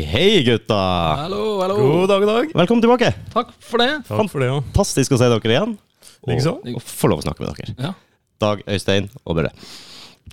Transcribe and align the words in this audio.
Hei, 0.00 0.06
hei, 0.08 0.42
gutta! 0.46 0.76
Hallo, 1.26 1.60
hallo. 1.60 1.74
God 1.76 2.08
dag, 2.08 2.22
god 2.22 2.28
dag. 2.32 2.52
Velkommen 2.56 2.80
tilbake. 2.80 3.10
Takk 3.34 3.50
for 3.60 3.82
det. 3.82 3.88
Takk 4.08 4.30
for 4.32 4.40
det, 4.40 4.46
ja. 4.48 4.54
Fantastisk 4.72 5.12
å 5.12 5.18
se 5.20 5.26
dere 5.28 5.52
igjen. 5.52 5.74
Likeså. 6.30 6.54
Og, 6.62 6.78
og 6.78 6.84
få 6.88 7.10
lov 7.12 7.20
å 7.20 7.24
snakke 7.26 7.44
med 7.44 7.50
dere. 7.58 7.74
Ja. 7.76 7.90
Dag, 8.40 8.62
Øystein 8.64 9.10
og 9.28 9.36
Børre. 9.36 9.50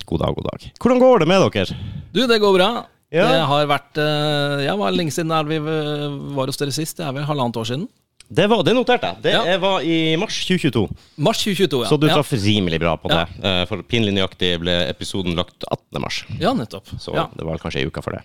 God 0.07 0.23
dag, 0.23 0.37
god 0.39 0.47
dag. 0.53 0.69
Hvordan 0.79 1.03
går 1.03 1.19
det 1.25 1.27
med 1.33 1.43
dere? 1.51 1.75
Du, 2.15 2.21
det 2.31 2.39
går 2.39 2.55
bra. 2.55 2.69
Ja. 3.11 3.27
Det 3.27 3.43
har 3.51 3.67
vært 3.73 3.99
eh, 4.05 4.63
Ja, 4.69 4.77
var 4.79 4.95
lenge 4.95 5.11
siden 5.15 5.35
vi 5.51 5.59
eh, 5.59 6.07
var 6.39 6.47
hos 6.47 6.63
dere 6.63 6.71
sist? 6.75 7.01
Det 7.01 7.09
er 7.09 7.19
vel 7.19 7.27
halvannet 7.27 7.59
år 7.59 7.67
siden? 7.73 7.85
Det, 8.27 8.47
var, 8.51 8.63
det 8.67 8.73
noterte 8.79 9.11
jeg. 9.11 9.23
Det 9.27 9.35
Ja. 9.35 9.59
var 9.67 9.83
i 9.83 9.99
mars 10.19 10.39
2022. 10.47 10.87
Mars 11.27 11.43
2022, 11.43 11.83
ja. 11.83 11.91
Så 11.91 11.99
du 11.99 12.07
ja. 12.07 12.15
traff 12.15 12.31
rimelig 12.39 12.79
bra 12.87 12.95
på 13.03 13.11
det. 13.11 13.19
Ja. 13.43 13.51
Eh, 13.51 13.61
For 13.67 13.83
pinlig 13.83 14.15
nøyaktig 14.15 14.55
ble 14.63 14.79
episoden 14.87 15.35
lagt 15.35 15.67
18. 15.67 15.99
mars. 16.07 16.23
ja, 16.39 16.55
nettopp. 16.55 16.87
Så 17.03 17.19
Ja. 17.19 17.27
det 17.35 17.43
var 17.51 17.59
kanskje 17.59 17.83
ei 17.83 17.91
uke 17.91 17.99
for 18.03 18.15
det. 18.15 18.23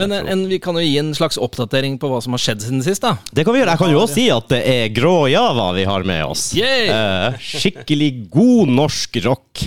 Men 0.00 0.14
jeg 0.14 0.24
eh, 0.24 0.32
en, 0.34 0.44
vi 0.50 0.58
kan 0.62 0.78
jo 0.78 0.84
gi 0.84 0.96
en 1.00 1.12
slags 1.16 1.38
oppdatering 1.40 1.98
på 2.02 2.10
hva 2.10 2.20
som 2.24 2.36
har 2.36 2.42
skjedd 2.42 2.64
siden 2.64 2.84
sist, 2.86 3.04
da. 3.04 3.16
Det 3.30 3.44
kan 3.46 3.56
vi 3.56 3.62
gjøre. 3.62 3.76
Jeg 3.76 3.82
kan 3.84 3.94
jo 3.94 4.02
også 4.02 4.18
si 4.18 4.26
at 4.34 4.48
det 4.52 4.60
er 4.70 4.88
grå 4.96 5.16
Java 5.32 5.70
vi 5.76 5.86
har 5.88 6.06
med 6.08 6.24
oss. 6.26 6.48
Yay! 6.58 6.88
Eh, 6.94 7.38
skikkelig 7.42 8.10
god 8.32 8.74
norsk 8.80 9.20
rock. 9.26 9.66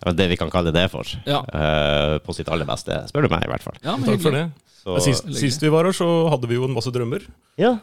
Det 0.00 0.14
er 0.14 0.16
det 0.16 0.30
vi 0.32 0.40
kan 0.40 0.50
kalle 0.52 0.72
det 0.72 0.86
for. 0.92 1.08
Ja. 1.28 1.42
Eh, 1.44 2.16
på 2.24 2.34
sitt 2.36 2.48
aller 2.48 2.68
beste, 2.68 3.02
spør 3.12 3.28
du 3.28 3.32
meg 3.34 3.44
i 3.46 3.52
hvert 3.52 3.64
fall. 3.64 3.80
Ja, 3.84 3.98
men 4.00 4.08
Takk 4.08 4.22
for 4.24 4.36
det. 4.36 4.48
Så, 4.80 4.96
Sist, 5.04 5.26
sist 5.36 5.60
vi 5.60 5.68
var 5.68 5.84
her, 5.84 5.92
så 5.92 6.06
hadde 6.32 6.48
vi 6.48 6.56
jo 6.56 6.64
en 6.64 6.72
masse 6.72 6.88
drømmer. 6.94 7.26
ja, 7.60 7.76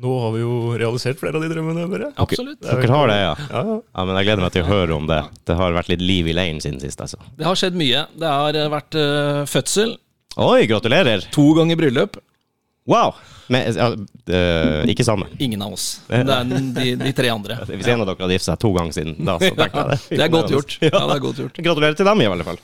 Nå 0.00 0.14
har 0.22 0.30
vi 0.32 0.40
jo 0.40 0.52
realisert 0.80 1.18
flere 1.20 1.36
av 1.36 1.44
de 1.44 1.50
drømmene. 1.52 1.84
Bare. 1.90 2.08
Absolutt. 2.22 2.62
dere 2.64 2.88
har 2.88 3.10
det, 3.10 3.18
ja. 3.20 3.32
Ja, 3.50 3.64
ja. 3.68 3.74
ja. 3.84 4.04
Men 4.08 4.16
jeg 4.16 4.28
gleder 4.30 4.44
meg 4.46 4.54
til 4.54 4.64
å 4.64 4.70
høre 4.70 4.96
om 4.96 5.08
det. 5.10 5.18
Det 5.48 5.56
har 5.58 5.76
vært 5.76 5.90
litt 5.92 6.04
liv 6.04 6.30
i 6.30 6.36
leiren 6.36 6.62
siden 6.64 6.80
sist, 6.80 7.02
altså. 7.04 7.20
Det 7.36 7.44
har 7.44 7.58
skjedd 7.60 7.76
mye. 7.76 8.06
Det 8.22 8.30
har 8.32 8.56
eh, 8.56 8.70
vært 8.72 8.96
uh, 8.96 9.42
fødsel, 9.50 9.92
Oi, 10.36 10.66
gratulerer! 10.70 11.24
to 11.34 11.54
ganger 11.58 11.76
bryllup. 11.76 12.16
Wow! 12.90 13.14
Men, 13.50 13.74
ja, 13.74 13.88
eh, 14.30 14.84
ikke 14.92 15.04
samme. 15.04 15.26
Ingen 15.42 15.62
av 15.62 15.72
oss. 15.74 16.00
Det 16.06 16.20
er 16.22 16.44
de, 16.46 16.84
de 17.00 17.12
tre 17.18 17.32
andre. 17.32 17.56
Hvis 17.66 17.88
en 17.90 18.02
av 18.04 18.06
dere 18.06 18.22
hadde 18.22 18.36
giftet 18.36 18.52
seg 18.52 18.60
to 18.62 18.70
ganger 18.76 18.94
siden 18.94 19.16
da, 19.26 19.34
så 19.42 19.50
tenker 19.58 19.80
jeg 19.80 19.90
det. 19.90 19.98
Det 20.14 20.24
er 20.24 20.32
godt 20.32 20.54
gjort. 20.54 20.76
Ja, 20.86 21.00
det 21.02 21.16
er 21.16 21.22
godt 21.24 21.40
gjort. 21.42 21.60
Gratulerer 21.66 21.98
til 21.98 22.06
dem, 22.10 22.22
i 22.22 22.28
alle 22.30 22.46
fall. 22.46 22.60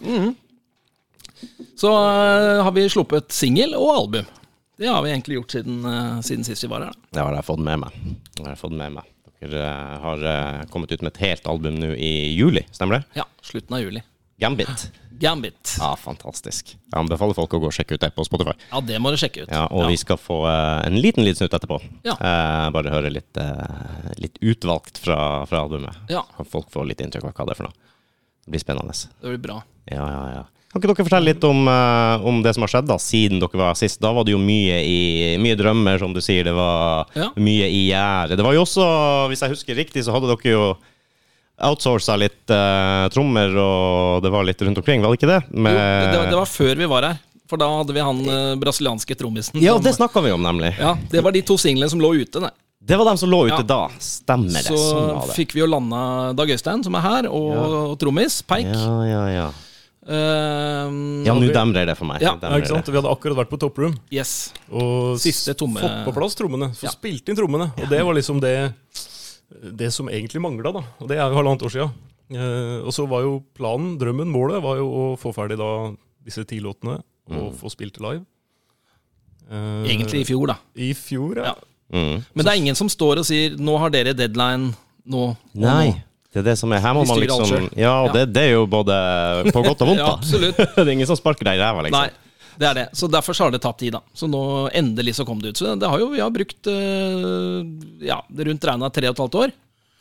Så 1.77 1.91
eh, 1.91 2.63
har 2.65 2.73
vi 2.79 2.87
sluppet 2.93 3.35
singel 3.35 3.75
og 3.77 3.91
album. 3.97 4.31
Det 4.79 4.89
har 4.93 5.03
vi 5.05 5.11
egentlig 5.11 5.39
gjort 5.41 5.57
siden, 5.59 5.83
eh, 5.91 6.15
siden 6.25 6.47
sist 6.47 6.65
vi 6.65 6.71
var 6.71 6.87
her. 6.87 6.95
da. 6.95 7.11
Det 7.19 7.25
har 7.27 7.37
jeg 7.41 7.49
fått 7.51 7.65
med 7.67 7.83
meg. 7.83 8.01
Det 8.31 8.45
har 8.47 8.53
jeg 8.55 8.63
fått 8.63 8.77
med 8.79 8.97
meg. 9.01 9.11
Dere 9.43 9.67
eh, 9.69 9.97
har 10.07 10.27
kommet 10.73 10.95
ut 10.95 11.03
med 11.03 11.13
et 11.17 11.23
helt 11.27 11.51
album 11.51 11.83
nå 11.83 11.91
i 11.99 12.13
juli, 12.39 12.63
stemmer 12.71 13.01
det? 13.01 13.21
Ja, 13.21 13.27
slutten 13.45 13.77
av 13.77 13.83
juli. 13.85 14.05
Gambit. 14.41 14.89
Gambit. 15.21 15.77
Ja, 15.81 15.95
fantastisk. 15.97 16.75
Jeg 16.77 16.97
anbefaler 16.99 17.37
folk 17.37 17.55
å 17.57 17.61
gå 17.63 17.69
og 17.71 17.75
sjekke 17.75 17.97
ut 17.97 18.03
det 18.03 18.11
på 18.17 18.25
Spotify. 18.27 18.53
Ja, 18.71 18.83
det 18.85 18.99
må 19.03 19.13
du 19.13 19.17
sjekke 19.21 19.47
ut. 19.47 19.53
Ja, 19.53 19.65
og 19.73 19.89
vi 19.91 19.97
skal 20.01 20.19
få 20.21 20.43
uh, 20.45 20.83
en 20.85 20.99
liten 21.01 21.25
liten 21.25 21.41
snutt 21.41 21.57
etterpå. 21.57 21.79
Ja. 22.07 22.17
Uh, 22.21 22.67
bare 22.75 22.93
høre 22.93 23.13
litt, 23.13 23.31
uh, 23.41 24.11
litt 24.21 24.37
utvalgt 24.45 25.01
fra, 25.03 25.47
fra 25.49 25.63
albumet. 25.65 25.97
Ja. 26.13 26.25
Folk 26.45 26.69
få 26.75 26.85
litt 26.89 27.01
inntrykk 27.05 27.25
av 27.31 27.33
hva 27.33 27.47
det 27.49 27.57
er 27.57 27.61
for 27.63 27.69
noe. 27.71 27.95
Det 28.45 28.55
blir 28.55 28.63
spennende. 28.63 28.95
Det 28.95 29.33
blir 29.33 29.43
bra. 29.49 29.57
Ja, 29.91 30.05
ja, 30.05 30.27
ja. 30.37 30.45
Kan 30.71 30.83
ikke 30.83 30.91
dere 30.93 31.07
fortelle 31.07 31.31
litt 31.31 31.45
om, 31.47 31.63
om 32.29 32.43
det 32.45 32.53
som 32.53 32.67
har 32.67 32.71
skjedd 32.75 32.89
da, 32.91 32.99
siden 33.01 33.41
dere 33.41 33.59
var 33.59 33.79
sist? 33.79 33.97
Da 34.03 34.11
var 34.13 34.27
det 34.27 34.35
jo 34.35 34.41
mye, 34.43 34.83
i, 34.85 34.99
mye 35.41 35.57
drømmer, 35.57 35.97
som 36.03 36.13
du 36.13 36.21
sier. 36.21 36.45
Det 36.45 36.53
var 36.53 37.09
Ja. 37.17 37.31
mye 37.41 37.71
i 37.73 37.87
gjære. 37.89 38.37
Det 38.37 38.45
var 38.45 38.55
jo 38.55 38.67
også, 38.67 38.85
hvis 39.33 39.43
jeg 39.47 39.55
husker 39.55 39.79
riktig, 39.79 40.05
så 40.05 40.13
hadde 40.13 40.29
dere 40.35 40.53
jo 40.53 40.67
outsourca 41.63 42.17
litt 42.21 42.51
uh, 42.53 43.07
trommer, 43.09 43.55
og 43.57 44.23
det 44.23 44.31
var 44.35 44.45
litt 44.45 44.61
rundt 44.63 44.79
omkring, 44.83 45.01
var 45.03 45.15
det 45.15 45.21
ikke 45.23 45.31
det? 45.31 45.41
Med, 45.57 45.73
Jo, 45.73 46.11
det, 46.13 46.19
var- 46.19 46.31
det 46.31 46.37
var 46.43 46.51
før 46.53 46.77
vi 46.77 46.87
var 46.91 47.03
her. 47.11 47.19
For 47.47 47.57
da 47.63 47.69
hadde 47.79 47.95
vi 47.95 48.03
han 48.03 48.21
uh, 48.27 48.57
brasilianske 48.59 49.15
trommisen. 49.17 49.61
Ja, 49.63 49.75
som- 49.79 49.85
det 49.85 49.95
snakka 49.97 50.21
vi 50.25 50.33
om, 50.35 50.43
nemlig. 50.43 50.75
ja, 50.79 50.97
det 51.11 51.23
var 51.23 51.33
de 51.33 51.43
to 51.47 51.57
singlene 51.57 51.89
som 51.89 52.01
lå 52.03 52.13
ute. 52.19 52.41
Nei. 52.43 52.51
Det 52.87 52.95
var 52.99 53.05
dem 53.09 53.17
som 53.19 53.31
lå 53.31 53.47
ute 53.49 53.63
Ja. 53.63 53.63
da. 53.67 53.89
Stemmer 53.99 54.61
det. 54.63 54.67
Så 54.69 54.77
sånn 54.79 55.09
var 55.17 55.27
det. 55.27 55.35
fikk 55.35 55.55
vi 55.57 55.61
jo 55.61 55.67
landa 55.67 56.33
Dag 56.39 56.51
Øystein, 56.51 56.85
som 56.85 56.95
er 56.95 57.01
her, 57.03 57.27
og, 57.31 57.55
og 57.93 57.97
trommis, 57.99 58.43
Peik. 58.47 58.67
Ja, 58.71 58.99
ja, 59.09 59.23
ja. 59.33 59.47
Uh, 60.07 61.25
Ja, 61.27 61.35
nå 61.35 61.49
demrer 61.51 61.87
det 61.89 61.97
for 61.99 62.07
meg. 62.07 62.23
Ja. 62.23 62.37
Ja, 62.41 62.53
ikke 62.61 62.71
sant? 62.71 62.87
det. 62.87 62.95
Vi 62.95 63.01
hadde 63.01 63.11
akkurat 63.11 63.41
vært 63.41 63.51
på 63.51 63.59
Toproom 63.59 63.97
yes. 64.15 64.53
og 64.71 65.17
Siste 65.23 65.55
tomme- 65.59 65.83
fått 65.83 66.05
på 66.07 66.15
plass 66.15 66.37
trommene. 66.39 66.69
Så 66.79 66.87
Ja. 66.87 66.93
spilte 66.95 67.31
inn 67.33 67.37
trommene. 67.39 67.73
Og 67.75 67.89
det 67.91 68.03
var 68.05 68.15
liksom 68.15 68.41
det, 68.41 68.73
det 69.51 69.93
som 69.95 70.09
egentlig 70.11 70.43
mangla, 70.43 70.73
da. 70.75 70.83
Og 71.01 71.09
det 71.11 71.19
er 71.19 71.29
jo 71.31 71.39
halvannet 71.39 71.63
år 71.67 71.73
sia. 71.73 71.89
Eh, 72.35 72.79
og 72.83 72.91
så 72.95 73.07
var 73.09 73.23
jo 73.23 73.37
planen, 73.55 73.95
drømmen, 74.01 74.31
målet, 74.33 74.63
var 74.65 74.81
jo 74.81 74.87
å 74.91 75.05
få 75.21 75.33
ferdig 75.37 75.59
da 75.61 75.71
disse 76.27 76.43
ti 76.49 76.59
låtene 76.63 76.99
og 77.31 77.53
få 77.59 77.71
spilt 77.71 78.01
live. 78.03 78.25
Eh, 79.51 79.87
Egentlig 79.93 80.25
i 80.25 80.27
fjor, 80.27 80.49
da. 80.51 80.59
I 80.75 80.91
fjor, 80.99 81.39
ja. 81.39 81.53
Ja. 81.53 81.73
Mm. 81.95 82.25
Men 82.35 82.43
det 82.43 82.51
er 82.51 82.59
ingen 82.59 82.75
som 82.79 82.89
står 82.91 83.21
og 83.23 83.27
sier 83.29 83.55
'nå 83.55 83.77
har 83.79 83.91
dere 83.95 84.13
deadline', 84.13 84.75
nå 85.07 85.37
Nei. 85.55 86.03
Det 86.33 86.41
er 86.43 86.51
det 86.51 86.59
som 86.59 86.73
er. 86.73 86.81
Her 86.83 86.93
må 86.93 87.07
man 87.07 87.19
liksom. 87.23 87.71
Ja, 87.79 88.03
og 88.03 88.09
Ja. 88.09 88.13
det, 88.13 88.33
det 88.35 88.43
er 88.43 88.51
jo 88.59 88.67
både 88.67 88.93
på 89.55 89.63
godt 89.63 89.81
og 89.81 89.89
vondt, 89.89 90.03
Ja, 90.03 90.13
absolutt. 90.19 90.57
det 90.77 90.83
er 90.83 90.91
ingen 90.93 91.07
som 91.07 91.17
sparker 91.17 91.45
deg 91.45 91.57
i 91.57 91.63
ræva, 91.63 91.87
liksom. 91.87 92.03
Nei, 92.03 92.11
det 92.61 92.67
er 92.71 92.75
det. 92.81 92.85
Så 92.97 93.09
derfor 93.13 93.37
så 93.37 93.47
har 93.47 93.55
det 93.55 93.61
tatt 93.65 93.79
tid, 93.83 93.93
da. 93.97 94.01
Så 94.17 94.29
nå 94.31 94.41
endelig 94.77 95.17
så 95.19 95.27
kom 95.29 95.41
det 95.43 95.55
ut. 95.55 95.61
Så 95.61 95.75
det 95.79 95.89
har 95.93 96.01
jo, 96.03 96.09
vi 96.15 96.23
har 96.25 96.33
brukt 96.35 96.71
eh, 96.73 97.59
ja, 98.09 98.21
rundt 98.49 98.65
regna 98.71 98.91
tre 98.93 99.11
og 99.11 99.17
et 99.17 99.23
halvt 99.25 99.39
år 99.45 99.55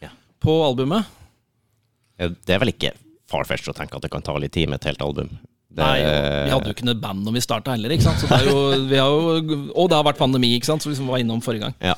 Ja. 0.05 0.11
på 0.43 0.55
albumet. 0.67 1.05
Det 2.17 2.55
er 2.55 2.61
vel 2.63 2.71
ikke 2.71 2.93
farfetch 3.31 3.67
å 3.71 3.75
tenke 3.75 3.97
at 3.97 4.05
det 4.05 4.11
kan 4.13 4.23
ta 4.23 4.35
litt 4.39 4.53
tid 4.55 4.69
med 4.71 4.79
et 4.79 4.89
helt 4.91 5.01
album. 5.03 5.31
Det, 5.75 5.83
Nei, 5.83 5.97
vi 6.47 6.51
hadde 6.53 6.69
jo 6.69 6.75
ikke 6.77 6.85
noe 6.87 6.99
band 7.01 7.25
når 7.27 7.33
vi 7.35 7.41
starta 7.43 7.73
heller, 7.75 7.91
ikke 7.91 8.05
sant. 8.05 8.21
Så 8.23 8.29
det 8.31 8.45
jo, 8.47 8.59
vi 8.91 8.99
har 9.01 9.09
jo, 9.11 9.57
og 9.75 9.89
det 9.91 9.97
har 9.97 10.05
vært 10.07 10.21
pandemi, 10.21 10.53
ikke 10.55 10.69
sant, 10.69 10.85
som 10.85 10.93
vi 10.93 11.09
var 11.09 11.19
innom 11.19 11.41
forrige 11.43 11.65
gang. 11.67 11.75
Ja. 11.83 11.97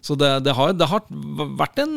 Så 0.00 0.14
det, 0.16 0.30
det, 0.46 0.54
har, 0.56 0.72
det 0.78 0.86
har 0.88 1.02
vært 1.58 1.80
en 1.82 1.96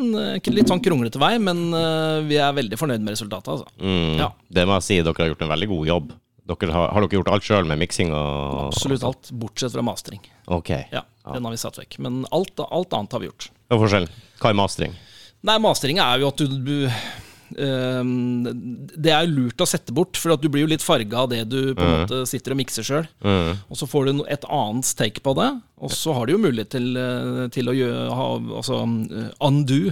litt 0.52 0.68
sånn 0.68 0.82
kronglete 0.84 1.20
vei, 1.22 1.36
men 1.40 1.70
eh, 1.78 2.18
vi 2.28 2.36
er 2.42 2.52
veldig 2.58 2.76
fornøyd 2.76 3.00
med 3.06 3.14
resultatet, 3.14 3.48
altså. 3.54 3.70
Mm, 3.80 4.18
Ja. 4.20 4.28
Det 4.52 4.66
må 4.68 4.76
jeg 4.76 4.84
si, 4.90 4.98
dere 5.06 5.16
har 5.24 5.30
gjort 5.32 5.46
en 5.46 5.52
veldig 5.54 5.68
god 5.70 5.88
jobb. 5.88 6.10
Dere 6.42 6.74
har, 6.74 6.88
har 6.90 7.04
dere 7.04 7.20
gjort 7.20 7.30
alt 7.30 7.46
sjøl 7.46 7.68
med 7.70 7.78
miksing 7.78 8.10
og 8.10 8.68
Absolutt 8.72 9.04
alt, 9.06 9.30
bortsett 9.38 9.74
fra 9.76 9.84
mastering. 9.86 10.22
Ok. 10.50 10.72
Ja, 10.90 11.04
Den 11.22 11.44
har 11.46 11.54
vi 11.54 11.60
satt 11.60 11.78
vekk. 11.78 12.00
Men 12.02 12.24
alt, 12.34 12.58
alt 12.66 12.96
annet 12.98 13.14
har 13.14 13.22
vi 13.22 13.30
gjort. 13.30 13.50
Hva 13.70 13.78
er 13.78 13.82
forskjellen? 13.84 14.16
Hva 14.42 14.50
er 14.50 14.58
mastering? 14.58 14.96
Nei, 15.46 15.58
mastering 15.62 16.00
er 16.02 16.22
jo 16.22 16.30
at 16.30 16.42
du, 16.42 16.56
du 16.66 16.74
ehm, 17.62 18.42
Det 18.94 19.14
er 19.14 19.30
lurt 19.30 19.62
å 19.62 19.68
sette 19.70 19.94
bort, 19.94 20.18
for 20.18 20.34
at 20.34 20.42
du 20.42 20.50
blir 20.50 20.66
jo 20.66 20.72
litt 20.72 20.84
farga 20.84 21.22
av 21.24 21.30
det 21.30 21.44
du 21.50 21.60
på 21.78 21.86
en 21.86 21.94
måte 22.02 22.22
sitter 22.30 22.56
og 22.56 22.60
mikser 22.62 22.86
sjøl. 22.86 23.06
Mm. 23.22 23.62
Og 23.66 23.78
så 23.78 23.88
får 23.90 24.10
du 24.10 24.24
et 24.26 24.46
annet 24.50 24.92
take 24.98 25.22
på 25.22 25.34
det, 25.38 25.50
og 25.78 25.94
så 25.94 26.14
har 26.18 26.26
du 26.26 26.36
jo 26.36 26.42
mulighet 26.42 26.74
til, 26.74 26.90
eh, 26.98 27.46
til 27.54 27.70
å 27.70 27.76
gjøre, 27.78 28.04
ha, 28.18 28.28
altså, 28.58 28.82
undo 28.82 29.82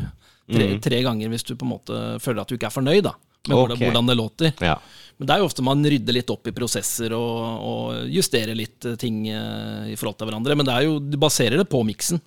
tre, 0.50 0.70
tre 0.82 1.02
ganger 1.06 1.30
hvis 1.30 1.46
du 1.46 1.54
på 1.54 1.66
en 1.66 1.74
måte 1.76 1.98
føler 2.22 2.42
at 2.42 2.50
du 2.50 2.58
ikke 2.58 2.70
er 2.70 2.74
fornøyd 2.74 3.04
da, 3.06 3.14
med 3.48 3.56
hvordan, 3.56 3.78
hvordan 3.78 4.06
det 4.10 4.16
låter. 4.18 4.52
Ja. 4.60 4.78
Men 5.20 5.26
det 5.28 5.34
er 5.34 5.38
jo 5.42 5.48
ofte 5.50 5.62
man 5.62 5.84
rydder 5.84 6.12
litt 6.16 6.30
opp 6.32 6.46
i 6.48 6.52
prosesser 6.56 7.12
og, 7.12 7.64
og 7.70 8.08
justerer 8.08 8.56
litt 8.56 8.84
eh, 8.88 8.96
ting 9.00 9.26
eh, 9.28 9.90
i 9.92 9.96
forhold 10.00 10.16
til 10.20 10.30
hverandre. 10.30 10.56
Men 10.56 10.66
det 10.68 10.74
er 10.74 10.86
jo, 10.88 10.98
du 11.00 11.16
baserer 11.20 11.56
det 11.60 11.68
på 11.68 11.82
miksen. 11.84 12.20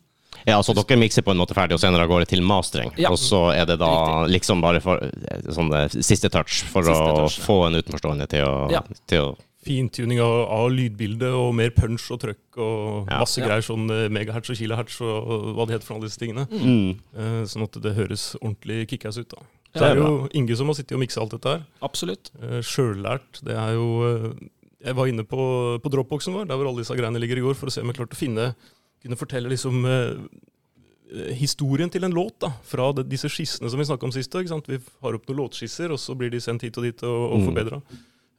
ja, 0.45 0.57
så 0.65 0.73
dere 0.75 0.97
mikser 0.99 1.21
på 1.25 1.31
en 1.31 1.37
måte 1.39 1.53
ferdig, 1.57 1.73
og 1.77 1.81
senere 1.81 2.05
går 2.09 2.25
det 2.25 2.29
til 2.33 2.41
mastering. 2.45 2.91
Ja. 2.97 3.09
Og 3.13 3.17
så 3.21 3.47
er 3.53 3.65
det 3.69 3.79
da 3.81 4.25
liksom 4.29 4.61
bare 4.61 4.81
for 4.83 5.01
eh, 5.01 5.41
sånn 5.53 5.71
siste 6.01 6.29
touch 6.33 6.63
for 6.69 6.83
Siste 6.85 7.01
å 7.01 7.17
touch, 7.23 7.39
ja. 7.39 7.45
få 7.47 7.57
en 7.67 7.79
utenforstående 7.81 8.27
til 8.29 8.45
å, 8.45 8.69
Ja. 8.73 8.81
til 9.07 9.29
å 9.31 9.33
Fintuning 9.63 10.19
av, 10.19 10.41
av 10.51 10.65
lydbildet 10.75 11.31
og 11.39 11.53
mer 11.55 11.69
punch 11.71 12.09
og 12.11 12.19
trøkk 12.19 12.57
og 12.59 13.07
Ja. 13.07 13.21
masse 13.21 13.39
Ja. 13.39 13.45
greier. 13.47 13.63
Sånn 13.63 13.85
megahertz 14.11 14.49
og 14.51 14.57
kilohertz 14.59 14.97
og 15.01 15.55
hva 15.55 15.65
det 15.65 15.77
heter 15.77 15.87
for 15.87 15.95
alle 15.95 16.09
disse 16.09 16.19
tingene. 16.19 16.43
mm. 16.51 16.89
Eh, 17.15 17.43
sånn 17.47 17.63
at 17.63 17.77
det 17.81 17.93
høres 17.95 18.35
ordentlig 18.41 18.89
kickass 18.91 19.17
ut. 19.17 19.29
da. 19.29 19.39
Så 19.73 19.81
Ja, 19.81 19.93
det 19.95 20.03
er 20.03 20.03
jo 20.05 20.27
Inge 20.37 20.55
som 20.59 20.69
har 20.69 20.77
sittet 20.77 20.93
og 20.97 21.01
miksa 21.01 21.21
alt 21.23 21.33
dette 21.33 21.49
her. 21.55 21.63
Absolutt. 21.81 22.29
Uh, 22.37 22.59
Sjøllært. 22.61 23.41
Det 23.41 23.55
er 23.57 23.73
jo 23.73 23.87
eh, 24.05 24.27
Jeg 24.85 24.95
var 24.99 25.07
inne 25.09 25.23
på, 25.25 25.43
på 25.81 25.89
dropboxen 25.93 26.35
vår, 26.35 26.45
der 26.49 26.59
hvor 26.59 26.69
alle 26.69 26.83
disse 26.83 26.95
greiene 26.99 27.21
ligger 27.21 27.39
i 27.39 27.45
går, 27.45 27.55
for 27.57 27.71
å 27.71 27.73
se 27.73 27.81
om 27.81 27.89
jeg 27.89 27.97
klarte 28.01 28.17
å 28.17 28.19
finne 28.19 28.49
Kunne 29.03 29.17
fortelle 29.19 29.49
liksom 29.51 29.83
eh, 29.89 30.15
historien 31.37 31.89
til 31.93 32.03
en 32.07 32.13
låt, 32.15 32.39
da. 32.41 32.49
Fra 32.65 32.91
de, 32.95 33.03
disse 33.05 33.29
skissene 33.29 33.69
som 33.69 33.79
vi 33.81 33.85
snakka 33.85 34.07
om 34.07 34.13
sist. 34.15 34.33
ikke 34.33 34.49
sant? 34.53 34.69
Vi 34.69 34.79
har 35.03 35.17
opp 35.17 35.27
noen 35.29 35.43
låtskisser, 35.43 35.91
og 35.93 35.99
så 36.01 36.15
blir 36.17 36.31
de 36.33 36.41
sendt 36.41 36.63
hit 36.65 36.77
og 36.79 36.87
dit 36.87 37.03
og, 37.05 37.19
og 37.33 37.39
Mm. 37.39 37.45
forbedra. 37.49 37.81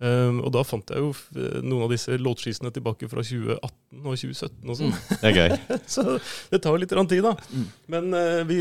Um, 0.04 0.40
og 0.42 0.50
da 0.52 0.64
fant 0.66 0.90
jeg 0.90 0.98
jo 1.00 1.12
eh, 1.38 1.60
noen 1.62 1.84
av 1.86 1.92
disse 1.94 2.16
låtskissene 2.18 2.72
tilbake 2.74 3.06
fra 3.08 3.22
2018 3.22 4.00
og 4.02 4.16
2017 4.18 4.72
og 4.72 4.78
sånn. 4.80 4.96
Det 5.22 5.30
er 5.30 5.36
gøy. 5.38 5.54
Så 5.94 6.02
det 6.50 6.60
tar 6.64 6.80
litt 6.82 6.90
tid, 6.90 7.22
da. 7.22 7.36
Mm. 7.54 7.68
Men 7.94 8.10
uh, 8.18 8.42
vi 8.48 8.58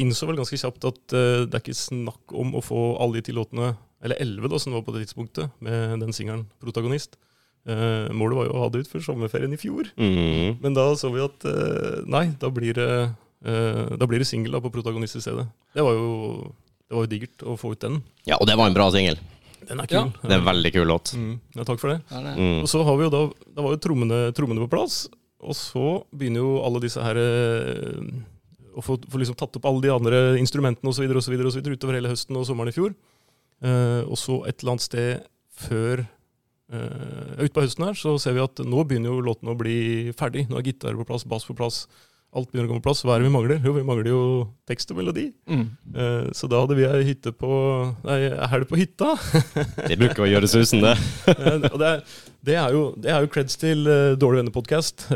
innså 0.00 0.26
vel 0.26 0.38
ganske 0.40 0.56
kjapt 0.56 0.84
at 0.88 1.12
eh, 1.12 1.42
det 1.44 1.58
er 1.58 1.62
ikke 1.62 1.76
snakk 1.76 2.32
om 2.32 2.54
å 2.56 2.62
få 2.64 2.96
alle 3.02 3.18
de 3.20 3.26
ti 3.28 3.34
låtene, 3.36 3.74
eller 4.04 4.20
elleve 4.20 4.48
da, 4.48 4.58
som 4.60 4.72
det 4.72 4.78
var 4.80 4.86
på 4.86 4.94
det 4.96 5.04
tidspunktet, 5.06 5.50
med 5.60 6.00
den 6.00 6.12
singelen 6.16 6.46
'Protagonist'. 6.60 7.18
Uh, 7.64 8.12
målet 8.12 8.36
var 8.36 8.44
jo 8.44 8.52
å 8.52 8.60
ha 8.60 8.68
det 8.68 8.82
ut 8.84 8.88
før 8.92 9.00
sommerferien 9.00 9.52
i 9.54 9.56
fjor, 9.56 9.88
Mm. 9.96 10.60
men 10.60 10.74
da 10.76 10.82
så 11.00 11.08
vi 11.08 11.22
at 11.24 11.46
uh, 11.48 12.04
nei, 12.04 12.26
da 12.36 12.50
blir 12.52 12.74
det, 12.76 12.88
uh, 13.48 13.96
da 13.96 14.04
blir 14.04 14.20
det 14.20 14.26
singel 14.28 14.60
på 14.60 14.68
'Protagonist' 14.68 15.16
i 15.16 15.22
stedet. 15.24 15.46
Det 15.72 15.80
var 15.80 15.96
jo, 15.96 16.52
det 16.84 16.92
var 16.96 17.06
jo 17.06 17.12
digert 17.14 17.40
å 17.40 17.56
få 17.56 17.72
ut 17.72 17.80
den. 17.80 18.02
Ja, 18.28 18.36
og 18.36 18.46
det 18.46 18.58
var 18.60 18.68
en 18.68 18.76
bra 18.76 18.90
singel. 18.92 19.16
Den 19.66 19.80
er 19.80 19.86
Ja. 19.88 20.04
Det 20.20 20.30
er 20.30 20.40
en 20.40 20.44
veldig 20.44 20.72
kul 20.74 20.86
låt. 20.86 21.14
Mm, 21.16 21.40
ja, 21.56 21.64
takk 21.64 21.80
for 21.80 21.88
det. 21.88 22.02
Er 22.12 22.22
det. 22.22 22.36
Mm. 22.36 22.60
Og 22.62 22.68
så 22.68 22.84
har 22.84 22.96
vi 22.98 23.04
jo 23.04 23.10
da 23.10 23.32
Da 23.54 23.62
var 23.62 23.70
jo 23.72 23.80
trommene, 23.80 24.32
trommene 24.36 24.60
på 24.60 24.68
plass, 24.68 25.08
og 25.40 25.54
så 25.56 26.04
begynner 26.12 26.44
jo 26.44 26.62
alle 26.64 26.80
disse 26.80 27.00
her 27.00 27.16
eh, 27.16 28.04
Å 28.74 28.82
få, 28.84 28.98
få 29.10 29.20
liksom 29.20 29.38
tatt 29.38 29.56
opp 29.58 29.68
alle 29.70 29.84
de 29.84 29.92
andre 29.94 30.22
instrumentene 30.40 30.90
osv. 30.90 31.06
utover 31.06 31.98
hele 31.98 32.10
høsten 32.12 32.38
og 32.38 32.46
sommeren 32.48 32.72
i 32.72 32.76
fjor. 32.76 32.94
Uh, 33.64 34.02
og 34.10 34.18
så 34.20 34.40
et 34.48 34.60
eller 34.60 34.74
annet 34.74 34.84
sted 34.84 35.22
før 35.54 36.02
uh, 36.74 37.44
Utpå 37.44 37.62
høsten 37.62 37.86
her 37.86 37.94
så 37.96 38.16
ser 38.20 38.34
vi 38.36 38.42
at 38.42 38.60
nå 38.66 38.82
begynner 38.84 39.14
jo 39.14 39.22
låten 39.24 39.52
å 39.52 39.58
bli 39.58 40.10
ferdig. 40.18 40.48
Nå 40.50 40.58
er 40.58 40.66
gitarer 40.66 40.98
på 41.00 41.06
plass, 41.08 41.26
bass 41.28 41.46
på 41.48 41.56
plass. 41.56 41.84
Alt 42.34 42.50
begynner 42.50 42.66
å 42.66 42.72
komme 42.72 42.82
på 42.82 42.88
plass. 42.88 43.04
Hva 43.06 43.14
er 43.14 43.22
det 43.22 43.28
vi 43.28 43.34
mangler? 43.36 43.60
Jo, 43.62 43.72
vi 43.76 43.84
mangler 43.86 44.10
jo 44.10 44.22
tekst 44.66 44.90
og 44.90 44.98
melodi. 44.98 45.28
Mm. 45.46 45.66
Uh, 45.94 46.32
så 46.34 46.50
da 46.50 46.64
hadde 46.64 46.76
vi 46.80 46.86
ei 46.88 47.04
hytte 47.06 47.30
på 47.30 47.50
Nei, 48.02 48.24
er 48.26 48.50
helg 48.50 48.66
på 48.70 48.80
hytta. 48.80 49.12
Det 49.88 49.98
bruker 50.00 50.26
å 50.26 50.30
gjøre 50.32 50.50
susen, 50.50 50.82
det. 50.82 50.96
uh, 51.30 51.68
og 51.72 51.78
det 51.78 51.92
er, 51.92 52.02
det, 52.44 52.56
er 52.58 52.74
jo, 52.74 52.88
det 52.98 53.14
er 53.14 53.22
jo 53.22 53.30
creds 53.36 53.60
til 53.60 53.86
uh, 53.86 54.16
Dårlig 54.18 54.42
venner-podkast. 54.42 55.06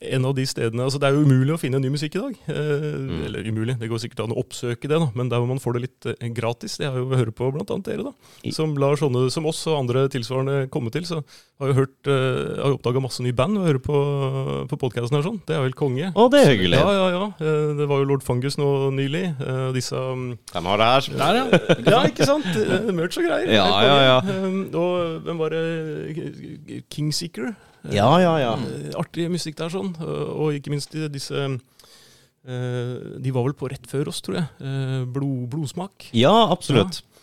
En 0.00 0.24
av 0.28 0.34
de 0.36 0.44
stedene, 0.44 0.84
altså 0.84 0.98
Det 1.00 1.08
er 1.08 1.14
jo 1.16 1.22
umulig 1.24 1.54
å 1.54 1.58
finne 1.60 1.78
ny 1.80 1.88
musikk 1.88 2.18
i 2.18 2.20
dag. 2.20 2.34
Eh, 2.52 3.24
Eller 3.26 3.46
umulig, 3.48 3.78
det 3.80 3.88
går 3.88 4.00
sikkert 4.02 4.20
an 4.26 4.34
å 4.34 4.40
oppsøke 4.42 4.88
det, 4.90 4.98
da, 5.00 5.06
men 5.16 5.30
der 5.32 5.40
hvor 5.40 5.48
man 5.48 5.60
får 5.62 5.76
det 5.78 5.82
litt 5.86 6.08
eh, 6.12 6.28
gratis. 6.36 6.76
Det 6.76 6.90
har 6.90 6.98
jo 7.00 7.06
å 7.08 7.16
høre 7.16 7.32
på 7.32 7.48
bl.a. 7.54 7.64
dere, 7.86 8.04
da. 8.10 8.12
Som 8.52 8.74
lar 8.76 8.98
sånne 9.00 9.26
som 9.32 9.46
oss 9.48 9.62
og 9.70 9.78
andre 9.80 10.04
tilsvarende 10.12 10.66
komme 10.68 10.92
til. 10.92 11.06
Så 11.08 11.22
har 11.62 11.72
jeg 11.72 11.78
hørt, 11.78 11.96
eh, 12.12 12.60
har 12.60 12.76
oppdaga 12.76 13.00
masse 13.00 13.24
nye 13.24 13.32
band 13.36 13.56
ved 13.56 13.64
å 13.64 13.70
høre 13.70 13.82
på, 13.86 14.00
på 14.68 14.78
podkasten 14.84 15.16
her. 15.16 15.24
sånn. 15.24 15.40
Det 15.48 15.56
er 15.56 15.64
vel 15.64 15.76
konge. 15.78 16.12
Å, 16.12 16.26
det 16.32 16.42
er 16.44 16.52
hyggelig. 16.52 16.82
Ja, 16.82 16.92
ja, 16.92 17.06
ja. 17.16 17.24
Eh, 17.40 17.72
Det 17.80 17.88
var 17.88 18.02
jo 18.04 18.10
Lord 18.12 18.26
Fungus 18.26 18.58
nå 18.60 18.70
nylig. 18.96 19.24
eh, 19.40 19.70
Disse 19.76 19.96
um, 19.96 20.28
De 20.52 20.64
har 20.68 20.82
det 20.82 20.90
her. 20.92 21.08
Der, 21.22 21.40
ja. 21.40 21.46
ja, 21.96 22.02
ikke 22.12 22.28
sant? 22.28 22.46
Eh, 22.52 22.92
Merch 22.92 23.16
og 23.16 23.24
greier. 23.30 23.48
Ja, 23.48 23.66
ja, 23.80 23.96
ja. 24.12 24.18
Og 24.76 25.24
hvem 25.24 25.40
var 25.40 25.56
det? 25.56 26.84
Kingseeker. 26.92 27.54
Ja, 27.94 28.08
ja, 28.22 28.34
ja. 28.42 28.52
Eh, 28.56 28.90
Artig 28.98 29.28
musikk 29.30 29.56
der, 29.60 29.70
sånn. 29.72 29.92
Og 30.00 30.32
og 30.46 30.56
ikke 30.58 30.72
minst 30.74 30.94
disse 31.12 31.36
eh, 31.46 32.94
De 33.22 33.32
var 33.34 33.46
vel 33.46 33.56
på 33.58 33.68
rett 33.72 33.86
før 33.90 34.08
oss, 34.12 34.22
tror 34.24 34.40
jeg. 34.40 34.48
Eh, 34.60 35.04
Blod, 35.10 35.46
blodsmak. 35.52 36.08
Ja, 36.16 36.34
absolutt. 36.52 37.02
Eh, 37.02 37.15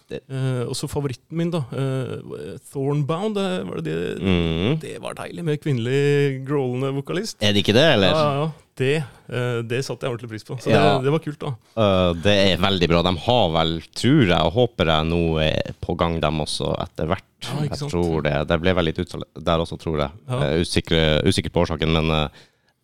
og 0.67 0.75
så 0.77 0.87
favoritten 0.91 1.37
min, 1.39 1.51
da. 1.53 1.61
Uh, 1.71 2.57
Thornbound. 2.71 3.37
eh, 3.37 3.63
Var 3.63 3.81
det, 3.81 3.83
det, 3.83 4.19
Mm. 4.21 4.79
det 4.81 4.97
var 5.01 5.13
deilig 5.15 5.43
med 5.43 5.61
kvinnelig 5.63 6.43
growlende 6.47 6.93
vokalist. 6.93 7.37
Er 7.41 7.53
det 7.53 7.63
ikke 7.63 7.73
det, 7.73 7.87
eller? 7.95 8.11
ja, 8.13 8.33
ja. 8.43 8.51
Det, 8.75 9.03
uh, 9.29 9.61
det 9.69 9.83
satte 9.85 10.01
jeg 10.07 10.11
ordentlig 10.15 10.29
pris 10.31 10.43
på. 10.43 10.55
Så 10.59 10.71
Ja. 10.71 10.97
det, 10.97 11.03
det 11.05 11.11
var 11.13 11.19
kult, 11.21 11.39
da. 11.39 11.51
Uh, 11.77 12.13
det 12.25 12.33
er 12.53 12.57
veldig 12.57 12.89
bra. 12.89 13.01
De 13.05 13.15
har 13.27 13.49
vel, 13.53 13.75
tror 13.93 14.25
jeg 14.27 14.39
og 14.41 14.53
håper 14.53 14.85
jeg, 14.89 15.05
noe 15.11 15.49
på 15.79 15.95
gang, 15.97 16.19
dem 16.19 16.41
også, 16.41 16.71
etter 16.81 17.05
hvert. 17.11 17.23
Ja, 17.43 17.59
jeg 17.69 17.89
tror 17.91 18.23
det. 18.25 18.47
Det 18.49 18.59
ble 18.61 18.73
vel 18.73 18.85
litt 18.89 18.97
utsalg 19.03 19.23
der 19.37 19.59
også, 19.61 19.77
tror 19.77 19.99
jeg. 19.99 20.11
Ja. 20.27 20.39
Usikker, 20.63 21.21
usikker 21.27 21.51
på 21.53 21.61
årsaken, 21.67 21.93
men 21.93 22.29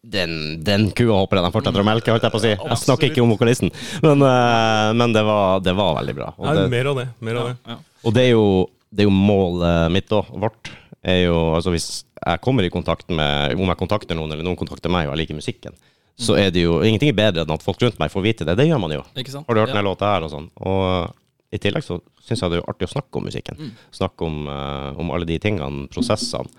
den, 0.01 0.63
den 0.63 0.90
kua 0.96 1.19
håper 1.22 1.40
jeg 1.40 1.46
de 1.46 1.51
fortsetter 1.54 1.84
å 1.84 1.88
melke, 1.88 2.12
holdt 2.13 2.24
jeg 2.28 2.34
på 2.34 2.40
å 2.40 2.44
si. 2.44 2.51
Jeg 2.56 2.80
snakker 2.84 3.10
ikke 3.10 3.24
om 3.24 3.34
vokalisten, 3.34 3.72
men, 4.06 4.24
eh, 4.25 4.90
men 4.96 5.16
det, 5.16 5.24
var, 5.28 5.60
det 5.66 5.74
var 5.78 5.98
veldig 6.00 6.16
bra. 6.18 6.30
Og 6.38 6.48
Nei, 6.48 6.56
det, 6.60 6.68
mer 6.72 6.92
av 6.92 7.00
det. 7.01 7.07
Mer 7.28 7.42
av 7.42 7.50
det. 7.50 7.56
Ja. 7.68 7.78
og 8.04 8.16
det 8.16 8.24
er 8.25 8.31
jo, 8.31 8.46
det 8.90 9.04
er 9.04 9.10
jo 9.10 9.16
målet 9.16 9.94
mitt 9.94 10.16
òg, 10.16 10.31
vårt. 10.40 10.72
Er 11.00 11.22
jo, 11.25 11.38
altså 11.56 11.72
hvis 11.72 11.90
jeg 12.19 12.42
kommer 12.44 12.66
i 12.68 12.72
kontakt 12.74 13.07
med 13.07 13.54
Om 13.56 13.69
jeg 13.72 13.80
kontakter 13.80 14.18
noen, 14.19 14.34
eller 14.34 14.44
noen 14.44 14.57
kontakter 14.60 14.92
meg 14.92 15.07
og 15.07 15.13
jeg 15.13 15.22
liker 15.22 15.38
musikken, 15.38 15.78
så 16.19 16.36
er 16.36 16.50
det 16.52 16.66
jo 16.66 16.81
ingenting 16.84 17.13
er 17.13 17.16
bedre 17.16 17.45
enn 17.45 17.54
at 17.56 17.63
folk 17.63 17.80
rundt 17.80 18.00
meg 18.02 18.12
får 18.12 18.25
vite 18.25 18.48
det. 18.48 18.57
Det 18.60 18.66
gjør 18.68 18.81
man 18.84 18.92
jo. 18.92 19.06
Ikke 19.16 19.31
sant? 19.31 19.48
Har 19.48 19.56
du 19.56 19.62
hørt 19.62 19.72
Ja. 19.72 19.78
den 19.80 19.88
låta 19.88 20.10
her 20.12 20.25
og 20.28 20.34
sånn? 20.34 20.50
Og 20.60 21.13
i 21.56 21.57
tillegg 21.63 21.86
så 21.86 22.02
syns 22.19 22.44
jeg 22.44 22.52
det 22.52 22.60
er 22.60 22.68
artig 22.68 22.90
å 22.90 22.92
snakke 22.92 23.22
om 23.22 23.24
musikken. 23.30 23.72
Snakke 23.95 24.28
om, 24.28 24.42
uh, 24.52 24.92
om 25.00 25.13
alle 25.16 25.25
de 25.30 25.40
tingene, 25.40 25.88
prosessene. 25.88 26.52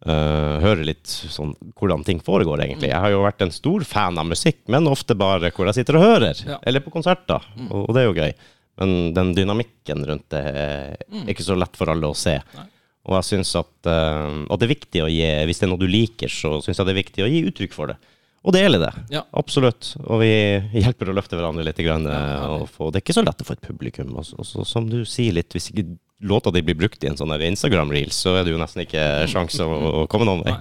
Eh, 0.00 0.54
høre 0.64 0.86
litt 0.88 1.10
sånn 1.10 1.50
hvordan 1.76 2.06
ting 2.06 2.22
foregår, 2.24 2.62
egentlig. 2.64 2.88
Jeg 2.88 3.02
har 3.04 3.12
jo 3.12 3.20
vært 3.26 3.42
en 3.44 3.52
stor 3.52 3.84
fan 3.84 4.16
av 4.20 4.30
musikk, 4.30 4.62
men 4.72 4.88
ofte 4.88 5.16
bare 5.18 5.50
hvor 5.52 5.68
jeg 5.68 5.82
sitter 5.82 5.98
og 5.98 6.06
hører. 6.06 6.40
Ja. 6.46 6.56
Eller 6.64 6.80
på 6.84 6.92
konserter, 6.94 7.44
og, 7.68 7.82
og 7.82 7.92
det 7.96 8.02
er 8.02 8.08
jo 8.08 8.16
gøy. 8.16 8.32
Men 8.80 8.94
den 9.12 9.34
dynamikken 9.36 10.06
rundt 10.08 10.30
det 10.32 10.40
er 10.40 10.94
ikke 11.28 11.44
så 11.44 11.56
lett 11.58 11.76
for 11.76 11.92
alle 11.92 12.08
å 12.08 12.16
se. 12.16 12.38
Nei. 12.56 12.66
Og 13.10 13.16
jeg 13.18 13.28
synes 13.30 13.50
at, 13.58 13.74
uh, 13.88 14.40
at 14.48 14.60
det 14.60 14.66
er 14.66 14.74
viktig 14.74 15.00
å 15.00 15.06
gi 15.08 15.28
Hvis 15.48 15.60
det 15.62 15.64
er 15.64 15.70
noe 15.72 15.80
du 15.80 15.86
liker, 15.88 16.28
så 16.32 16.58
syns 16.60 16.78
jeg 16.78 16.88
det 16.88 16.92
er 16.92 16.98
viktig 17.00 17.24
å 17.24 17.28
gi 17.32 17.40
uttrykk 17.48 17.76
for 17.76 17.92
det. 17.92 17.96
Og 18.40 18.54
dele 18.56 18.80
det. 18.80 18.90
Ja. 19.12 19.26
Absolutt. 19.36 19.94
Og 20.06 20.22
vi 20.22 20.32
hjelper 20.80 21.10
å 21.10 21.16
løfte 21.16 21.36
hverandre 21.36 21.64
litt. 21.66 21.80
Grann, 21.84 22.08
Ja, 22.08 22.46
og 22.56 22.70
få, 22.72 22.88
det 22.88 23.00
er 23.00 23.04
ikke 23.04 23.16
så 23.18 23.24
lett 23.24 23.42
å 23.44 23.48
få 23.48 23.56
et 23.56 23.66
publikum. 23.66 24.14
Og 24.16 24.32
og 24.40 24.68
som 24.68 24.88
du 24.88 25.02
sier 25.08 25.36
litt, 25.36 25.52
hvis 25.52 25.68
ikke 25.72 25.90
låta 26.20 26.50
di 26.52 26.62
blir 26.62 26.76
brukt 26.76 27.02
i 27.04 27.08
en 27.08 27.16
sånn 27.16 27.32
Instagram-reel, 27.32 28.10
så 28.12 28.36
er 28.40 28.44
det 28.44 28.52
jo 28.52 28.58
nesten 28.60 28.82
ikke 28.84 29.04
sjanse 29.32 29.64
å, 29.64 30.02
å 30.02 30.06
komme 30.10 30.26
noen 30.28 30.42
vei. 30.44 30.54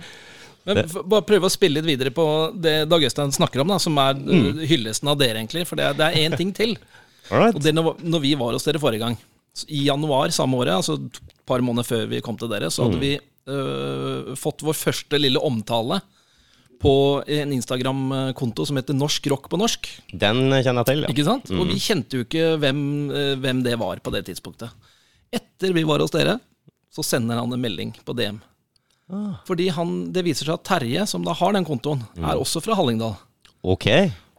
Men 0.69 0.83
bare 1.09 1.25
prøve 1.25 1.47
å 1.47 1.51
spille 1.51 1.79
litt 1.79 1.87
videre 1.87 2.11
på 2.13 2.23
det 2.61 2.83
Dag 2.91 3.03
Øystein 3.03 3.31
snakker 3.33 3.63
om, 3.63 3.71
da, 3.73 3.79
som 3.81 3.97
er 3.97 4.13
Mm. 4.19 4.59
uh, 4.59 4.65
hyllesten 4.69 5.07
av 5.09 5.17
dere, 5.17 5.39
egentlig. 5.41 5.65
For 5.67 5.75
det, 5.79 5.87
er 5.99 6.19
én 6.19 6.35
ting 6.37 6.51
til. 6.53 6.77
Og 7.31 7.59
det 7.63 7.73
når, 7.75 7.95
når 8.03 8.21
vi 8.23 8.35
var 8.35 8.53
hos 8.53 8.63
dere 8.67 8.79
forrige 8.81 8.99
gang, 9.05 9.17
i 9.67 9.85
januar 9.87 10.29
samme 10.31 10.55
året, 10.61 10.75
altså 10.77 10.95
et 10.99 11.19
par 11.49 11.59
måneder 11.65 11.87
før 11.87 12.05
vi 12.11 12.21
kom 12.21 12.37
til 12.37 12.47
dere, 12.51 12.69
så 12.71 12.85
Mm. 12.85 12.91
hadde 12.91 13.01
vi 13.01 13.13
øh, 13.49 14.35
fått 14.37 14.61
vår 14.61 14.77
første 14.77 15.17
lille 15.19 15.41
omtale 15.41 15.99
på 16.79 16.93
en 17.27 17.51
Instagram-konto 17.51 18.65
som 18.69 18.77
heter 18.79 18.95
Norsk 18.95 19.25
rock 19.33 19.49
på 19.51 19.57
norsk. 19.59 19.89
Den 20.13 20.45
kjenner 20.63 20.83
jeg 20.83 20.87
til, 20.91 21.01
ja. 21.03 21.09
Ikke 21.11 21.25
sant? 21.27 21.49
Og 21.51 21.65
vi 21.67 21.79
kjente 21.81 22.15
jo 22.19 22.23
ikke 22.27 22.45
hvem, 22.61 22.79
øh, 23.11 23.33
hvem 23.41 23.63
det 23.65 23.73
var 23.81 23.99
på 24.05 24.13
det 24.15 24.21
tidspunktet. 24.29 24.69
Etter 25.35 25.73
vi 25.75 25.83
var 25.87 26.01
hos 26.03 26.13
dere, 26.13 26.37
så 26.93 27.03
sender 27.05 27.37
han 27.41 27.51
en 27.53 27.61
melding 27.61 27.91
på 28.05 28.15
DM. 28.17 28.39
Fordi 29.47 29.69
han, 29.73 29.93
det 30.13 30.23
viser 30.27 30.45
seg 30.49 30.59
at 30.59 30.65
Terje, 30.67 31.05
som 31.09 31.23
da 31.25 31.33
har 31.37 31.53
den 31.55 31.65
kontoen, 31.65 32.03
er 32.21 32.37
også 32.37 32.61
fra 32.61 32.75
Hallingdal. 32.77 33.15
Ok. 33.65 33.87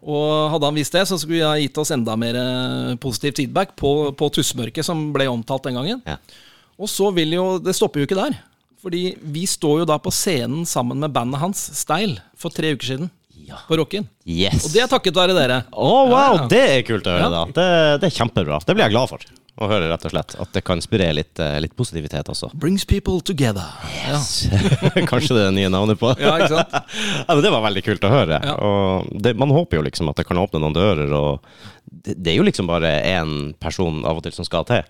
Og 0.00 0.53
hadde 0.55 0.69
han 0.71 0.79
visst 0.79 0.95
det, 0.97 1.03
så 1.11 1.19
skulle 1.21 1.41
vi 1.41 1.45
ha 1.45 1.57
gitt 1.61 1.76
oss 1.83 1.91
enda 1.93 2.14
mer 2.17 2.38
eh, 2.41 2.95
positiv 3.03 3.35
feedback 3.37 3.75
på, 3.76 3.91
på 4.17 4.31
Tussmørket, 4.33 4.87
som 4.87 5.11
ble 5.12 5.26
omtalt 5.29 5.67
den 5.67 5.76
gangen. 5.76 6.00
Ja. 6.09 6.17
Og 6.81 6.88
så 6.88 7.11
vil 7.12 7.35
jo 7.37 7.59
Det 7.61 7.75
stopper 7.76 8.00
jo 8.00 8.07
ikke 8.09 8.17
der. 8.17 8.38
Fordi 8.81 9.11
vi 9.21 9.43
står 9.50 9.83
jo 9.83 9.88
da 9.91 9.99
på 10.00 10.09
scenen 10.14 10.62
sammen 10.64 11.03
med 11.03 11.12
bandet 11.12 11.43
hans, 11.43 11.61
Steil, 11.76 12.14
for 12.38 12.55
tre 12.55 12.71
uker 12.73 12.95
siden. 12.95 13.11
På 13.67 13.75
Rockin. 13.81 14.05
Yes. 14.25 14.62
Og 14.69 14.73
det 14.73 14.85
er 14.85 14.88
takket 14.88 15.17
være 15.19 15.35
dere. 15.35 15.57
Å, 15.75 15.91
wow! 16.07 16.14
Ja, 16.14 16.33
ja. 16.38 16.49
Det 16.49 16.61
er 16.71 16.83
kult 16.87 17.09
å 17.11 17.17
høre, 17.17 17.26
Ja. 17.26 17.31
da. 17.35 17.45
Det, 17.57 17.67
det 18.00 18.09
er 18.09 18.14
kjempebra. 18.14 18.61
Det 18.62 18.76
blir 18.76 18.87
jeg 18.87 18.95
glad 18.95 19.11
for 19.11 19.26
å 19.59 19.69
høre, 19.71 19.88
rett 19.90 20.04
og 20.07 20.12
slett. 20.14 20.37
At 20.40 20.52
det 20.54 20.62
kan 20.66 20.83
spre 20.85 21.11
litt, 21.16 21.38
eh, 21.42 21.59
litt 21.62 21.75
positivitet 21.76 22.30
også. 22.33 22.52
Brings 22.54 22.87
people 22.88 23.21
together. 23.21 23.66
Yes. 24.07 24.47
Kanskje 25.11 25.37
det 25.37 25.42
er 25.42 25.50
det 25.50 25.57
nye 25.59 25.73
navnet 25.73 26.00
på. 26.00 26.12
ja 26.21 26.37
ikke 26.38 26.54
sant? 26.54 26.78
Ja, 27.26 27.35
men 27.35 27.42
Det 27.45 27.52
var 27.52 27.66
veldig 27.66 27.85
kult 27.87 28.07
å 28.07 28.12
høre. 28.12 28.40
Ja. 28.45 28.57
Og 28.57 29.12
det, 29.23 29.35
man 29.40 29.52
håper 29.54 29.80
jo 29.80 29.87
liksom 29.87 30.11
at 30.12 30.21
det 30.21 30.26
kan 30.28 30.40
åpne 30.40 30.62
noen 30.62 30.76
dører. 30.76 31.12
Og 31.16 31.45
det, 31.85 32.16
det 32.16 32.35
er 32.35 32.40
jo 32.40 32.47
liksom 32.47 32.71
bare 32.71 32.99
én 33.11 33.54
person 33.61 34.04
av 34.09 34.21
og 34.21 34.26
til 34.26 34.37
som 34.37 34.49
skal 34.49 34.66
til 34.69 34.85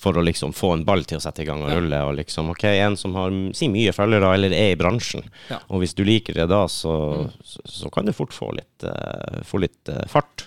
for 0.00 0.16
å 0.16 0.24
liksom 0.24 0.54
få 0.56 0.72
en 0.74 0.84
ball 0.88 1.02
til 1.04 1.18
å 1.18 1.22
sette 1.22 1.42
i 1.44 1.48
gang 1.48 1.60
og 1.60 1.74
rulle. 1.74 1.98
Og 2.08 2.14
liksom, 2.16 2.52
ok, 2.54 2.64
En 2.72 2.96
som 2.96 3.16
har 3.18 3.34
si 3.56 3.68
mye 3.72 3.92
følgere 3.92 4.32
eller 4.36 4.54
er 4.56 4.72
i 4.72 4.78
bransjen. 4.80 5.26
Ja. 5.50 5.60
Mm. 5.60 5.66
Og 5.68 5.82
hvis 5.82 5.96
du 5.98 6.04
liker 6.08 6.38
det 6.40 6.48
da, 6.52 6.62
så, 6.72 6.94
så, 7.44 7.64
så 7.68 7.92
kan 7.92 8.08
du 8.08 8.16
fort 8.16 8.32
få 8.36 8.48
litt, 8.56 8.86
uh, 8.86 9.42
få 9.44 9.60
litt 9.66 9.92
uh, 9.92 10.06
fart. 10.08 10.46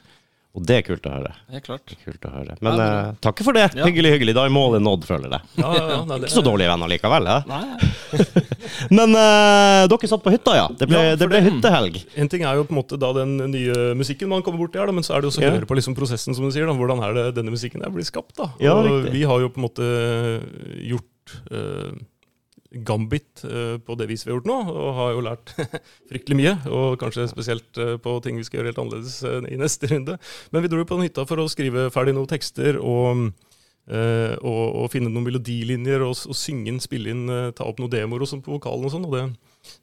Og 0.53 0.61
det 0.69 0.75
er 0.77 0.83
kult 0.85 1.07
å 1.09 1.11
høre. 1.15 1.31
Klart. 1.65 1.81
Det 1.89 1.95
er 1.97 2.11
kult 2.11 2.25
å 2.29 2.31
høre. 2.35 2.55
Men 2.61 2.75
Ja, 2.77 2.89
uh, 3.09 3.15
takk 3.25 3.39
for 3.41 3.57
det. 3.57 3.63
Ja. 3.73 3.87
Hyggelig, 3.87 4.11
hyggelig. 4.13 4.35
Da 4.37 4.43
er 4.45 4.53
målet 4.53 4.83
nådd, 4.85 5.07
føler 5.07 5.31
jeg. 5.33 5.47
Ja, 5.57 5.71
ja, 5.73 5.85
ja, 5.89 5.97
det 6.11 6.19
Ikke 6.27 6.35
så 6.35 6.43
dårlige 6.45 6.69
venner 6.69 6.91
likevel. 6.91 7.25
ja. 7.25 7.39
Nei, 7.49 7.63
Men 8.97 9.15
uh, 9.17 9.87
dere 9.89 10.09
satt 10.11 10.21
på 10.21 10.33
hytta, 10.35 10.53
ja. 10.59 10.67
Det 10.77 10.85
ble, 10.91 11.01
Ja, 11.01 11.15
det 11.17 11.29
ble 11.31 11.41
hyttehelg. 11.47 11.97
En 12.21 12.29
ting 12.29 12.45
er 12.45 12.61
jo 12.61 12.67
på 12.69 12.75
en 12.75 12.81
måte 12.83 12.99
da 13.01 13.09
den 13.17 13.33
nye 13.49 13.79
musikken 13.97 14.29
man 14.29 14.45
kommer 14.45 14.61
borti 14.61 14.77
her, 14.77 14.85
da, 14.91 14.93
men 14.93 15.05
så 15.05 15.17
er 15.17 15.25
det 15.25 15.31
også 15.31 15.41
å 15.41 15.49
høre 15.55 15.69
på 15.69 15.79
liksom 15.79 15.97
prosessen, 15.97 16.37
som 16.37 16.45
du 16.45 16.53
sier. 16.53 16.69
da, 16.69 16.77
Hvordan 16.77 17.01
er 17.09 17.17
det 17.17 17.25
denne 17.39 17.53
musikken 17.53 17.81
der 17.81 17.89
blir 17.93 18.05
skapt? 18.05 18.37
da. 18.37 18.51
Og 18.77 19.09
vi 19.09 19.25
har 19.25 19.41
jo 19.41 19.49
på 19.49 19.57
en 19.57 19.65
måte 19.65 19.89
gjort 20.85 21.37
eh, 21.49 21.91
gambit 22.73 23.43
eh, 23.45 23.77
på 23.77 23.95
det 23.99 24.07
viset 24.09 24.27
vi 24.27 24.31
har 24.31 24.39
gjort 24.39 24.49
nå, 24.49 24.57
og 24.73 24.91
har 24.97 25.13
jo 25.13 25.23
lært 25.27 25.53
fryktelig 26.09 26.39
mye. 26.39 26.53
Og 26.73 26.97
kanskje 27.01 27.29
spesielt 27.31 27.79
eh, 27.81 27.95
på 28.01 28.17
ting 28.25 28.39
vi 28.39 28.45
skal 28.47 28.59
gjøre 28.59 28.71
helt 28.71 28.83
annerledes 28.83 29.19
eh, 29.27 29.39
i 29.53 29.59
neste 29.61 29.89
runde. 29.91 30.17
Men 30.51 30.65
vi 30.65 30.71
dro 30.71 30.81
jo 30.81 30.89
på 30.89 30.99
den 30.99 31.07
hytta 31.07 31.27
for 31.29 31.43
å 31.43 31.49
skrive 31.51 31.89
ferdig 31.93 32.15
noen 32.17 32.29
tekster 32.29 32.79
og, 32.81 33.29
og, 33.83 34.65
og 34.79 34.85
finne 34.93 35.11
noen 35.11 35.27
melodilinjer 35.27 36.05
og, 36.05 36.15
og 36.31 36.37
synge 36.39 36.71
inn, 36.71 36.83
spille 36.83 37.11
inn, 37.11 37.25
ta 37.55 37.67
opp 37.67 37.81
noen 37.81 37.91
demoer 37.91 38.23
og 38.23 38.29
sånn 38.31 38.43
på 38.45 38.55
vokalen 38.55 38.87
og 38.87 38.93
sånn. 38.93 39.09
og 39.09 39.17
det 39.17 39.25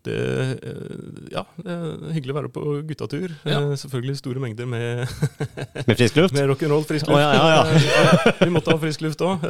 det, 0.05 0.17
eh, 0.63 1.29
ja, 1.33 1.43
det 1.61 1.73
er 1.73 2.13
hyggelig 2.17 2.35
å 2.35 2.39
være 2.39 2.51
på 2.53 2.63
guttatur. 2.89 3.33
Ja. 3.45 3.61
Eh, 3.61 3.77
Selvfølgelig 3.81 4.17
store 4.21 4.41
mengder 4.43 4.69
med, 4.69 5.09
Med 5.89 5.97
frisk 5.97 6.17
luft? 6.21 6.35
med 6.37 6.49
rock'n'roll, 6.53 6.85
frisk 6.89 7.09
luft. 7.09 7.17
Oh, 7.17 7.21
ja, 7.21 7.33
ja, 7.57 8.35
Vi 8.45 8.53
måtte 8.53 8.73
ha 8.73 8.81
frisk 8.81 9.05
luft 9.05 9.25
òg. 9.25 9.45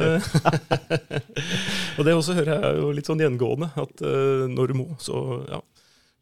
og 1.97 2.07
det 2.07 2.15
også 2.15 2.35
hører 2.39 2.55
jeg 2.57 2.81
jo 2.81 2.89
litt 2.95 3.11
sånn 3.11 3.23
gjengående, 3.23 3.71
at 3.79 4.03
eh, 4.07 4.47
når 4.51 4.71
du 4.73 4.79
må, 4.81 4.87
så 5.03 5.21
ja. 5.51 5.61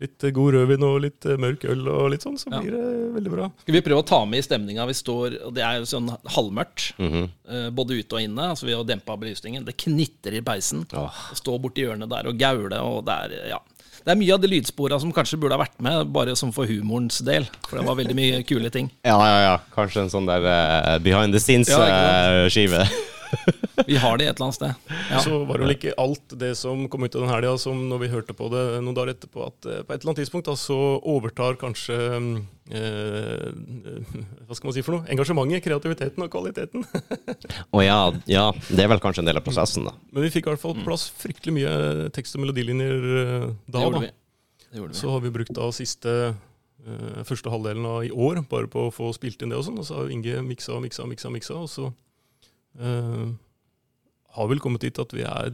litt 0.06 0.28
god 0.36 0.58
rødvin 0.58 0.86
og 0.90 1.00
litt 1.06 1.30
mørk 1.42 1.66
øl 1.70 1.88
og 1.94 2.12
litt 2.14 2.26
sånn, 2.26 2.38
så 2.42 2.54
Ja. 2.54 2.62
blir 2.66 2.78
det 2.78 3.14
veldig 3.18 3.34
bra. 3.34 3.50
Skal 3.66 3.78
vi 3.78 3.86
prøve 3.90 4.04
å 4.04 4.10
ta 4.14 4.22
med 4.30 4.42
i 4.42 4.46
stemninga? 4.46 4.86
Vi 4.90 4.98
står, 4.98 5.40
og 5.50 5.58
Det 5.58 5.66
er 5.66 5.82
jo 5.82 5.90
sånn 5.90 6.10
halvmørkt, 6.38 6.94
mm 6.98 7.10
-hmm. 7.14 7.74
både 7.78 7.98
ute 7.98 8.16
og 8.16 8.22
inne. 8.22 8.50
Altså 8.54 8.66
Vi 8.66 8.74
har 8.78 8.84
dempa 8.84 9.18
belysningen. 9.18 9.66
Det 9.66 9.78
knitrer 9.78 10.38
i 10.38 10.42
peisen. 10.42 10.86
Oh. 10.94 11.14
Stå 11.34 11.58
borti 11.62 11.82
hjørnet 11.86 12.10
der 12.10 12.30
og 12.30 12.38
gaule. 12.38 12.78
Og 12.82 13.06
det 13.06 13.14
er, 13.14 13.50
ja. 13.54 13.60
Det 14.06 14.14
er 14.14 14.20
mye 14.20 14.34
av 14.36 14.42
de 14.44 14.50
lydspora 14.52 15.00
som 15.02 15.12
kanskje 15.16 15.40
burde 15.42 15.58
ha 15.58 15.62
vært 15.62 15.78
med, 15.84 16.10
bare 16.16 16.36
som 16.40 16.54
for 16.56 16.70
humorens 16.70 17.20
del. 17.26 17.48
For 17.68 17.80
det 17.80 17.86
var 17.88 18.00
veldig 18.00 18.16
mye 18.18 18.42
kule 18.48 18.72
ting. 18.74 18.90
Ja, 19.06 19.18
ja, 19.20 19.40
ja. 19.46 19.56
Kanskje 19.76 20.06
en 20.06 20.12
sånn 20.14 20.30
der 20.30 20.46
uh, 20.46 20.98
behind 21.04 21.36
the 21.36 21.42
Ja, 21.42 21.46
scenes-skive. 21.46 22.86
Vi 23.88 23.98
har 23.98 24.18
det 24.20 24.28
et 24.28 24.36
eller 24.36 24.46
annet 24.50 24.58
sted. 24.58 24.74
Ja. 25.10 25.20
Så 25.24 25.40
var 25.48 25.58
det 25.60 25.66
vel 25.68 25.76
ikke 25.76 25.94
alt 26.02 26.34
det 26.42 26.52
som 26.60 26.84
kom 26.92 27.06
ut 27.06 27.16
av 27.16 27.24
den 27.24 27.32
helga, 27.32 27.54
som 27.62 27.80
når 27.90 28.02
vi 28.04 28.10
hørte 28.12 28.36
på 28.38 28.50
det 28.54 28.64
noen 28.84 28.98
dager 28.98 29.14
etterpå, 29.14 29.46
at 29.48 29.68
eh, 29.70 29.82
på 29.86 29.94
et 29.94 30.02
eller 30.02 30.12
annet 30.12 30.22
tidspunkt 30.24 30.50
da, 30.50 30.56
så 30.60 30.78
overtar 31.10 31.58
kanskje 31.62 31.98
eh, 32.74 33.48
Hva 34.46 34.58
skal 34.58 34.70
man 34.70 34.76
si 34.76 34.84
for 34.86 34.98
noe? 34.98 35.08
Engasjementet, 35.14 35.64
kreativiteten 35.66 36.26
og 36.26 36.32
kvaliteten. 36.34 36.86
Og 37.76 37.86
ja, 37.86 38.00
ja, 38.30 38.46
det 38.70 38.84
er 38.86 38.92
vel 38.92 39.02
kanskje 39.04 39.24
en 39.24 39.32
del 39.32 39.40
av 39.42 39.46
prosessen, 39.48 39.88
da. 39.90 39.96
Men 40.12 40.28
vi 40.28 40.34
fikk 40.34 40.50
i 40.50 40.54
hvert 40.54 40.64
fall 40.64 40.78
på 40.78 40.86
plass 40.88 41.08
fryktelig 41.22 41.56
mye 41.62 41.74
tekst- 42.16 42.38
og 42.38 42.46
melodilinjer 42.46 43.10
eh, 43.24 43.48
Det 43.70 43.80
da. 43.80 44.04
vi. 44.04 44.14
Det 44.70 44.86
vi. 44.86 44.94
Så 44.98 45.10
har 45.14 45.24
vi 45.26 45.34
brukt 45.34 45.56
da 45.58 45.72
siste 45.74 46.14
eh, 46.30 47.24
første 47.26 47.50
halvdelen 47.54 47.88
av 47.90 48.04
i 48.06 48.12
år 48.14 48.44
bare 48.50 48.70
på 48.70 48.88
å 48.90 48.94
få 48.94 49.10
spilt 49.18 49.42
inn 49.42 49.54
det 49.54 49.58
og 49.60 49.66
sånn. 49.70 49.80
Og 49.82 49.88
så 49.88 50.02
har 50.02 50.14
Inge 50.14 50.44
miksa 50.46 50.76
og 50.78 50.84
miksa 50.86 51.06
og 51.08 51.14
miksa, 51.14 51.34
miksa, 51.34 51.58
og 51.64 51.72
så 51.72 51.90
eh, 52.80 53.26
har 54.38 54.52
vel 54.52 54.62
kommet 54.64 54.86
dit 54.86 55.02
at 55.02 55.16
vi 55.16 55.26
er 55.28 55.54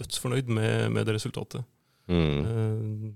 dødsfornøyd 0.00 0.50
med, 0.50 0.92
med 0.94 1.06
det 1.06 1.16
resultatet. 1.18 1.66
Mm. 2.10 2.40
Uh, 2.44 3.12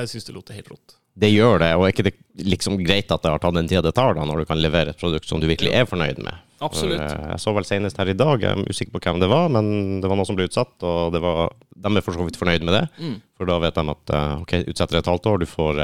jeg 0.00 0.10
syns 0.10 0.26
det 0.26 0.34
låter 0.34 0.56
helt 0.58 0.70
rått. 0.72 0.96
Det 1.14 1.30
gjør 1.30 1.60
det, 1.62 1.68
og 1.78 1.84
er 1.86 1.92
ikke 1.92 2.06
det 2.08 2.14
liksom 2.42 2.80
greit 2.82 3.12
at 3.14 3.22
det 3.22 3.30
har 3.30 3.42
tatt 3.42 3.54
den 3.54 3.68
tida 3.70 3.84
det 3.84 3.92
tar, 3.94 4.16
da, 4.16 4.24
når 4.26 4.42
du 4.42 4.48
kan 4.48 4.58
levere 4.58 4.90
et 4.90 4.98
produkt 4.98 5.28
som 5.30 5.38
du 5.38 5.46
virkelig 5.46 5.70
er 5.70 5.86
fornøyd 5.86 6.18
med? 6.24 6.40
Absolutt. 6.64 6.98
For, 6.98 7.20
eh, 7.20 7.28
Jeg 7.30 7.42
så 7.44 7.54
vel 7.54 7.66
senest 7.68 8.00
her 8.00 8.10
i 8.10 8.16
dag, 8.18 8.42
jeg 8.42 8.50
er 8.50 8.72
usikker 8.72 8.96
på 8.96 9.02
hvem 9.04 9.20
det 9.22 9.28
var, 9.30 9.46
men 9.54 10.00
det 10.02 10.10
var 10.10 10.18
noe 10.18 10.26
som 10.26 10.34
ble 10.34 10.48
utsatt, 10.48 10.74
og 10.82 11.14
det 11.14 11.22
var, 11.22 11.54
de 11.70 11.92
er 11.92 12.02
for 12.02 12.18
så 12.18 12.26
vidt 12.26 12.40
fornøyd 12.40 12.66
med 12.66 12.74
det. 12.74 12.82
Mm. 12.98 13.14
For 13.38 13.46
da 13.46 13.60
vet 13.62 13.78
de 13.78 13.94
at 13.94 14.14
ok, 14.42 14.56
utsetter 14.72 14.98
et 14.98 15.12
halvt 15.12 15.30
år, 15.30 15.38
du 15.44 15.46
får, 15.46 15.82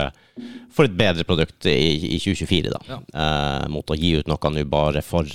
får 0.74 0.90
et 0.90 0.98
bedre 0.98 1.28
produkt 1.28 1.70
i, 1.70 1.78
i 2.10 2.18
2024, 2.18 2.74
da. 2.74 2.82
Ja. 2.90 3.00
Eh, 3.14 3.68
mot 3.70 3.86
å 3.86 3.98
gi 4.00 4.16
ut 4.18 4.30
noe 4.30 4.54
nå 4.56 4.66
bare 4.66 5.04
for 5.06 5.30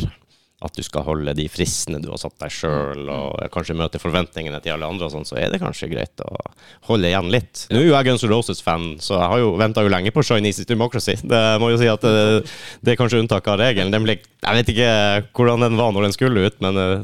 at 0.64 0.74
du 0.74 0.82
skal 0.86 1.04
holde 1.04 1.34
de 1.36 1.44
fristene 1.52 2.00
du 2.02 2.08
har 2.10 2.18
satt 2.22 2.38
deg 2.40 2.50
sjøl, 2.54 3.02
Mm. 3.06 3.10
og 3.12 3.52
kanskje 3.52 3.76
møte 3.76 4.00
forventningene 4.00 4.62
til 4.64 4.72
alle 4.74 4.88
andre, 4.88 5.06
og 5.06 5.12
sånn, 5.12 5.26
så 5.28 5.36
er 5.38 5.50
det 5.52 5.60
kanskje 5.62 5.90
greit 5.92 6.22
å 6.24 6.32
holde 6.88 7.10
igjen 7.12 7.30
litt. 7.30 7.68
Nå 7.70 7.82
er 7.82 7.86
jo 7.90 7.94
jeg 7.94 8.06
Guns 8.08 8.24
N' 8.24 8.30
Roses-fan, 8.32 8.86
så 9.04 9.20
jeg 9.20 9.30
har 9.34 9.40
jo 9.44 9.52
venta 9.60 9.84
jo 9.84 9.90
lenge 9.92 10.12
på 10.16 10.24
Chinese 10.24 10.66
Democracy. 10.66 11.16
Det 11.22 11.44
må 11.60 11.70
jo 11.74 11.78
si 11.78 11.88
at 11.92 12.02
det, 12.02 12.48
det 12.82 12.94
er 12.96 13.00
kanskje 13.02 13.20
unntaket 13.22 13.52
av 13.52 13.60
regelen. 13.60 13.92
Den 13.92 14.04
ble, 14.08 14.16
jeg 14.18 14.56
vet 14.62 14.72
ikke 14.74 14.90
hvordan 15.36 15.60
den 15.68 15.78
var 15.78 15.92
når 15.92 16.08
den 16.08 16.16
skulle 16.16 16.46
ut, 16.48 16.58
men 16.64 16.78
eh, 16.78 17.04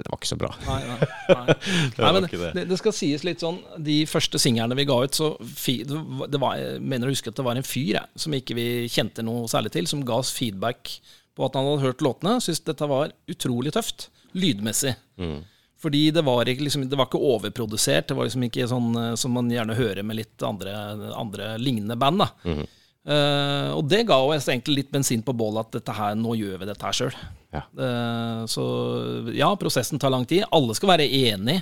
det 0.00 0.06
var 0.08 0.20
ikke 0.20 0.30
så 0.30 0.38
bra. 0.38 0.52
Nei, 0.68 0.80
nei, 0.86 0.98
nei. 1.34 1.54
Det 1.96 2.04
nei 2.04 2.12
men 2.14 2.28
det. 2.30 2.66
det, 2.70 2.78
skal 2.78 2.92
sies 2.96 3.24
litt 3.26 3.40
sånn 3.42 3.58
De 3.84 3.98
første 4.08 4.38
singlene 4.40 4.76
vi 4.78 4.84
ga 4.88 5.00
ut, 5.02 5.16
så 5.16 5.32
fi, 5.44 5.80
det 5.88 5.96
var- 5.98 6.28
det 6.30 6.40
var, 6.40 6.56
jeg 6.60 6.80
mener 6.84 7.08
å 7.08 7.14
huske 7.16 7.32
at 7.32 7.36
det 7.40 7.44
var 7.48 7.56
en 7.56 7.66
fyr 7.66 7.96
jeg, 7.96 8.06
som 8.16 8.32
ikke 8.36 8.54
vi 8.60 8.68
kjente 8.92 9.24
noe 9.26 9.48
særlig 9.50 9.72
til, 9.74 9.88
som 9.90 10.04
ga 10.04 10.20
oss 10.22 10.30
feedback 10.36 11.00
på 11.40 11.48
at 11.48 11.56
han 11.58 11.68
hadde 11.68 11.86
hørt 11.86 12.04
låtene. 12.04 12.36
Syntes 12.44 12.66
dette 12.68 12.88
var 12.90 13.14
utrolig 13.30 13.72
tøft, 13.74 14.10
lydmessig. 14.36 14.94
Mm. 15.20 15.40
Fordi 15.80 16.02
det 16.12 16.24
var, 16.26 16.48
ikke, 16.48 16.66
liksom, 16.66 16.84
det 16.90 16.98
var 17.00 17.08
ikke 17.08 17.22
overprodusert. 17.24 18.10
Det 18.10 18.16
var 18.18 18.28
liksom 18.28 18.44
ikke 18.50 18.68
sånn 18.68 18.90
eh, 19.00 19.14
som 19.20 19.32
man 19.32 19.48
gjerne 19.52 19.78
hører 19.78 20.04
med 20.04 20.20
litt 20.20 20.44
andre, 20.44 20.74
andre 21.16 21.54
lignende 21.62 21.96
band. 22.00 22.26
da. 22.26 22.30
Mm. 22.44 22.68
Uh, 23.00 23.70
og 23.72 23.86
det 23.88 24.02
ga 24.10 24.18
oss 24.20 24.44
egentlig 24.52 24.82
litt 24.82 24.90
bensin 24.92 25.22
på 25.24 25.32
bålet 25.32 25.64
at 25.64 25.78
dette 25.78 25.94
her, 25.96 26.18
nå 26.20 26.34
gjør 26.36 26.58
vi 26.60 26.66
dette 26.68 26.84
her 26.84 26.98
sjøl. 26.98 27.14
Ja. 27.50 27.62
så 28.46 28.64
ja, 29.34 29.48
prosessen 29.58 29.98
tar 29.98 30.12
lang 30.12 30.26
tid. 30.28 30.44
Alle 30.54 30.76
skal 30.76 30.92
være 30.92 31.08
enig. 31.08 31.56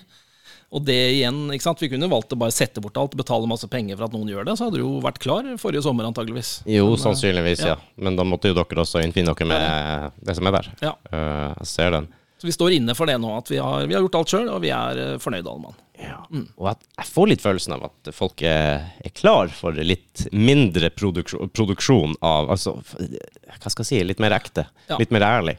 Og 0.69 0.85
det 0.85 0.99
igjen, 1.15 1.47
ikke 1.55 1.65
sant? 1.65 1.81
Vi 1.81 1.89
kunne 1.89 2.11
valgt 2.13 2.35
å 2.35 2.39
bare 2.41 2.53
sette 2.53 2.83
bort 2.85 2.99
alt, 3.01 3.17
betale 3.17 3.49
masse 3.49 3.69
penger 3.73 3.97
for 3.97 4.09
at 4.09 4.17
noen 4.17 4.29
gjør 4.29 4.45
det, 4.51 4.57
så 4.59 4.67
hadde 4.67 4.77
du 4.77 4.85
jo 4.85 4.99
vært 5.05 5.21
klar 5.23 5.49
forrige 5.61 5.87
sommer 5.87 6.09
antageligvis. 6.09 6.59
Jo, 6.69 6.91
Men, 6.91 6.99
eh, 6.99 7.03
sannsynligvis, 7.07 7.65
ja. 7.65 7.75
ja. 7.79 7.95
Men 7.97 8.19
da 8.21 8.27
måtte 8.29 8.53
jo 8.53 8.57
dere 8.59 8.85
også 8.85 9.01
innfinne 9.01 9.33
dere 9.33 9.49
med 9.49 10.19
det 10.29 10.37
som 10.37 10.51
er 10.51 10.59
der. 10.59 10.73
Ja. 10.85 10.95
Uh, 11.09 11.57
jeg 11.63 11.71
ser 11.73 11.97
den. 11.97 12.11
Så 12.39 12.47
vi 12.47 12.55
står 12.55 12.77
inne 12.77 12.95
for 12.95 13.11
det 13.11 13.17
nå, 13.19 13.33
at 13.35 13.49
vi 13.51 13.59
har, 13.59 13.87
vi 13.89 13.97
har 13.97 14.05
gjort 14.05 14.19
alt 14.21 14.33
sjøl, 14.35 14.51
og 14.53 14.61
vi 14.63 14.71
er 14.71 15.01
eh, 15.03 15.15
fornøyde 15.19 15.51
alle 15.51 15.63
mann. 15.65 15.79
Ja. 15.99 16.21
Og 16.55 16.69
at 16.71 16.85
jeg 17.01 17.09
får 17.11 17.31
litt 17.33 17.43
følelsen 17.43 17.75
av 17.75 17.89
at 17.89 18.11
folk 18.15 18.45
er, 18.47 18.85
er 19.03 19.15
klar 19.17 19.51
for 19.51 19.75
litt 19.75 20.29
mindre 20.31 20.93
produksjon, 20.95 21.51
produksjon 21.51 22.15
av 22.23 22.53
Altså, 22.55 22.77
hva 22.79 23.73
skal 23.73 23.83
jeg 23.83 23.89
si, 23.89 23.99
litt 24.07 24.23
mer 24.23 24.37
ekte. 24.37 24.69
Ja. 24.87 25.01
Litt 25.01 25.11
mer 25.15 25.27
ærlig. 25.27 25.57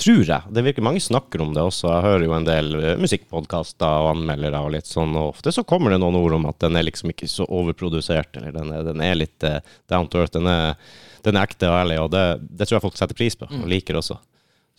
Tror 0.00 0.22
jeg. 0.24 0.52
Det 0.56 0.62
virker 0.64 0.84
mange 0.84 1.02
snakker 1.04 1.42
om 1.44 1.50
det 1.52 1.60
også. 1.60 1.90
Jeg 1.92 2.04
hører 2.06 2.24
jo 2.24 2.32
en 2.36 2.46
del 2.46 2.70
eh, 2.78 2.96
musikkpodkaster 3.00 4.06
og 4.06 4.14
anmeldere 4.14 4.62
og 4.64 4.72
litt 4.72 4.88
sånn, 4.88 5.12
og 5.18 5.34
ofte 5.34 5.52
så 5.52 5.64
kommer 5.68 5.92
det 5.92 6.00
noen 6.00 6.16
ord 6.16 6.38
om 6.38 6.48
at 6.48 6.60
den 6.64 6.78
er 6.80 6.86
liksom 6.88 7.12
ikke 7.12 7.28
så 7.28 7.44
overprodusert, 7.44 8.32
eller 8.40 8.54
den 8.56 8.72
er, 8.72 8.86
den 8.86 9.04
er 9.04 9.18
litt 9.18 9.44
eh, 9.44 9.60
down 9.92 10.08
to 10.08 10.22
earth. 10.22 10.32
Den 10.38 10.48
er, 10.48 10.78
den 11.26 11.36
er 11.36 11.50
ekte 11.50 11.68
og 11.68 11.76
ærlig, 11.82 12.00
og 12.00 12.10
det, 12.14 12.24
det 12.48 12.64
tror 12.64 12.78
jeg 12.78 12.86
folk 12.88 13.00
setter 13.00 13.18
pris 13.18 13.36
på, 13.36 13.50
og 13.60 13.68
liker 13.68 14.00
også. 14.00 14.16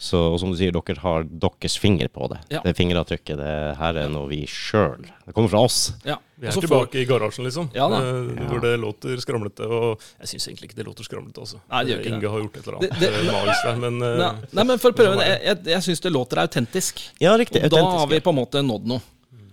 Så, 0.01 0.17
og 0.33 0.39
som 0.41 0.49
du 0.49 0.55
sier, 0.57 0.73
dere 0.73 0.97
har 1.03 1.25
deres 1.29 1.75
finger 1.77 2.09
på 2.09 2.25
det. 2.31 2.39
Ja. 2.49 2.63
Det 2.65 2.71
fingeravtrykket, 2.73 3.37
det 3.37 3.51
her 3.77 3.99
er 4.01 4.07
noe 4.09 4.25
vi 4.31 4.39
sjøl 4.49 5.03
Det 5.27 5.35
kommer 5.35 5.51
fra 5.51 5.61
oss. 5.67 5.91
Ja. 6.07 6.15
Vi 6.41 6.47
er 6.49 6.55
tilbake 6.55 6.57
så 6.57 6.63
tilbake 6.65 6.97
i 6.97 7.05
garasjen, 7.05 7.45
liksom. 7.45 7.67
Ja 7.77 7.85
da. 7.91 7.99
Eh, 8.01 8.47
Hvor 8.49 8.63
det 8.63 8.71
låter 8.81 9.21
skramlete. 9.21 9.67
Og 9.69 10.01
jeg 10.23 10.31
syns 10.31 10.47
egentlig 10.49 10.71
ikke 10.71 10.79
det 10.79 10.87
låter 10.87 11.05
skramlete, 11.05 11.43
altså. 11.45 11.61
Nei, 11.69 11.83
det 11.85 11.93
gjør 11.93 12.01
ikke 12.01 12.13
Inge 12.15 12.21
det. 12.25 12.31
har 12.33 12.41
gjort 12.41 12.57
et 12.57 12.65
eller 12.65 12.77
annet 12.79 12.99
det- 13.03 13.11
det, 13.13 13.31
magisk 13.31 13.67
der, 13.69 13.77
men 13.85 14.01
eh, 14.01 14.17
Nei, 14.23 14.31
nei, 14.57 14.63
men 14.71 14.81
for 14.81 14.89
å 14.89 14.97
prøve 15.03 15.21
jeg, 15.29 15.39
jeg, 15.51 15.57
jeg 15.75 15.85
syns 15.85 16.01
det 16.01 16.11
låter 16.17 16.41
autentisk. 16.47 17.03
Ja, 17.21 17.37
riktig. 17.37 17.61
Og 17.61 17.69
da 17.69 17.77
autentisk, 17.77 17.99
har 18.01 18.07
vi 18.15 18.19
på 18.25 18.33
en 18.33 18.39
måte 18.41 18.65
nådd 18.65 18.89
noe. 18.95 19.01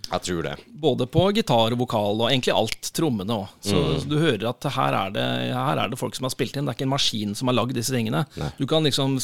Jeg 0.09 0.21
tror 0.25 0.43
det. 0.43 0.53
Både 0.81 1.05
på 1.05 1.27
gitar 1.37 1.73
og 1.75 1.79
vokal, 1.83 2.21
og 2.23 2.29
egentlig 2.31 2.53
alt. 2.55 2.89
Trommene 2.97 3.35
òg. 3.35 3.47
Så 3.61 3.75
Mm. 3.77 4.09
du 4.09 4.15
hører 4.17 4.49
at 4.49 4.63
her 4.73 4.93
er, 4.97 5.09
det, 5.13 5.25
her 5.53 5.77
er 5.77 5.89
det 5.89 5.99
folk 5.99 6.15
som 6.17 6.25
har 6.25 6.33
spilt 6.33 6.57
inn. 6.57 6.65
Det 6.65 6.73
er 6.73 6.77
ikke 6.79 6.87
en 6.87 6.93
maskin 6.95 7.35
som 7.35 7.47
har 7.47 7.55
lagd 7.59 7.73
disse 7.77 7.93
tingene. 7.93 8.25
Nei. 8.37 8.49
Du 8.57 8.65
kan 8.65 8.83
liksom 8.83 9.17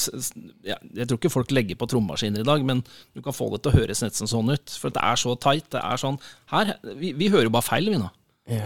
ja, 0.64 0.76
Jeg 0.94 1.08
tror 1.08 1.18
ikke 1.18 1.32
folk 1.34 1.50
legger 1.52 1.76
på 1.76 1.88
trommemaskiner 1.90 2.40
i 2.40 2.44
dag, 2.48 2.64
men 2.64 2.84
du 3.16 3.22
kan 3.26 3.34
få 3.34 3.50
det 3.52 3.64
til 3.64 3.72
å 3.74 3.80
høres 3.82 4.04
nesten 4.06 4.28
sånn 4.30 4.54
ut. 4.54 4.70
For 4.80 4.90
det 4.94 5.02
er 5.02 5.16
så 5.16 5.34
tight. 5.40 5.70
Det 5.72 5.82
er 5.82 5.98
sånn 5.98 6.20
her, 6.52 6.76
Vi, 6.96 7.14
vi 7.14 7.30
hører 7.30 7.50
jo 7.50 7.56
bare 7.58 7.66
feil, 7.66 7.90
vi 7.90 7.98
nå. 7.98 8.10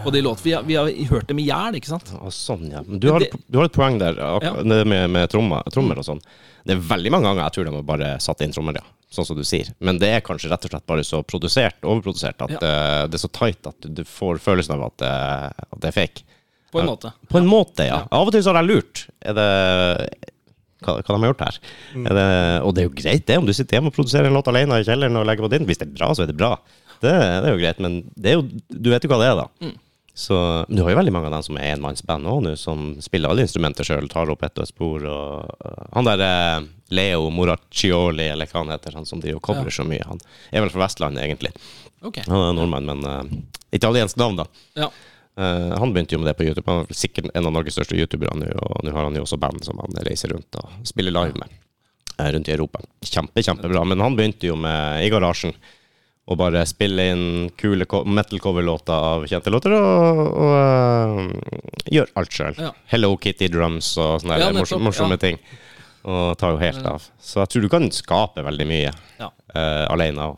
På 0.03 0.11
de 0.11 0.19
låtene. 0.21 0.43
Vi, 0.43 0.53
har- 0.53 0.63
vi 0.67 0.75
har 0.75 0.89
hørt 1.07 1.27
dem 1.29 1.39
i 1.39 1.45
hjel, 1.47 1.75
ikke 1.79 1.87
sant? 1.87 2.09
Ja, 2.11 2.27
sånn, 2.35 2.65
ja. 2.71 2.81
Men 2.85 2.99
du 2.99 3.11
har, 3.13 3.19
det- 3.23 3.31
du 3.47 3.57
har 3.61 3.65
et 3.69 3.71
poeng 3.77 3.97
der 3.97 4.17
Ja. 4.19 4.53
med, 4.63 5.09
med 5.09 5.29
trommer, 5.31 5.63
trommer 5.71 5.97
og 5.97 6.03
sånn. 6.03 6.19
Det 6.65 6.75
er 6.75 6.81
veldig 6.83 7.11
mange 7.11 7.23
ganger 7.29 7.43
jeg 7.47 7.53
tror 7.55 7.63
de 7.69 7.71
har 7.77 7.83
bare 7.87 8.09
satt 8.19 8.41
inn 8.41 8.51
trommer, 8.51 8.75
ja. 8.75 8.83
Sånn 9.09 9.25
som 9.25 9.37
du 9.37 9.43
sier. 9.47 9.71
Men 9.79 9.97
det 9.97 10.09
er 10.11 10.19
kanskje 10.21 10.49
rett 10.51 10.65
og 10.67 10.69
slett 10.73 10.85
bare 10.85 11.01
så 11.07 11.23
produsert, 11.25 11.79
overprodusert, 11.81 12.41
at 12.43 12.49
Ja. 12.51 12.57
eh, 12.59 13.07
det 13.07 13.15
er 13.15 13.23
så 13.27 13.31
tight 13.31 13.65
at 13.65 13.79
du, 13.81 14.03
får 14.03 14.37
følelsen 14.43 14.75
av 14.75 14.83
at, 14.91 14.97
det- 14.97 15.65
at 15.71 15.79
det 15.79 15.87
er 15.87 15.91
fake. 16.01 16.23
På 16.73 16.81
en 16.81 16.85
måte. 16.85 17.13
På 17.29 17.37
en 17.39 17.47
måte, 17.47 17.87
ja. 17.87 18.05
Av 18.11 18.27
og 18.27 18.31
til 18.33 18.43
så 18.43 18.53
har 18.53 18.61
jeg 18.63 18.75
lurt. 18.75 19.07
Er 19.23 19.33
det 19.33 20.09
hva, 20.83 21.01
hva 21.01 21.07
de 21.07 21.23
har 21.23 21.33
gjort 21.33 21.45
her? 21.47 21.59
Er 22.05 22.13
det, 22.19 22.27
og 22.67 22.75
det 22.75 22.83
er 22.83 22.89
jo 22.89 22.95
greit, 22.99 23.25
det, 23.25 23.37
om 23.37 23.45
du 23.47 23.53
sitter 23.53 23.77
hjemme 23.79 23.87
og 23.87 23.95
produserer 23.95 24.27
en 24.27 24.33
låt 24.37 24.47
alene 24.51 24.77
i 24.79 24.83
kjelleren 24.83 25.15
og 25.17 25.25
legger 25.25 25.47
på 25.47 25.49
din. 25.55 25.65
Hvis 25.65 25.79
det 25.79 25.87
er 25.87 25.95
bra, 25.97 26.11
så 26.13 26.23
er 26.23 26.27
det 26.27 26.37
bra. 26.37 26.57
Det, 26.99 27.11
det 27.11 27.47
er 27.47 27.53
jo 27.53 27.61
greit, 27.61 27.79
men 27.83 28.01
det 28.15 28.35
jo, 28.35 28.47
du 28.67 28.89
vet 28.91 29.05
jo 29.05 29.11
hva 29.11 29.21
det 29.21 29.29
er, 29.29 29.39
da. 29.39 29.71
Så, 30.19 30.35
men 30.67 30.75
du 30.75 30.83
har 30.83 30.91
jo 30.91 30.99
veldig 30.99 31.13
mange 31.15 31.29
av 31.29 31.37
dem 31.37 31.43
som 31.45 31.57
er 31.61 31.77
enmannsband 31.77 32.27
òg 32.27 32.41
nå, 32.43 32.55
som 32.59 32.89
spiller 32.99 33.31
alle 33.31 33.45
instrumenter 33.45 33.87
sjøl, 33.87 34.09
tar 34.11 34.31
opp 34.33 34.41
ett 34.43 34.57
og 34.59 34.65
et 34.65 34.71
spor. 34.73 35.05
Og, 35.07 35.53
uh, 35.63 35.85
han 35.93 36.09
der 36.09 36.23
uh, 36.25 36.65
Leo 36.91 37.29
Moraccioli, 37.31 38.25
eller 38.33 38.49
hva 38.51 38.65
han 38.65 38.73
heter, 38.73 38.97
han 38.99 39.07
som 39.07 39.21
driver 39.23 39.39
og 39.39 39.45
covrer 39.47 39.71
så 39.71 39.85
mye, 39.87 40.03
han 40.03 40.19
er 40.51 40.65
vel 40.65 40.73
fra 40.73 40.83
Vestlandet, 40.83 41.23
egentlig. 41.23 41.53
Okay. 42.03 42.27
Han 42.27 42.49
er 42.49 42.57
nordmann, 42.57 42.91
men 42.91 43.07
uh, 43.07 43.39
italiensk 43.71 44.19
navn, 44.19 44.41
da. 44.41 44.49
Ja. 44.81 44.91
Uh, 45.39 45.71
han 45.79 45.93
begynte 45.95 46.17
jo 46.17 46.19
med 46.19 46.27
det 46.27 46.35
på 46.35 46.43
YouTube. 46.43 46.67
Han 46.67 46.83
er 46.83 46.99
sikkert 46.99 47.31
en 47.31 47.47
av 47.47 47.55
Norges 47.55 47.77
største 47.77 47.95
youtubere 47.95 48.35
nå, 48.35 48.51
og 48.59 48.83
nå 48.83 48.91
har 48.91 49.07
han 49.07 49.15
jo 49.15 49.23
også 49.23 49.39
band 49.39 49.63
som 49.63 49.79
han 49.79 49.99
reiser 50.03 50.33
rundt 50.35 50.59
og 50.59 50.87
spiller 50.89 51.15
live 51.15 51.39
med 51.39 51.53
eh, 52.17 52.31
rundt 52.33 52.51
i 52.51 52.57
Europa. 52.57 52.81
Kjempe, 53.07 53.43
kjempebra. 53.45 53.85
Men 53.87 54.03
han 54.03 54.17
begynte 54.19 54.49
jo 54.49 54.57
med 54.59 55.05
i 55.05 55.11
garasjen 55.13 55.55
å 56.29 56.35
bare 56.37 56.61
spille 56.69 57.07
inn 57.13 57.23
kule 57.57 57.87
co- 57.89 58.03
metal-coverlåter 58.05 58.93
av 58.93 59.23
kjente 59.29 59.49
låter, 59.53 59.73
og, 59.73 60.19
og 60.37 60.51
uh, 60.53 61.63
gjør 61.89 62.11
alt 62.21 62.35
sjøl. 62.35 62.59
Ja. 62.61 62.69
Hello 62.91 63.15
Kitty 63.17 63.47
drums 63.49 63.95
og 63.97 64.19
sånne 64.21 64.37
Ja, 64.41 64.51
morsomme, 64.53 64.85
morsomme 64.91 65.17
ja. 65.17 65.23
ting. 65.23 65.39
Og 66.09 66.37
tar 66.39 66.53
jo 66.53 66.61
helt 66.61 66.85
av. 66.87 67.07
Så 67.19 67.41
jeg 67.41 67.49
tror 67.51 67.65
du 67.65 67.71
kan 67.73 67.89
skape 67.91 68.45
veldig 68.45 68.67
mye 68.69 68.91
Ja. 69.19 69.31
uh, 69.55 69.87
alene. 69.91 70.29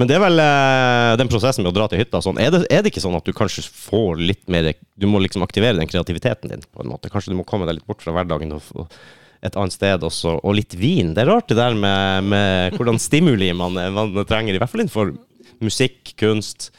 Men 0.00 0.08
det 0.08 0.14
er 0.16 0.22
vel 0.22 0.38
uh, 0.40 1.16
den 1.20 1.28
prosessen 1.28 1.66
med 1.66 1.74
å 1.74 1.76
dra 1.76 1.88
til 1.92 2.00
hytta 2.00 2.22
sånn. 2.24 2.38
Er 2.40 2.54
det, 2.54 2.62
er 2.72 2.80
det 2.86 2.92
ikke 2.94 3.02
sånn 3.04 3.18
at 3.18 3.26
du 3.26 3.34
kanskje 3.36 3.66
får 3.68 4.22
litt 4.22 4.46
mer 4.48 4.70
Du 4.96 5.04
må 5.10 5.20
liksom 5.20 5.44
aktivere 5.44 5.76
den 5.76 5.90
kreativiteten 5.90 6.54
din 6.54 6.62
på 6.72 6.80
en 6.86 6.88
måte? 6.94 7.10
Kanskje 7.12 7.34
du 7.34 7.36
må 7.42 7.44
komme 7.44 7.66
deg 7.68 7.76
litt 7.82 7.90
bort 7.90 8.00
fra 8.06 8.14
hverdagen 8.16 8.54
og 8.56 8.86
et 9.44 9.58
annet 9.60 9.76
sted 9.76 10.06
også. 10.06 10.38
Og 10.40 10.56
litt 10.58 10.74
vin. 10.78 11.12
Det 11.14 11.24
er 11.24 11.30
rart 11.32 11.50
det 11.50 11.58
der 11.58 11.76
med, 11.76 12.30
med 12.32 12.78
hvordan 12.78 13.00
stimuli 13.02 13.50
man, 13.56 13.76
man 13.94 14.16
trenger, 14.28 14.56
i 14.56 14.62
hvert 14.62 14.72
fall 14.72 14.84
innenfor 14.84 15.14
musikk, 15.64 16.14
kunst. 16.20 16.70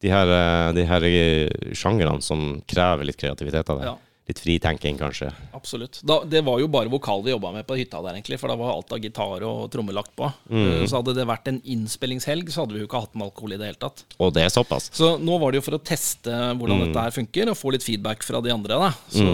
De 0.00 0.12
her, 0.12 0.30
eh, 0.32 0.68
de 0.76 0.86
her 0.88 1.08
eh, 1.08 1.72
sjangerne 1.76 2.20
som 2.24 2.60
krever 2.68 3.08
litt 3.08 3.20
kreativitet 3.20 3.72
av 3.72 3.80
deg. 3.80 3.90
Ja. 3.90 3.98
Litt 4.30 4.38
fri 4.40 4.56
tenking, 4.62 4.94
kanskje. 5.00 5.28
Absolutt. 5.58 5.98
Da, 6.06 6.20
det 6.30 6.44
var 6.46 6.60
jo 6.62 6.68
bare 6.70 6.90
vokal 6.92 7.24
vi 7.26 7.32
jobba 7.34 7.50
med 7.56 7.66
på 7.66 7.74
hytta 7.80 7.98
der, 8.04 8.14
egentlig. 8.20 8.38
For 8.38 8.52
da 8.52 8.54
var 8.60 8.72
alt 8.76 8.92
av 8.94 9.00
gitar 9.02 9.42
og 9.48 9.64
trommer 9.74 9.96
lagt 9.96 10.12
på. 10.18 10.28
Mm. 10.52 10.86
Så 10.86 11.00
hadde 11.00 11.16
det 11.18 11.26
vært 11.28 11.50
en 11.50 11.58
innspillingshelg, 11.74 12.52
så 12.54 12.62
hadde 12.62 12.76
vi 12.78 12.84
jo 12.84 12.88
ikke 12.88 13.00
hatt 13.02 13.16
med 13.18 13.26
alkohol 13.26 13.56
i 13.56 13.58
det 13.60 13.72
hele 13.72 13.80
tatt. 13.82 14.04
Og 14.22 14.30
det 14.36 14.44
er 14.46 14.52
såpass. 14.54 14.86
Så 14.94 15.16
nå 15.18 15.40
var 15.42 15.50
det 15.50 15.60
jo 15.60 15.66
for 15.66 15.78
å 15.80 15.82
teste 15.90 16.30
hvordan 16.30 16.84
dette 16.86 17.04
her 17.08 17.16
funker, 17.18 17.50
og 17.50 17.58
få 17.58 17.74
litt 17.74 17.84
feedback 17.86 18.22
fra 18.26 18.40
de 18.44 18.54
andre. 18.54 18.78
da 18.86 18.92
Så 19.10 19.26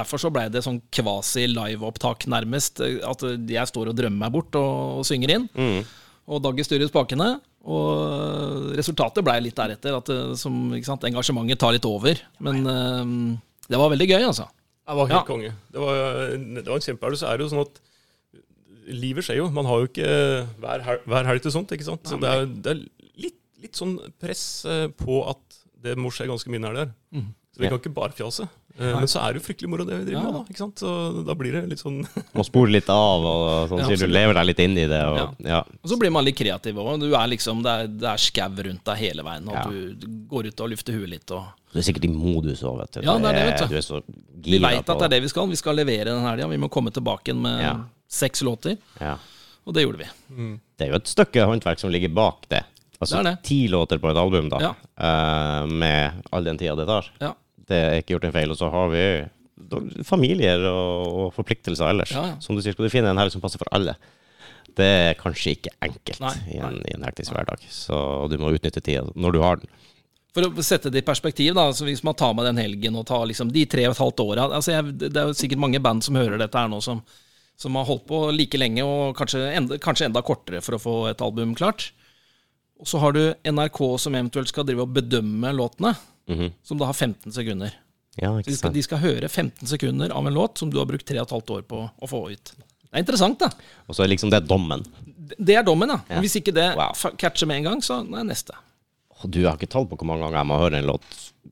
Derfor 0.00 0.22
så 0.22 0.30
blei 0.32 0.46
det 0.48 0.64
sånn 0.64 0.80
kvasi 0.94 1.44
liveopptak, 1.52 2.24
nærmest. 2.32 2.80
eh, 2.86 2.98
At 3.04 3.20
jeg 3.28 3.68
står 3.68 3.92
og 3.92 3.98
drømmer 4.00 4.24
meg 4.24 4.32
bort 4.38 4.56
og, 4.56 5.00
og 5.02 5.06
synger 5.10 5.36
inn. 5.36 5.48
Og 6.30 6.40
Daggy 6.44 6.64
styrer 6.64 6.88
spakene. 6.88 7.34
Og 7.68 8.70
resultatet 8.78 9.24
blei 9.26 9.36
litt 9.44 9.58
deretter. 9.58 9.98
At 9.98 10.08
som, 10.40 10.70
sant, 10.86 11.04
engasjementet 11.10 11.60
tar 11.60 11.74
litt 11.76 11.84
over. 11.88 12.20
Men 12.40 12.64
eh, 12.70 13.14
det 13.70 13.78
var 13.78 13.92
veldig 13.92 14.08
gøy, 14.10 14.24
altså. 14.26 14.48
Det 14.90 14.96
var 14.98 15.06
helt 15.06 15.20
Ja. 15.20 15.26
konge. 15.28 15.52
Det 15.70 15.80
var, 15.80 15.94
det 16.36 16.66
var 16.66 16.78
en 16.80 16.86
kjempehelg. 16.88 17.18
Så 17.20 17.28
er 17.30 17.38
det 17.38 17.44
jo 17.46 17.50
sånn 17.52 17.62
at 17.66 17.80
livet 18.90 19.22
skjer 19.26 19.38
jo. 19.38 19.50
Man 19.54 19.68
har 19.68 19.82
jo 19.84 19.86
ikke 19.90 20.08
hver, 20.62 20.82
hel- 20.86 21.04
hver 21.06 21.28
helg 21.28 21.44
til 21.44 21.52
sånt, 21.54 21.70
ikke 21.76 21.86
sant. 21.86 22.02
Så 22.10 22.18
det 22.20 22.30
er, 22.32 22.46
det 22.46 22.72
er 22.74 22.80
litt, 23.22 23.38
litt 23.62 23.78
sånn 23.78 23.96
press 24.18 24.64
eh, 24.66 24.88
på 24.98 25.20
at 25.30 25.60
det 25.80 25.94
må 26.00 26.10
skje 26.12 26.26
ganske 26.28 26.50
mye 26.52 26.60
nær 26.64 26.74
der. 26.80 26.90
Så 27.60 27.62
vi 27.62 27.66
Ja. 27.68 27.76
kan 27.76 27.80
ikke 27.84 27.94
bare 27.94 28.12
fjase. 28.16 28.48
Eh, 28.78 28.94
Men 28.96 29.04
så 29.10 29.20
er 29.20 29.34
det 29.34 29.42
jo 29.42 29.52
fryktelig 29.52 29.68
moro 29.68 29.84
det 29.84 29.98
vi 29.98 30.04
driver 30.06 30.22
Ja. 30.22 30.30
med, 30.30 30.32
da. 30.32 30.40
ikke 30.48 30.56
sant? 30.56 30.76
Så 30.80 31.24
da 31.26 31.34
blir 31.34 31.52
det 31.52 31.68
litt 31.68 31.78
sånn 31.82 32.06
Må 32.34 32.44
spore 32.46 32.70
litt 32.72 32.88
av, 32.88 33.24
og 33.26 33.68
sånn 33.68 33.78
Ja, 33.82 33.84
sier 33.90 33.98
du 34.06 34.06
lever 34.06 34.32
deg 34.38 34.46
litt 34.46 34.58
inn 34.64 34.78
i 34.78 34.86
det. 34.88 35.00
Og, 35.04 35.34
ja. 35.44 35.58
Og 35.60 35.90
så 35.90 35.98
blir 36.00 36.10
man 36.10 36.24
litt 36.24 36.36
kreativ 36.38 36.74
òg. 36.80 37.00
Du 37.00 37.10
liksom, 37.10 37.60
det 37.62 37.70
er, 37.76 37.86
det 37.88 38.08
er 38.08 38.16
skau 38.16 38.48
rundt 38.48 38.84
deg 38.84 38.96
hele 38.96 39.22
veien, 39.26 39.46
og 39.48 39.54
Ja. 39.54 39.64
du, 39.68 40.06
går 40.30 40.46
ut 40.48 40.60
og 40.60 40.70
lufter 40.70 40.92
huet 40.96 41.10
litt. 41.10 41.30
Og 41.30 41.44
Du 41.74 41.78
er 41.78 41.82
sikkert 41.82 42.04
i 42.04 42.08
modus 42.08 42.62
òg, 42.62 42.78
vet 42.80 42.92
du. 42.92 43.00
Ja, 43.02 43.18
det 43.18 43.26
er 43.26 43.32
det, 43.34 43.44
vet 43.52 43.58
du. 43.60 43.66
Du 43.68 43.76
er 43.76 43.84
så 43.84 44.02
vi 44.40 44.58
veit 44.58 44.88
at 44.88 44.98
det 44.98 45.02
er 45.04 45.08
det 45.18 45.22
vi 45.22 45.28
skal. 45.28 45.46
Vi 45.46 45.56
skal 45.60 45.76
levere 45.76 46.04
den 46.14 46.22
helga. 46.24 46.48
Vi 46.48 46.56
må 46.56 46.70
komme 46.70 46.90
tilbake 46.90 47.34
med 47.36 47.60
Ja. 47.60 47.76
seks 48.08 48.40
låter, 48.42 48.78
Ja. 49.00 49.18
og 49.66 49.74
det 49.74 49.84
gjorde 49.84 49.98
vi. 49.98 50.08
Det 50.78 50.88
er 50.88 50.92
jo 50.92 50.94
et 50.96 51.04
stykke 51.04 51.44
håndverk 51.44 51.78
som 51.78 51.90
ligger 51.90 52.08
bak 52.14 52.48
det. 52.48 52.64
Altså 53.00 53.22
Det 53.22 53.24
det. 53.24 53.42
ti 53.44 53.66
låter 53.68 53.98
på 53.98 54.10
et 54.10 54.16
album, 54.16 54.48
da. 54.50 54.58
Ja. 54.58 54.74
Uh, 55.00 55.66
med 55.66 56.22
all 56.32 56.44
den 56.44 56.58
tida 56.58 56.76
det 56.76 56.86
tar. 56.86 57.06
Ja. 57.20 57.34
Det 57.70 57.78
er 57.78 58.00
ikke 58.00 58.16
gjort 58.16 58.28
en 58.28 58.34
feil. 58.34 58.52
Og 58.52 58.58
så 58.58 58.70
har 58.72 58.88
vi 58.92 59.04
familier 60.06 60.64
og, 60.70 61.10
og 61.24 61.28
forpliktelser 61.36 61.90
ellers. 61.90 62.14
Ja, 62.16 62.24
ja. 62.32 62.40
Som 62.42 62.56
du 62.56 62.64
sier, 62.64 62.74
skal 62.74 62.88
du 62.88 62.92
finne 62.92 63.12
en 63.12 63.20
helg 63.20 63.34
som 63.34 63.42
passer 63.44 63.60
for 63.60 63.70
alle. 63.76 63.96
Det 64.76 64.86
er 64.86 65.18
kanskje 65.18 65.56
ikke 65.56 65.72
enkelt 65.82 66.20
Nei, 66.22 66.34
i 66.54 66.58
en, 66.62 66.78
i 66.86 66.94
en 66.96 67.06
hektisk 67.06 67.34
hverdag. 67.34 67.62
Så 67.74 67.96
du 68.30 68.36
må 68.40 68.52
utnytte 68.54 68.82
tida 68.84 69.06
når 69.14 69.36
du 69.36 69.40
har 69.44 69.62
den. 69.62 69.72
For 70.30 70.46
å 70.46 70.62
sette 70.62 70.92
det 70.94 71.02
i 71.02 71.06
perspektiv, 71.06 71.56
da, 71.56 71.66
altså 71.72 71.88
hvis 71.88 72.04
man 72.06 72.14
tar 72.18 72.36
med 72.38 72.46
den 72.46 72.60
helgen 72.62 72.98
og 73.00 73.08
tar 73.08 73.24
liksom 73.26 73.50
de 73.50 73.64
tre 73.66 73.88
og 73.88 73.96
et 73.96 74.02
halvt 74.02 74.20
åra 74.22 74.44
altså 74.46 74.76
Det 74.86 75.10
er 75.10 75.26
jo 75.26 75.34
sikkert 75.34 75.62
mange 75.64 75.80
band 75.82 76.04
som 76.06 76.18
hører 76.20 76.38
dette 76.38 76.54
her 76.60 76.70
nå, 76.70 76.78
som, 76.84 77.00
som 77.58 77.78
har 77.78 77.88
holdt 77.88 78.06
på 78.06 78.20
like 78.36 78.60
lenge 78.60 78.84
og 78.86 79.16
kanskje 79.18 79.42
enda, 79.58 79.80
kanskje 79.82 80.06
enda 80.06 80.22
kortere 80.22 80.62
for 80.62 80.78
å 80.78 80.82
få 80.82 80.94
et 81.10 81.24
album 81.24 81.56
klart. 81.58 81.88
Og 82.80 82.88
så 82.88 83.02
har 83.02 83.16
du 83.16 83.24
NRK 83.42 83.80
som 84.00 84.14
eventuelt 84.14 84.48
skal 84.52 84.68
drive 84.68 84.86
og 84.86 84.94
bedømme 84.96 85.50
låtene, 85.52 85.96
Mhm. 86.30 86.52
som 86.62 86.78
da 86.78 86.86
har 86.88 86.94
15 86.94 87.32
sekunder. 87.34 87.74
Ja, 88.20 88.32
de, 88.42 88.52
skal, 88.56 88.72
de 88.74 88.82
skal 88.82 88.98
høre 88.98 89.28
15 89.28 89.66
sekunder 89.70 90.10
av 90.14 90.26
en 90.26 90.34
låt 90.34 90.58
som 90.58 90.70
du 90.70 90.78
har 90.78 90.86
brukt 90.86 91.06
tre 91.06 91.18
og 91.20 91.26
et 91.28 91.34
halvt 91.36 91.50
år 91.58 91.62
på 91.70 91.84
å 92.02 92.08
få 92.10 92.24
ut. 92.32 92.52
Det 92.90 92.98
er 92.98 93.04
interessant, 93.04 93.38
da. 93.38 93.48
Og 93.88 93.94
så 93.94 94.02
er 94.04 94.08
liksom 94.10 94.30
det 94.32 94.42
dommen. 94.50 94.82
Det- 95.06 95.36
Det 95.38 95.54
er 95.56 95.62
dommen, 95.62 95.88
da. 95.88 96.00
Ja. 96.10 96.20
Hvis 96.20 96.34
ikke 96.40 96.52
det 96.52 96.74
Wow. 96.76 96.92
catcher 97.16 97.46
med 97.46 97.58
en 97.58 97.64
gang, 97.64 97.80
så 97.82 98.00
er 98.02 98.24
neste. 98.24 98.50
Du 99.28 99.44
har 99.44 99.56
ikke 99.56 99.68
tall 99.68 99.84
på 99.86 99.96
hvor 100.00 100.06
mange 100.08 100.22
ganger 100.24 100.38
jeg 100.40 100.46
må 100.48 100.58
høre 100.58 100.78
en 100.80 100.86
låt. 100.86 101.02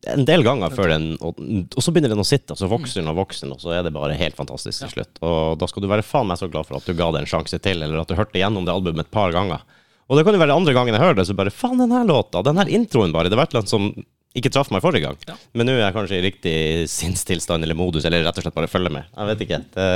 En 0.09 0.25
del 0.25 0.43
ganger 0.43 0.71
før 0.71 0.89
den 0.89 1.19
Og, 1.21 1.35
og 1.39 1.83
så 1.83 1.93
begynner 1.93 2.09
den 2.09 2.19
å 2.19 2.27
sitte, 2.27 2.53
og 2.53 2.57
så 2.59 2.69
vokser 2.69 3.03
den 3.03 3.09
og 3.09 3.17
vokser 3.17 3.43
den, 3.47 3.53
og 3.53 3.61
så 3.61 3.73
er 3.79 3.83
det 3.85 3.93
bare 3.93 4.15
helt 4.17 4.35
fantastisk 4.37 4.81
til 4.81 4.89
slutt. 4.89 5.19
Og 5.23 5.59
da 5.59 5.67
skal 5.67 5.83
du 5.83 5.89
være 5.89 6.03
faen 6.03 6.27
meg 6.27 6.39
så 6.39 6.51
glad 6.51 6.67
for 6.67 6.77
at 6.77 6.85
du 6.87 6.95
ga 6.95 7.11
det 7.13 7.21
en 7.21 7.27
sjanse 7.27 7.61
til, 7.61 7.83
eller 7.83 8.01
at 8.01 8.09
du 8.09 8.15
hørte 8.17 8.33
gjennom 8.41 8.65
det 8.65 8.73
albumet 8.75 9.01
et 9.07 9.11
par 9.11 9.31
ganger. 9.33 9.61
Og 10.09 10.17
det 10.17 10.25
kan 10.25 10.35
jo 10.35 10.41
være 10.41 10.57
andre 10.57 10.73
gangen 10.73 10.95
jeg 10.95 11.01
hører 11.03 11.17
det, 11.17 11.27
så 11.29 11.37
bare 11.37 11.51
faen, 11.53 11.77
den 11.79 11.91
her 11.93 12.05
låta, 12.09 12.43
den 12.43 12.57
her 12.57 12.65
introen 12.67 13.13
bare, 13.13 13.29
det 13.29 13.37
var 13.37 13.45
et 13.45 13.51
eller 13.55 13.61
annet 13.61 13.69
som 13.69 14.05
ikke 14.37 14.51
traff 14.53 14.69
meg 14.75 14.83
forrige 14.85 15.07
gang. 15.09 15.17
Ja. 15.29 15.37
Men 15.57 15.67
nå 15.71 15.73
er 15.79 15.87
jeg 15.87 15.95
kanskje 15.97 16.19
i 16.19 16.25
riktig 16.27 16.57
sinnstilstand 16.93 17.65
eller 17.65 17.79
modus, 17.79 18.05
eller 18.05 18.23
rett 18.27 18.37
og 18.39 18.45
slett 18.45 18.55
bare 18.59 18.69
følger 18.71 18.93
med. 18.93 19.09
Jeg 19.17 19.31
vet 19.33 19.47
ikke. 19.47 19.59
Det, 19.75 19.87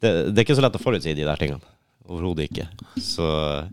det, 0.00 0.14
det 0.32 0.40
er 0.40 0.46
ikke 0.46 0.56
så 0.58 0.64
lett 0.64 0.78
å 0.80 0.82
forutsi 0.82 1.14
de 1.14 1.26
der 1.28 1.40
tingene. 1.40 1.60
Overhodet 2.10 2.48
ikke. 2.48 2.64
Så 2.98 3.22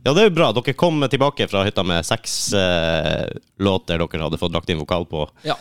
ja, 0.03 0.11
det 0.13 0.19
er 0.21 0.27
jo 0.27 0.35
bra. 0.35 0.51
Dere 0.53 0.75
kom 0.77 0.99
tilbake 1.09 1.47
fra 1.49 1.63
hytta 1.65 1.81
med 1.87 2.05
seks 2.05 2.35
eh, 2.53 3.23
låter 3.65 3.97
dere 4.03 4.23
hadde 4.27 4.37
fått 4.41 4.53
lagt 4.53 4.69
inn 4.69 4.77
vokal 4.83 5.07
på. 5.09 5.23
Ja, 5.47 5.55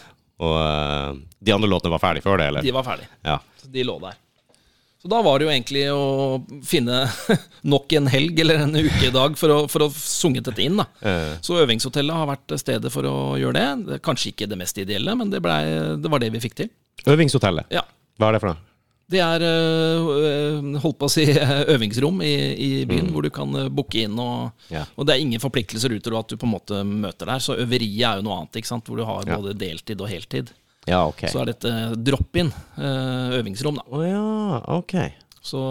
Og 0.44 0.58
eh, 0.60 1.22
de 1.46 1.54
andre 1.54 1.70
låtene 1.72 1.94
var 1.94 2.02
ferdig 2.02 2.24
før 2.26 2.42
det, 2.42 2.50
eller? 2.50 2.66
de 2.66 2.74
var 2.76 2.84
ferdig. 2.84 3.06
Ja. 3.24 3.38
Så 3.62 3.70
de 3.72 3.86
lå 3.86 3.96
der. 4.02 4.18
Så 5.06 5.10
da 5.12 5.20
var 5.22 5.38
det 5.38 5.46
jo 5.46 5.50
egentlig 5.52 5.82
å 5.94 6.62
finne 6.66 7.04
nok 7.72 7.92
en 7.94 8.08
helg 8.10 8.40
eller 8.42 8.64
en 8.64 8.74
ukedag 8.74 9.36
for 9.38 9.54
å, 9.54 9.58
for 9.70 9.84
å 9.86 9.90
sunget 9.94 10.48
dette 10.50 10.64
inn. 10.66 10.80
da. 10.82 10.88
Eh, 11.06 11.36
Så 11.46 11.60
øvingshotellet 11.62 12.16
har 12.18 12.26
vært 12.32 12.56
stedet 12.58 12.90
for 12.90 13.06
å 13.06 13.16
gjøre 13.38 13.54
det. 13.54 13.68
det 13.92 14.00
kanskje 14.02 14.32
ikke 14.32 14.48
det 14.50 14.58
mest 14.58 14.80
ideelle, 14.82 15.14
men 15.14 15.30
det, 15.30 15.38
ble, 15.44 15.54
det 16.02 16.10
var 16.10 16.18
det 16.24 16.32
vi 16.34 16.42
fikk 16.42 16.58
til. 16.64 16.72
øvingshotellet. 17.06 17.70
Ja. 17.70 17.84
Hva 18.18 18.32
er 18.32 18.34
det 18.34 18.42
for 18.42 18.50
noe? 18.50 18.62
Det 19.06 19.20
er 19.22 19.44
øh, 19.46 20.76
holdt 20.82 20.98
på 20.98 21.06
å 21.06 21.12
si 21.14 21.28
øvingsrom 21.76 22.18
i, 22.26 22.32
i 22.58 22.70
byen, 22.90 23.12
hvor 23.14 23.22
du 23.22 23.30
kan 23.30 23.54
øh, 23.62 23.68
booke 23.70 24.02
inn. 24.02 24.18
Og, 24.18 24.50
Ja. 24.74 24.82
og 24.98 25.06
det 25.06 25.14
er 25.14 25.22
ingen 25.22 25.38
forpliktelser 25.42 25.94
utover 25.94 26.18
at 26.24 26.32
du 26.34 26.36
på 26.40 26.48
en 26.48 26.54
måte 26.56 26.82
møter 26.82 27.30
der. 27.30 27.38
Så 27.46 27.54
øveriet 27.54 28.02
er 28.02 28.18
jo 28.18 28.26
noe 28.26 28.40
annet, 28.40 28.58
ikke 28.58 28.72
sant? 28.74 28.90
hvor 28.90 28.98
du 28.98 29.06
har 29.06 29.22
både 29.30 29.54
deltid 29.54 30.02
og 30.02 30.10
heltid. 30.10 30.50
Ja, 30.86 31.02
ok. 31.10 31.26
Så 31.32 31.42
er 31.42 31.50
dette 31.50 31.70
drop-in 32.06 32.52
øh, 32.78 33.38
øvingsrom, 33.40 33.80
da. 33.80 33.86
Å 33.90 34.02
ja, 34.06 34.26
ok. 34.76 34.94
Så 35.46 35.62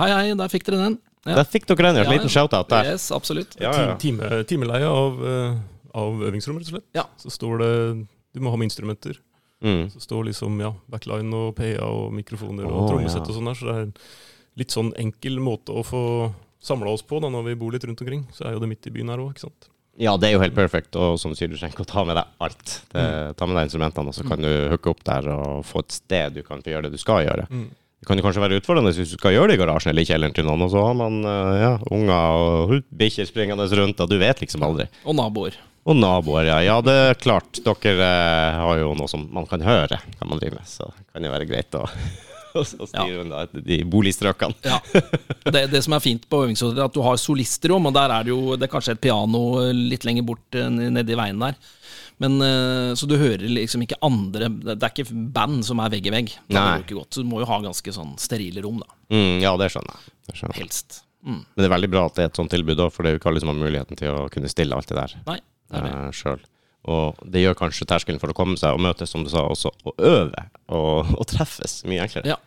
hei, 0.00 0.10
hei, 0.12 0.34
der 0.36 0.52
fikk 0.52 0.68
dere 0.68 0.82
den. 0.82 0.98
Ja. 1.24 1.38
Der 1.40 1.48
fikk 1.48 1.68
dere 1.68 1.88
den, 1.88 2.00
ja. 2.00 2.04
En 2.04 2.12
Liten 2.12 2.32
shout-out 2.32 2.68
der. 2.72 2.92
Yes, 2.92 3.08
absolutt. 3.16 3.56
Ja, 3.60 3.72
ja. 3.72 3.96
time, 4.00 4.42
timeleie 4.48 4.88
av, 4.88 5.22
eh, 5.24 5.56
av 5.96 6.20
øvingsrom, 6.28 6.60
rett 6.60 6.68
og 6.68 6.76
slett. 6.76 6.88
Ja. 6.96 7.08
Så 7.20 7.32
står 7.32 7.64
det 7.64 7.72
Du 8.36 8.42
må 8.44 8.52
ha 8.52 8.60
med 8.60 8.68
instrumenter. 8.68 9.16
Mm. 9.64 9.88
Så 9.90 10.00
står 10.04 10.28
liksom 10.28 10.60
ja, 10.62 10.70
backline 10.86 11.32
og 11.34 11.56
PA 11.56 11.88
og 11.88 12.12
mikrofoner 12.14 12.68
og 12.68 12.76
oh, 12.84 12.90
trommesett 12.92 13.24
ja. 13.24 13.26
og 13.26 13.38
sånn 13.38 13.48
der. 13.50 13.58
Så 13.58 13.66
det 13.66 13.74
er 13.74 13.86
en 13.88 13.96
litt 14.60 14.74
sånn 14.74 14.92
enkel 15.00 15.40
måte 15.42 15.74
å 15.74 15.82
få 15.86 16.02
samla 16.62 16.92
oss 16.92 17.02
på 17.06 17.18
da, 17.22 17.30
når 17.32 17.50
vi 17.50 17.58
bor 17.58 17.74
litt 17.74 17.86
rundt 17.88 18.04
omkring. 18.04 18.26
Så 18.36 18.46
er 18.46 18.54
jo 18.54 18.62
det 18.62 18.70
midt 18.70 18.86
i 18.86 18.94
byen 18.94 19.10
her 19.12 19.24
òg, 19.24 19.32
ikke 19.34 19.48
sant. 19.48 19.70
Ja, 19.98 20.14
det 20.14 20.28
er 20.28 20.36
jo 20.36 20.42
helt 20.44 20.54
perfekt, 20.54 20.94
og 20.94 21.16
som 21.18 21.32
du 21.32 21.38
sier, 21.38 21.50
du 21.50 21.58
trenger 21.58 21.74
ikke 21.74 21.82
å 21.82 21.90
ta 21.90 22.04
med 22.06 22.14
deg 22.20 22.44
alt. 22.46 22.74
Det, 22.92 23.04
ta 23.38 23.48
med 23.48 23.58
deg 23.58 23.66
instrumentene, 23.66 24.12
og 24.12 24.14
så 24.14 24.26
kan 24.28 24.44
du 24.44 24.50
hooke 24.70 24.92
opp 24.92 25.02
der 25.08 25.26
og 25.34 25.64
få 25.66 25.82
et 25.82 25.96
sted 25.96 26.36
du 26.38 26.44
kan 26.46 26.62
få 26.62 26.70
gjøre 26.70 26.86
det 26.86 26.94
du 26.94 27.02
skal 27.02 27.24
gjøre. 27.26 27.48
Mm. 27.50 27.66
Det 27.98 28.06
kan 28.06 28.20
jo 28.20 28.22
kanskje 28.22 28.42
være 28.44 28.60
utfordrende 28.60 28.92
hvis 28.94 29.10
du 29.10 29.18
skal 29.18 29.34
gjøre 29.34 29.50
det 29.50 29.56
i 29.58 29.60
garasjen 29.64 29.90
eller 29.90 30.06
i 30.06 30.08
kjelleren 30.08 30.36
til 30.36 30.46
noen, 30.46 30.62
og 30.68 30.70
så 30.70 30.84
har 30.86 30.94
man 31.00 31.18
eh, 31.26 31.54
ja, 31.64 31.72
unger 31.90 32.44
og 32.44 32.76
bikkjer 33.00 33.26
springende 33.26 33.66
rundt, 33.80 34.04
og 34.04 34.12
du 34.12 34.20
vet 34.22 34.44
liksom 34.44 34.62
aldri. 34.68 34.86
Og 35.02 35.18
naboer. 35.18 35.58
Og 35.88 35.98
naboer, 35.98 36.46
ja. 36.46 36.60
Ja, 36.62 36.78
det 36.84 36.94
er 36.94 37.18
klart. 37.18 37.58
Dere 37.66 37.98
eh, 37.98 38.62
har 38.62 38.78
jo 38.78 38.94
noe 38.94 39.10
som 39.10 39.26
man 39.34 39.50
kan 39.50 39.66
høre, 39.66 39.98
kan 39.98 40.30
man 40.30 40.38
drive 40.38 40.60
med, 40.60 40.70
så 40.70 40.92
kan 41.10 41.26
det 41.26 41.34
være 41.34 41.50
greit 41.50 41.74
å, 41.74 41.88
å 42.82 42.88
da 42.92 43.42
etter 43.46 43.64
de 43.64 43.80
boligstrøkene. 43.88 44.58
Ja. 44.66 44.78
Det, 45.48 45.64
det 45.72 45.82
som 45.84 45.96
er 45.96 46.04
fint 46.04 46.28
på 46.28 46.42
øvingshotellet, 46.44 46.82
er 46.82 46.90
at 46.90 46.96
du 46.96 47.02
har 47.04 47.18
solistrom, 47.20 47.88
og 47.90 47.96
der 47.96 48.14
er 48.14 48.28
det 48.28 48.34
jo 48.34 48.56
det 48.58 48.68
er 48.68 48.72
kanskje 48.72 48.96
et 48.96 49.02
piano 49.02 49.42
litt 49.74 50.06
lenger 50.08 50.26
bort 50.28 50.58
eh, 50.58 50.68
nedi 50.68 51.18
veien 51.18 51.42
der. 51.42 51.58
Men, 52.18 52.40
eh, 52.42 52.92
så 52.98 53.06
du 53.06 53.14
hører 53.18 53.44
liksom 53.46 53.84
ikke 53.84 54.00
andre 54.02 54.48
Det 54.50 54.74
er 54.74 54.90
ikke 54.90 55.12
band 55.34 55.62
som 55.66 55.78
er 55.78 55.92
vegg 55.92 56.08
i 56.10 56.12
vegg. 56.12 56.32
Det 56.50 56.62
ikke 56.82 56.98
godt, 56.98 57.14
så 57.14 57.22
du 57.22 57.30
må 57.30 57.42
jo 57.44 57.50
ha 57.50 57.60
ganske 57.62 57.94
sånn 57.94 58.16
sterile 58.18 58.64
rom, 58.64 58.82
da. 58.82 58.98
Mm, 59.14 59.38
ja, 59.44 59.54
det 59.60 59.70
skjønner 59.74 59.94
jeg. 59.94 60.16
Det 60.26 60.40
skjønner. 60.40 60.58
Helst. 60.58 61.02
Mm. 61.22 61.40
Men 61.42 61.62
det 61.62 61.68
er 61.68 61.74
veldig 61.74 61.90
bra 61.92 62.04
at 62.08 62.18
det 62.18 62.24
er 62.24 62.30
et 62.32 62.40
sånt 62.40 62.52
tilbud, 62.52 62.78
da, 62.78 62.88
for 62.92 63.04
det 63.04 63.10
er 63.10 63.16
jo 63.16 63.22
ikke 63.22 63.32
alle 63.32 63.42
som 63.42 63.52
har 63.52 63.58
muligheten 63.58 63.98
til 64.00 64.14
å 64.14 64.28
kunne 64.32 64.50
stille 64.50 64.76
alt 64.76 64.90
det 64.90 64.98
der. 64.98 65.16
Nei, 65.28 65.38
det 65.70 65.84
det. 65.84 65.94
uh, 65.94 66.10
sjøl. 66.14 66.44
Og 66.88 67.22
det 67.28 67.42
gjør 67.42 67.56
kanskje 67.58 67.88
terskelen 67.90 68.20
for 68.22 68.32
å 68.32 68.36
komme 68.36 68.56
seg 68.58 68.76
og 68.76 68.82
møtes, 68.82 69.10
som 69.12 69.24
du 69.26 69.30
sa, 69.32 69.44
også 69.44 69.72
å 69.84 69.94
øve 69.98 70.44
og, 70.72 71.10
og 71.18 71.26
treffes 71.28 71.82
mye 71.88 72.06
enklere. 72.06 72.34
Ja. 72.34 72.38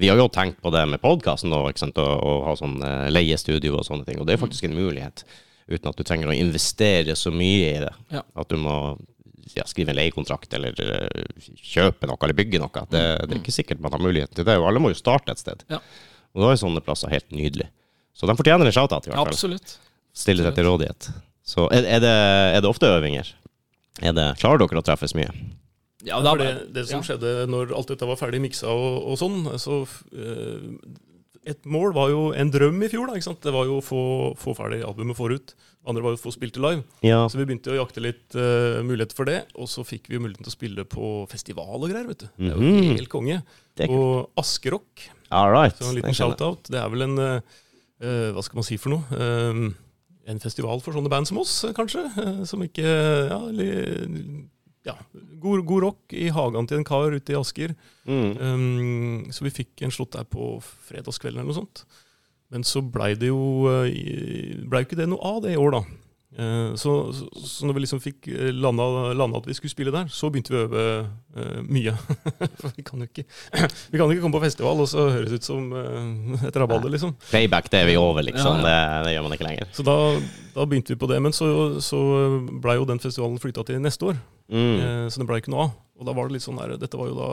Vi 0.00 0.08
har 0.08 0.16
jo 0.16 0.30
tenkt 0.32 0.62
på 0.64 0.72
det 0.72 0.80
med 0.88 1.02
podkasten 1.02 1.52
og, 1.52 1.74
og 2.00 2.44
ha 2.46 2.56
sånn 2.56 2.78
uh, 2.80 3.08
leiestudio 3.12 3.76
og 3.76 3.84
sånne 3.84 4.06
ting, 4.06 4.20
og 4.20 4.28
det 4.28 4.34
er 4.34 4.40
faktisk 4.40 4.64
en 4.64 4.76
mulighet. 4.78 5.26
Uten 5.68 5.90
at 5.90 5.98
du 5.98 6.06
trenger 6.08 6.32
å 6.32 6.36
investere 6.36 7.12
så 7.18 7.32
mye 7.34 7.74
i 7.74 7.82
det. 7.82 7.90
Ja. 8.14 8.22
At 8.40 8.48
du 8.48 8.56
må 8.58 8.96
ja, 9.52 9.66
skrive 9.68 9.92
en 9.92 9.98
leiekontrakt 9.98 10.56
eller 10.56 10.72
uh, 10.80 11.50
kjøpe 11.52 12.08
noe 12.08 12.16
eller 12.16 12.38
bygge 12.38 12.62
noe. 12.62 12.86
Det, 12.88 13.04
det 13.26 13.36
er 13.36 13.42
ikke 13.42 13.54
sikkert 13.54 13.84
man 13.84 13.92
har 13.92 14.00
muligheten 14.00 14.40
til 14.40 14.48
det, 14.48 14.56
og 14.56 14.70
alle 14.70 14.80
må 14.80 14.94
jo 14.94 14.98
starte 15.02 15.36
et 15.36 15.42
sted. 15.42 15.66
Ja. 15.68 15.82
Og 16.32 16.46
da 16.46 16.54
er 16.54 16.62
sånne 16.62 16.84
plasser 16.86 17.12
helt 17.12 17.28
nydelig. 17.34 17.68
Så 18.16 18.28
de 18.28 18.36
fortjener 18.38 18.68
en 18.68 18.74
shout-out, 18.74 19.04
i 19.04 19.12
hvert 19.12 19.20
fall 19.20 19.34
Absolutt. 19.34 19.76
stille 20.16 20.46
seg 20.46 20.56
til 20.56 20.68
rådighet. 20.70 21.12
Så 21.46 21.68
er, 21.74 21.84
er, 21.84 22.00
det, 22.00 22.16
er 22.56 22.64
det 22.64 22.72
ofte 22.72 22.88
øvinger? 22.88 23.34
Er 24.00 24.16
det, 24.16 24.30
klarer 24.40 24.64
dere 24.64 24.80
å 24.80 24.86
treffes 24.86 25.12
mye? 25.18 25.28
Ja, 26.06 26.20
da, 26.24 26.34
det, 26.40 26.50
det 26.72 26.86
som 26.88 27.02
ja. 27.02 27.06
skjedde 27.10 27.46
når 27.50 27.74
alt 27.76 27.88
dette 27.92 28.06
var 28.08 28.16
ferdig 28.16 28.40
miksa 28.40 28.70
og, 28.72 29.02
og 29.12 29.18
sånn, 29.20 29.42
så 29.60 29.82
eh, 30.16 30.70
et 31.50 31.64
mål 31.68 31.92
var 31.96 32.10
jo 32.12 32.22
en 32.36 32.50
drøm 32.52 32.82
i 32.84 32.88
fjor. 32.92 33.08
da, 33.08 33.16
ikke 33.18 33.26
sant? 33.30 33.42
Det 33.44 33.52
var 33.52 33.64
jo 33.68 33.78
å 33.80 33.84
få, 33.84 34.00
få 34.40 34.54
ferdig 34.56 34.82
albumet 34.84 35.16
forut. 35.16 35.54
Andre 35.88 36.02
var 36.04 36.12
jo 36.12 36.18
å 36.18 36.20
få 36.20 36.32
spilt 36.34 36.52
det 36.58 36.60
live. 36.60 36.82
Ja. 37.04 37.22
Så 37.32 37.38
vi 37.40 37.46
begynte 37.48 37.72
å 37.72 37.78
jakte 37.78 38.02
litt 38.04 38.36
uh, 38.36 38.82
muligheter 38.84 39.16
for 39.16 39.24
det. 39.28 39.38
Og 39.56 39.68
så 39.72 39.80
fikk 39.88 40.10
vi 40.12 40.20
muligheten 40.20 40.44
til 40.44 40.52
å 40.52 40.56
spille 40.58 40.84
på 40.84 41.08
festival 41.32 41.78
og 41.80 41.88
greier. 41.88 42.04
vet 42.10 42.26
du. 42.26 42.28
Det 42.36 42.50
er 42.52 42.60
jo 42.60 42.60
Mhm. 42.60 42.96
helt 43.00 43.12
konge. 43.12 43.38
Og 43.88 44.28
Askerock, 44.36 45.06
right. 45.32 45.76
så 45.80 45.88
en 45.88 45.96
liten 45.96 46.12
shout-out. 46.16 46.68
Det 46.68 46.76
er 46.82 46.92
vel 46.92 47.06
en 47.08 47.16
uh, 47.18 47.40
eh, 48.04 48.28
Hva 48.36 48.44
skal 48.44 48.60
man 48.60 48.68
si 48.68 48.76
for 48.76 48.92
noe? 48.92 49.04
Eh, 49.16 49.72
en 50.30 50.38
festival 50.44 50.84
for 50.84 50.92
sånne 50.92 51.08
band 51.10 51.26
som 51.26 51.40
oss, 51.40 51.64
eh, 51.64 51.72
kanskje. 51.72 52.04
eh, 52.20 52.44
som 52.44 52.60
ikke 52.62 52.84
Ja, 53.32 53.40
ja 54.86 54.94
god, 55.40 55.64
god 55.68 55.82
rock 55.84 56.14
i 56.16 56.28
hagen 56.32 56.68
til 56.68 56.80
en 56.80 56.86
kar 56.88 57.12
ute 57.12 57.34
i 57.34 57.38
Asker. 57.38 57.74
Mm. 58.08 58.30
Um, 58.40 59.32
så 59.34 59.44
vi 59.46 59.54
fikk 59.62 59.84
en 59.84 59.94
slått 59.94 60.16
der 60.16 60.28
på 60.28 60.54
fredagskvelden 60.88 61.42
eller 61.42 61.52
noe 61.52 61.62
sånt. 61.62 61.84
Men 62.50 62.66
så 62.66 62.82
blei 62.82 63.12
det 63.18 63.30
jo 63.30 63.70
eh, 63.70 64.56
ble 64.66 64.82
ikke 64.82 64.98
det 64.98 65.06
noe 65.10 65.22
av 65.22 65.44
det 65.44 65.54
i 65.54 65.60
år, 65.60 65.76
da. 65.76 65.82
Eh, 66.38 66.74
så, 66.78 67.12
så, 67.12 67.26
så 67.46 67.66
når 67.66 67.74
vi 67.76 67.82
liksom 67.82 68.00
fikk 68.02 68.28
eh, 68.30 68.50
landa, 68.54 68.84
landa 69.18 69.40
at 69.40 69.48
vi 69.50 69.54
skulle 69.54 69.72
spille 69.72 69.94
der, 69.94 70.10
så 70.14 70.30
begynte 70.30 70.54
vi 70.54 70.58
å 70.60 70.66
øve 70.68 70.84
uh, 71.36 71.60
mye. 71.66 71.94
For 72.60 72.74
vi 72.76 72.84
kan 72.86 73.02
jo 73.02 73.08
ikke 73.08 73.24
Vi 73.26 73.98
kan 73.98 74.04
jo 74.04 74.14
ikke 74.14 74.22
komme 74.22 74.38
på 74.38 74.44
festival 74.44 74.82
og 74.82 74.90
så 74.90 75.08
høres 75.10 75.34
ut 75.34 75.46
som 75.46 75.70
uh, 75.74 76.46
et 76.46 76.58
rabalder, 76.58 76.90
liksom. 76.94 77.16
Playback, 77.28 77.70
det 77.70 77.82
er 77.82 77.90
vi 77.90 77.98
over, 78.00 78.26
liksom. 78.26 78.62
Ja, 78.62 78.66
Det, 78.66 79.06
det 79.08 79.14
gjør 79.16 79.26
man 79.26 79.38
ikke 79.38 79.48
lenger. 79.48 79.70
Så 79.74 79.86
da, 79.86 79.96
da 80.54 80.68
begynte 80.70 80.94
vi 80.94 81.00
på 81.02 81.10
det. 81.10 81.22
Men 81.22 81.34
så, 81.36 81.50
så 81.82 82.02
blei 82.62 82.78
jo 82.78 82.86
den 82.90 83.02
festivalen 83.02 83.38
flytta 83.42 83.66
til 83.66 83.82
neste 83.82 84.12
år. 84.12 84.22
Mm. 84.50 84.76
Eh, 84.82 85.08
Så 85.08 85.22
det 85.22 85.26
ble 85.30 85.40
ikke 85.40 85.52
noe 85.54 85.68
av. 85.68 85.74
Og 86.00 86.06
da 86.08 86.14
var 86.16 86.28
det 86.28 86.36
litt 86.38 86.46
sånn 86.46 86.58
der, 86.60 86.76
Dette 86.80 86.98
var 86.98 87.10
jo 87.10 87.16
da 87.18 87.30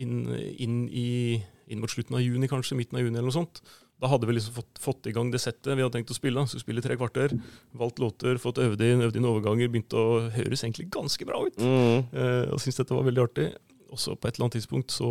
inn, 0.00 0.26
inn, 0.58 0.76
i, 0.88 1.40
inn 1.70 1.80
mot 1.82 1.90
slutten 1.90 2.16
av 2.16 2.22
juni, 2.24 2.48
kanskje. 2.50 2.76
Midten 2.78 2.98
av 2.98 3.04
juni 3.04 3.18
eller 3.18 3.30
noe 3.30 3.36
sånt. 3.38 3.60
Da 4.02 4.08
hadde 4.10 4.26
vi 4.26 4.34
liksom 4.34 4.56
fått, 4.56 4.78
fått 4.82 5.06
i 5.06 5.12
gang 5.14 5.30
det 5.30 5.38
settet 5.40 5.76
vi 5.76 5.82
hadde 5.84 5.94
tenkt 5.94 6.10
å 6.10 6.16
spille. 6.16 6.42
Skulle 6.50 6.64
spille 6.64 6.82
tre 6.84 6.96
kvarter. 6.98 7.34
Valgt 7.78 8.00
låter, 8.02 8.38
fått 8.42 8.58
øvd 8.62 8.82
inn, 8.82 9.04
øvd 9.06 9.16
inn 9.20 9.28
overganger. 9.30 9.70
Begynte 9.70 9.98
å 10.00 10.18
høres 10.34 10.64
egentlig 10.66 10.88
ganske 10.94 11.26
bra 11.28 11.40
ut. 11.46 11.58
Mm. 11.62 12.08
Eh, 12.12 12.48
og 12.52 12.58
syntes 12.62 12.82
dette 12.82 12.96
var 12.96 13.06
veldig 13.06 13.22
artig. 13.28 13.48
Og 13.94 14.00
så 14.02 14.16
på 14.18 14.26
et 14.28 14.34
eller 14.34 14.48
annet 14.48 14.58
tidspunkt 14.58 14.90
så 14.90 15.08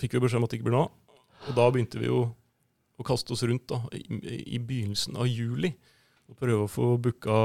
fikk 0.00 0.16
vi 0.16 0.22
beskjed 0.24 0.40
om 0.40 0.46
at 0.46 0.52
det 0.54 0.60
ikke 0.60 0.70
blir 0.70 0.78
noe 0.78 0.88
av. 0.88 1.18
Og 1.50 1.56
da 1.58 1.66
begynte 1.74 2.00
vi 2.00 2.08
jo 2.08 2.22
å 3.00 3.06
kaste 3.06 3.34
oss 3.34 3.42
rundt 3.48 3.66
da, 3.70 3.80
i, 3.96 4.02
i 4.56 4.60
begynnelsen 4.62 5.16
av 5.20 5.28
juli. 5.28 5.72
Og 6.32 6.38
prøve 6.40 6.64
å 6.64 6.68
få 6.70 6.86
booka, 7.02 7.38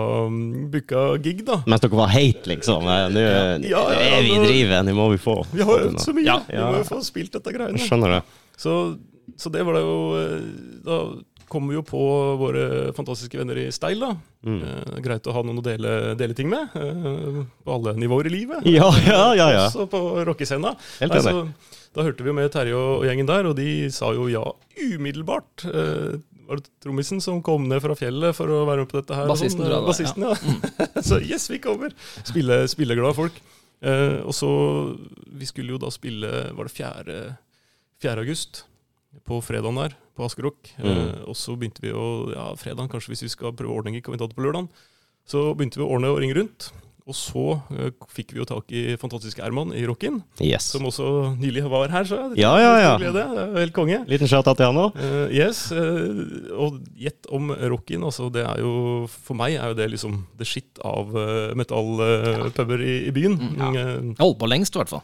booka 0.71 1.01
gig, 1.19 1.41
da. 1.47 1.59
Mens 1.67 1.81
dere 1.83 1.97
var 1.99 2.11
hate, 2.13 2.47
liksom. 2.47 2.85
Nå 2.87 3.23
Ja, 3.67 3.81
ja, 3.91 4.03
er 4.15 4.21
vi 4.23 4.31
i 4.31 4.43
drivet, 4.45 4.85
nå 4.87 4.93
må 4.95 5.09
vi 5.11 5.19
få 5.19 5.41
Vi 5.51 5.65
har 5.67 5.87
øvd 5.89 5.99
så 5.99 6.13
mye! 6.15 6.23
Ja, 6.23 6.37
Vi 6.47 6.61
må 6.63 6.77
jo 6.79 6.85
få 6.87 7.01
spilt 7.03 7.35
dette 7.35 7.51
greiene. 7.51 7.81
Skjønner 7.83 8.15
det. 8.15 8.21
Så, 8.55 8.75
så 9.35 9.51
det 9.51 9.65
var 9.67 9.75
det 9.75 9.81
jo 9.83 9.97
eh, 10.21 10.45
Da 10.87 10.99
kom 11.51 11.67
vi 11.67 11.75
jo 11.75 11.83
på 11.87 11.99
våre 12.39 12.93
fantastiske 12.95 13.39
venner 13.39 13.59
i 13.59 13.65
Steil, 13.75 13.99
da. 14.03 14.13
Mm. 14.47 14.61
Eh, 14.63 14.95
greit 15.03 15.27
å 15.27 15.35
ha 15.35 15.43
noen 15.43 15.59
å 15.59 15.65
dele, 15.67 15.93
dele 16.19 16.35
ting 16.37 16.47
med. 16.51 16.71
Eh, 16.79 17.41
på 17.67 17.75
alle 17.75 17.95
nivåer 17.99 18.31
i 18.31 18.33
livet. 18.37 18.67
Ja, 18.71 18.87
ja, 19.03 19.21
ja. 19.35 19.49
ja. 19.51 19.67
Også 19.67 19.89
på 19.91 20.01
rockescena. 20.27 20.73
Helt 21.01 21.19
enig. 21.19 21.35
Altså, 21.35 21.83
da 21.95 22.07
hørte 22.07 22.23
vi 22.23 22.31
jo 22.31 22.39
med 22.39 22.51
Terje 22.55 22.79
og 22.79 23.05
gjengen 23.07 23.27
der, 23.27 23.51
og 23.51 23.59
de 23.59 23.69
sa 23.95 24.11
jo 24.15 24.31
ja 24.31 24.43
umiddelbart. 24.79 25.67
Eh, 25.71 26.17
var 26.47 26.61
det 26.61 26.71
trommisen 26.83 27.19
som 27.23 27.41
kom 27.43 27.67
ned 27.67 27.81
fra 27.83 27.95
fjellet 27.97 28.35
for 28.37 28.51
å 28.51 28.63
være 28.67 28.85
med 28.85 28.91
på 28.91 29.01
dette 29.01 29.17
her? 29.17 29.27
Bassisten, 29.29 29.61
sånn? 29.61 29.67
tror 29.67 29.75
jeg 29.75 29.83
det 29.83 29.91
Bassisten, 29.91 30.25
ja. 30.27 31.03
så 31.09 31.19
yes, 31.19 31.49
vi 31.51 31.59
kommer! 31.63 31.95
Spille, 32.27 32.61
spilleglade 32.71 33.17
folk. 33.17 33.41
Eh, 33.85 34.19
og 34.25 34.33
så 34.33 34.49
Vi 35.37 35.45
skulle 35.45 35.75
jo 35.75 35.77
da 35.77 35.91
spille 35.93 36.29
Var 36.57 36.65
det 36.65 36.73
4. 36.73 37.17
4. 38.01 38.23
august? 38.23 38.63
På 39.27 39.37
fredagen 39.41 39.77
der, 39.77 39.93
på 40.17 40.25
Askerok. 40.25 40.71
Mm. 40.81 40.87
Eh, 40.89 41.21
og 41.29 41.37
så 41.37 41.53
begynte 41.57 41.83
vi 41.83 41.93
å 41.93 42.07
Ja, 42.33 42.47
fredagen, 42.57 42.89
kanskje 42.91 43.13
hvis 43.13 43.25
vi 43.27 43.33
skal 43.33 43.55
prøve 43.57 43.75
ordninger, 43.75 44.01
kan 44.01 44.15
vi 44.15 44.21
ta 44.21 44.29
det 44.29 44.37
på 44.37 44.45
lørdagen. 44.45 44.71
Så 45.27 45.51
begynte 45.57 45.81
vi 45.81 45.85
å 45.85 45.91
ordne 45.91 46.13
og 46.13 46.21
ringe 46.23 46.37
rundt. 46.37 46.71
Og 47.07 47.15
så 47.15 47.43
uh, 47.71 48.07
fikk 48.11 48.33
vi 48.35 48.41
jo 48.41 48.45
tak 48.49 48.71
i 48.75 48.81
fantastiske 48.99 49.39
Erman 49.45 49.69
i 49.71 49.85
Rocken, 49.87 50.17
Yes. 50.43 50.65
som 50.73 50.83
også 50.89 51.37
nylig 51.39 51.63
var 51.71 51.87
her. 51.93 52.03
Så 52.03 52.17
Ja, 52.35 52.51
ja, 52.59 52.73
ja. 52.83 52.93
Glede. 52.99 53.23
Helt 53.55 53.73
konge. 53.75 54.01
Liten 54.11 54.27
shout-out 54.27 54.59
til 54.59 54.67
han 54.67 54.81
òg. 54.87 54.97
Uh, 54.99 55.27
yes, 55.31 55.67
Uh, 55.71 56.51
og 56.57 56.81
gjett 56.99 57.27
om 57.33 57.51
rocken. 57.71 58.03
Altså, 58.03 58.27
det 58.33 58.43
er 58.43 58.59
jo, 58.63 59.07
for 59.07 59.37
meg 59.39 59.55
er 59.55 59.71
jo 59.71 59.77
det 59.77 59.89
liksom 59.93 60.25
the 60.39 60.45
shit 60.47 60.79
av 60.83 61.11
uh, 61.15 61.53
metallpuber 61.57 62.81
i, 62.83 62.95
i 63.07 63.13
byen. 63.15 63.37
Mm, 63.37 63.57
ja. 63.61 63.69
Eh, 63.83 64.09
holdt 64.19 64.39
på 64.41 64.49
lengst, 64.49 64.75
i 64.75 64.81
hvert 64.81 64.91
fall. 64.91 65.03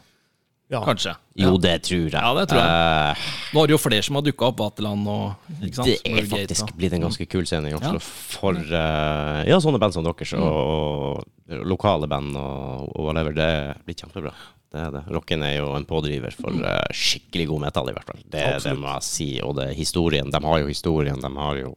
Ja. 0.72 0.80
Kanskje. 0.84 1.12
Jo, 1.36 1.50
Ja. 1.52 1.58
det 1.60 1.74
tror 1.86 2.00
jeg. 2.08 2.12
Ja, 2.14 2.30
det 2.38 2.44
tror 2.50 2.60
jeg. 2.60 2.70
Uh, 3.18 3.28
Nå 3.54 3.60
har 3.60 3.66
det 3.68 3.74
jo 3.74 3.78
flere 3.82 4.02
som 4.06 4.16
har 4.18 4.24
dukka 4.26 4.46
opp. 4.48 4.58
Vaterland 4.62 5.06
og 5.10 5.50
ikke 5.60 5.74
sant? 5.76 5.86
det 5.86 5.94
er 5.98 6.00
Smurgate 6.24 6.40
faktisk 6.48 6.74
blitt 6.78 6.96
en 6.96 7.04
ganske 7.04 7.26
kul 7.30 7.46
scene 7.46 7.70
i 7.70 7.74
Oslo 7.76 7.98
Ja. 7.98 8.00
for 8.00 8.58
uh, 8.58 9.40
ja, 9.46 9.58
sånne 9.62 9.78
band 9.82 9.94
som 9.94 10.06
deres, 10.06 10.32
og, 10.38 10.42
og 10.48 11.62
lokale 11.68 12.08
band 12.10 12.36
og, 12.40 12.88
og 12.96 13.08
whatever. 13.10 13.36
Det 13.36 13.50
blir 13.84 13.98
kjempebra. 14.00 14.32
Det 14.74 14.80
er 14.82 14.90
det. 14.96 15.04
Rocken 15.14 15.44
er 15.46 15.52
jo 15.60 15.68
en 15.76 15.84
pådriver 15.86 16.34
for 16.34 16.50
uh, 16.50 16.80
skikkelig 16.90 17.46
god 17.52 17.60
metall, 17.68 17.92
i 17.92 17.94
hvert 17.94 18.08
fall. 18.10 18.22
Det, 18.24 18.42
det 18.64 18.72
må 18.80 18.88
jeg 18.96 19.06
si. 19.06 19.28
Og 19.44 19.54
det 19.60 19.68
er 19.70 19.76
historien. 19.78 20.32
De 20.34 20.40
har 20.42 20.64
jo 20.64 20.70
historien. 20.72 21.20
De 21.22 21.30
har 21.36 21.60
jo 21.60 21.74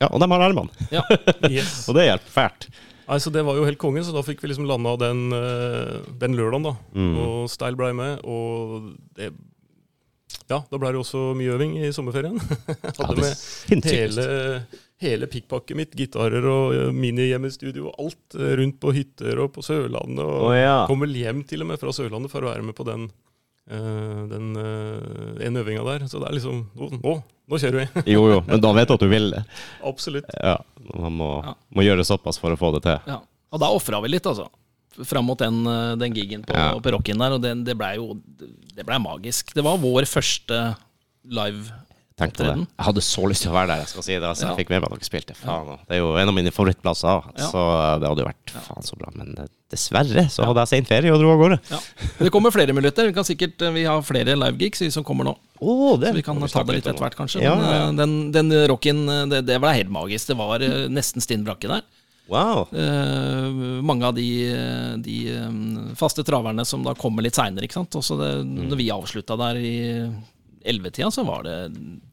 Ja, 0.00 0.08
og 0.12 0.20
de 0.22 0.28
har 0.30 0.46
armene. 0.50 0.86
Ja. 0.94 1.02
Yes. 1.50 1.88
Og 1.90 1.96
det 1.98 2.06
hjelper 2.06 2.30
fælt. 2.36 2.68
Nei, 3.10 3.18
så 3.18 3.30
Det 3.34 3.42
var 3.42 3.58
jo 3.58 3.66
helt 3.66 3.80
konge, 3.80 4.04
så 4.06 4.14
da 4.14 4.22
fikk 4.22 4.44
vi 4.44 4.52
liksom 4.52 4.68
landa 4.70 4.94
den, 5.00 5.32
eh, 5.34 5.98
den 6.20 6.36
lørdagen. 6.38 6.62
da. 6.62 6.76
Mm. 6.94 7.14
Og 7.18 7.50
Style 7.50 7.76
blei 7.76 7.92
med, 7.92 8.20
og 8.24 8.94
det 9.16 9.32
Ja, 10.50 10.62
da 10.70 10.78
blei 10.78 10.92
det 10.92 10.98
også 10.98 11.34
mye 11.34 11.54
øving 11.54 11.76
i 11.78 11.90
sommerferien. 11.94 12.38
Hadde 12.98 13.22
ja, 13.22 13.34
med 13.70 13.84
hele, 13.86 14.24
hele 15.02 15.26
pikkpakket 15.26 15.78
mitt, 15.78 15.94
gitarer 15.94 16.46
og 16.46 16.94
minihjemmestudio 16.94 17.88
og 17.90 17.98
alt 17.98 18.38
eh, 18.38 18.54
rundt 18.58 18.78
på 18.82 18.94
hytter 18.94 19.42
og 19.42 19.52
på 19.54 19.62
Sørlandet. 19.62 20.22
Og 20.22 20.50
oh, 20.50 20.54
ja. 20.54 20.86
kom 20.86 21.02
vel 21.02 21.14
hjem 21.18 21.42
til 21.46 21.62
og 21.62 21.70
med 21.70 21.82
fra 21.82 21.94
Sørlandet 21.94 22.30
for 22.30 22.46
å 22.46 22.50
være 22.50 22.66
med 22.66 22.78
på 22.78 22.86
den, 22.86 23.08
den 23.70 24.48
eh, 24.56 25.46
en 25.46 25.56
øvinga 25.60 25.84
der. 25.86 26.06
Så 26.10 26.18
det 26.22 26.28
er 26.30 26.36
liksom 26.38 26.64
Nå, 26.74 26.88
nå, 26.98 27.14
nå 27.50 27.60
kjører 27.62 27.84
vi! 27.84 28.02
Jo, 28.14 28.24
jo, 28.32 28.38
men 28.46 28.60
da 28.62 28.72
vet 28.76 28.88
du 28.90 28.94
at 28.96 29.04
du 29.04 29.08
vil 29.10 29.30
det. 29.34 29.42
Absolutt. 29.86 30.30
Ja, 30.42 30.56
Man 30.94 31.12
må, 31.20 31.30
Ja. 31.46 31.54
må 31.76 31.84
gjøre 31.86 32.04
såpass 32.06 32.38
for 32.40 32.50
å 32.54 32.58
få 32.58 32.72
det 32.76 32.82
til. 32.88 32.98
Ja. 33.06 33.20
Og 33.50 33.60
da 33.62 33.68
ofra 33.74 34.00
vi 34.02 34.08
litt, 34.12 34.26
altså. 34.26 34.48
Fram 35.06 35.24
mot 35.30 35.38
den, 35.38 35.60
eh, 35.66 35.94
den 35.96 36.14
gigen 36.14 36.42
på, 36.46 36.54
Ja. 36.56 36.72
på 36.78 36.90
rocken 36.96 37.18
der, 37.22 37.32
og 37.38 37.42
det, 37.42 37.54
det 37.64 37.76
blei 37.78 37.94
jo 37.96 38.16
Det 38.74 38.86
ble 38.86 38.98
magisk. 39.02 39.52
Det 39.54 39.62
var 39.64 39.76
vår 39.78 40.06
første 40.08 40.76
live 41.30 41.70
Tenk 42.20 42.34
på 42.36 42.44
det. 42.44 42.54
Jeg 42.60 42.84
hadde 42.84 43.02
så 43.04 43.22
lyst 43.30 43.46
til 43.46 43.50
å 43.52 43.54
være 43.56 43.70
der, 43.70 43.80
jeg 43.80 43.90
skal 43.94 44.04
si 44.04 44.12
det. 44.12 44.28
Altså, 44.28 44.44
Ja. 44.44 44.50
jeg 44.52 44.60
fikk 44.60 44.72
med 44.74 44.82
meg 44.84 44.92
dere 44.92 45.08
spilte. 45.08 45.36
Faen, 45.40 45.78
det 45.88 45.96
er 45.96 46.00
jo 46.02 46.10
en 46.20 46.28
av 46.28 46.34
mine 46.36 46.52
favorittplasser, 46.52 47.22
Ja. 47.38 47.46
så 47.48 47.62
det 48.00 48.08
hadde 48.10 48.24
jo 48.24 48.28
vært 48.28 48.52
faen 48.66 48.84
så 48.84 48.98
bra. 49.00 49.08
Men 49.16 49.34
eh, 49.38 49.48
dessverre 49.72 50.26
så 50.28 50.44
hadde 50.44 50.60
jeg 50.66 50.68
sein 50.74 50.84
ferie 50.84 51.12
og 51.14 51.20
dro 51.22 51.32
av 51.32 51.40
gårde. 51.40 51.58
Ja. 51.70 51.78
Det 52.18 52.30
kommer 52.34 52.52
flere 52.52 52.76
muligheter. 52.76 53.08
Vi 53.08 53.16
kan 53.16 53.24
sikkert, 53.24 53.60
eh, 53.62 53.72
vi 53.72 53.84
har 53.84 54.02
flere 54.02 54.36
livegigs 54.36 54.84
som 54.92 55.02
kommer 55.02 55.24
nå. 55.24 55.36
Oh, 55.60 55.98
Så 55.98 56.12
vi 56.14 56.22
kan 56.22 56.38
ta 56.40 56.62
det 56.62 56.76
litt 56.76 56.86
etter 56.86 57.00
hvert, 57.00 57.16
kanskje. 57.16 57.42
Ja, 57.42 57.56
Men 57.56 57.98
eh, 57.98 58.04
den, 58.04 58.32
den 58.32 58.68
rocken, 58.68 59.06
det, 59.30 59.46
det 59.46 59.60
ble 59.60 59.72
helt 59.72 59.90
magisk. 59.90 60.28
Det 60.28 60.36
var 60.36 60.58
nesten 60.88 61.20
stinn 61.24 61.44
brakke 61.44 61.68
der. 61.68 61.82
Wow. 62.30 62.68
Uh, 62.70 63.82
mange 63.82 64.06
av 64.06 64.14
de, 64.14 64.54
de 65.02 65.16
um, 65.34 65.94
faste 65.98 66.22
traverne 66.22 66.62
som 66.64 66.84
da 66.86 66.94
kommer 66.94 67.26
litt 67.26 67.34
seinere. 67.34 67.66
Mm. 67.66 68.68
når 68.70 68.76
vi 68.78 68.90
avslutta 68.94 69.36
der 69.36 69.58
i 69.58 69.74
ellevetida, 70.64 71.10
så 71.14 71.24
var 71.26 71.44
det 71.46 71.58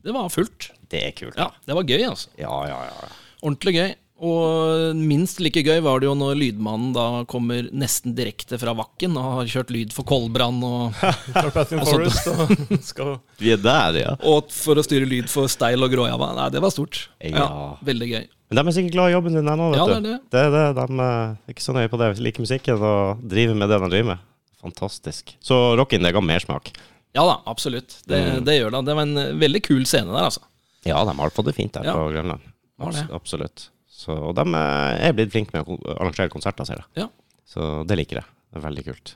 Det 0.03 0.13
var 0.15 0.29
fullt. 0.33 0.71
Det 0.89 1.03
er 1.03 1.15
kult. 1.17 1.37
Ja, 1.37 1.51
det 1.67 1.75
var 1.75 1.87
gøy, 1.87 2.03
altså. 2.07 2.29
Ja, 2.39 2.53
ja, 2.69 2.81
ja. 2.87 3.09
Ordentlig 3.43 3.75
gøy. 3.75 3.95
Og 4.17 4.95
minst 4.97 5.37
like 5.45 5.61
gøy 5.61 5.77
var 5.85 5.99
det 6.01 6.07
jo 6.07 6.15
når 6.17 6.39
lydmannen 6.39 6.89
da 6.95 7.03
kommer 7.29 7.67
nesten 7.69 8.15
direkte 8.17 8.57
fra 8.57 8.73
Vakken 8.73 9.13
og 9.19 9.27
har 9.35 9.51
kjørt 9.51 9.69
lyd 9.75 9.93
for 9.93 10.07
Kolbrann 10.09 10.57
og, 10.65 10.95
Carpathian 11.35 11.83
Forest 11.85 12.31
og 12.31 12.55
skal 12.89 13.11
Vi 13.37 13.51
er 13.53 13.61
der, 13.61 13.99
ja. 14.01 14.15
og 14.25 14.49
for 14.49 14.79
å 14.81 14.85
styre 14.85 15.05
lyd 15.05 15.29
for 15.29 15.45
Steil 15.51 15.85
og 15.85 15.93
Gråjava. 15.93 16.31
Nei, 16.39 16.47
det 16.55 16.63
var 16.65 16.73
stort. 16.73 17.03
Ja. 17.21 17.45
Veldig 17.85 18.09
gøy. 18.15 18.25
Men 18.47 18.57
de 18.57 18.63
er 18.63 18.75
sikkert 18.79 18.95
glad 18.95 19.11
i 19.11 19.15
jobben 19.17 19.37
sin 19.37 19.51
ennå, 19.53 19.69
vet 19.75 19.83
Ja, 19.83 19.85
du. 19.85 19.91
det 19.91 19.99
er 19.99 20.07
det. 20.07 20.17
Det 20.33 20.41
er 20.41 20.53
det. 20.55 20.65
De 20.79 20.99
eh, 21.03 21.13
er 21.45 21.53
ikke 21.53 21.67
så 21.67 21.77
nøye 21.77 21.91
på 21.91 21.99
det. 22.01 22.09
De 22.17 22.25
liker 22.25 22.45
musikken 22.47 22.85
og 22.89 23.25
driver 23.35 23.59
med 23.59 23.69
det 23.69 23.79
de 23.83 23.89
driver 23.91 24.09
med. 24.15 24.25
Fantastisk. 24.63 25.35
Så 25.45 25.57
rocken, 25.77 26.01
det 26.07 26.15
ga 26.15 26.23
mersmak. 26.23 26.71
Ja 27.17 27.23
da, 27.25 27.35
absolutt. 27.49 27.97
Det, 28.05 28.19
Mm. 28.21 28.43
det 28.45 28.55
gjør 28.59 28.71
det. 28.77 28.83
Det 28.91 28.95
var 28.99 29.07
en 29.07 29.17
eh, 29.17 29.33
veldig 29.41 29.61
kul 29.65 29.83
scene 29.89 30.13
der, 30.13 30.27
altså. 30.29 30.43
Ja, 30.85 31.01
de 31.03 31.15
har 31.17 31.33
fått 31.33 31.49
det 31.49 31.55
fint 31.57 31.73
der 31.73 31.83
Ja. 31.89 31.95
på 31.97 32.11
Grønland. 32.13 32.45
Abs 32.79 32.99
absolutt. 33.11 33.69
Så, 33.89 34.13
og 34.13 34.35
de 34.37 34.43
eh, 34.53 35.07
er 35.09 35.13
blitt 35.17 35.31
flinke 35.33 35.55
med 35.57 35.65
å 35.65 35.77
arrangere 35.97 36.29
konserter, 36.29 36.67
ser 36.69 36.83
jeg. 36.83 36.85
Ja. 37.03 37.07
Så 37.49 37.83
det 37.89 37.97
liker 37.97 38.21
jeg. 38.21 38.27
Det 38.53 38.59
er 38.61 38.67
veldig 38.69 38.83
kult. 38.85 39.15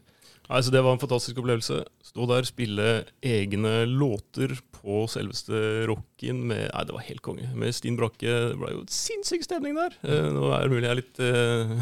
Nei, 0.51 0.59
så 0.63 0.71
Det 0.73 0.81
var 0.83 0.97
en 0.97 0.99
fantastisk 0.99 1.37
opplevelse. 1.39 1.77
Stå 2.03 2.27
der, 2.27 2.43
spille 2.47 2.87
egne 3.23 3.85
låter 3.87 4.57
på 4.81 5.05
selveste 5.07 5.85
rocken 5.87 6.41
med 6.49 6.65
Nei, 6.73 6.83
det 6.89 6.95
var 6.95 7.05
helt 7.07 7.23
konge. 7.23 7.47
Med 7.55 7.71
Stin 7.75 7.95
Brakke. 7.99 8.27
Det 8.51 8.59
ble 8.59 8.73
jo 8.73 8.83
sinnssyk 8.91 9.45
stemning 9.47 9.77
der. 9.79 9.95
Eh, 10.03 10.27
nå 10.35 10.51
er 10.51 10.67
det 10.67 10.73
mulig 10.73 10.89
jeg 10.89 10.91
er 10.91 10.99
litt 10.99 11.23
eh, 11.23 11.73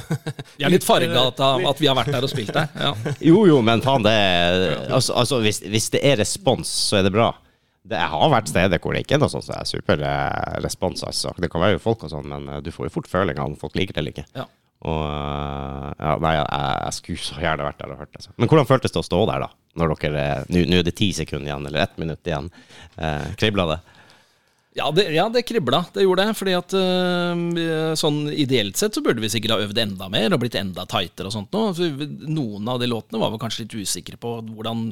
Jeg 0.60 0.69
er 0.69 0.75
litt 0.75 0.86
farga 0.86 1.25
av 1.32 1.67
at 1.71 1.82
vi 1.82 1.89
har 1.89 1.97
vært 1.97 2.13
der 2.13 2.27
og 2.27 2.32
spilt 2.32 2.53
der. 2.53 2.69
Ja. 2.77 2.93
Jo, 3.29 3.43
jo, 3.49 3.60
men 3.65 3.82
faen, 3.86 4.05
det 4.05 4.13
er 4.13 4.65
Altså, 4.89 5.15
altså 5.17 5.41
hvis, 5.43 5.63
hvis 5.65 5.89
det 5.95 6.03
er 6.05 6.19
respons, 6.21 6.69
så 6.89 6.99
er 6.99 7.08
det 7.10 7.15
bra. 7.15 7.32
Det 7.89 7.99
har 8.12 8.32
vært 8.32 8.51
steder 8.51 8.82
hvor 8.84 8.93
det 8.93 9.05
ikke 9.05 9.17
er 9.17 9.23
noe 9.23 9.32
sånt 9.32 9.47
som 9.47 9.55
er 9.58 9.67
super 9.69 10.01
eh, 10.05 10.55
respons, 10.63 11.01
altså. 11.08 11.34
Det 11.39 11.49
kan 11.51 11.63
være 11.63 11.77
jo 11.77 11.84
folk 11.84 12.05
og 12.05 12.13
sånn, 12.13 12.27
men 12.29 12.49
eh, 12.51 12.62
du 12.62 12.69
får 12.75 12.89
jo 12.89 12.95
fort 12.99 13.10
følinga 13.10 13.45
om 13.49 13.58
folk 13.60 13.77
liker 13.79 13.95
det 13.97 14.03
eller 14.03 14.17
ikke. 14.17 14.27
Ja. 14.38 14.45
Og 14.88 15.00
eh, 15.04 15.88
ja, 16.00 16.15
nei, 16.24 16.34
jeg, 16.38 16.50
jeg 16.86 16.98
skulle 17.00 17.24
så 17.28 17.39
gjerne 17.44 17.68
vært 17.68 17.82
der 17.82 17.94
og 17.94 18.04
hørt 18.04 18.12
det. 18.13 18.22
Altså. 18.22 18.36
Men 18.38 18.52
hvordan 18.52 18.70
føltes 18.70 18.96
det 18.96 19.02
å 19.02 19.08
stå 19.10 19.22
der, 19.28 19.46
da? 19.48 19.50
Når 19.80 19.96
dere 20.02 20.26
Nå 20.50 20.80
er 20.80 20.86
det 20.88 20.98
ti 20.98 21.12
sekunder 21.15 21.52
igjen, 21.52 21.68
eller 21.70 21.84
ett 21.84 21.98
minutt 22.02 22.28
igjen. 22.28 22.52
Eh, 22.98 23.32
Kribla 23.39 23.68
det? 23.74 23.80
Ja, 24.78 24.92
det, 24.96 25.10
ja, 25.12 25.26
det 25.34 25.42
kribla. 25.42 25.82
Det 25.94 26.06
gjorde 26.06 26.26
det. 26.30 26.34
Fordi 26.39 26.56
at 26.56 26.76
øh, 26.78 27.94
sånn 28.00 28.20
ideelt 28.32 28.80
sett 28.80 28.96
så 28.96 29.04
burde 29.04 29.24
vi 29.24 29.32
sikkert 29.32 29.58
ha 29.58 29.63
øvd 29.65 29.82
enda 29.82 30.10
mer 30.13 30.36
og 30.36 30.44
blitt 30.44 30.58
enda 30.60 30.86
tightere 30.89 31.28
og 31.28 31.36
sånt 31.36 31.56
noe. 31.56 31.74
Noen 32.30 32.70
av 32.70 32.80
de 32.82 32.88
låtene 32.88 33.22
var 33.22 33.34
vi 33.34 33.42
kanskje 33.42 33.65
litt 33.65 33.80
usikre 33.82 34.20
på 34.22 34.38
hvordan 34.46 34.92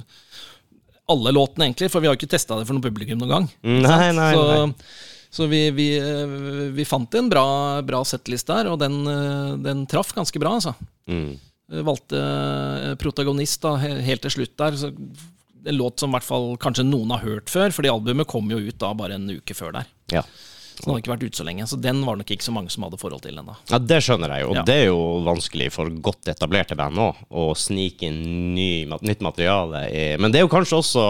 Alle 1.07 1.31
låtene, 1.31 1.69
egentlig, 1.69 1.87
for 1.93 2.03
vi 2.03 2.09
har 2.09 2.17
jo 2.17 2.19
ikke 2.19 2.33
testa 2.33 2.57
det 2.59 2.65
for 2.67 2.75
noe 2.75 2.83
publikum 2.83 3.21
noen 3.21 3.31
gang. 3.31 3.45
Nei, 3.63 4.09
nei, 4.17 4.31
så 4.35 4.41
nei. 4.43 4.57
så 4.57 5.15
vi, 5.45 5.69
vi, 5.71 5.85
øh, 6.01 6.73
vi 6.73 6.85
fant 6.85 7.13
en 7.19 7.29
bra, 7.29 7.81
bra 7.85 8.01
settliste 8.07 8.55
der, 8.55 8.71
og 8.71 8.79
den, 8.81 8.97
øh, 9.05 9.53
den 9.61 9.85
traff 9.85 10.15
ganske 10.17 10.39
bra, 10.41 10.55
altså. 10.57 10.73
Mm. 11.07 11.35
Valgte 11.85 12.17
øh, 12.17 12.95
protagonist 12.97 13.61
da, 13.61 13.75
helt 13.77 14.21
til 14.25 14.31
slutt 14.39 14.57
der. 14.57 14.77
Så 14.79 14.93
en 15.67 15.75
låt 15.77 15.99
som 15.99 16.09
i 16.09 16.15
hvert 16.15 16.23
fall 16.27 16.53
kanskje 16.57 16.85
noen 16.87 17.11
har 17.11 17.25
hørt 17.27 17.49
før, 17.51 17.69
fordi 17.75 17.89
albumet 17.91 18.27
kom 18.27 18.49
jo 18.49 18.57
ut 18.57 18.77
da 18.79 18.93
bare 18.97 19.19
en 19.19 19.29
uke 19.37 19.53
før 19.57 19.73
der. 19.77 19.89
Ja. 20.13 20.23
Så 20.77 20.83
den 20.85 20.91
hadde 20.93 21.01
ikke 21.01 21.11
vært 21.15 21.23
ute 21.25 21.39
så 21.39 21.45
lenge. 21.47 21.65
Så 21.67 21.77
den 21.81 22.03
var 22.05 22.15
det 22.15 22.21
nok 22.21 22.31
ikke 22.35 22.45
så 22.45 22.53
mange 22.53 22.69
som 22.69 22.83
hadde 22.85 22.99
forhold 23.01 23.23
til 23.25 23.37
ennå. 23.41 23.55
Ja, 23.71 23.79
Det 23.81 23.97
skjønner 24.05 24.29
jeg 24.35 24.43
jo. 24.45 24.49
Og 24.51 24.55
Ja. 24.59 24.63
det 24.63 24.75
er 24.75 24.85
jo 24.91 24.99
vanskelig 25.25 25.71
for 25.73 25.89
godt 25.89 26.29
etablerte 26.29 26.77
band 26.77 27.01
òg, 27.01 27.15
å 27.33 27.47
snike 27.57 28.05
inn 28.05 28.53
ny, 28.53 28.85
nytt 28.85 29.21
materiale 29.25 29.87
i 29.89 30.03
Men 30.21 30.31
det 30.31 30.39
er 30.39 30.45
jo 30.45 30.53
kanskje 30.53 30.77
også 30.77 31.05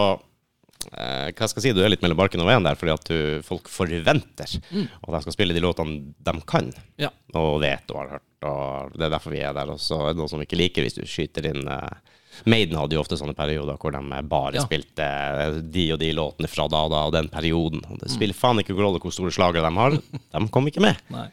eh, 0.93 1.31
Hva 1.35 1.47
skal 1.49 1.61
jeg 1.61 1.69
si, 1.69 1.75
du 1.77 1.83
er 1.83 1.89
litt 1.91 2.01
mellom 2.05 2.17
barken 2.19 2.41
og 2.43 2.47
veien 2.49 2.63
der, 2.65 2.75
fordi 2.79 2.93
at 2.93 3.07
du, 3.09 3.17
folk 3.45 3.67
forventer 3.71 4.45
at 4.47 5.09
de 5.13 5.21
skal 5.25 5.33
spille 5.35 5.53
de 5.57 5.63
låtene 5.63 6.13
de 6.23 6.35
kan, 6.47 6.71
Ja. 7.01 7.09
og 7.35 7.59
vet 7.61 7.89
og 7.91 7.97
har 8.03 8.13
hørt. 8.17 8.27
Og 8.47 8.93
det 8.97 9.07
er 9.07 9.15
derfor 9.15 9.33
vi 9.33 9.39
er 9.41 9.53
der. 9.57 9.71
Og 9.73 9.79
så 9.81 9.97
er 10.05 10.13
det 10.13 10.21
noe 10.21 10.29
som 10.29 10.41
ikke 10.43 10.59
liker, 10.59 10.85
hvis 10.85 10.95
du 10.99 11.03
skyter 11.09 11.49
inn 11.49 11.67
eh, 11.67 12.13
Maiden 12.45 12.77
hadde 12.77 12.93
jo 12.93 12.99
ofte 13.01 13.17
sånne 13.17 13.33
perioder 13.33 13.79
hvor 13.81 13.89
de 13.95 14.01
bare 14.29 14.59
Ja. 14.59 14.61
spilte 14.61 15.01
eh, 15.07 15.55
de 15.73 15.87
og 15.95 15.99
de 16.03 16.11
låtene 16.13 16.47
fra 16.51 16.67
da 16.69 16.83
og 16.85 16.91
da 16.93 16.99
og 17.09 17.13
den 17.15 17.29
perioden. 17.33 17.81
Og 17.89 17.97
det 18.03 18.11
spiller 18.13 18.37
faen 18.37 18.59
ikke 18.61 18.75
noen 18.75 18.85
rolle 18.85 19.01
hvor 19.01 19.11
store 19.15 19.33
slagere 19.33 19.65
de 19.65 19.73
har. 19.81 19.97
De 20.37 20.47
kom 20.53 20.67
ikke 20.69 20.83
med. 20.85 20.99
Nei. 21.09 21.27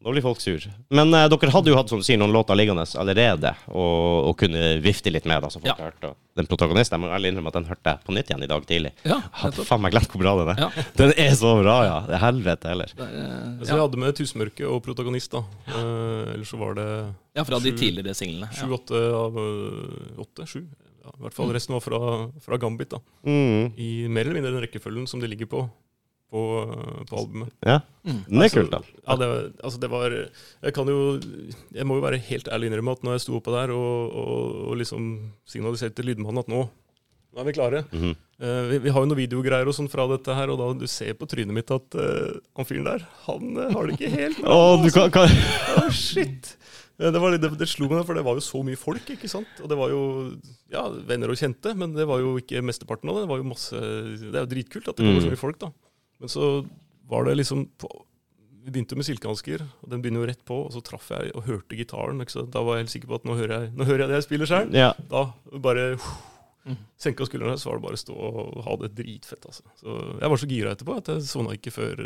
Da 0.00 0.08
blir 0.14 0.22
folk 0.24 0.40
sur. 0.40 0.62
Men 0.88 1.12
eh, 1.12 1.26
dere 1.28 1.50
hadde 1.52 1.68
jo 1.68 1.76
hatt 1.76 1.90
som 1.92 1.98
du 2.00 2.04
sier, 2.06 2.16
noen 2.16 2.32
låter 2.32 2.56
liggende 2.56 2.86
allerede, 2.96 3.50
og, 3.68 4.30
og 4.30 4.36
kunne 4.40 4.78
vifte 4.80 5.12
litt 5.12 5.26
med. 5.28 5.42
Da, 5.44 5.50
så 5.52 5.60
folk 5.60 5.68
Ja. 5.68 5.74
hørte. 5.90 6.12
Og 6.14 6.16
Den 6.40 6.46
protagonisten, 6.48 6.96
jeg 6.96 7.02
må 7.04 7.10
ærlig 7.12 7.28
innrømme 7.34 7.50
at 7.52 7.58
den 7.58 7.66
hørte 7.68 7.92
jeg 7.92 8.00
på 8.06 8.14
nytt 8.16 8.30
igjen 8.32 8.44
i 8.46 8.48
dag 8.48 8.64
tidlig. 8.64 8.92
Ja, 9.04 9.18
Jeg 9.20 9.28
hadde 9.42 9.50
nettopp. 9.52 9.68
faen 9.68 9.82
meg 9.84 9.92
glemt 9.92 10.08
hvor 10.14 10.22
bra 10.24 10.32
den 10.40 10.48
er. 10.54 10.62
Ja. 10.64 10.84
Den 11.02 11.12
er 11.20 11.34
så 11.36 11.50
bra, 11.60 11.74
ja. 11.84 11.98
Det 12.08 12.14
er 12.16 12.22
helvete 12.24 12.68
heller. 12.72 12.94
Det 12.96 13.08
er- 13.10 13.66
Så 13.66 13.74
vi 13.76 13.80
hadde 13.82 13.98
med 14.00 14.16
Tusmørke 14.16 14.64
og 14.72 14.82
protagonist, 14.88 15.30
da. 15.36 15.44
Eh, 15.68 16.32
ellers 16.32 16.48
så 16.48 16.56
var 16.64 16.74
det 16.80 16.88
Ja, 17.36 17.44
fra 17.44 17.58
de 17.60 17.70
Sju- 17.72 17.78
tidligere 17.78 18.14
singlene. 18.16 18.48
Ja. 18.48 18.56
sju-åtte 18.56 18.96
av 19.20 19.36
øh, 19.36 20.24
åtte? 20.24 20.46
Sju? 20.48 20.64
Ja, 21.04 21.10
I 21.12 21.22
hvert 21.26 21.34
fall 21.34 21.52
resten 21.52 21.72
var 21.76 21.80
fra, 21.84 22.30
fra 22.40 22.56
Gambit, 22.56 22.88
da. 22.90 22.98
Mm. 23.26 23.72
I 23.76 24.08
mer 24.08 24.24
eller 24.24 24.34
mindre 24.40 24.52
den 24.52 24.62
rekkefølgen 24.64 25.06
som 25.08 25.20
de 25.20 25.26
ligger 25.28 25.46
på 25.46 25.68
på, 26.30 26.40
på 27.10 27.16
albumet. 27.20 27.52
Ja. 27.66 27.80
Mm. 28.06 28.20
Den 28.28 28.38
er 28.38 28.46
Altså, 28.46 28.60
kult, 28.60 28.70
da. 28.72 28.80
Ja, 29.08 29.16
det, 29.20 29.26
var- 29.30 29.48
altså 29.66 29.80
det 29.82 29.90
var 29.92 30.10
Jeg 30.14 30.72
kan 30.76 30.88
jo 30.88 30.98
Jeg 31.74 31.84
må 31.86 31.96
jo 31.98 32.04
være 32.06 32.20
helt 32.30 32.48
ærlig 32.48 32.70
innrømme 32.70 32.92
at 32.96 33.02
når 33.04 33.12
jeg 33.18 33.24
sto 33.26 33.36
oppå 33.40 33.52
der 33.52 33.72
og, 33.74 34.14
og, 34.14 34.54
og 34.70 34.76
liksom 34.80 35.08
signaliserte 35.44 35.98
til 36.00 36.08
lydmannen 36.12 36.38
at 36.44 36.48
nå, 36.48 36.62
nå 37.34 37.40
er 37.42 37.44
vi 37.50 37.52
klare 37.58 37.84
Mm 37.92 38.00
-hmm. 38.02 38.14
uh, 38.42 38.70
vi, 38.70 38.78
vi 38.78 38.88
har 38.90 39.00
jo 39.00 39.06
noen 39.10 39.18
videogreier 39.20 39.66
og 39.68 39.74
sånn 39.74 39.88
fra 39.90 40.06
dette 40.08 40.34
her, 40.34 40.48
og 40.50 40.58
da 40.58 40.72
du 40.80 40.86
ser 40.86 41.12
på 41.14 41.26
trynet 41.28 41.52
mitt 41.54 41.70
at 41.70 41.94
uh, 41.94 42.38
han 42.56 42.64
fyren 42.64 42.84
der, 42.84 43.04
han 43.26 43.56
uh, 43.58 43.70
har 43.74 43.86
det 43.86 44.00
ikke 44.00 44.10
helt 44.16 44.40
bra. 44.40 44.48
oh, 44.54 44.82
du 44.84 44.90
kan, 44.90 45.10
kan. 45.10 45.28
oh, 45.82 45.90
shit! 45.90 46.56
Det, 47.00 47.12
var, 47.20 47.30
litt- 47.32 47.40
det, 47.40 47.58
det 47.58 47.68
slo 47.68 47.88
meg, 47.88 48.04
for 48.06 48.14
det 48.14 48.24
var 48.24 48.34
jo 48.34 48.40
så 48.40 48.62
mye 48.62 48.76
folk, 48.76 49.08
ikke 49.10 49.28
sant? 49.28 49.46
Og 49.62 49.68
det 49.68 49.76
var 49.78 49.88
jo 49.88 50.32
ja, 50.70 50.88
venner 51.08 51.30
og 51.30 51.36
kjente, 51.36 51.72
men 51.74 51.94
det 51.94 52.04
var 52.06 52.18
jo 52.20 52.36
ikke 52.36 52.60
mesteparten 52.62 53.08
av 53.08 53.14
det. 53.16 53.22
Det 53.22 53.28
var 53.30 53.38
jo 53.38 53.44
masse 53.48 53.76
Det 54.20 54.34
er 54.34 54.44
jo 54.44 54.50
dritkult 54.54 54.88
at 54.88 54.96
det 54.96 55.04
kommer 55.06 55.20
så 55.20 55.26
Mm. 55.26 55.32
mye 55.32 55.36
folk, 55.46 55.58
da. 55.60 55.70
Men 56.20 56.28
så 56.32 56.46
var 57.10 57.24
det 57.26 57.36
liksom 57.40 57.66
på, 57.80 57.88
Vi 58.60 58.70
begynte 58.74 58.94
med 58.94 59.06
silkehansker, 59.08 59.62
og 59.82 59.88
den 59.90 60.02
begynner 60.04 60.20
jo 60.20 60.26
rett 60.28 60.42
på, 60.44 60.56
og 60.66 60.72
så 60.74 60.82
traff 60.84 61.06
jeg 61.14 61.30
og 61.34 61.46
hørte 61.48 61.78
gitaren. 61.78 62.20
Ikke 62.20 62.34
sant? 62.36 62.50
Da 62.52 62.60
var 62.62 62.76
jeg 62.76 62.84
helt 62.84 62.92
sikker 62.92 63.08
på 63.08 63.16
at 63.16 63.24
nå 63.24 63.38
hører 63.38 63.54
jeg, 63.56 63.70
nå 63.72 63.86
hører 63.88 64.04
jeg 64.04 64.10
det 64.12 64.18
jeg 64.20 64.26
spiller 64.28 64.50
sjøl. 64.50 64.74
Ja. 64.76 64.90
Da 65.08 65.30
bare 65.64 65.96
Mm. 66.60 66.76
senka 67.00 67.24
skuldrene, 67.24 67.56
så 67.56 67.70
var 67.70 67.78
det 67.78 67.82
bare 67.86 67.96
å 67.96 68.00
stå 68.02 68.14
og 68.20 68.56
ha 68.66 68.74
det 68.82 68.90
dritfett. 68.94 69.46
Altså. 69.48 69.62
Så 69.80 69.94
jeg 70.20 70.28
var 70.28 70.36
så 70.42 70.48
gira 70.50 70.72
etterpå 70.76 70.96
at 71.00 71.06
jeg 71.08 71.22
sovna 71.24 71.54
ikke 71.56 71.72
før 71.72 72.02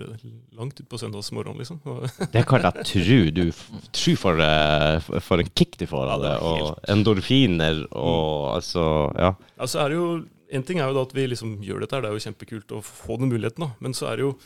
langt 0.55 0.79
utpå 0.79 0.95
søndagsmorgenen. 1.03 1.59
Liksom. 1.59 1.81
Det 2.37 2.45
kan 2.47 2.63
jeg 2.63 2.85
tro. 2.87 3.17
Du 3.35 3.43
tru 3.91 4.15
for, 4.15 4.39
eh, 4.39 5.01
for 5.27 5.43
en 5.43 5.51
kick 5.59 5.75
du 5.83 5.89
får 5.91 6.07
av 6.15 6.23
det. 6.23 6.37
Og 6.47 6.79
endorfiner 6.95 7.83
og 7.91 8.55
altså 8.61 8.87
Ja. 9.19 9.33
Ja, 9.59 9.67
så 9.67 9.83
er 9.83 9.89
det 9.91 9.99
jo, 9.99 10.07
En 10.55 10.67
ting 10.67 10.79
er 10.81 10.91
jo 10.91 10.97
da 10.97 11.07
at 11.09 11.15
vi 11.17 11.27
liksom 11.31 11.57
gjør 11.65 11.83
dette, 11.85 12.03
det 12.05 12.11
er 12.11 12.15
jo 12.15 12.27
kjempekult 12.29 12.77
å 12.77 12.85
få 12.85 13.19
den 13.21 13.33
muligheten. 13.33 13.67
da. 13.67 13.75
Men 13.85 13.97
så 13.97 14.11
er 14.11 14.21
det 14.21 14.29
jo 14.29 14.37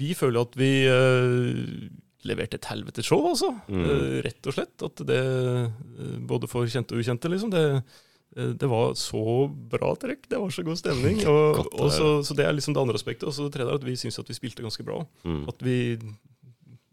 Vi 0.00 0.14
føler 0.14 0.46
at 0.46 0.54
vi 0.56 0.70
eh, 0.86 1.90
leverte 2.28 2.58
et 2.60 2.68
helvetes 2.70 3.08
show, 3.08 3.24
altså. 3.26 3.50
Mm. 3.68 3.82
Eh, 3.82 4.14
rett 4.26 4.46
og 4.46 4.56
slett. 4.56 4.76
At 4.86 5.02
det, 5.08 5.18
eh, 5.18 6.14
både 6.30 6.48
for 6.50 6.68
kjente 6.70 6.94
og 6.94 7.02
ukjente, 7.02 7.30
liksom. 7.32 7.50
Det, 7.50 7.64
eh, 8.36 8.52
det 8.54 8.68
var 8.70 8.94
så 8.94 9.48
bra 9.48 9.94
trekk. 9.96 10.28
Det 10.30 10.38
var 10.38 10.50
så 10.54 10.64
god 10.64 10.78
stemning. 10.78 11.22
Og, 11.26 11.56
Godt 11.56 11.74
og 11.74 11.92
så, 11.92 12.08
så 12.22 12.36
det 12.36 12.46
er 12.46 12.54
liksom 12.54 12.76
det 12.76 12.84
andre 12.84 13.00
aspektet. 13.00 13.26
Og 13.28 13.34
så 13.34 13.48
det 13.48 13.56
tredje 13.56 13.72
er 13.72 13.80
at 13.80 13.88
vi 13.88 13.96
syns 13.98 14.20
at 14.20 14.28
vi 14.28 14.38
spilte 14.38 14.62
ganske 14.62 14.86
bra. 14.86 15.02
Mm. 15.24 15.42
At 15.48 15.64
vi 15.64 15.78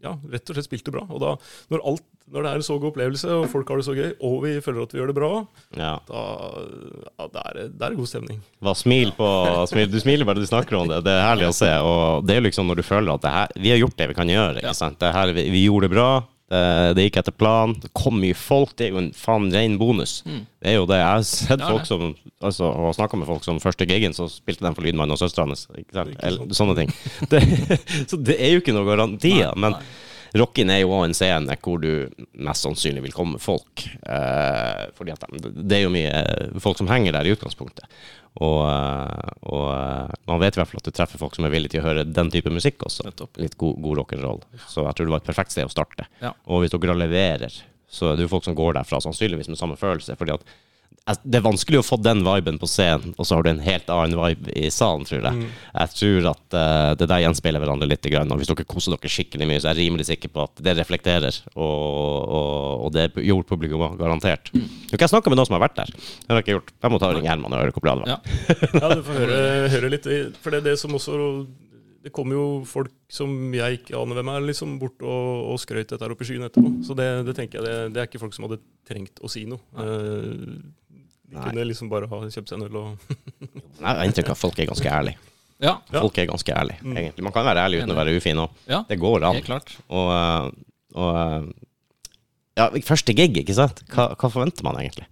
ja, 0.04 0.14
rett 0.30 0.50
og 0.50 0.58
slett 0.58 0.68
spilte 0.68 0.94
bra. 0.94 1.04
Og 1.10 1.22
da, 1.24 1.34
når, 1.74 1.84
alt, 1.92 2.06
når 2.34 2.46
det 2.46 2.52
er 2.52 2.62
en 2.62 2.68
så 2.68 2.78
god 2.78 2.92
opplevelse, 2.92 3.32
og 3.34 3.48
folk 3.52 3.72
har 3.72 3.82
det 3.82 3.88
så 3.88 3.96
gøy, 3.98 4.12
og 4.30 4.38
vi 4.46 4.54
føler 4.64 4.86
at 4.86 4.94
vi 4.94 5.02
gjør 5.02 5.12
det 5.12 5.18
bra, 5.18 5.32
ja. 5.80 5.92
da 6.10 6.24
ja, 6.62 7.28
det 7.34 7.44
er 7.44 7.60
det 7.74 7.90
er 7.90 7.98
god 7.98 8.12
stemning. 8.12 8.42
Hva 8.64 8.76
smil 8.78 9.14
på 9.18 9.28
smil. 9.72 9.90
Du 9.92 10.00
smiler 10.04 10.28
bare 10.30 10.44
du 10.44 10.50
snakker 10.50 10.80
om 10.80 10.90
det. 10.92 11.02
Det 11.08 11.14
er 11.14 11.26
herlig 11.26 11.50
å 11.50 11.58
se. 11.58 11.72
Og 11.82 12.28
det 12.28 12.38
er 12.38 12.46
liksom 12.46 12.70
når 12.70 12.82
du 12.82 12.88
føler 12.88 13.14
at 13.14 13.26
det 13.26 13.36
her, 13.38 13.60
vi 13.66 13.74
har 13.74 13.82
gjort 13.82 13.98
det 14.00 14.10
vi 14.12 14.18
kan 14.18 14.34
gjøre. 14.34 14.62
Ikke 14.62 14.78
sant? 14.78 15.00
Det 15.02 15.14
her, 15.16 15.34
vi, 15.38 15.48
vi 15.54 15.66
gjorde 15.66 15.90
det 15.90 15.96
bra. 15.98 16.10
Det, 16.48 16.60
det 16.96 17.04
gikk 17.08 17.18
etter 17.20 17.36
planen. 17.36 17.76
Det 17.84 17.90
kom 17.98 18.22
mye 18.22 18.36
folk. 18.38 18.72
Det 18.80 18.88
er 18.88 18.94
jo 18.96 19.02
en 19.02 19.10
faen 19.16 19.50
ren 19.52 19.76
bonus. 19.82 20.22
Mm. 20.28 20.46
Det 20.64 20.72
er 20.72 20.78
jo 20.78 20.86
det. 20.88 21.00
Jeg 21.02 21.10
har 21.10 21.26
sett 21.28 21.64
Ja, 21.64 21.72
folk 21.74 21.88
som 21.90 22.06
altså, 22.40 22.70
og 22.72 22.96
snakka 22.96 23.20
med 23.20 23.28
folk 23.28 23.44
som 23.44 23.60
første 23.64 23.88
gigen, 23.90 24.16
så 24.16 24.30
spilte 24.32 24.64
de 24.64 24.72
for 24.78 24.88
Lydmannen 24.88 25.16
og 25.18 25.20
søstera 25.20 25.48
hans. 25.48 25.66
Ikke 25.76 25.98
sant? 25.98 26.14
Ikke. 26.16 26.24
Eller, 26.30 26.56
sånne 26.56 26.78
ting. 26.80 26.94
Det, 27.32 27.42
så 28.08 28.20
det 28.22 28.38
er 28.40 28.56
jo 28.56 28.62
ikke 28.64 28.76
noe 28.78 28.88
garantier. 28.88 29.52
Nei, 29.52 29.64
Men 29.66 29.76
nei. 29.76 29.84
Rock-in 30.36 30.72
er 30.74 30.82
jo 30.82 30.92
også 30.92 31.08
en 31.08 31.18
scene 31.18 31.58
hvor 31.64 31.82
du 31.82 31.92
mest 32.44 32.66
sannsynlig 32.66 33.06
vil 33.08 33.16
komme 33.16 33.40
folk. 33.42 33.86
Eh, 34.04 34.84
fordi 34.98 35.14
at 35.14 35.26
de, 35.32 35.52
det 35.64 35.80
er 35.80 35.86
jo 35.86 35.94
mye 35.94 36.60
folk 36.64 36.80
som 36.82 36.90
henger 36.92 37.16
der 37.16 37.30
i 37.30 37.34
utgangspunktet. 37.36 37.88
Og, 38.38 38.60
eh, 38.70 39.32
og 39.50 39.66
eh, 39.72 40.18
man 40.30 40.44
vet 40.44 40.58
i 40.58 40.62
hvert 40.62 40.72
fall 40.72 40.84
at 40.84 40.90
du 40.90 40.94
treffer 40.96 41.22
folk 41.22 41.38
som 41.38 41.48
er 41.48 41.54
villige 41.54 41.76
til 41.78 41.84
å 41.84 41.88
høre 41.88 42.06
den 42.06 42.32
type 42.34 42.54
musikk 42.54 42.86
også. 42.90 43.10
Litt 43.42 43.58
god, 43.58 43.82
god 43.84 44.04
rock'n'roll. 44.04 44.44
Så 44.68 44.86
jeg 44.86 44.98
tror 44.98 45.10
det 45.10 45.16
var 45.16 45.24
et 45.24 45.32
perfekt 45.32 45.56
sted 45.56 45.70
å 45.70 45.74
starte. 45.74 46.10
Ja. 46.22 46.36
Og 46.52 46.64
hvis 46.64 46.76
dere 46.76 46.98
leverer, 46.98 47.62
så 47.88 48.12
er 48.12 48.18
det 48.18 48.28
jo 48.28 48.34
folk 48.36 48.46
som 48.46 48.58
går 48.58 48.78
derfra 48.78 49.00
sannsynligvis 49.04 49.50
med 49.52 49.60
samme 49.60 49.80
følelse. 49.80 50.18
fordi 50.20 50.36
at 50.36 50.58
det 51.08 51.40
er 51.40 51.46
vanskelig 51.46 51.80
å 51.80 51.86
få 51.86 52.00
den 52.04 52.24
viben 52.26 52.58
på 52.60 52.68
scenen, 52.68 53.14
og 53.16 53.28
så 53.28 53.38
har 53.38 53.46
du 53.46 53.52
en 53.54 53.62
helt 53.64 53.88
annen 53.94 54.18
vibe 54.20 54.52
i 54.60 54.68
salen, 54.74 55.06
tror 55.08 55.24
jeg. 55.24 55.50
Jeg 55.72 55.94
tror 56.02 56.30
at 56.34 56.58
uh, 56.58 56.92
det 57.00 57.08
der 57.08 57.24
gjenspeiler 57.24 57.64
hverandre 57.64 57.88
litt. 57.88 58.04
Grann, 58.08 58.30
og 58.32 58.40
hvis 58.40 58.48
dere 58.48 58.64
koser 58.68 58.94
dere 58.94 59.12
skikkelig 59.12 59.48
mye, 59.50 59.60
så 59.60 59.70
er 59.70 59.76
jeg 59.76 59.88
rimelig 59.88 60.06
sikker 60.08 60.32
på 60.32 60.46
at 60.46 60.62
det 60.64 60.76
reflekterer. 60.78 61.40
Og, 61.56 61.64
og, 61.66 62.86
og 62.88 62.94
det 62.96 63.10
gjorde 63.20 63.48
publikum 63.50 63.84
garantert. 64.00 64.52
Du 64.54 64.96
kan 65.00 65.12
snakke 65.12 65.32
med 65.32 65.40
noen 65.40 65.50
som 65.50 65.58
har 65.58 65.66
vært 65.66 65.80
der. 65.80 65.92
Det 65.96 66.32
har 66.32 66.40
jeg 66.40 66.46
ikke 66.46 66.58
gjort. 66.58 66.74
Jeg 66.84 66.94
må 66.94 67.00
ta 67.02 67.10
og 67.12 67.18
ringe 67.18 67.32
Herman 67.32 67.56
og 67.56 67.64
høre 67.64 67.76
hvor 67.76 67.84
bra 67.84 67.96
det 67.98 68.06
var. 68.06 68.14
Ja. 68.16 68.20
Ja, 68.88 68.92
du 68.94 69.02
får 69.04 69.22
høre, 69.24 69.40
høre 69.74 69.92
litt. 69.92 70.08
For 70.44 70.54
det 70.54 70.62
er 70.62 70.68
det 70.70 70.76
som 70.80 70.94
også 70.96 71.18
Det 72.04 72.12
kommer 72.16 72.38
jo 72.38 72.46
folk 72.68 72.94
som 73.12 73.34
jeg 73.56 73.82
ikke 73.82 73.98
aner 74.00 74.20
hvem 74.20 74.32
er, 74.32 74.46
liksom 74.48 74.76
bort 74.80 75.02
og, 75.04 75.52
og 75.52 75.60
skrøt 75.60 75.90
dette 75.90 76.04
her 76.04 76.14
oppe 76.14 76.24
i 76.24 76.30
skyen 76.30 76.48
etterpå. 76.48 76.72
Så 76.88 76.96
det, 76.98 77.08
det 77.28 77.36
tenker 77.36 77.60
jeg, 77.60 77.68
det, 77.68 77.94
det 77.96 78.04
er 78.04 78.10
ikke 78.10 78.22
folk 78.22 78.36
som 78.38 78.48
hadde 78.48 78.62
trengt 78.88 79.20
å 79.20 79.32
si 79.32 79.44
noe. 79.50 79.60
Eh, 79.84 80.60
de 81.28 81.36
Nei. 81.36 81.44
kunne 81.50 81.66
liksom 81.68 81.90
bare 81.92 82.08
ha 82.08 82.22
kjøpt 82.24 82.52
seg 82.52 82.60
en 82.60 82.68
øl 82.70 82.78
og 82.80 83.10
Jeg 83.82 83.88
har 83.88 84.06
inntrykk 84.08 84.32
av 84.32 84.38
at 84.38 84.42
folk 84.42 84.60
er 84.64 84.70
ganske 84.70 84.94
ærlige. 85.00 85.34
Ja. 85.64 85.74
Folk 85.90 86.18
er 86.22 86.30
ganske 86.30 86.54
ærlige, 86.54 86.80
egentlig. 86.86 87.26
Man 87.26 87.34
kan 87.34 87.46
være 87.48 87.66
ærlig 87.66 87.82
uten 87.82 87.94
å 87.94 87.98
være 87.98 88.16
ufin 88.18 88.42
òg. 88.44 88.64
ja, 88.70 88.84
Det 88.88 89.00
går 89.02 89.26
an. 89.26 89.42
klart. 89.46 89.74
Og, 89.90 90.10
eh, 90.14 90.98
og 90.98 91.20
eh, 91.22 91.48
ja, 92.58 92.68
første 92.86 93.14
gig, 93.18 93.38
ikke 93.42 93.56
sant? 93.58 93.84
Hva, 93.94 94.12
hva 94.14 94.30
forventer 94.34 94.66
man 94.66 94.78
egentlig? 94.82 95.08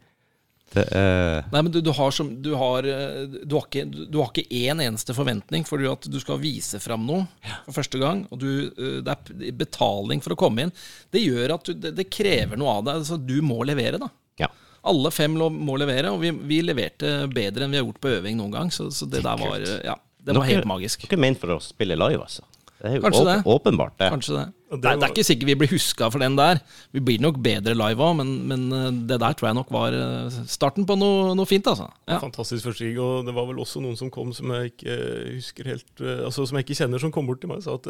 Det, 0.75 0.84
uh... 0.91 1.45
Nei, 1.54 1.62
men 1.62 1.71
du, 1.71 1.78
du 1.80 1.91
har 1.95 2.12
som 2.12 2.34
Du 2.43 2.49
har, 2.60 2.84
du 2.84 3.54
har 3.54 3.67
ikke 3.69 3.86
Du 3.88 4.17
har 4.19 4.32
ikke 4.34 4.43
én 4.49 4.82
eneste 4.84 5.13
forventning, 5.15 5.63
fordi 5.63 5.88
at 5.88 6.08
du 6.12 6.17
skal 6.19 6.41
vise 6.41 6.82
fram 6.84 7.06
noe 7.08 7.23
for 7.67 7.78
første 7.78 8.01
gang. 8.01 8.25
Og 8.34 8.41
du, 8.41 8.49
det 8.75 9.13
er 9.13 9.56
betaling 9.56 10.23
for 10.25 10.36
å 10.36 10.39
komme 10.39 10.65
inn. 10.65 10.75
Det 11.13 11.23
gjør 11.23 11.56
at 11.56 11.69
du, 11.69 11.78
det, 11.80 11.93
det 12.01 12.10
krever 12.12 12.60
noe 12.60 12.80
av 12.80 12.86
deg. 12.88 13.01
Altså, 13.04 13.19
du 13.21 13.38
må 13.45 13.62
levere, 13.67 14.01
da. 14.01 14.12
ja. 14.41 14.51
Alle 14.86 15.12
fem 15.13 15.34
må 15.36 15.78
levere, 15.82 16.12
og 16.13 16.21
vi, 16.21 16.32
vi 16.45 16.60
leverte 16.65 17.15
bedre 17.34 17.65
enn 17.65 17.74
vi 17.74 17.80
har 17.82 17.88
gjort 17.88 18.02
på 18.04 18.12
øving 18.19 18.38
noen 18.38 18.54
gang. 18.54 18.74
Så, 18.74 18.91
så 18.93 19.08
det 19.10 19.24
der 19.26 19.39
var 19.41 19.63
Ja. 19.86 19.98
Det 20.26 20.34
var 20.34 20.48
helt 20.50 20.65
magisk. 20.65 21.04
Dere 21.06 21.19
er 21.19 21.21
ment 21.21 21.38
for 21.38 21.54
å 21.54 21.60
spille 21.62 21.98
live, 21.98 22.24
altså. 22.26 22.41
Det 22.86 22.91
er 22.91 23.00
jo 23.00 23.02
Kanskje 23.08 23.24
åp 23.24 23.32
det. 23.32 23.41
åpenbart, 23.50 23.98
det. 23.98 24.12
Kanskje 24.13 24.34
det. 24.38 24.45
Det 24.65 24.78
det, 24.82 24.89
er, 24.89 24.98
det 25.00 25.06
er 25.06 25.12
ikke 25.13 25.24
sikkert 25.26 25.48
vi 25.48 25.56
blir 25.62 25.69
huska 25.71 26.08
for 26.12 26.21
den 26.21 26.36
der. 26.38 26.60
Vi 26.93 27.02
blir 27.06 27.21
nok 27.21 27.38
bedre 27.41 27.74
live 27.78 28.02
òg, 28.02 28.15
men, 28.19 28.32
men 28.50 28.63
eh, 28.76 28.88
det 29.10 29.17
der 29.21 29.36
tror 29.38 29.48
jeg 29.48 29.58
nok 29.58 29.71
var 29.74 29.95
eh, 29.98 30.38
starten 30.52 30.86
på 30.89 30.98
noe, 31.00 31.32
noe 31.38 31.50
fint, 31.50 31.65
altså. 31.69 31.88
Ja. 32.10 32.19
Fantastisk 32.21 32.67
første 32.67 32.86
gig, 32.86 33.00
og 33.02 33.26
det 33.26 33.34
var 33.38 33.48
vel 33.50 33.62
også 33.63 33.82
noen 33.82 33.98
som 33.98 34.12
kom 34.13 34.34
som 34.38 34.52
jeg 34.54 34.74
ikke 34.74 34.98
eh, 34.98 35.32
husker 35.38 35.69
helt 35.71 36.04
Altså 36.06 36.45
som 36.45 36.60
jeg 36.60 36.65
ikke 36.67 36.78
kjenner, 36.82 37.02
som 37.02 37.13
kom 37.13 37.30
bort 37.30 37.41
til 37.41 37.50
meg 37.50 37.62
og 37.62 37.65
sa 37.65 37.78
at 37.80 37.88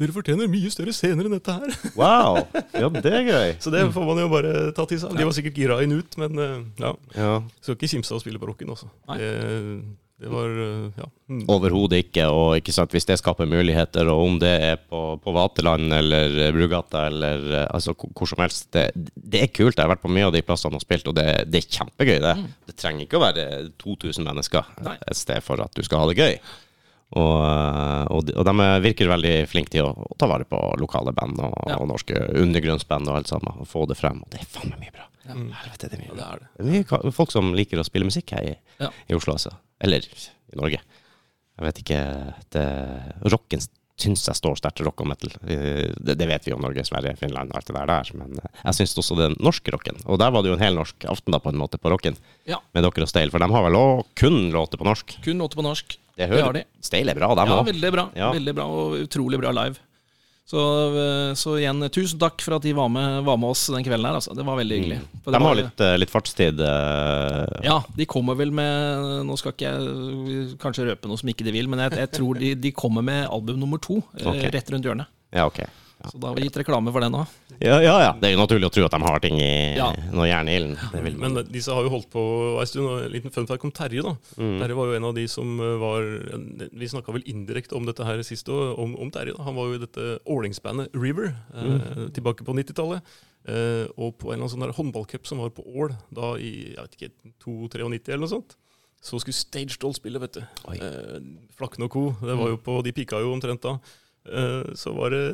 dere 0.00 0.14
fortjener 0.14 0.50
mye 0.50 0.70
større 0.72 0.94
scener 0.96 1.28
enn 1.28 1.36
dette 1.36 1.54
her. 1.54 1.74
Wow! 2.00 2.40
Ja, 2.74 2.88
det 2.90 3.12
er 3.14 3.26
gøy. 3.28 3.50
Så 3.62 3.70
det 3.74 3.84
får 3.94 4.08
man 4.08 4.22
jo 4.24 4.30
bare 4.32 4.54
ta 4.74 4.86
til 4.90 4.98
seg. 5.02 5.14
De 5.14 5.26
var 5.28 5.36
sikkert 5.36 5.60
gira 5.60 5.78
inn 5.84 5.94
ut, 5.94 6.18
men 6.18 6.40
ja. 6.80 6.94
Ja. 7.14 7.34
Skal 7.62 7.78
ikke 7.78 7.92
kimse 7.94 8.14
av 8.14 8.18
å 8.18 8.24
spille 8.24 8.42
på 8.42 8.48
rocken 8.50 8.72
også. 8.74 8.90
Nei. 9.10 9.20
Det, 9.20 9.34
det 10.20 10.30
var 10.30 10.46
eh, 10.62 10.84
ja. 11.00 11.06
Mm. 11.28 11.40
Overhodet 11.50 11.98
ikke. 12.04 12.26
Og 12.30 12.56
ikke 12.60 12.72
sant, 12.72 12.92
hvis 12.94 13.06
det 13.08 13.16
skaper 13.18 13.48
muligheter, 13.50 14.06
og 14.12 14.20
om 14.28 14.36
det 14.40 14.52
er 14.68 14.76
på, 14.78 15.00
på 15.20 15.32
Vaterland 15.34 15.90
eller 15.92 16.36
eh, 16.46 16.52
Brugata 16.54 17.06
eller 17.10 17.48
eh, 17.62 17.66
altså 17.74 17.96
hvor 17.98 18.30
som 18.30 18.42
helst, 18.44 18.68
det, 18.76 18.86
det 18.94 19.42
er 19.42 19.50
kult. 19.52 19.74
Jeg 19.76 19.82
har 19.84 19.90
vært 19.96 20.04
på 20.04 20.12
mye 20.14 20.28
av 20.28 20.34
de 20.36 20.44
plassene 20.46 20.78
og 20.78 20.84
spilt, 20.84 21.08
og 21.10 21.16
det, 21.18 21.26
det 21.50 21.64
er 21.64 21.70
kjempegøy, 21.80 22.20
det. 22.22 22.34
Det 22.70 22.76
trenger 22.78 23.08
ikke 23.08 23.18
å 23.18 23.24
være 23.26 23.48
2000 23.82 24.28
mennesker 24.30 24.70
Nei. 24.86 24.94
et 25.02 25.18
sted 25.18 25.42
for 25.44 25.60
at 25.66 25.74
du 25.74 25.82
skal 25.86 26.04
ha 26.04 26.12
det 26.12 26.20
gøy. 26.22 26.38
Og, 27.14 27.42
og, 28.10 28.24
de, 28.26 28.32
og 28.40 28.46
de 28.48 28.68
virker 28.82 29.10
veldig 29.10 29.34
flinke 29.50 29.70
til 29.76 29.86
å, 29.86 29.92
å 29.94 30.16
ta 30.18 30.26
vare 30.30 30.46
på 30.50 30.58
lokale 30.80 31.12
band 31.14 31.38
og, 31.46 31.52
Ja. 31.70 31.76
og 31.78 31.86
norske 31.90 32.16
undergrunnsband 32.40 33.10
og 33.10 33.20
alt 33.20 33.30
sammen, 33.30 33.60
og 33.62 33.68
få 33.70 33.84
det 33.90 33.98
frem. 34.00 34.22
Og 34.24 34.32
det 34.32 34.40
er 34.42 34.48
faen 34.50 34.72
meg 34.72 34.86
mye 34.86 34.94
bra. 34.96 35.06
Helvete, 35.28 35.88
det 35.90 35.98
er 35.98 36.02
mye 36.02 36.10
Ja, 36.10 36.16
det 36.18 36.24
er 36.24 36.40
det. 36.42 36.48
Det 36.56 36.64
er 36.64 37.04
mye 37.04 37.14
folk 37.14 37.30
som 37.32 37.52
liker 37.56 37.80
å 37.80 37.86
spille 37.86 38.08
musikk 38.08 38.34
her 38.34 38.50
i, 38.50 38.56
Ja. 38.82 38.90
i 39.08 39.14
Oslo, 39.16 39.36
altså. 39.38 39.54
Eller 39.80 40.04
i 40.06 40.56
Norge. 40.60 40.80
Jeg 41.54 41.64
vet 41.68 41.80
ikke 41.84 41.98
det, 42.54 42.66
Rocken 43.30 43.62
syns 43.94 44.24
jeg 44.26 44.34
står 44.34 44.56
sterkt, 44.58 44.80
rock 44.82 45.04
og 45.04 45.06
metal. 45.06 45.30
Eh, 45.46 45.92
Det, 46.02 46.16
det 46.18 46.26
vet 46.26 46.42
vi 46.46 46.50
jo, 46.50 46.58
Norge, 46.58 46.82
Sverige, 46.86 47.14
Finland 47.20 47.52
og 47.52 47.60
alt 47.60 47.68
det 47.70 47.76
der 47.76 47.86
der. 47.86 48.10
Men 48.18 48.40
jeg 48.42 48.74
syns 48.74 48.96
også 48.98 49.14
den 49.20 49.36
norske 49.38 49.70
rocken. 49.70 50.00
Og 50.10 50.18
der 50.18 50.32
var 50.34 50.42
det 50.42 50.50
jo 50.50 50.56
en 50.58 50.64
hel 50.64 50.74
norsk 50.74 51.06
aften 51.06 51.30
da, 51.30 51.38
på 51.38 51.52
en 51.52 51.60
måte, 51.60 51.78
på 51.78 51.92
rocken. 51.94 52.16
Ja. 52.50 52.58
Med 52.74 52.82
dere 52.82 53.06
og 53.06 53.08
Steil. 53.12 53.30
For 53.30 53.38
de 53.38 53.46
har 53.54 53.62
vel 53.68 53.78
òg 53.78 54.02
kun 54.18 54.50
låter 54.50 54.80
på 54.82 54.88
norsk. 54.88 55.14
Kun 55.22 55.38
låter 55.38 55.60
på 55.60 55.62
norsk. 55.62 55.94
Det, 56.16 56.26
Det 56.30 56.42
har 56.42 56.52
de. 56.58 56.64
Steil 56.82 57.08
er 57.08 57.14
bra, 57.14 57.30
dem 57.38 57.46
Ja, 57.48 57.60
òg. 57.62 57.66
veldig 57.70 57.92
bra. 57.94 58.08
Ja. 58.18 58.32
Veldig 58.34 58.54
bra, 58.58 58.66
og 58.66 58.98
utrolig 58.98 59.38
bra 59.38 59.50
live. 59.54 59.78
Så, 60.44 60.60
eh, 60.92 61.34
så 61.40 61.54
igjen, 61.56 61.80
tusen 61.88 62.20
takk 62.20 62.42
for 62.44 62.58
at 62.58 62.64
de 62.66 62.74
var 62.76 62.90
med, 62.92 63.22
var 63.24 63.38
med 63.40 63.54
oss 63.54 63.62
den 63.72 63.84
kvelden 63.86 64.04
her. 64.10 64.18
Altså. 64.18 64.34
Det 64.36 64.44
var 64.44 64.58
veldig 64.60 64.76
hyggelig. 64.80 64.98
Mm. 65.00 65.22
de 65.32 65.40
har 65.46 65.56
litt, 65.60 65.80
eh, 65.80 65.94
litt 66.02 66.12
fartstid. 66.12 66.60
eh, 66.60 67.62
Ja, 67.64 67.78
de 67.96 68.04
kommer 68.04 68.36
vel 68.36 68.52
med 68.52 69.24
Nå 69.24 69.38
skal 69.40 69.54
ikke 69.54 69.70
jeg 69.70 70.58
kanskje 70.60 70.90
røpe 70.90 71.08
noe 71.08 71.20
som 71.20 71.32
ikke 71.32 71.46
de 71.46 71.54
vil, 71.56 71.70
men 71.72 71.80
jeg, 71.86 71.96
jeg 72.04 72.12
tror 72.18 72.38
de, 72.42 72.52
de 72.60 72.74
kommer 72.76 73.02
med 73.06 73.24
album 73.32 73.62
nummer 73.62 73.80
to 73.80 74.02
okay. 74.20 74.50
Rett 74.52 74.68
rundt 74.74 74.84
hjørnet. 74.84 75.08
Ja, 75.32 75.48
ok. 75.48 75.64
Så 76.04 76.18
da 76.20 76.28
har 76.28 76.36
vi 76.36 76.42
gitt 76.44 76.56
reklame 76.60 76.92
for 76.92 77.00
den 77.00 77.14
òg. 77.16 77.26
Ja, 77.62 77.78
ja, 77.80 77.94
ja. 78.02 78.10
Det 78.20 78.28
er 78.28 78.34
jo 78.34 78.40
naturlig 78.42 78.66
å 78.68 78.72
tro 78.74 78.84
at 78.84 78.92
de 78.92 78.98
har 79.06 79.20
ting 79.24 79.38
i 79.40 79.74
Ja. 79.78 79.86
noe 80.12 80.26
jern 80.28 80.48
i 80.50 80.56
ilden. 80.58 80.74
Det 80.92 81.02
vil 81.04 81.16
man. 81.16 81.32
Men 81.34 81.44
disse 81.48 81.72
har 81.72 81.82
jo 81.86 81.88
holdt 81.94 82.10
på 82.12 82.24
en 82.60 82.66
stund. 82.66 83.04
En 83.06 83.12
liten 83.12 83.30
fun 83.32 83.46
fact 83.46 83.64
om 83.64 83.70
Terje. 83.72 84.02
da. 84.02 84.12
Mm. 84.36 84.58
Terje 84.60 84.76
var 84.76 84.86
jo 84.90 84.96
en 84.98 85.04
av 85.08 85.14
de 85.14 85.26
som 85.28 85.60
eh, 85.60 85.76
var 85.80 86.02
Vi 86.74 86.88
snakka 86.92 87.12
vel 87.14 87.22
indirekte 87.26 87.76
om 87.76 87.86
dette 87.86 88.04
her 88.04 88.20
sist 88.22 88.46
òg, 88.48 88.78
om, 88.78 88.96
om 88.96 89.10
Terje. 89.10 89.32
da. 89.36 89.42
Han 89.44 89.54
var 89.54 89.66
jo 89.70 89.74
i 89.74 89.78
dette 89.86 90.18
ålingsbandet 90.26 90.90
River 90.94 91.32
eh, 91.54 91.62
Mm. 91.64 92.10
tilbake 92.12 92.44
på 92.44 92.52
90-tallet. 92.52 93.00
Eh, 93.46 93.86
og 93.96 94.18
på 94.18 94.32
en 94.32 94.40
eller 94.40 94.48
annen 94.48 94.72
sånn 94.72 94.76
håndballcup 94.92 95.26
som 95.26 95.38
var 95.38 95.50
på 95.50 95.64
Ål 95.64 95.96
da 96.12 96.34
i 96.36 96.74
jeg 96.74 96.80
vet 96.80 96.96
ikke, 96.96 97.12
2-93 97.44 98.08
eller 98.12 98.24
noe 98.26 98.28
sånt, 98.28 98.56
så 99.04 99.20
skulle 99.20 99.36
Stage 99.36 99.78
Doll 99.78 99.92
spille, 99.92 100.18
vet 100.18 100.32
du. 100.32 100.40
Eh, 100.72 101.20
Flakne 101.56 101.84
og 101.84 101.90
co. 101.92 102.04
Det 102.20 102.36
var 102.36 102.48
jo 102.48 102.56
på, 102.56 102.82
De 102.82 102.92
pika 102.92 103.20
jo 103.20 103.32
omtrent 103.36 103.60
da. 103.62 103.78
Eh, 104.26 104.72
så 104.74 104.94
var 104.96 105.10
det 105.12 105.24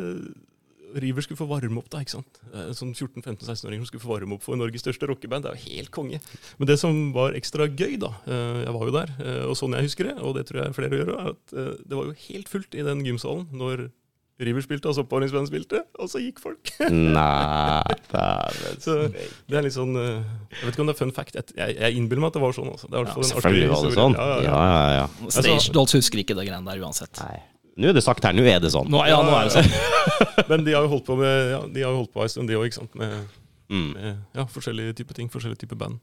River 0.94 1.22
skulle 1.22 1.38
få 1.38 1.46
varme 1.50 1.78
opp, 1.78 1.88
da. 1.92 2.00
ikke 2.02 2.16
sant? 2.16 2.40
Eh, 2.52 2.70
Sånn 2.76 2.90
14-15-16-åringer 2.96 3.84
som 3.84 3.90
skulle 3.92 4.04
få 4.04 4.12
varme 4.16 4.34
opp 4.38 4.42
for 4.46 4.58
Norges 4.58 4.82
største 4.84 5.06
rockeband. 5.10 5.44
Det 5.46 5.52
er 5.52 5.60
jo 5.60 5.76
helt 5.78 5.92
konge. 5.94 6.20
Men 6.58 6.70
det 6.72 6.78
som 6.82 6.98
var 7.16 7.36
ekstra 7.38 7.68
gøy, 7.70 7.94
da 8.02 8.10
eh, 8.26 8.64
Jeg 8.66 8.74
var 8.76 8.90
jo 8.90 8.96
der, 8.98 9.14
eh, 9.22 9.44
og 9.50 9.56
sånn 9.60 9.76
jeg 9.78 9.86
husker 9.90 10.10
det, 10.10 10.16
og 10.20 10.34
det 10.38 10.46
tror 10.50 10.64
jeg 10.64 10.76
flere 10.80 11.00
gjør, 11.02 11.14
er 11.16 11.32
at 11.36 11.54
eh, 11.56 11.72
det 11.86 11.98
var 11.98 12.10
jo 12.10 12.18
helt 12.28 12.50
fullt 12.52 12.74
i 12.78 12.86
den 12.86 13.04
gymsalen 13.06 13.48
når 13.54 13.88
River 14.40 14.62
spilte, 14.64 14.88
altså 14.88 15.02
oppvarmingsbandet 15.04 15.50
spilte, 15.50 15.82
og 16.00 16.08
så 16.08 16.16
gikk 16.22 16.38
folk. 16.40 16.70
Nei, 16.88 17.82
Så 18.80 18.94
det 19.12 19.58
er 19.58 19.66
litt 19.66 19.74
sånn 19.76 19.92
eh, 20.00 20.22
Jeg 20.54 20.64
vet 20.64 20.72
ikke 20.72 20.84
om 20.86 20.88
det 20.88 20.94
er 20.94 21.00
fun 21.02 21.12
fact. 21.12 21.36
Jeg, 21.36 21.74
jeg 21.76 21.98
innbiller 22.00 22.24
meg 22.24 22.32
at 22.32 22.38
det 22.38 22.42
var 22.46 22.56
sånn. 22.56 22.70
altså. 22.72 22.88
Det 22.88 22.96
er 22.96 23.04
artig 23.10 23.28
Selvfølgelig 23.28 23.68
var 23.74 23.84
det 23.84 23.92
sånn. 23.98 24.16
Ja, 24.16 24.26
ja, 24.30 24.40
Ja, 24.40 24.62
ja. 24.64 24.72
ja, 24.72 25.04
ja. 25.04 25.30
Stage 25.36 25.74
Dolls 25.76 25.92
husker 25.98 26.22
ikke 26.24 26.36
det 26.38 26.46
greiene 26.48 26.64
der 26.72 26.80
uansett. 26.86 27.20
Nei. 27.20 27.36
Nå 27.80 27.88
er 27.90 27.96
det 27.96 28.04
sagt 28.04 28.24
her, 28.28 28.34
nå 28.36 28.44
er 28.44 28.60
det 28.60 28.70
sånn. 28.74 28.88
Nå, 28.92 29.00
ja, 29.08 29.18
nå 29.24 29.32
er 29.38 29.48
det 29.48 29.54
sånn. 29.56 29.70
Men 30.50 30.64
de 30.66 30.74
har 30.76 30.84
jo 30.84 30.92
holdt 30.92 31.06
på 31.08 31.16
med 31.16 31.50
ja, 31.54 31.60
de 31.64 31.82
har 31.86 31.94
jo 31.94 32.02
holdt 32.02 32.12
på 32.12 32.22
en 32.26 32.32
stund, 32.32 32.50
de 32.52 32.58
òg, 32.60 32.68
ikke 32.70 32.82
sant. 32.82 32.94
Med, 33.00 33.20
Mm. 33.70 33.92
med 33.94 34.16
ja, 34.34 34.42
forskjellige 34.50 34.96
typer 34.98 35.14
ting. 35.14 35.28
Forskjellige 35.30 35.60
typer 35.62 35.78
band. 35.78 36.00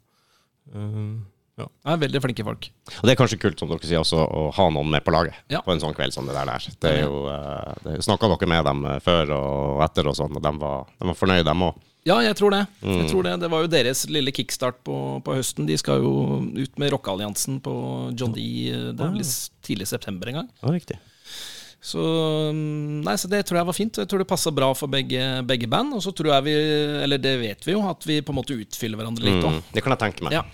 Ja, 1.57 1.65
Det 1.65 1.89
er 1.91 1.97
veldig 2.03 2.19
flinke 2.21 2.43
folk. 2.45 2.67
Og 3.01 3.07
det 3.09 3.11
er 3.15 3.17
kanskje 3.19 3.39
kult, 3.41 3.57
som 3.59 3.67
dere 3.71 3.81
sier, 3.89 3.99
også 4.03 4.19
å 4.23 4.43
ha 4.53 4.67
noen 4.69 4.87
med 4.93 5.03
på 5.03 5.11
laget 5.11 5.33
Ja. 5.49 5.59
på 5.65 5.73
en 5.73 5.79
sånn 5.81 5.95
kveld 5.97 6.13
som 6.13 6.27
det 6.29 6.35
der. 6.37 6.45
der. 6.45 6.67
Det 6.79 6.91
er 6.93 7.01
jo, 7.07 7.25
eh, 7.27 7.73
det 7.83 8.03
Snakka 8.05 8.29
dere 8.29 8.47
med 8.47 8.63
dem 8.63 8.85
eh, 8.85 8.99
før 8.99 9.31
og 9.33 9.81
etter 9.83 10.07
og 10.07 10.15
sånn, 10.15 10.35
og 10.37 10.41
de 10.43 10.51
var, 10.61 10.85
de 10.99 11.07
var 11.07 11.15
fornøyde, 11.17 11.43
dem 11.49 11.59
òg? 11.65 11.75
Ja, 12.05 12.19
jeg 12.23 12.35
tror 12.37 12.51
det. 12.51 12.67
Mm. 12.81 13.01
Jeg 13.01 13.09
tror 13.11 13.23
det. 13.23 13.39
det 13.41 13.49
var 13.51 13.61
jo 13.65 13.67
deres 13.67 14.05
lille 14.07 14.31
kickstart 14.31 14.77
på, 14.85 15.21
på 15.25 15.33
høsten. 15.35 15.65
De 15.67 15.75
skal 15.75 15.99
jo 15.99 16.39
ut 16.55 16.77
med 16.79 16.91
rockealliansen 16.93 17.59
på 17.59 17.73
John 18.15 18.31
D. 18.31 18.39
Det 18.95 19.01
er 19.03 19.11
vel 19.11 19.27
tidlig 19.65 19.87
september 19.87 20.29
en 20.29 20.33
gang. 20.39 20.49
Ja, 20.63 20.69
riktig. 20.71 20.99
Så, 21.79 22.01
mm, 22.51 23.01
nei, 23.05 23.15
så 23.19 23.29
det 23.31 23.43
tror 23.47 23.61
jeg 23.61 23.69
var 23.69 23.77
fint. 23.77 23.99
Jeg 24.01 24.09
tror 24.09 24.23
det 24.23 24.29
passa 24.29 24.51
bra 24.51 24.71
for 24.75 24.91
begge, 24.91 25.23
begge 25.47 25.69
band. 25.71 25.93
Og 25.97 26.03
så 26.03 26.13
tror 26.15 26.33
jeg 26.35 26.47
vi, 26.49 26.55
eller 27.05 27.21
det 27.21 27.35
vet 27.41 27.67
vi 27.67 27.75
jo, 27.75 27.83
at 27.87 28.07
vi 28.07 28.21
på 28.25 28.33
en 28.33 28.39
måte 28.41 28.57
utfyller 28.57 28.99
hverandre 28.99 29.27
litt 29.27 29.43
òg. 29.43 29.59
Mm. 29.59 29.65
Det 29.75 29.83
kan 29.85 29.95
jeg 29.95 30.03
tenke 30.05 30.27
meg. 30.27 30.39
Ja. 30.39 30.45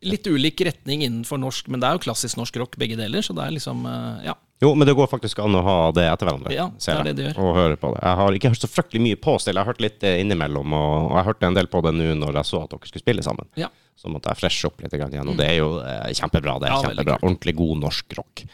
Litt 0.00 0.24
ulik 0.32 0.62
retning 0.64 1.02
innenfor 1.04 1.36
norsk, 1.36 1.66
men 1.68 1.82
det 1.82 1.90
er 1.90 1.98
jo 1.98 2.04
klassisk 2.06 2.38
norsk 2.40 2.56
rock 2.62 2.78
begge 2.80 2.96
deler. 2.96 3.20
Så 3.24 3.36
det 3.36 3.44
er 3.44 3.56
liksom 3.58 3.84
eh, 3.88 4.30
Ja. 4.30 4.36
Jo, 4.60 4.74
men 4.76 4.84
det 4.84 4.92
går 4.92 5.06
faktisk 5.08 5.38
an 5.40 5.54
å 5.56 5.60
ha 5.64 5.74
det 5.96 6.02
etter 6.04 6.28
hverandre. 6.28 6.50
Ja, 6.52 6.66
det 6.68 6.92
er 6.92 7.06
det 7.06 7.12
det 7.16 7.22
gjør. 7.30 7.38
Og 7.40 7.54
høre 7.56 7.76
på 7.80 7.94
det. 7.94 8.00
Jeg 8.04 8.18
har 8.18 8.34
ikke 8.36 8.50
hørt 8.52 8.60
så 8.60 8.68
fryktelig 8.68 9.00
mye 9.06 9.16
på 9.16 9.36
Stille, 9.40 9.56
jeg 9.56 9.64
har 9.64 9.72
hørt 9.72 9.80
litt 9.80 10.04
eh, 10.04 10.18
innimellom, 10.20 10.74
og, 10.76 10.96
og 11.06 11.14
jeg 11.16 11.28
hørte 11.30 11.48
en 11.48 11.56
del 11.56 11.70
på 11.72 11.80
det 11.86 11.94
nå 11.96 12.10
når 12.20 12.40
jeg 12.42 12.48
så 12.50 12.60
at 12.66 12.74
dere 12.74 12.90
skulle 12.90 13.04
spille 13.06 13.24
sammen. 13.24 13.48
Ja. 13.60 13.70
Så 13.96 14.12
måtte 14.12 14.32
jeg 14.32 14.40
freshe 14.42 14.68
opp 14.68 14.84
litt 14.84 14.96
igjen, 14.96 15.32
og 15.32 15.38
det 15.40 15.46
er 15.48 15.56
jo 15.62 15.70
eh, 15.80 16.10
kjempebra. 16.16 16.58
Det 16.60 16.68
er 16.68 16.74
Ja, 16.76 16.82
kjempebra. 16.90 17.16
Ordentlig 17.22 17.56
god 17.56 17.80
norsk 17.86 18.18
rock. 18.20 18.44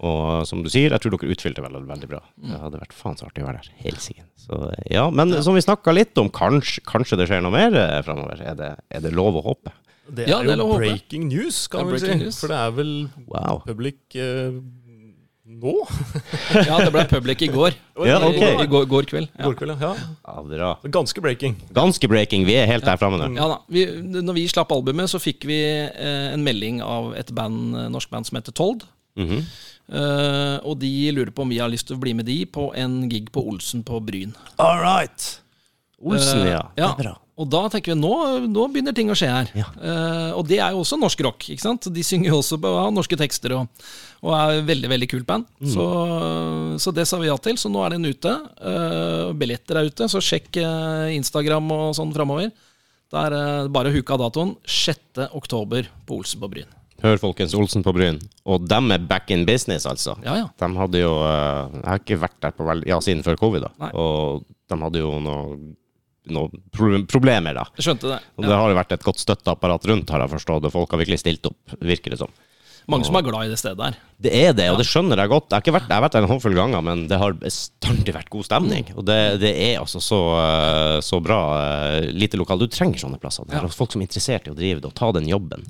Og 0.00 0.46
som 0.48 0.62
du 0.64 0.68
sier, 0.72 0.90
jeg 0.90 1.00
tror 1.00 1.14
dere 1.14 1.30
utfylte 1.36 1.62
veldig, 1.62 1.84
veldig 1.86 2.08
bra. 2.10 2.20
Mm. 2.42 2.50
Det 2.50 2.60
hadde 2.64 2.80
vært 2.82 2.92
faen 2.98 3.16
så 3.16 3.28
artig 3.28 3.44
å 3.44 3.46
være 3.46 3.60
der. 3.62 3.70
Helsike. 3.84 4.24
Så 4.36 4.58
ja, 4.90 5.06
men 5.14 5.30
som 5.46 5.54
vi 5.54 5.62
snakka 5.64 5.94
litt 5.94 6.18
om, 6.18 6.28
kanskje, 6.34 6.82
kanskje 6.84 7.16
det 7.20 7.28
skjer 7.30 7.42
noe 7.46 7.54
mer 7.54 7.74
eh, 7.78 8.00
framover? 8.04 8.42
Er, 8.42 8.54
det- 8.58 8.76
er 8.90 9.00
det 9.06 9.12
lov 9.14 9.38
å 9.38 9.44
håpe? 9.46 9.72
Det 10.10 10.26
Ja, 10.28 10.40
er 10.42 10.50
det 10.50 10.56
er 10.58 10.60
jo 10.60 10.72
er 10.74 10.78
breaking 10.82 11.28
news, 11.30 11.66
kan 11.68 11.86
Det 11.86 11.94
breaking 12.00 12.18
si. 12.18 12.24
news. 12.26 12.40
For 12.42 12.48
det 12.52 12.56
er 12.58 12.70
vel 12.76 12.90
Wow. 13.30 13.62
public 13.64 14.16
eh, 14.20 14.58
nå? 15.46 15.72
ja, 16.68 16.76
det 16.82 16.90
ble 16.92 17.04
public 17.08 17.42
i 17.46 17.48
går. 17.54 17.76
Ja, 18.10 18.18
I- 18.18 18.26
ok. 18.28 18.42
I, 18.64 18.66
går, 18.68 18.84
går 18.90 19.06
kveld. 19.08 19.28
Ja. 19.38 19.44
går 19.46 19.54
kveld, 19.62 19.76
ja. 19.80 19.92
Ja, 20.26 20.42
bra. 20.50 20.72
Ganske 20.90 21.22
breaking. 21.24 21.54
Ganske 21.72 22.08
breaking. 22.10 22.44
Vi 22.44 22.56
er 22.58 22.66
helt 22.68 22.84
der 22.84 22.98
framme 23.00 23.20
nå. 23.22 23.30
Ja 23.38 23.46
da. 23.54 23.60
Vi, 23.70 23.86
når 24.02 24.34
vi 24.42 24.44
slapp 24.50 24.72
albumet, 24.74 25.08
så 25.08 25.22
fikk 25.22 25.46
vi 25.48 25.60
eh, 25.86 26.32
en 26.34 26.42
melding 26.44 26.82
av 26.84 27.14
et 27.16 27.30
band, 27.32 27.76
eh, 27.78 27.88
norsk 27.94 28.10
band 28.12 28.26
som 28.28 28.36
heter 28.40 28.52
Told. 28.52 28.84
Mhm. 29.20 29.44
uh, 29.94 30.58
og 30.66 30.78
de 30.80 30.92
lurer 31.14 31.30
på 31.34 31.44
om 31.44 31.52
vi 31.52 31.60
har 31.62 31.70
lyst 31.70 31.86
til 31.90 31.98
å 31.98 32.02
bli 32.02 32.14
med 32.16 32.26
de 32.26 32.40
på 32.46 32.70
en 32.74 33.04
gig 33.10 33.30
på 33.34 33.44
Olsen 33.46 33.84
på 33.86 34.00
Bryn. 34.02 34.34
All 34.58 34.80
right. 34.82 35.28
Olsen, 36.02 36.42
uh, 36.42 36.50
ja. 36.50 36.64
Det 36.74 36.88
er 36.88 37.02
bra. 37.02 37.18
Og 37.34 37.48
da 37.50 37.64
tenker 37.66 37.94
vi 37.94 37.98
nå, 37.98 38.14
nå 38.46 38.64
begynner 38.70 38.94
ting 38.94 39.08
å 39.10 39.16
skje 39.18 39.26
her. 39.26 39.48
Ja. 39.58 39.66
Uh, 39.74 40.30
og 40.38 40.44
det 40.46 40.60
er 40.62 40.74
jo 40.74 40.84
også 40.84 40.98
norsk 41.00 41.24
rock. 41.26 41.48
ikke 41.50 41.64
sant? 41.64 41.88
De 41.90 42.04
synger 42.06 42.30
jo 42.30 42.38
også 42.38 42.60
på 42.62 42.74
norske 42.94 43.18
tekster 43.18 43.56
og, 43.56 43.88
og 44.22 44.36
er 44.38 44.60
veldig 44.68 44.90
veldig 44.92 45.08
kult 45.10 45.26
band. 45.26 45.48
Mm. 45.58 45.72
Så, 45.72 45.86
så 46.84 46.94
det 46.94 47.08
sa 47.10 47.18
vi 47.18 47.26
ja 47.26 47.34
til. 47.42 47.58
Så 47.58 47.72
nå 47.72 47.82
er 47.82 47.96
den 47.96 48.06
ute. 48.06 48.36
Uh, 48.62 49.34
billetter 49.34 49.80
er 49.80 49.90
ute, 49.90 50.06
så 50.10 50.22
sjekk 50.22 50.60
uh, 50.62 51.10
Instagram 51.16 51.74
og 51.74 51.90
sånn 51.98 52.14
framover. 52.14 52.54
Det 53.10 53.26
er 53.26 53.68
bare 53.70 53.90
å 53.90 53.94
huke 53.94 54.14
av 54.14 54.22
datoen. 54.28 54.54
6. 54.70 55.26
oktober 55.34 55.90
på 56.06 56.22
Olsen 56.22 56.42
på 56.42 56.50
Bryn. 56.54 56.70
Hør, 57.04 57.18
folkens. 57.20 57.52
Olsen 57.58 57.84
på 57.84 57.92
Bryn. 57.92 58.18
Og 58.48 58.64
dem 58.70 58.90
er 58.94 59.02
back 59.04 59.30
in 59.34 59.44
business, 59.48 59.84
altså. 59.86 60.14
Ja, 60.24 60.38
ja. 60.40 60.46
De 60.60 60.68
hadde 60.80 61.02
jo 61.02 61.10
eh, 61.20 61.74
Jeg 61.82 61.86
har 61.90 62.00
ikke 62.02 62.20
vært 62.24 62.38
der 62.46 62.54
på 62.56 62.64
veld, 62.68 62.86
ja, 62.88 62.96
siden 63.04 63.24
før 63.26 63.36
covid, 63.40 63.66
da. 63.66 63.72
Nei. 63.84 63.90
Og 64.00 64.44
de 64.72 64.78
hadde 64.86 65.02
jo 65.04 65.10
noen 65.20 65.72
noe 66.32 66.48
pro 66.72 66.88
problemer, 67.04 67.52
da. 67.52 67.66
Jeg 67.76 67.84
skjønte 67.84 68.08
det. 68.08 68.16
Og 68.38 68.46
Ja. 68.46 68.48
det 68.48 68.56
har 68.56 68.70
jo 68.72 68.76
vært 68.78 68.92
et 68.96 69.02
godt 69.04 69.20
støtteapparat 69.20 69.84
rundt, 69.90 70.08
har 70.08 70.22
jeg 70.24 70.32
forstått, 70.32 70.64
og 70.64 70.72
folk 70.72 70.94
har 70.96 71.02
virkelig 71.02 71.18
stilt 71.20 71.44
opp, 71.50 71.74
virker 71.84 72.14
det 72.14 72.18
som. 72.22 72.30
Mange 72.88 73.04
som 73.04 73.16
er 73.16 73.24
glad 73.24 73.44
i 73.44 73.50
det 73.52 73.58
stedet 73.60 73.80
her. 73.84 73.94
Det 74.24 74.32
er 74.32 74.56
det, 74.56 74.70
og 74.72 74.76
det 74.80 74.86
skjønner 74.88 75.20
jeg 75.20 75.28
godt. 75.32 75.50
Jeg 75.52 75.56
har, 75.56 75.62
ikke 75.64 75.74
vært, 75.76 75.86
jeg 75.88 75.96
har 75.98 76.02
vært 76.04 76.16
der 76.16 76.24
en 76.24 76.30
håndfull 76.32 76.56
ganger, 76.56 76.82
men 76.84 77.04
det 77.08 77.18
har 77.20 77.36
bestandig 77.36 78.12
vært 78.16 78.28
god 78.32 78.44
stemning. 78.48 78.88
Mm. 78.88 78.96
Og 79.00 79.04
det, 79.08 79.18
det 79.44 79.52
er 79.68 79.78
altså 79.82 80.00
så, 80.04 80.20
eh, 80.40 80.98
så 81.04 81.20
bra 81.24 81.38
eh, 81.60 82.08
lite 82.12 82.40
lokal. 82.40 82.60
Du 82.64 82.66
trenger 82.72 83.00
sånne 83.04 83.20
plasser. 83.20 83.44
Det 83.48 83.56
er 83.56 83.68
Ja. 83.68 83.68
folk 83.72 83.92
som 83.92 84.00
er 84.00 84.08
interessert 84.08 84.48
i 84.48 84.52
å 84.52 84.56
drive 84.56 84.80
det, 84.80 84.88
og 84.92 84.96
ta 84.96 85.12
den 85.12 85.28
jobben. 85.28 85.64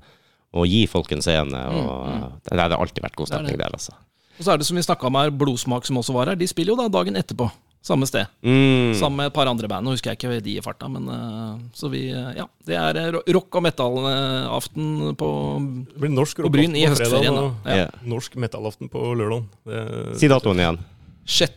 Og 0.54 0.66
gi 0.70 0.84
folk 0.86 1.10
en 1.12 1.22
scene. 1.24 1.60
Og, 1.74 2.08
Mm, 2.14 2.32
Det, 2.44 2.52
det 2.54 2.60
har 2.60 2.78
alltid 2.78 3.02
vært 3.02 3.16
god 3.18 3.26
stemning 3.32 3.58
der, 3.58 3.72
altså. 3.74 3.92
Og 4.38 4.44
så 4.46 4.52
er 4.54 4.58
det 4.58 4.66
som 4.66 4.76
vi 4.76 4.82
snakka 4.82 5.06
om 5.06 5.14
her, 5.18 5.30
Blodsmak 5.30 5.86
som 5.86 5.96
også 5.98 6.12
var 6.14 6.26
her. 6.30 6.36
De 6.38 6.46
spiller 6.46 6.74
jo 6.74 6.76
da 6.82 6.88
dagen 6.88 7.14
etterpå. 7.18 7.50
Samme 7.84 8.06
sted. 8.08 8.24
Mm. 8.42 8.94
Sammen 8.96 9.16
med 9.18 9.26
et 9.28 9.34
par 9.36 9.46
andre 9.50 9.68
band. 9.68 9.84
Nå 9.84 9.92
husker 9.92 10.14
jeg 10.14 10.16
ikke 10.18 10.42
de 10.42 10.54
i 10.56 10.62
farta, 10.64 10.88
men 10.88 11.04
eh, 11.12 11.58
Så 11.76 11.90
vi 11.92 12.06
eh, 12.10 12.30
Ja. 12.38 12.46
Det 12.64 12.74
er 12.80 12.96
eh, 12.96 13.18
rock- 13.34 13.54
og 13.58 13.62
metal-aften 13.66 15.14
på 15.20 15.28
På 15.98 16.50
Bryn 16.50 16.74
i 16.76 16.86
høstferien, 16.86 17.36
og. 17.36 17.54
Ja. 17.68 17.88
Norsk 18.08 18.36
metal-aften 18.40 18.88
på 18.88 19.02
lørdag. 19.18 19.44
Si 20.18 20.28
datoen 20.32 20.62
igjen. 20.64 20.78
6. 21.26 21.52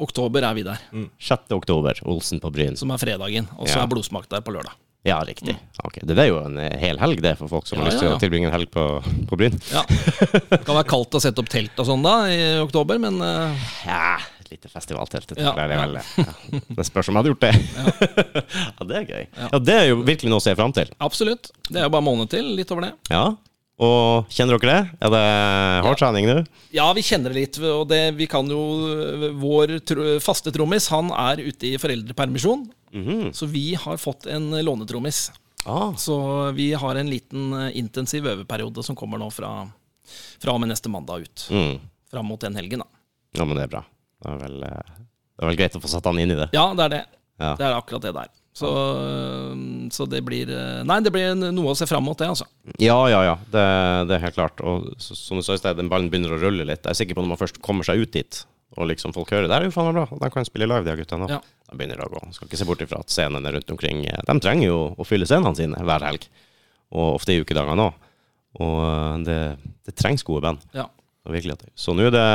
oktober 0.00 0.44
er 0.48 0.54
vi 0.56 0.62
der, 0.64 0.78
6. 1.20 1.50
oktober, 1.52 1.98
Olsen 2.08 2.40
på 2.40 2.50
Bryn. 2.52 2.76
som 2.76 2.90
er 2.90 2.96
fredagen. 2.98 3.48
Og 3.58 3.68
så 3.68 3.76
Ja. 3.76 3.82
er 3.84 3.86
Blodsmak 3.88 4.28
der 4.28 4.40
på 4.40 4.52
lørdag. 4.52 4.72
Ja, 5.08 5.18
riktig. 5.24 5.54
Ok, 5.84 6.00
Det 6.04 6.16
er 6.18 6.28
jo 6.30 6.40
en 6.42 6.58
eh, 6.60 6.74
hel 6.80 6.98
helg, 7.00 7.20
det, 7.24 7.34
for 7.40 7.50
folk 7.50 7.68
som 7.68 7.78
Ja, 7.78 7.84
har 7.84 7.90
lyst 7.90 8.02
til 8.02 8.10
ja. 8.10 8.16
å 8.16 8.22
tilbringe 8.22 8.50
en 8.50 8.54
helg 8.54 8.70
på, 8.74 8.84
på 9.30 9.38
Bryn. 9.40 9.56
Ja. 9.72 9.84
Det 9.88 10.62
kan 10.66 10.76
være 10.76 10.88
kaldt 10.90 11.16
å 11.16 11.22
sette 11.22 11.40
opp 11.42 11.50
telt 11.52 11.78
og 11.80 11.88
sånn 11.88 12.04
da 12.04 12.16
i 12.32 12.40
oktober, 12.62 13.00
men 13.02 13.20
uh... 13.22 13.68
Ja, 13.86 14.18
et 14.42 14.52
lite 14.52 14.70
festivaltelt. 14.72 15.32
Det, 15.32 15.40
Ja, 15.42 15.54
det, 15.56 15.78
ja. 15.78 16.26
ja. 16.26 16.86
spørs 16.86 17.08
om 17.10 17.16
jeg 17.16 17.22
hadde 17.22 17.34
gjort 17.34 17.46
det. 17.46 17.52
Ja. 17.56 18.38
det 18.90 19.00
er 19.02 19.08
gøy. 19.08 19.26
Ja. 19.40 19.50
Det 19.70 19.76
er 19.76 19.86
jo 19.92 20.00
virkelig 20.04 20.32
noe 20.32 20.42
å 20.42 20.46
se 20.48 20.56
fram 20.58 20.74
til. 20.76 20.90
absolutt. 21.04 21.52
Det 21.68 21.80
er 21.82 21.88
jo 21.88 21.94
bare 21.94 22.06
måned 22.06 22.30
til. 22.32 22.52
Litt 22.58 22.72
over 22.74 22.88
det. 22.88 22.94
Ja. 23.12 23.26
Og 23.78 24.30
kjenner 24.34 24.58
dere 24.58 24.72
det? 24.72 24.96
Er 25.06 25.12
det 25.14 25.24
hardtrening 25.86 26.26
nå? 26.26 26.38
Ja, 26.74 26.88
vi 26.96 27.04
kjenner 27.06 27.30
det 27.30 27.38
litt. 27.38 27.58
Og 27.62 27.84
det, 27.90 28.00
vi 28.18 28.26
kan 28.30 28.48
jo 28.50 28.58
Vår 29.38 29.76
tro, 29.86 30.06
faste 30.22 30.50
trommis, 30.54 30.88
han 30.90 31.12
er 31.14 31.44
ute 31.46 31.70
i 31.70 31.76
foreldrepermisjon. 31.78 32.66
Mhm. 32.92 33.28
Så 33.36 33.46
vi 33.46 33.74
har 33.78 34.00
fått 34.02 34.26
en 34.26 34.50
lånetrommis. 34.64 35.28
Ah. 35.68 35.92
Så 35.94 36.16
vi 36.56 36.72
har 36.72 36.96
en 36.96 37.10
liten 37.10 37.52
eh, 37.52 37.76
intensiv 37.76 38.26
øveperiode 38.26 38.82
som 38.82 38.96
kommer 38.96 39.20
nå 39.20 39.28
fra, 39.34 39.50
fra 40.40 40.54
og 40.54 40.62
med 40.62 40.70
neste 40.72 40.88
mandag 40.88 41.26
ut. 41.26 41.46
Mm. 41.50 41.80
Fram 42.10 42.30
mot 42.30 42.40
den 42.40 42.56
helgen, 42.56 42.80
da. 42.84 42.88
Ja, 43.36 43.44
men 43.44 43.58
det 43.58 43.66
er 43.66 43.72
bra. 43.74 43.82
Det 44.22 44.32
er 44.32 44.38
vel, 44.46 44.62
eh, 44.64 44.92
det 45.36 45.44
er 45.44 45.50
vel 45.50 45.58
greit 45.60 45.76
å 45.76 45.82
få 45.82 45.90
satt 45.92 46.08
han 46.08 46.18
inn 46.22 46.32
i 46.32 46.38
det. 46.38 46.48
Ja, 46.56 46.70
det 46.78 46.86
er 46.86 46.94
det. 46.94 47.02
Ja. 47.38 47.52
Det 47.58 47.66
er 47.68 47.76
akkurat 47.76 48.06
det 48.06 48.14
der. 48.16 48.30
Så, 48.58 48.66
øh, 48.68 49.88
så 49.94 50.06
det 50.10 50.20
blir 50.26 50.50
øh, 50.50 50.82
Nei, 50.88 50.98
det 51.04 51.12
blir 51.14 51.34
noe 51.38 51.72
å 51.72 51.76
se 51.78 51.86
fram 51.86 52.04
mot, 52.08 52.18
det, 52.18 52.28
altså. 52.32 52.46
Ja, 52.82 52.96
ja, 53.10 53.20
ja. 53.28 53.34
Det, 53.52 53.64
det 54.10 54.16
er 54.18 54.24
helt 54.26 54.34
klart. 54.38 54.60
Og 54.66 54.88
så- 54.98 55.14
som 55.16 55.38
du 55.38 55.44
sa 55.46 55.54
i 55.54 55.60
sted, 55.60 55.76
den 55.78 55.90
ballen 55.92 56.10
begynner 56.10 56.34
å 56.34 56.40
rulle 56.42 56.66
litt. 56.66 56.82
Jeg 56.82 56.90
er 56.94 56.98
sikker 57.04 57.18
på 57.18 57.22
når 57.24 57.32
man 57.34 57.40
først 57.40 57.60
kommer 57.62 57.86
seg 57.86 58.02
ut 58.02 58.12
dit, 58.16 58.40
og 58.76 58.88
liksom 58.90 59.14
folk 59.14 59.30
hører 59.32 59.48
det 59.48 59.56
er 59.56 59.68
jo 59.68 59.74
faen 59.74 59.88
meg 59.92 59.96
bra, 60.00 60.18
de 60.24 60.30
kan 60.34 60.44
spille 60.48 60.66
live, 60.68 60.84
de 60.86 60.96
guttene. 61.00 61.28
Ja. 61.30 61.38
Da 61.68 61.76
begynner 61.78 61.96
det 62.02 62.08
å 62.08 62.12
gå. 62.16 62.20
Skal 62.36 62.48
ikke 62.50 62.60
se 62.60 62.66
bort 62.68 62.82
ifra 62.84 63.00
at 63.00 63.12
scenene 63.14 63.52
rundt 63.54 63.70
omkring 63.74 64.04
eh, 64.08 64.20
De 64.26 64.38
trenger 64.40 64.66
jo 64.70 64.78
å 64.98 65.06
fylle 65.06 65.26
scenene 65.28 65.54
sine 65.56 65.80
hver 65.88 66.04
helg, 66.06 66.26
og 66.92 67.16
ofte 67.20 67.34
i 67.36 67.40
ukedagene 67.44 67.88
òg. 67.88 68.04
Og 68.64 68.76
eh, 68.88 69.16
det, 69.28 69.40
det 69.86 69.96
trengs 70.00 70.24
gode 70.26 70.42
band. 70.48 70.62
Ja. 70.74 70.88
Så 71.76 71.92
nå 71.92 72.06
er 72.08 72.14
det 72.14 72.28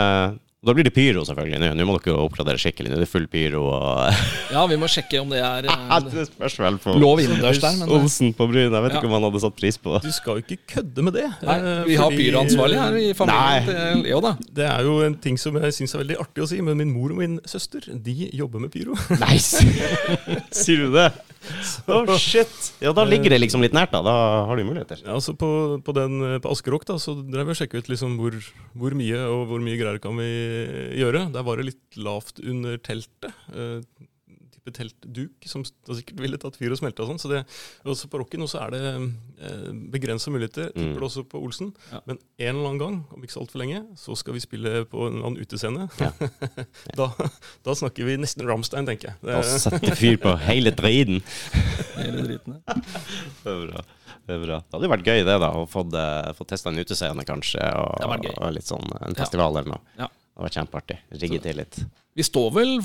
Da 0.63 0.71
blir 0.71 0.85
det 0.87 0.93
pyro, 0.95 1.25
selvfølgelig. 1.27 1.57
Nå, 1.59 1.69
nå 1.75 1.85
må 1.89 1.97
dere 1.99 2.21
oppgradere 2.23 2.55
skikkelig. 2.61 2.87
Nå 2.93 2.95
er 2.95 3.01
det 3.03 3.09
full 3.11 3.25
pyro 3.27 3.65
og 3.75 4.21
ja, 4.53 4.61
vi 4.71 4.77
må 4.79 4.87
sjekke 4.87 5.19
om 5.19 5.27
det 5.33 5.41
er 5.43 5.65
en... 5.67 5.81
øh, 5.97 6.05
Det 6.13 6.23
spørs 6.29 6.55
vel 6.63 6.77
på 6.79 6.93
lov 7.03 7.19
innendørs 7.19 7.59
der, 7.59 7.75
men 7.81 7.89
øh, 7.91 7.97
Olsen 7.97 8.31
på 8.37 8.47
Bryn. 8.47 8.69
Jeg 8.71 8.85
vet 8.85 8.93
Ja. 8.95 9.01
ikke 9.01 9.09
om 9.11 9.15
han 9.17 9.25
hadde 9.27 9.41
satt 9.43 9.57
pris 9.59 9.77
på 9.83 9.97
det. 9.97 10.03
Du 10.07 10.15
skal 10.15 10.39
jo 10.39 10.45
ikke 10.45 10.57
kødde 10.75 11.03
med 11.09 11.17
det. 11.19 11.25
Nei, 11.43 11.57
vi 11.65 11.91
vi 11.91 11.97
har 11.99 12.15
pyroansvarlig 12.15 12.79
her 12.79 12.95
i 13.01 13.09
familien 13.19 13.43
Nei. 13.43 13.59
til 13.67 14.05
Leo, 14.07 14.21
da. 14.23 14.31
Det 14.61 14.69
er 14.71 14.87
jo 14.87 14.95
en 15.09 15.17
ting 15.27 15.37
som 15.41 15.59
jeg 15.59 15.75
syns 15.81 15.97
er 15.97 16.03
veldig 16.05 16.19
artig 16.23 16.45
å 16.45 16.49
si, 16.53 16.61
men 16.63 16.79
min 16.79 16.93
mor 16.95 17.11
og 17.11 17.19
min 17.19 17.35
søster 17.45 17.83
de 18.07 18.15
jobber 18.31 18.63
med 18.63 18.71
pyro. 18.71 18.95
Nice! 19.19 19.59
Sier 20.63 20.85
du 20.87 20.95
det? 20.95 21.09
Oh, 21.93 22.07
shit. 22.17 22.73
Ja, 22.83 22.93
da 22.95 23.03
ligger 23.07 23.33
det 23.33 23.41
liksom 23.43 23.63
litt 23.63 23.75
nært, 23.75 23.91
da. 23.93 24.01
Da 24.05 24.15
har 24.49 24.59
du 24.59 24.63
muligheter. 24.67 25.01
Ja, 25.03 25.17
altså 25.17 25.35
på, 25.37 25.49
på, 25.83 25.95
den, 25.97 26.21
på 26.43 26.53
Askerok 26.53 26.87
da, 26.89 26.97
så 27.01 27.15
drev 27.19 27.51
jeg 27.51 27.55
og 27.55 27.59
sjekket 27.61 27.83
ut 27.83 27.91
liksom 27.93 28.17
hvor, 28.21 28.37
hvor 28.79 28.95
mye 28.97 29.25
og 29.27 29.45
hvor 29.51 29.63
mye 29.63 29.79
greier 29.79 30.01
kan 30.03 30.17
vi 30.19 30.29
gjøre. 31.01 31.27
Der 31.33 31.45
var 31.47 31.59
det 31.59 31.69
litt 31.73 31.99
lavt 31.99 32.41
under 32.43 32.79
teltet. 32.83 33.31
Eh, 33.53 33.79
type 34.63 34.73
teltduk 34.75 35.47
som 35.49 35.63
sikkert 35.65 36.19
ville 36.21 36.37
tatt 36.39 36.55
fyr 36.59 36.71
og 36.73 36.79
smelte 36.79 37.03
og 37.03 37.11
sånn. 37.11 37.19
Så 37.21 37.31
det, 37.31 37.41
også 37.85 38.09
på 38.11 38.19
Rocken 38.21 38.43
også 38.45 38.61
er 38.63 38.73
det 38.73 38.81
eh, 38.93 39.71
begrensa 39.91 40.31
muligheter. 40.31 40.71
Tipper 40.73 41.01
det 41.01 41.07
også 41.09 41.25
på 41.29 41.41
Olsen. 41.43 41.73
Ja. 41.91 42.01
Men 42.07 42.19
en 42.37 42.55
eller 42.55 42.69
annen 42.69 42.81
gang, 42.81 42.99
om 43.13 43.23
ikke 43.23 43.35
så 43.35 43.43
altfor 43.43 43.63
lenge, 43.63 43.83
så 43.99 44.15
skal 44.19 44.37
vi 44.37 44.43
spille 44.43 44.85
på 44.89 45.07
en 45.07 45.17
eller 45.17 45.29
annen 45.31 45.43
utescene. 45.43 45.87
Ja. 45.99 46.11
da, 46.99 47.09
da 47.65 47.75
snakker 47.77 48.07
vi 48.07 48.17
nesten 48.21 48.47
Ramstein, 48.47 48.87
tenker 48.89 49.11
jeg. 49.11 49.19
Det, 49.23 49.39
Og 49.41 49.65
sette 49.65 49.97
fyr 49.99 50.19
på 50.23 50.35
hele 50.47 50.73
driten. 50.75 51.21
Hele 51.93 52.23
driten. 52.25 52.57
ja. 52.57 52.75
Det 53.43 53.51
er 53.51 53.59
bra. 53.67 53.81
Det 54.23 54.33
er 54.35 54.41
bra. 54.41 54.57
Det 54.63 54.75
hadde 54.75 54.87
jo 54.87 54.91
vært 54.93 55.07
gøy, 55.07 55.19
det, 55.27 55.35
da. 55.43 55.49
Å 55.59 55.65
få, 55.69 55.83
få 56.37 56.47
testa 56.49 56.71
en 56.71 56.79
utescene, 56.81 57.25
kanskje. 57.27 57.63
Og, 57.79 58.31
og 58.33 58.53
litt 58.55 58.67
sånn 58.67 58.95
en 58.99 59.17
festival 59.17 59.59
eller 59.59 59.75
noe. 59.75 59.83
Ja. 59.99 60.07
Det 60.09 60.39
hadde 60.39 60.47
vært 60.47 60.57
kjempeartig. 60.57 60.97
Rigge 61.21 61.43
til 61.43 61.61
litt. 61.61 61.83
Vi 62.13 62.23
står 62.23 62.51
vel, 62.53 62.75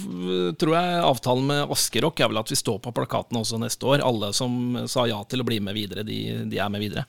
tror 0.56 0.72
jeg, 0.78 1.00
avtalen 1.04 1.44
med 1.50 1.72
Askerock 1.74 2.20
er 2.24 2.30
vel 2.32 2.40
at 2.40 2.48
vi 2.52 2.56
står 2.56 2.78
på 2.84 2.92
plakaten 2.96 3.36
også 3.36 3.58
neste 3.60 3.84
år. 3.84 4.00
Alle 4.04 4.30
som 4.36 4.54
sa 4.88 5.04
ja 5.10 5.18
til 5.28 5.44
å 5.44 5.46
bli 5.48 5.58
med 5.60 5.76
videre, 5.76 6.04
de, 6.06 6.16
de 6.48 6.60
er 6.60 6.70
med 6.72 6.80
videre. 6.80 7.04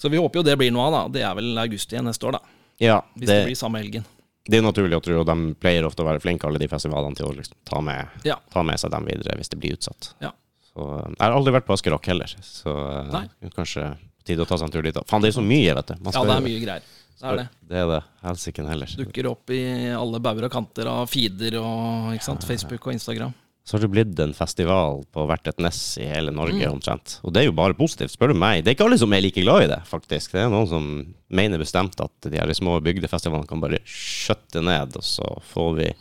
Så 0.00 0.08
vi 0.08 0.18
håper 0.18 0.40
jo 0.40 0.46
det 0.48 0.56
blir 0.58 0.72
noe 0.74 0.88
av, 0.88 0.94
da. 0.96 1.02
Det 1.18 1.24
er 1.28 1.36
vel 1.38 1.50
august 1.60 1.92
igjen 1.92 2.08
neste 2.08 2.26
år, 2.30 2.38
da. 2.38 2.56
Ja, 2.82 2.96
Hvis 3.14 3.28
det, 3.28 3.36
det, 3.36 3.50
blir 3.50 3.58
samme 3.60 3.82
helgen. 3.82 4.06
det 4.48 4.58
er 4.58 4.64
naturlig 4.64 4.96
å 4.96 5.02
tro, 5.04 5.18
og 5.20 5.28
de 5.28 5.36
pleier 5.60 5.84
ofte 5.86 6.02
å 6.02 6.08
være 6.08 6.22
flinke, 6.24 6.48
alle 6.48 6.58
de 6.62 6.70
festivalene, 6.72 7.14
til 7.20 7.28
å 7.28 7.34
liksom 7.36 7.58
ta 7.68 7.82
med, 7.84 8.16
Ja. 8.26 8.38
ta 8.50 8.64
med 8.66 8.80
seg 8.80 8.90
dem 8.96 9.04
videre 9.06 9.36
hvis 9.38 9.52
det 9.52 9.60
blir 9.60 9.76
utsatt. 9.76 10.14
Ja. 10.24 10.32
Så, 10.72 10.88
jeg 11.12 11.20
har 11.20 11.36
aldri 11.36 11.52
vært 11.54 11.68
på 11.68 11.76
Askerock 11.76 12.08
heller, 12.08 12.32
så 12.42 12.72
eh, 12.72 13.12
Nei. 13.12 13.26
kanskje 13.54 13.92
tid 14.24 14.40
å 14.40 14.46
ta 14.48 14.56
seg 14.56 14.70
en 14.70 14.74
tur 14.74 14.82
dit. 14.88 14.98
Faen, 15.06 15.22
det 15.22 15.30
er 15.30 15.36
så 15.36 15.44
mye, 15.44 15.76
vet 15.76 15.92
du. 15.92 15.94
Man 16.00 16.16
ja, 16.16 16.24
det 16.26 16.36
er 16.38 16.44
mye 16.48 16.64
greier. 16.64 16.90
Det 17.22 17.30
er 17.30 17.38
det. 17.38 17.46
Det 17.70 17.78
er 17.78 17.86
det. 17.92 18.00
Helsiken 18.26 18.66
heller. 18.68 18.90
Dukker 18.98 19.28
opp 19.30 19.52
i 19.54 19.60
alle 19.94 20.18
bauger 20.24 20.48
og 20.48 20.52
kanter 20.52 20.90
av 20.90 21.06
feeder 21.12 21.54
og 21.62 22.16
sant? 22.24 22.42
Facebook 22.48 22.88
og 22.90 22.96
Instagram. 22.96 23.32
Så 23.62 23.76
har 23.76 23.84
det 23.84 23.92
blitt 23.94 24.18
en 24.18 24.32
festival 24.34 25.04
på 25.14 25.22
hvert 25.30 25.46
et 25.46 25.60
ness 25.62 25.78
i 26.02 26.08
hele 26.10 26.32
Norge 26.34 26.58
Mm. 26.66 26.72
omtrent. 26.80 27.20
Og 27.22 27.30
det 27.32 27.42
er 27.42 27.46
jo 27.46 27.52
bare 27.54 27.76
positivt, 27.78 28.10
spør 28.10 28.32
du 28.32 28.34
meg. 28.34 28.64
Det 28.64 28.72
er 28.72 28.74
ikke 28.74 28.88
alle 28.88 28.98
som 28.98 29.12
er 29.14 29.22
like 29.22 29.38
glad 29.40 29.62
i 29.62 29.68
det, 29.70 29.78
faktisk. 29.86 30.32
Det 30.34 30.40
er 30.42 30.50
noen 30.50 30.66
som 30.66 31.14
mener 31.30 31.58
bestemt 31.62 31.94
at 32.02 32.10
de 32.26 32.36
her 32.42 32.50
små 32.58 32.80
bygdefestivalene 32.82 33.46
kan 33.46 33.60
bare 33.62 33.78
skjøtte 33.86 34.64
ned, 34.66 34.96
og 34.98 35.02
så 35.06 35.28
får 35.54 35.76
vi 35.78 35.92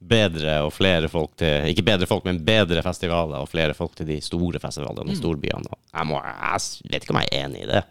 bedre 0.00 0.60
og 0.62 0.70
flere 0.72 1.08
folk 1.10 1.32
til 1.36 1.66
Ikke 1.72 1.82
bedre 1.82 2.06
folk, 2.06 2.24
men 2.24 2.38
bedre 2.46 2.84
festivaler 2.86 3.40
og 3.42 3.48
flere 3.50 3.74
folk 3.74 3.96
til 3.98 4.06
de 4.06 4.20
store 4.22 4.60
festivalene 4.62 5.10
i 5.10 5.16
Mm. 5.16 5.20
storbyene. 5.20 5.74
Jeg, 5.92 6.06
må, 6.06 6.22
jeg 6.22 6.92
vet 6.92 7.02
ikke 7.02 7.10
om 7.16 7.20
jeg 7.20 7.28
er 7.32 7.44
enig 7.48 7.62
i 7.64 7.66
det. 7.66 7.82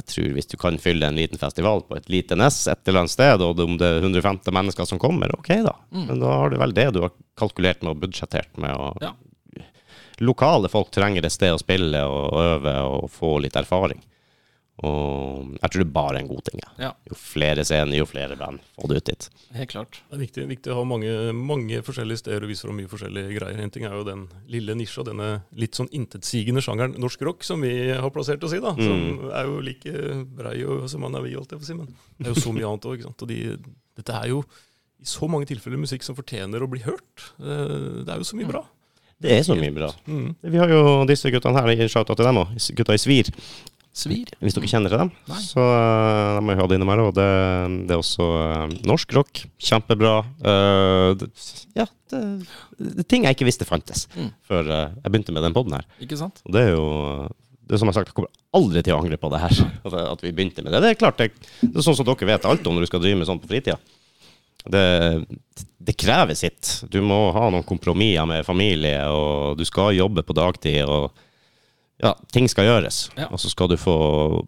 Jeg 0.00 0.06
tror 0.14 0.28
hvis 0.36 0.48
du 0.48 0.56
kan 0.60 0.78
fylle 0.80 1.08
en 1.10 1.18
liten 1.20 1.38
festival 1.40 1.82
på 1.84 1.98
et 1.98 2.08
lite 2.12 2.36
nes 2.38 2.56
et 2.72 2.88
eller 2.88 3.02
annet 3.04 3.12
sted, 3.12 3.42
og 3.44 3.60
om 3.60 3.74
det 3.80 3.88
er 3.88 4.00
150 4.00 4.54
mennesker 4.56 4.88
som 4.88 5.00
kommer, 5.02 5.32
ok 5.36 5.50
da. 5.66 5.74
Mm. 5.92 6.06
Men 6.06 6.22
da 6.22 6.30
har 6.40 6.52
du 6.52 6.56
vel 6.62 6.72
det 6.76 6.86
du 6.96 7.02
har 7.04 7.12
kalkulert 7.38 7.84
med 7.84 7.92
og 7.92 8.00
budsjettert 8.06 8.56
med. 8.56 8.72
Og 8.76 9.04
Ja. 9.04 9.12
Lokale 10.20 10.68
folk 10.68 10.90
trenger 10.92 11.24
et 11.24 11.32
sted 11.32 11.54
å 11.54 11.60
spille 11.60 12.00
og 12.04 12.34
øve 12.36 12.72
og 12.84 13.06
få 13.12 13.38
litt 13.40 13.56
erfaring. 13.56 14.02
Og 14.86 15.56
jeg 15.58 15.72
tror 15.72 15.82
det 15.82 15.92
bare 15.92 16.14
er 16.16 16.22
en 16.22 16.30
god 16.30 16.44
ting. 16.46 16.60
Ja. 16.62 16.70
Ja, 16.86 16.90
Jo 17.10 17.16
flere 17.18 17.64
scener, 17.68 17.98
jo 17.98 18.06
flere 18.08 18.36
band. 18.40 18.62
Få 18.78 18.88
det 18.88 19.00
ut 19.00 19.10
dit. 19.10 19.26
helt 19.58 19.72
klart. 19.74 19.98
Det 20.08 20.16
er 20.16 20.22
viktig, 20.22 20.46
viktig 20.54 20.72
å 20.72 20.78
ha 20.78 20.84
mange, 20.88 21.12
mange 21.36 21.82
forskjellige 21.84 22.22
steder 22.22 22.46
og 22.46 22.52
vise 22.52 22.64
fram 22.64 22.78
mye 22.80 22.88
forskjellige 22.90 23.34
greier. 23.36 23.60
En 23.60 23.74
ting 23.74 23.84
er 23.84 23.98
jo 23.98 24.06
den 24.08 24.24
lille 24.48 24.76
nisja, 24.78 25.04
denne 25.04 25.42
litt 25.52 25.76
sånn 25.76 25.90
intetsigende 25.92 26.64
sjangeren 26.64 26.96
norsk 27.00 27.26
rock, 27.28 27.44
som 27.44 27.60
vi 27.60 27.74
har 27.92 28.10
plassert 28.14 28.42
oss 28.46 28.56
i, 28.56 28.62
da. 28.64 28.72
Som 28.78 29.28
er 29.28 29.50
jo 29.50 29.60
like 29.68 29.94
brei 30.40 30.56
og, 30.64 30.88
som 30.92 31.04
han 31.04 31.20
er 31.20 31.28
vi, 31.28 31.36
holdt 31.36 31.52
jeg 31.52 31.60
på 31.60 31.68
å 31.68 31.70
si. 31.70 31.78
Men 31.82 31.92
det 32.16 32.30
er 32.30 32.36
jo 32.36 32.46
så 32.48 32.56
mye 32.56 32.68
annet 32.72 32.88
òg, 32.90 32.96
ikke 32.98 33.10
sant. 33.10 33.24
Og 33.26 33.32
de, 33.32 33.40
dette 34.00 34.18
er 34.22 34.32
jo 34.32 34.42
i 35.00 35.08
så 35.08 35.28
mange 35.32 35.48
tilfeller 35.48 35.80
musikk 35.80 36.04
som 36.04 36.16
fortjener 36.16 36.60
å 36.60 36.68
bli 36.68 36.82
hørt. 36.84 37.30
Det, 37.40 38.04
det 38.04 38.12
er 38.12 38.20
jo 38.20 38.28
så 38.28 38.36
mye 38.40 38.48
bra. 38.48 38.64
Det 39.20 39.34
er 39.36 39.42
så 39.44 39.52
mye 39.56 39.72
bra. 39.76 39.90
Mm. 40.08 40.30
Vi 40.48 40.60
har 40.60 40.70
jo 40.72 40.80
disse 41.08 41.28
guttene 41.32 41.60
her, 41.60 41.88
shout-out 41.92 42.16
til 42.16 42.24
dem 42.24 42.38
òg. 42.40 42.54
Gutta 42.78 42.96
i 42.96 43.00
Svir. 43.00 43.28
Svir. 43.92 44.28
Hvis 44.38 44.54
dere 44.54 44.68
kjenner 44.70 44.92
til 44.92 45.00
dem. 45.02 45.10
Nei. 45.26 45.40
Så 45.42 45.58
uh, 45.60 46.38
de 46.38 46.46
har 46.46 46.60
jo 46.60 46.62
hatt 46.62 46.74
innom 46.76 46.90
her 46.92 47.00
Og 47.02 47.14
Det, 47.16 47.26
det 47.88 47.94
er 47.96 47.98
også 47.98 48.26
uh, 48.38 48.74
norsk 48.86 49.12
rock. 49.18 49.42
Kjempebra. 49.58 50.12
Uh, 50.44 51.10
det, 51.18 51.26
ja, 51.74 51.88
det, 52.12 52.20
det 53.00 53.06
ting 53.10 53.26
jeg 53.26 53.34
ikke 53.38 53.48
visste 53.50 53.66
fantes 53.68 54.06
Mm. 54.14 54.30
før 54.46 54.70
jeg 54.70 55.10
begynte 55.10 55.34
med 55.34 55.42
den 55.46 55.54
poden 55.56 55.74
her. 55.78 55.86
Ikke 56.02 56.18
sant? 56.20 56.38
Og 56.46 56.54
det 56.54 56.62
er 56.68 56.74
jo 56.76 56.84
det 57.70 57.76
er 57.76 57.78
som 57.82 57.86
jeg 57.86 57.94
har 57.94 57.98
sagt, 58.00 58.08
jeg 58.10 58.16
kommer 58.16 58.32
aldri 58.58 58.80
til 58.82 58.96
å 58.96 58.98
angre 58.98 59.16
på 59.22 59.28
det 59.30 59.38
her. 59.44 59.52
At, 59.86 59.94
at 60.16 60.22
vi 60.24 60.32
begynte 60.34 60.62
med 60.66 60.72
det. 60.74 60.80
Det 60.82 60.88
er 60.90 60.98
klart, 60.98 61.20
det, 61.22 61.28
det 61.62 61.70
er 61.78 61.84
sånn 61.86 61.94
som 61.98 62.06
dere 62.08 62.26
vet 62.32 62.46
alt 62.50 62.66
om 62.66 62.74
når 62.74 62.82
du 62.82 62.90
skal 62.90 63.02
drive 63.04 63.18
med 63.20 63.28
sånt 63.28 63.42
på 63.44 63.50
fritida. 63.52 63.76
Det, 64.66 64.82
det 65.78 65.94
krever 65.96 66.34
sitt. 66.36 66.72
Du 66.90 66.98
må 67.06 67.18
ha 67.32 67.46
noen 67.50 67.64
kompromisser 67.66 68.26
med 68.28 68.42
familie, 68.44 69.04
og 69.08 69.54
du 69.60 69.62
skal 69.68 69.94
jobbe 69.96 70.24
på 70.26 70.34
dagtid. 70.36 70.82
og 70.82 71.14
ja, 72.00 72.14
ting 72.32 72.48
skal 72.48 72.68
gjøres. 72.68 73.02
Ja. 73.18 73.28
Og 73.28 73.40
så 73.42 73.50
skal 73.52 73.68
du 73.70 73.76
få 73.80 73.96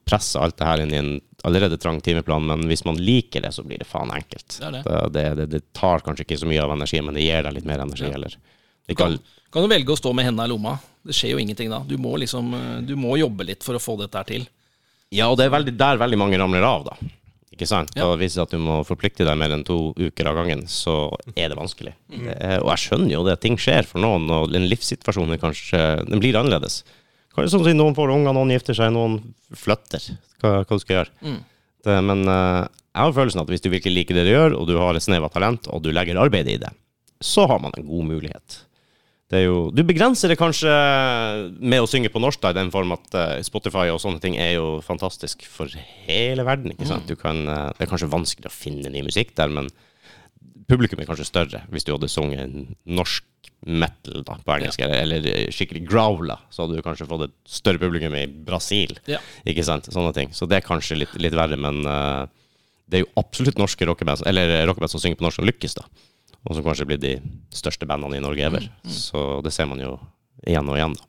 presse 0.08 0.40
alt 0.40 0.56
det 0.60 0.68
her 0.68 0.82
inn 0.84 0.94
i 0.94 1.00
en 1.00 1.12
allerede 1.44 1.76
trang 1.80 2.00
timeplan, 2.00 2.46
men 2.46 2.64
hvis 2.70 2.84
man 2.86 3.00
liker 3.02 3.42
det, 3.44 3.52
så 3.52 3.64
blir 3.66 3.82
det 3.82 3.88
faen 3.88 4.12
enkelt. 4.14 4.56
Det 4.60 4.70
det. 4.76 4.82
Det, 5.12 5.24
det, 5.40 5.46
det 5.56 5.62
tar 5.76 6.04
kanskje 6.06 6.24
ikke 6.26 6.38
så 6.44 6.48
mye 6.48 6.62
av 6.62 6.72
energi, 6.76 7.02
men 7.02 7.18
det 7.18 7.26
gir 7.26 7.44
deg 7.44 7.56
litt 7.58 7.68
mer 7.68 7.82
energi. 7.84 8.08
Ja. 8.08 8.96
Kan, 8.98 9.18
kan 9.52 9.64
du 9.64 9.70
velge 9.70 9.94
å 9.94 9.98
stå 9.98 10.14
med 10.16 10.28
hendene 10.28 10.46
i 10.48 10.52
lomma. 10.52 10.76
Det 11.02 11.16
skjer 11.16 11.34
jo 11.34 11.40
ingenting 11.42 11.72
da. 11.72 11.82
Du 11.86 11.96
må 12.00 12.14
liksom, 12.22 12.54
øh, 12.54 12.76
du 12.86 12.94
må 12.98 13.16
jobbe 13.18 13.48
litt 13.48 13.66
for 13.66 13.76
å 13.76 13.82
få 13.82 13.98
dette 14.00 14.20
her 14.20 14.28
til. 14.28 14.46
ja, 15.12 15.26
og 15.28 15.36
det 15.36 15.48
er 15.48 15.56
veldig, 15.56 15.74
der 15.76 16.00
veldig 16.00 16.18
mange 16.20 16.38
ramler 16.40 16.64
av, 16.64 16.86
da. 16.92 17.12
Ikke 17.52 17.68
sant? 17.68 17.90
Ja. 17.98 18.06
Og 18.08 18.16
hvis 18.22 18.38
at 18.40 18.54
du 18.54 18.56
må 18.62 18.78
forplikte 18.88 19.26
deg 19.28 19.36
mer 19.36 19.52
enn 19.52 19.64
to 19.66 19.92
uker 19.98 20.30
av 20.30 20.38
gangen, 20.40 20.64
så 20.70 21.10
er 21.34 21.52
det 21.52 21.58
vanskelig. 21.58 21.92
Mm. 22.08 22.24
Er, 22.32 22.62
og 22.62 22.70
jeg 22.72 22.84
skjønner 22.86 23.12
jo 23.12 23.26
det, 23.26 23.36
ting 23.42 23.58
skjer 23.60 23.84
for 23.88 24.00
noen, 24.00 24.24
og 24.32 24.56
en 24.56 24.68
livssituasjon 24.70 25.36
kanskje 25.42 25.82
Den 26.08 26.22
blir 26.22 26.38
annerledes. 26.40 26.80
Kanskje 27.32 27.54
sånn 27.54 27.64
si 27.66 27.74
noen 27.76 27.96
får 27.96 28.12
unger, 28.12 28.36
noen 28.36 28.52
gifter 28.52 28.76
seg, 28.76 28.92
noen 28.92 29.18
flytter. 29.56 30.10
Hva, 30.42 30.58
hva 30.62 30.76
du 30.76 30.82
skal 30.82 30.98
gjøre. 30.98 31.14
Mm. 31.24 31.38
Det, 31.82 31.94
men 32.06 32.26
uh, 32.28 32.66
jeg 32.92 33.06
har 33.06 33.14
følelsen 33.16 33.42
at 33.42 33.50
hvis 33.50 33.64
du 33.64 33.70
virkelig 33.72 33.94
liker 33.96 34.18
det 34.18 34.26
du 34.28 34.34
gjør, 34.34 34.58
og 34.58 34.68
du 34.68 34.76
har 34.80 34.98
et 34.98 35.04
snev 35.04 35.24
av 35.26 35.32
talent, 35.34 35.70
og 35.72 35.80
du 35.84 35.90
legger 35.94 36.20
arbeid 36.20 36.50
i 36.52 36.58
det, 36.60 36.70
så 37.22 37.46
har 37.48 37.62
man 37.62 37.74
en 37.78 37.88
god 37.88 38.10
mulighet. 38.10 38.58
Det 39.32 39.38
er 39.40 39.46
jo, 39.46 39.70
du 39.72 39.80
begrenser 39.88 40.28
det 40.28 40.36
kanskje 40.36 40.68
med 41.56 41.80
å 41.80 41.88
synge 41.88 42.10
på 42.12 42.20
norsk, 42.20 42.42
da, 42.42 42.50
i 42.52 42.58
den 42.58 42.68
form 42.74 42.92
at 42.92 43.14
eh, 43.16 43.38
Spotify 43.46 43.86
og 43.88 44.02
sånne 44.02 44.20
ting 44.20 44.36
er 44.36 44.58
jo 44.58 44.66
fantastisk 44.84 45.46
for 45.48 45.72
hele 46.04 46.44
verden. 46.44 46.74
ikke 46.74 46.90
sant? 46.90 47.08
Du 47.08 47.16
kan, 47.16 47.40
eh, 47.48 47.70
det 47.78 47.86
er 47.86 47.90
kanskje 47.94 48.10
vanskelig 48.12 48.50
å 48.50 48.52
finne 48.52 48.92
ny 48.92 49.00
musikk 49.06 49.32
der, 49.38 49.48
men 49.48 49.70
publikum 50.68 51.00
er 51.02 51.08
kanskje 51.08 51.28
større 51.28 51.62
hvis 51.72 51.86
du 51.86 51.92
hadde 51.94 52.10
sunget 52.10 52.44
en 52.44 52.74
norsk 52.98 53.26
metal 53.62 54.24
da, 54.26 54.36
på 54.42 54.54
engelsk, 54.56 54.80
eller, 54.82 55.04
eller 55.04 55.50
skikkelig 55.54 55.84
growla, 55.86 56.38
så 56.50 56.64
hadde 56.64 56.78
du 56.78 56.84
kanskje 56.84 57.06
fått 57.06 57.28
et 57.28 57.34
større 57.46 57.78
publikum 57.82 58.14
i 58.18 58.24
Brasil. 58.26 58.96
Ja. 59.10 59.20
Ikke 59.48 59.64
sant? 59.66 59.86
Sånne 59.94 60.10
ting. 60.16 60.32
Så 60.34 60.48
det 60.50 60.58
er 60.58 60.66
kanskje 60.66 60.98
litt, 60.98 61.14
litt 61.22 61.36
verre, 61.38 61.58
men 61.60 61.84
uh, 61.86 62.26
det 62.90 62.98
er 62.98 63.04
jo 63.04 63.12
absolutt 63.22 63.60
norske 63.62 63.86
rockeband, 63.86 64.24
eller 64.26 64.64
rockeband 64.66 64.90
som 64.90 65.02
synger 65.02 65.20
på 65.20 65.26
norsk, 65.28 65.44
og 65.44 65.50
lykkes, 65.52 65.78
da. 65.78 65.86
Og 66.42 66.58
som 66.58 66.66
kanskje 66.66 66.88
blir 66.90 66.98
de 66.98 67.14
største 67.54 67.86
bandene 67.86 68.18
i 68.18 68.24
Norge 68.24 68.48
ever. 68.48 68.66
Så 68.90 69.38
det 69.46 69.54
ser 69.54 69.70
man 69.70 69.82
jo 69.82 69.94
igjen 70.42 70.66
og 70.66 70.78
igjen, 70.78 70.98
da. 70.98 71.08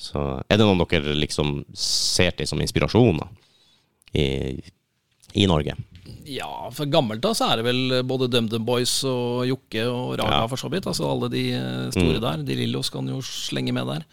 Så 0.00 0.20
er 0.48 0.56
det 0.56 0.64
noen 0.64 0.80
dere 0.88 1.12
liksom 1.18 1.58
ser 1.76 2.32
til 2.38 2.48
som 2.48 2.60
inspirasjoner 2.62 3.26
i, 4.16 4.24
i 5.36 5.48
Norge? 5.50 5.74
Ja, 6.30 6.70
for 6.74 6.88
gammelt 6.90 7.22
da 7.24 7.32
så 7.36 7.50
er 7.50 7.60
det 7.60 7.66
vel 7.66 8.00
både 8.06 8.28
DumDum 8.30 8.64
Boys 8.66 8.92
og 9.08 9.44
Jokke 9.48 9.84
og 9.90 10.16
Raga 10.20 10.42
Ja. 10.42 10.48
for 10.50 10.60
så 10.60 10.70
vidt. 10.72 10.86
Altså 10.86 11.08
alle 11.08 11.30
de 11.32 11.44
store 11.92 11.92
store 11.92 12.24
der. 12.24 12.44
De 12.46 12.58
Lillos 12.58 12.90
kan 12.90 13.08
jo 13.08 13.20
slenge 13.24 13.74
med 13.76 13.88
der. 13.90 14.06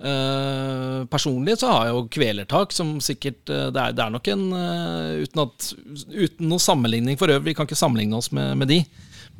Eh, 0.00 1.04
personlig 1.12 1.58
så 1.60 1.68
har 1.68 1.86
jeg 1.86 1.96
jo 1.96 2.06
Kvelertak, 2.08 2.72
som 2.72 2.94
sikkert 3.04 3.50
uh, 3.52 3.66
Det 3.68 3.82
er, 3.82 3.92
det 3.92 4.00
er 4.00 4.14
nok 4.14 4.30
en 4.32 4.46
uh, 4.48 5.20
uten, 5.20 5.42
at, 5.44 5.66
uten 6.08 6.48
noen 6.48 6.62
sammenligning 6.62 7.18
for 7.20 7.28
øvrig, 7.28 7.50
vi 7.50 7.56
kan 7.58 7.68
ikke 7.68 7.76
sammenligne 7.76 8.16
oss 8.16 8.30
med, 8.32 8.56
med 8.62 8.72
de. 8.72 8.80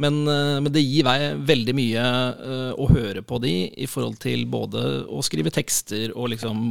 Men, 0.01 0.29
eh, 0.29 0.59
men 0.65 0.73
det 0.73 0.83
gir 0.85 1.05
meg 1.05 1.43
veldig 1.49 1.75
mye 1.77 2.05
eh, 2.33 2.71
å 2.73 2.87
høre 2.89 3.23
på 3.27 3.41
de 3.43 3.55
i 3.69 3.89
forhold 3.91 4.21
til 4.23 4.47
både 4.49 4.83
å 5.11 5.21
skrive 5.25 5.53
tekster 5.53 6.15
og 6.15 6.31
liksom 6.33 6.63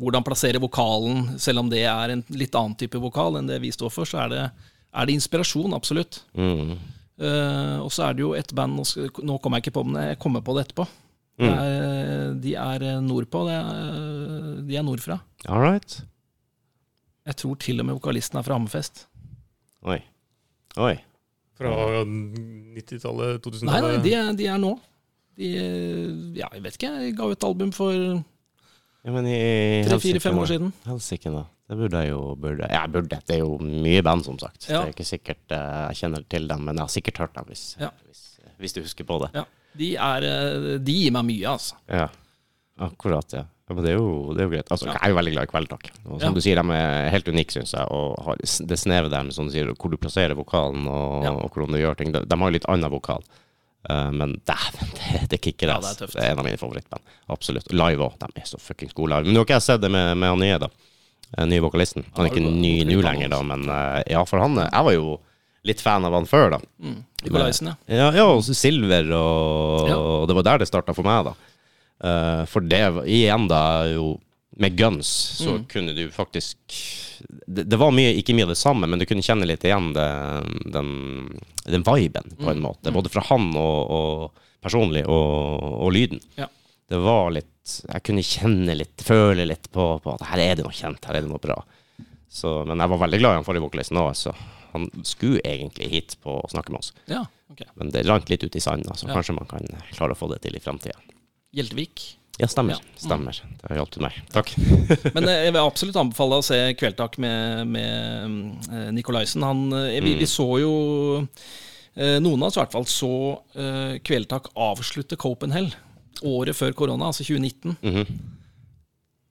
hvordan 0.00 0.26
plassere 0.26 0.60
vokalen. 0.62 1.38
Selv 1.42 1.64
om 1.64 1.70
det 1.70 1.84
er 1.90 2.14
en 2.14 2.24
litt 2.34 2.54
annen 2.58 2.76
type 2.78 3.00
vokal 3.02 3.38
enn 3.40 3.50
det 3.50 3.60
vi 3.62 3.72
står 3.74 3.92
for, 3.94 4.08
så 4.08 4.24
er 4.24 4.32
det, 4.32 4.42
er 4.94 5.08
det 5.08 5.16
inspirasjon, 5.18 5.76
absolutt. 5.76 6.22
Mm. 6.38 6.76
Uh, 7.14 7.78
og 7.84 7.92
så 7.94 8.08
er 8.08 8.16
det 8.16 8.24
jo 8.24 8.32
et 8.34 8.50
band, 8.56 8.80
nå, 9.22 9.38
kommer 9.38 9.60
jeg 9.60 9.68
ikke 9.68 9.76
på 9.76 9.84
men 9.86 10.00
jeg 10.02 10.18
kommer 10.22 10.42
på 10.44 10.56
det 10.56 10.66
etterpå. 10.66 10.86
Det 11.34 11.50
er, 11.50 12.34
de 12.38 12.52
er 12.54 12.82
eh, 12.86 12.98
nordpå, 13.02 13.40
det 13.48 13.54
er, 13.58 14.58
de 14.68 14.76
er 14.78 14.84
nordfra. 14.86 15.16
All 15.50 15.64
right. 15.64 15.96
Jeg 17.26 17.38
tror 17.40 17.56
til 17.58 17.82
og 17.82 17.88
med 17.88 17.96
vokalisten 17.96 18.38
er 18.38 18.46
fra 18.46 18.54
Hammerfest. 18.54 19.08
Oi. 19.82 19.98
Oi. 20.78 20.92
Fra 21.58 21.72
90-tallet, 22.06 23.40
2000-tallet? 23.42 23.66
Nei, 23.66 23.80
nei, 23.82 23.98
de 24.04 24.14
er, 24.14 24.30
de 24.38 24.46
er 24.50 24.62
nå. 24.62 24.72
De, 25.34 25.50
ja, 26.38 26.52
jeg 26.54 26.62
vet 26.62 26.78
ikke, 26.78 26.92
jeg 27.02 27.16
ga 27.18 27.28
ut 27.32 27.48
album 27.50 27.74
for 27.74 28.22
Ja, 29.04 29.12
men 29.12 29.26
i 29.28 29.84
tre-fire-fem 29.84 30.38
år 30.40 30.48
siden. 30.48 30.70
Helsike, 30.88 31.28
da. 31.34 31.42
Det 31.68 31.76
burde 31.80 32.00
jeg 32.04 32.10
jo 32.12 32.20
burde. 32.40 32.68
Jeg 32.72 32.92
burde. 32.92 33.18
Det 33.28 33.36
er 33.36 33.42
jo 33.42 33.58
mye 33.60 34.02
band, 34.04 34.24
som 34.24 34.38
sagt. 34.40 34.66
Ja. 34.68 34.80
Det 34.82 34.90
er 34.90 34.94
ikke 34.94 35.06
sikkert 35.08 35.52
eh, 35.56 35.80
jeg 35.90 35.98
kjenner 36.02 36.24
til 36.32 36.48
dem, 36.48 36.64
men 36.64 36.76
jeg 36.80 36.84
har 36.86 36.92
sikkert 36.92 37.20
hørt 37.24 37.34
dem, 37.36 37.46
hvis, 37.48 37.64
Ja. 37.80 37.90
hvis, 38.08 38.22
hvis 38.60 38.76
du 38.76 38.80
husker 38.84 39.04
på 39.08 39.18
det. 39.24 39.30
Ja, 39.36 39.44
de, 39.80 39.88
er, 39.96 40.26
eh, 40.28 40.68
de 40.84 40.96
gir 41.02 41.12
meg 41.16 41.24
mye, 41.28 41.44
altså. 41.52 41.76
Ja, 41.88 42.08
akkurat, 42.88 43.32
ja. 43.36 43.44
ja 43.68 43.76
men 43.76 43.84
det 43.84 43.92
er, 43.94 44.00
jo, 44.00 44.32
det 44.36 44.40
er 44.44 44.48
jo 44.48 44.54
greit. 44.56 44.72
Altså, 44.72 44.88
Ja. 44.88 44.96
Jeg 44.96 45.02
er 45.08 45.14
jo 45.14 45.18
veldig 45.20 45.34
glad 45.36 45.48
i 45.48 45.52
Kveldtak. 45.52 45.90
Og 46.04 46.20
som 46.20 46.28
Ja. 46.28 46.34
du 46.36 46.40
sier, 46.44 46.60
de 46.62 46.76
er 46.80 47.08
helt 47.12 47.28
unike, 47.28 47.52
syns 47.56 47.72
jeg. 47.76 47.86
Og 47.90 48.24
har 48.24 48.36
det 48.40 48.78
snevet 48.80 49.10
der 49.12 49.22
med 49.28 49.36
sånn, 49.36 49.52
hvor 49.76 49.90
du 49.92 49.96
plasserer 50.00 50.36
vokalen, 50.36 50.88
og, 50.88 51.24
og 51.44 51.48
hvordan 51.52 51.72
du 51.76 51.80
gjør 51.80 51.96
ting. 52.00 52.12
De, 52.12 52.24
de 52.24 52.40
har 52.40 52.48
jo 52.52 52.56
litt 52.58 52.68
annen 52.68 52.92
vokal. 52.92 53.24
Eh, 53.90 54.10
men 54.16 54.34
dæven, 54.48 54.94
det, 54.96 55.20
det 55.34 55.40
kicker 55.44 55.68
Ja, 55.74 55.78
det 55.82 55.92
er. 55.92 56.08
Det 56.08 56.22
er 56.22 56.32
en 56.32 56.40
av 56.40 56.48
mine 56.48 56.60
favorittband. 56.60 57.04
Absolutt. 57.34 57.72
Live 57.72 58.06
òg. 58.06 58.16
De 58.22 58.40
er 58.40 58.48
så 58.48 58.60
fuckings 58.60 58.96
gode 58.96 59.12
live. 59.12 59.28
Men 59.28 59.36
nå 59.36 59.42
har 59.42 59.48
ikke 59.48 59.58
jeg 59.58 59.66
sett 59.68 59.84
det 59.84 59.92
med, 59.92 60.14
med 60.20 60.32
han 60.34 60.42
nye, 60.44 60.58
da. 60.62 60.70
Den 61.34 61.50
nye 61.50 61.64
vokalisten. 61.64 62.06
Han 62.16 62.26
er 62.26 62.32
ikke 62.32 62.44
ny 62.46 62.74
nå 62.88 63.00
lenger, 63.04 63.32
da, 63.32 63.40
men 63.46 63.64
eh, 63.68 64.02
ja, 64.14 64.22
for 64.28 64.42
han 64.42 64.56
eh, 64.60 64.70
Jeg 64.70 64.88
var 64.88 64.96
jo 64.96 65.16
litt 65.64 65.80
fan 65.80 66.04
av 66.04 66.14
han 66.14 66.28
før, 66.28 66.54
da. 66.54 66.60
Mm. 66.84 67.00
Nikolaisen, 67.24 67.72
ja. 67.72 67.76
Ja, 67.88 68.08
ja 68.12 68.28
og 68.28 68.44
Silver, 68.44 69.08
og, 69.16 69.88
Ja. 69.88 69.96
og 69.96 70.28
det 70.28 70.36
var 70.38 70.46
der 70.50 70.62
det 70.62 70.68
starta 70.68 70.94
for 70.96 71.06
meg, 71.08 71.30
da. 71.30 71.34
Uh, 72.04 72.42
for 72.50 72.60
det 72.60 72.82
igjen, 73.08 73.46
da, 73.48 73.60
jo 73.88 74.18
Med 74.56 74.76
Guns 74.78 75.08
så 75.40 75.56
Mm. 75.58 75.64
kunne 75.66 75.94
du 75.96 76.10
faktisk 76.14 76.56
det, 77.46 77.64
det 77.68 77.76
var 77.78 77.90
mye, 77.90 78.12
ikke 78.14 78.34
mye 78.36 78.44
av 78.46 78.52
det 78.52 78.58
samme, 78.60 78.86
men 78.86 78.98
du 79.00 79.06
kunne 79.06 79.22
kjenne 79.22 79.46
litt 79.46 79.64
igjen 79.66 79.92
det, 79.96 80.06
den, 80.72 80.90
den 81.66 81.82
viben, 81.82 82.36
på 82.38 82.50
en 82.50 82.60
Mm. 82.60 82.62
måte. 82.62 82.92
Både 82.94 83.10
fra 83.10 83.22
han 83.28 83.48
og, 83.56 83.90
og 83.90 84.30
personlig, 84.62 85.04
og, 85.10 85.62
og 85.84 85.92
lyden. 85.92 86.20
Ja. 86.38 86.46
Det 86.88 86.98
var 87.02 87.30
litt 87.32 87.50
Jeg 87.64 88.02
kunne 88.04 88.20
kjenne 88.22 88.74
litt, 88.76 89.00
føle 89.00 89.46
litt 89.48 89.70
på, 89.72 89.98
på 90.04 90.14
at 90.14 90.20
her 90.28 90.38
er 90.38 90.54
det 90.58 90.64
noe 90.66 90.72
kjent, 90.76 91.02
her 91.08 91.16
er 91.16 91.22
det 91.24 91.30
noe 91.30 91.40
bra. 91.40 91.56
Så, 92.28 92.64
men 92.68 92.76
jeg 92.78 92.90
var 92.92 92.98
veldig 93.06 93.18
glad 93.22 93.32
i 93.32 93.38
han 93.40 93.46
forrige 93.46 93.64
vokalisten 93.64 93.96
òg, 93.96 94.10
så 94.14 94.34
han 94.74 94.90
skulle 95.02 95.40
egentlig 95.48 95.88
hit 95.90 96.16
på 96.22 96.34
å 96.42 96.50
snakke 96.50 96.70
med 96.74 96.80
oss. 96.82 96.92
ja 97.08 97.22
okay. 97.50 97.66
Men 97.78 97.88
det 97.94 98.04
rant 98.06 98.28
litt 98.28 98.44
ut 98.44 98.54
i 98.56 98.60
sanda, 98.60 98.92
så 98.94 99.08
Ja. 99.08 99.14
kanskje 99.14 99.34
man 99.38 99.46
kan 99.48 99.64
klare 99.94 100.12
å 100.12 100.18
få 100.18 100.28
det 100.30 100.42
til 100.42 100.54
i 100.56 100.60
fremtida. 100.60 100.98
Hjeltevik. 101.56 102.16
Ja, 102.38 102.48
stemmer. 102.48 102.72
Ja. 102.72 102.78
Mm. 102.78 102.98
Stemmer. 102.98 103.42
Det 103.60 103.68
har 103.70 103.78
hjulpet 103.78 104.02
meg. 104.02 104.16
Takk. 104.34 104.54
Men 105.14 105.28
eh, 105.28 105.44
jeg 105.46 105.54
vil 105.54 105.60
absolutt 105.62 105.98
anbefale 106.00 106.40
å 106.40 106.44
se 106.44 106.58
Kveldtak 106.78 107.18
med, 107.22 107.68
med 107.70 108.70
eh, 108.72 108.88
Nikolaisen. 108.96 109.44
Han, 109.46 109.68
eh, 109.78 110.00
vi, 110.04 110.16
vi 110.22 110.30
så 110.30 110.48
jo 110.62 110.74
Noen 111.94 112.40
av 112.42 112.48
oss 112.48 112.56
i 112.56 112.58
hvert 112.58 112.72
fall 112.74 112.86
så 112.90 113.08
Kveldtak 114.02 114.48
avslutte 114.58 115.14
Copenhagen 115.14 115.68
året 116.26 116.56
før 116.58 116.72
korona, 116.74 117.12
altså 117.12 117.22
2019. 117.22 117.76
Mhm. 117.84 118.16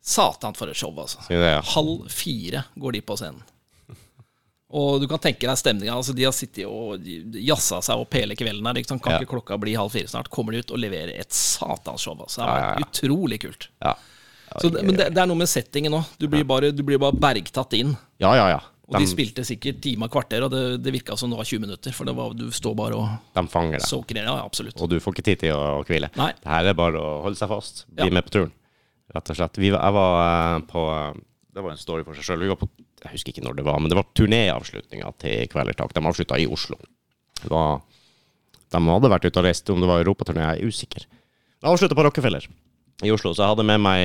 Satan 0.03 0.55
for 0.55 0.71
et 0.71 0.79
show, 0.79 0.91
altså. 0.99 1.19
Ja, 1.31 1.57
ja. 1.57 1.59
Halv 1.73 2.07
fire 2.11 2.63
går 2.79 2.95
de 2.95 3.01
på 3.03 3.15
scenen. 3.19 3.43
Og 4.73 5.01
du 5.03 5.07
kan 5.07 5.19
tenke 5.21 5.45
deg 5.45 5.57
stemninga. 5.59 5.93
Altså, 5.99 6.15
de 6.17 6.23
har 6.25 6.33
sittet 6.33 6.65
og 6.65 7.03
jazza 7.37 7.77
seg 7.85 7.99
opp 8.01 8.13
hele 8.17 8.33
kvelden 8.39 8.65
her. 8.65 8.73
liksom. 8.79 8.99
Kan 8.99 9.13
Ja. 9.13 9.19
ikke 9.21 9.35
klokka 9.35 9.59
bli 9.61 9.75
halv 9.77 9.91
fire 9.93 10.07
snart? 10.09 10.29
Kommer 10.33 10.51
de 10.55 10.63
ut 10.63 10.71
og 10.73 10.79
leverer 10.81 11.13
et 11.19 11.29
satanshow. 11.31 12.15
Altså. 12.19 12.41
Det 12.41 12.47
Ja, 12.47 12.51
har 12.51 12.59
ja, 12.59 12.73
vært 12.73 12.79
ja. 12.79 12.89
utrolig 13.09 13.39
kult. 13.43 13.67
Ja. 13.85 13.93
Så, 14.59 14.69
men 14.83 14.95
det, 14.97 15.07
det 15.13 15.17
er 15.21 15.25
noe 15.29 15.37
med 15.37 15.49
settingen 15.49 15.93
òg. 15.97 16.05
Du, 16.17 16.27
du 16.27 16.83
blir 16.83 16.97
bare 17.01 17.13
bergtatt 17.13 17.73
inn. 17.73 17.95
ja, 18.19 18.33
ja, 18.35 18.47
ja. 18.49 18.61
Og 18.83 18.97
de 18.99 19.05
De, 19.05 19.07
spilte 19.07 19.45
sikkert 19.47 19.77
time 19.81 20.03
og 20.05 20.11
kvarter, 20.11 20.43
og 20.43 20.51
det, 20.51 20.83
det 20.83 20.91
virka 20.91 21.15
som 21.17 21.29
det 21.31 21.37
var 21.39 21.45
20 21.47 21.61
minutter. 21.63 21.93
For 21.95 22.03
var, 22.13 22.33
du 22.35 22.49
står 22.51 22.75
bare 22.75 22.97
og 22.99 23.07
de 23.33 23.43
fanger 23.47 23.79
deg. 23.79 23.87
soaker. 23.87 24.15
Ja, 24.19 24.33
absolutt. 24.43 24.75
Og 24.83 24.89
du 24.91 24.97
får 24.99 25.13
ikke 25.15 25.23
tid 25.29 25.39
til 25.45 25.53
å 25.55 25.85
hvile. 25.87 26.09
Nei. 26.19 26.33
Det 26.41 26.49
her 26.51 26.65
er 26.67 26.73
bare 26.77 26.99
å 26.99 27.21
holde 27.23 27.39
seg 27.39 27.47
fast. 27.49 27.85
Bli 27.87 28.09
Ja. 28.09 28.13
med 28.13 28.25
på 28.27 28.33
turen. 28.35 28.51
Rett 29.15 29.29
og 29.31 29.35
slett. 29.39 29.55
Vi, 29.57 29.69
jeg 29.71 29.93
var 29.95 30.57
eh, 30.57 30.59
på 30.67 30.83
Det 31.53 31.63
var 31.63 31.71
en 31.71 31.77
story 31.77 32.03
for 32.03 32.13
seg 32.13 32.23
sjøl. 32.27 32.39
Vi 32.43 32.49
var 32.51 32.57
på 32.59 32.67
Jeg 33.03 33.11
husker 33.17 33.33
ikke 33.33 33.43
når 33.45 33.57
det 33.59 33.65
var, 33.67 33.79
men 33.83 33.91
det 33.91 33.97
var 33.99 34.07
turnéavslutninga 34.15 35.09
til 35.21 35.47
Kvelertak. 35.51 35.91
De 35.95 36.03
avslutta 36.07 36.37
i 36.39 36.47
Oslo. 36.47 36.77
Var, 37.51 37.81
de 38.71 38.81
hadde 38.87 39.11
vært 39.11 39.25
ute 39.27 39.41
og 39.41 39.47
reist, 39.47 39.69
om 39.73 39.81
det 39.83 39.89
var 39.89 40.03
europaturné, 40.03 40.45
jeg 40.53 40.61
er 40.63 40.71
usikker. 40.71 41.07
De 41.63 41.67
avslutta 41.71 41.97
på 41.97 42.05
Rockefeller 42.07 42.47
i 43.03 43.11
Oslo, 43.11 43.33
så 43.35 43.43
jeg 43.43 43.51
hadde 43.55 43.65
med 43.67 43.81
meg 43.83 44.01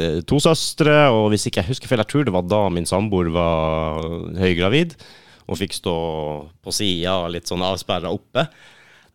eh, 0.00 0.20
to 0.28 0.38
søstre, 0.40 0.94
og 1.12 1.28
hvis 1.32 1.44
ikke 1.50 1.60
jeg 1.60 1.70
husker 1.74 1.90
feil, 1.90 2.00
jeg 2.00 2.08
tror 2.12 2.24
det 2.24 2.32
var 2.32 2.46
da 2.48 2.62
min 2.72 2.88
samboer 2.88 3.28
var 3.34 4.06
høygravid, 4.40 4.94
og 5.46 5.58
fikk 5.60 5.76
stå 5.76 5.96
på 6.64 6.72
sida, 6.74 7.18
litt 7.30 7.50
sånn 7.50 7.64
avsperra 7.66 8.10
oppe. 8.14 8.46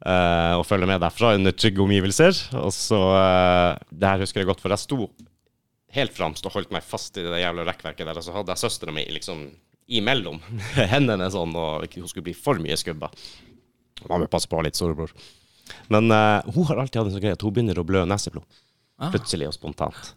eh, 0.05 0.53
og 0.57 0.65
følge 0.67 0.87
med 0.89 1.01
derfra 1.03 1.33
under 1.37 1.51
trygge 1.57 1.81
omgivelser. 1.83 2.37
Og 2.61 2.71
så 2.73 2.99
eh, 3.17 3.81
Det 3.91 4.07
her 4.13 4.23
husker 4.23 4.41
jeg 4.41 4.49
godt, 4.51 4.61
for 4.63 4.73
jeg 4.73 4.83
sto 4.85 5.09
helt 5.95 6.15
fremst 6.15 6.45
og 6.47 6.55
holdt 6.55 6.71
meg 6.73 6.85
fast 6.85 7.17
i 7.19 7.25
det 7.25 7.41
jævla 7.41 7.65
rekkverket 7.67 8.07
der, 8.07 8.17
og 8.17 8.25
så 8.25 8.35
hadde 8.35 8.53
jeg 8.53 8.63
søstera 8.63 8.95
mi 8.95 9.05
liksom 9.11 9.45
imellom 9.91 10.39
hendene 10.93 11.29
sånn, 11.33 11.55
og 11.57 11.85
hun 11.97 12.09
skulle 12.09 12.29
bli 12.29 12.35
for 12.37 12.61
mye 12.63 12.77
skubba. 12.79 13.11
Man 14.09 14.23
må 14.23 14.31
passe 14.31 14.49
på 14.49 14.61
litt, 14.65 14.77
storebror. 14.79 15.11
Men 15.93 16.09
uh, 16.11 16.41
hun 16.51 16.67
har 16.69 16.81
alltid 16.81 17.01
hatt 17.01 17.09
en 17.09 17.15
sånn 17.15 17.23
greie 17.23 17.37
at 17.37 17.43
hun 17.45 17.53
begynner 17.55 17.79
å 17.79 17.87
blø 17.87 18.03
neseblod. 18.09 18.47
Ah. 19.01 19.11
Plutselig 19.13 19.49
og 19.49 19.55
spontant. 19.55 20.13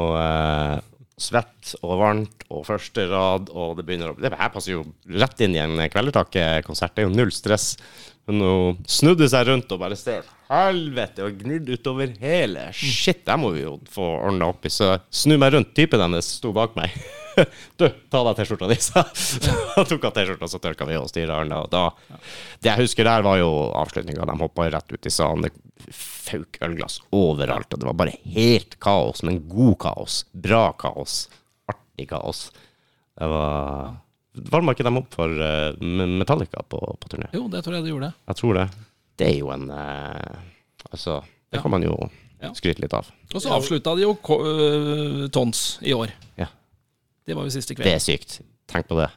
Og 0.00 0.16
uh, 0.18 0.76
svett 1.20 1.74
og 1.80 1.94
varmt 2.00 2.44
og 2.50 2.66
første 2.66 3.06
rad, 3.10 3.50
og 3.54 3.78
det 3.78 3.86
begynner 3.86 4.12
å 4.12 4.18
Det 4.18 4.32
her 4.34 4.52
passer 4.52 4.74
jo 4.74 4.84
rett 5.14 5.44
inn 5.46 5.54
i 5.56 5.62
en 5.62 5.78
Kvelertak-konsert. 5.90 6.94
Det 6.94 7.04
er 7.04 7.08
jo 7.08 7.14
null 7.14 7.32
stress. 7.34 7.74
Men 8.28 8.40
hun 8.40 8.78
snudde 8.88 9.28
seg 9.28 9.48
rundt 9.50 9.72
og 9.74 9.82
bare 9.82 9.98
ser 10.00 10.24
helvete 10.48 11.24
og 11.26 11.36
gnidd 11.40 11.68
utover 11.74 12.14
hele. 12.20 12.68
Shit, 12.76 13.24
det 13.26 13.36
må 13.40 13.50
vi 13.56 13.64
jo 13.64 13.76
få 13.92 14.06
ordna 14.16 14.48
opp 14.52 14.64
i. 14.64 14.72
Så 14.72 14.94
snur 15.12 15.40
meg 15.42 15.54
rundt, 15.54 15.74
typen 15.76 16.02
hennes 16.04 16.30
sto 16.38 16.54
bak 16.56 16.78
meg. 16.78 16.94
Du, 17.74 17.88
ta 17.90 18.20
deg 18.28 18.36
T-skjorta 18.38 18.68
di. 18.70 18.76
sa 18.78 19.02
da 19.74 19.82
tok 19.82 20.04
av 20.06 20.12
T-skjorta, 20.14 20.46
så 20.46 20.60
tørka 20.62 20.86
vi 20.86 20.94
og 20.94 21.08
styra 21.10 21.40
arna. 21.42 21.64
Da, 21.66 21.88
det 22.62 22.70
jeg 22.70 22.84
husker 22.84 23.08
der, 23.08 23.24
var 23.26 23.40
jo 23.40 23.48
avslutninga. 23.74 24.22
De 24.30 24.36
hoppa 24.38 24.68
rett 24.70 24.94
ut 24.94 25.08
i 25.10 25.10
salen. 25.10 25.48
Det 25.48 25.90
fauk 25.90 26.60
ølglass 26.62 27.00
overalt. 27.10 27.74
Og 27.74 27.82
det 27.82 27.88
var 27.88 27.98
bare 27.98 28.14
helt 28.36 28.78
kaos, 28.78 29.24
men 29.26 29.42
god 29.50 29.74
kaos. 29.82 30.20
Bra 30.30 30.68
kaos. 30.78 31.24
Artig 31.74 32.06
kaos. 32.12 32.46
Det 33.18 33.26
var 33.34 33.96
Varma 34.34 34.72
ikke 34.74 34.82
dem 34.86 34.96
opp 34.98 35.12
for 35.14 35.30
eh, 35.30 35.76
Metallica 35.80 36.62
på, 36.68 36.78
på 36.98 37.08
turné? 37.12 37.28
Jo, 37.36 37.44
det 37.52 37.60
tror 37.64 37.76
jeg 37.78 37.84
de 37.86 37.92
gjorde. 37.92 38.12
Jeg 38.28 38.36
tror 38.40 38.54
det. 38.58 38.64
Det 39.20 39.28
er 39.30 39.36
jo 39.38 39.50
en 39.54 39.68
eh, 39.70 40.38
Altså, 40.90 41.20
det 41.50 41.58
Ja. 41.58 41.62
kan 41.62 41.70
man 41.70 41.82
jo 41.86 41.94
Ja. 42.42 42.50
skryte 42.52 42.82
litt 42.82 42.92
av. 42.92 43.06
Og 43.34 43.40
så 43.40 43.52
avslutta 43.54 43.94
de 43.96 44.02
jo 44.02 44.12
øh, 44.36 45.28
Tons 45.32 45.78
i 45.82 45.94
år. 45.96 46.10
Ja. 46.36 46.46
Det 47.26 47.36
var 47.38 47.46
jo 47.46 47.50
siste 47.54 47.74
kveld. 47.74 47.86
Det 47.88 47.94
er 47.94 48.02
sykt. 48.02 48.40
Tenk 48.68 48.88
på 48.90 48.98
det. 48.98 49.08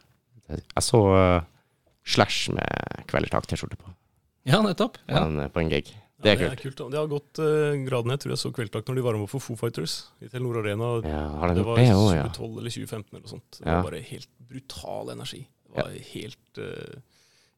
Jeg 0.47 0.84
så 0.86 1.01
uh, 1.11 1.41
Slash 2.07 2.53
med 2.55 3.03
Kvelertak-T-skjorte 3.09 3.76
på, 3.76 3.89
Ja, 4.47 4.61
nettopp. 4.63 4.95
på, 5.09 5.18
en, 5.18 5.49
på 5.51 5.59
en 5.59 5.70
gig. 5.74 5.89
Det 6.22 6.32
er 6.34 6.39
Ja, 6.41 6.49
kult. 6.55 6.61
kult 6.78 6.91
Det 6.91 6.97
har 6.97 7.07
gått 7.11 7.39
uh, 7.39 7.78
graden. 7.86 8.09
Jeg 8.15 8.20
tror 8.24 8.32
jeg 8.34 8.41
så 8.41 8.49
Kveldtak 8.55 8.88
når 8.89 8.95
de 8.97 9.05
varma 9.05 9.24
opp 9.28 9.30
for 9.36 9.43
Foo 9.43 9.55
Fighters 9.59 9.97
i 10.22 10.28
Telenor 10.32 10.61
Arena. 10.63 10.88
Ja, 11.05 11.26
har 11.41 11.51
de 11.53 11.59
Det 11.59 11.65
var 11.68 11.78
i 11.84 11.89
òg, 11.93 12.07
ja? 12.15 12.24
2012 12.34 12.57
eller 12.63 12.74
2015 12.74 13.09
eller 13.13 13.26
noe 13.28 13.34
sånt. 13.36 13.51
Det 13.59 13.68
Ja. 13.68 13.76
var 13.82 13.91
bare 13.91 14.01
helt 14.01 14.30
brutal 14.49 15.11
energi. 15.13 15.43
Det 15.68 15.84
var 15.84 15.91
helt, 16.13 16.57
uh, 16.57 17.01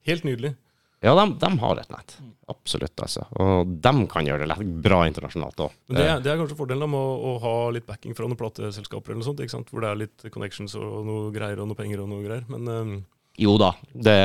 helt 0.10 0.24
nydelig. 0.28 0.56
Ja, 1.02 1.14
de, 1.16 1.32
de 1.40 1.50
har 1.62 1.80
et 1.80 1.88
nett. 1.90 2.18
Absolutt, 2.52 3.00
altså. 3.00 3.24
Og 3.40 3.70
de 3.80 3.92
kan 4.12 4.26
gjøre 4.28 4.40
det 4.44 4.50
lett, 4.52 4.66
bra 4.84 5.06
internasjonalt 5.08 5.56
òg. 5.64 5.72
Det, 5.88 6.04
er- 6.04 6.20
det 6.20 6.28
er 6.34 6.42
kanskje 6.42 6.58
fordelen 6.60 6.90
med 6.92 7.00
å, 7.00 7.14
å 7.24 7.40
ha 7.40 7.54
litt 7.72 7.86
backing 7.88 8.12
fra 8.18 8.28
noen 8.28 8.36
plateselskaper 8.36 9.14
eller 9.14 9.22
noe 9.22 9.30
sånt, 9.30 9.40
ikke 9.40 9.56
sant? 9.56 9.70
hvor 9.72 9.80
det 9.86 9.94
er 9.94 10.02
litt 10.02 10.28
connections 10.34 10.76
og 10.76 11.06
noe 11.08 11.32
greier 11.32 11.62
og 11.64 11.70
noe 11.72 11.80
penger 11.80 12.02
og 12.04 12.10
noe 12.12 12.26
greier. 12.28 12.44
Men 12.52 12.68
um... 12.68 12.92
Jo 13.40 13.54
da, 13.62 13.72
det, 13.96 14.18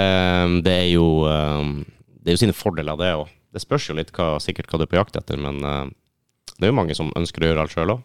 det 0.67 0.73
er 0.75 0.89
jo 0.91 1.07
um, 1.23 1.85
Det 2.19 2.33
er 2.33 2.35
jo 2.35 2.43
sine 2.43 2.57
fordeler, 2.59 2.99
det 2.99 3.13
òg. 3.21 3.29
Det 3.55 3.63
spørs 3.63 3.87
jo 3.91 3.95
litt 3.99 4.11
hva, 4.17 4.33
sikkert 4.43 4.67
hva 4.73 4.81
du 4.81 4.85
er 4.87 4.91
på 4.91 4.99
jakt 4.99 5.17
etter, 5.21 5.39
men 5.41 5.61
uh, 5.63 5.85
det 6.59 6.67
er 6.67 6.73
jo 6.73 6.79
mange 6.81 6.97
som 6.99 7.13
ønsker 7.19 7.45
å 7.45 7.51
gjøre 7.53 7.65
alt 7.65 7.75
sjøl 7.75 7.95
òg. 7.95 8.03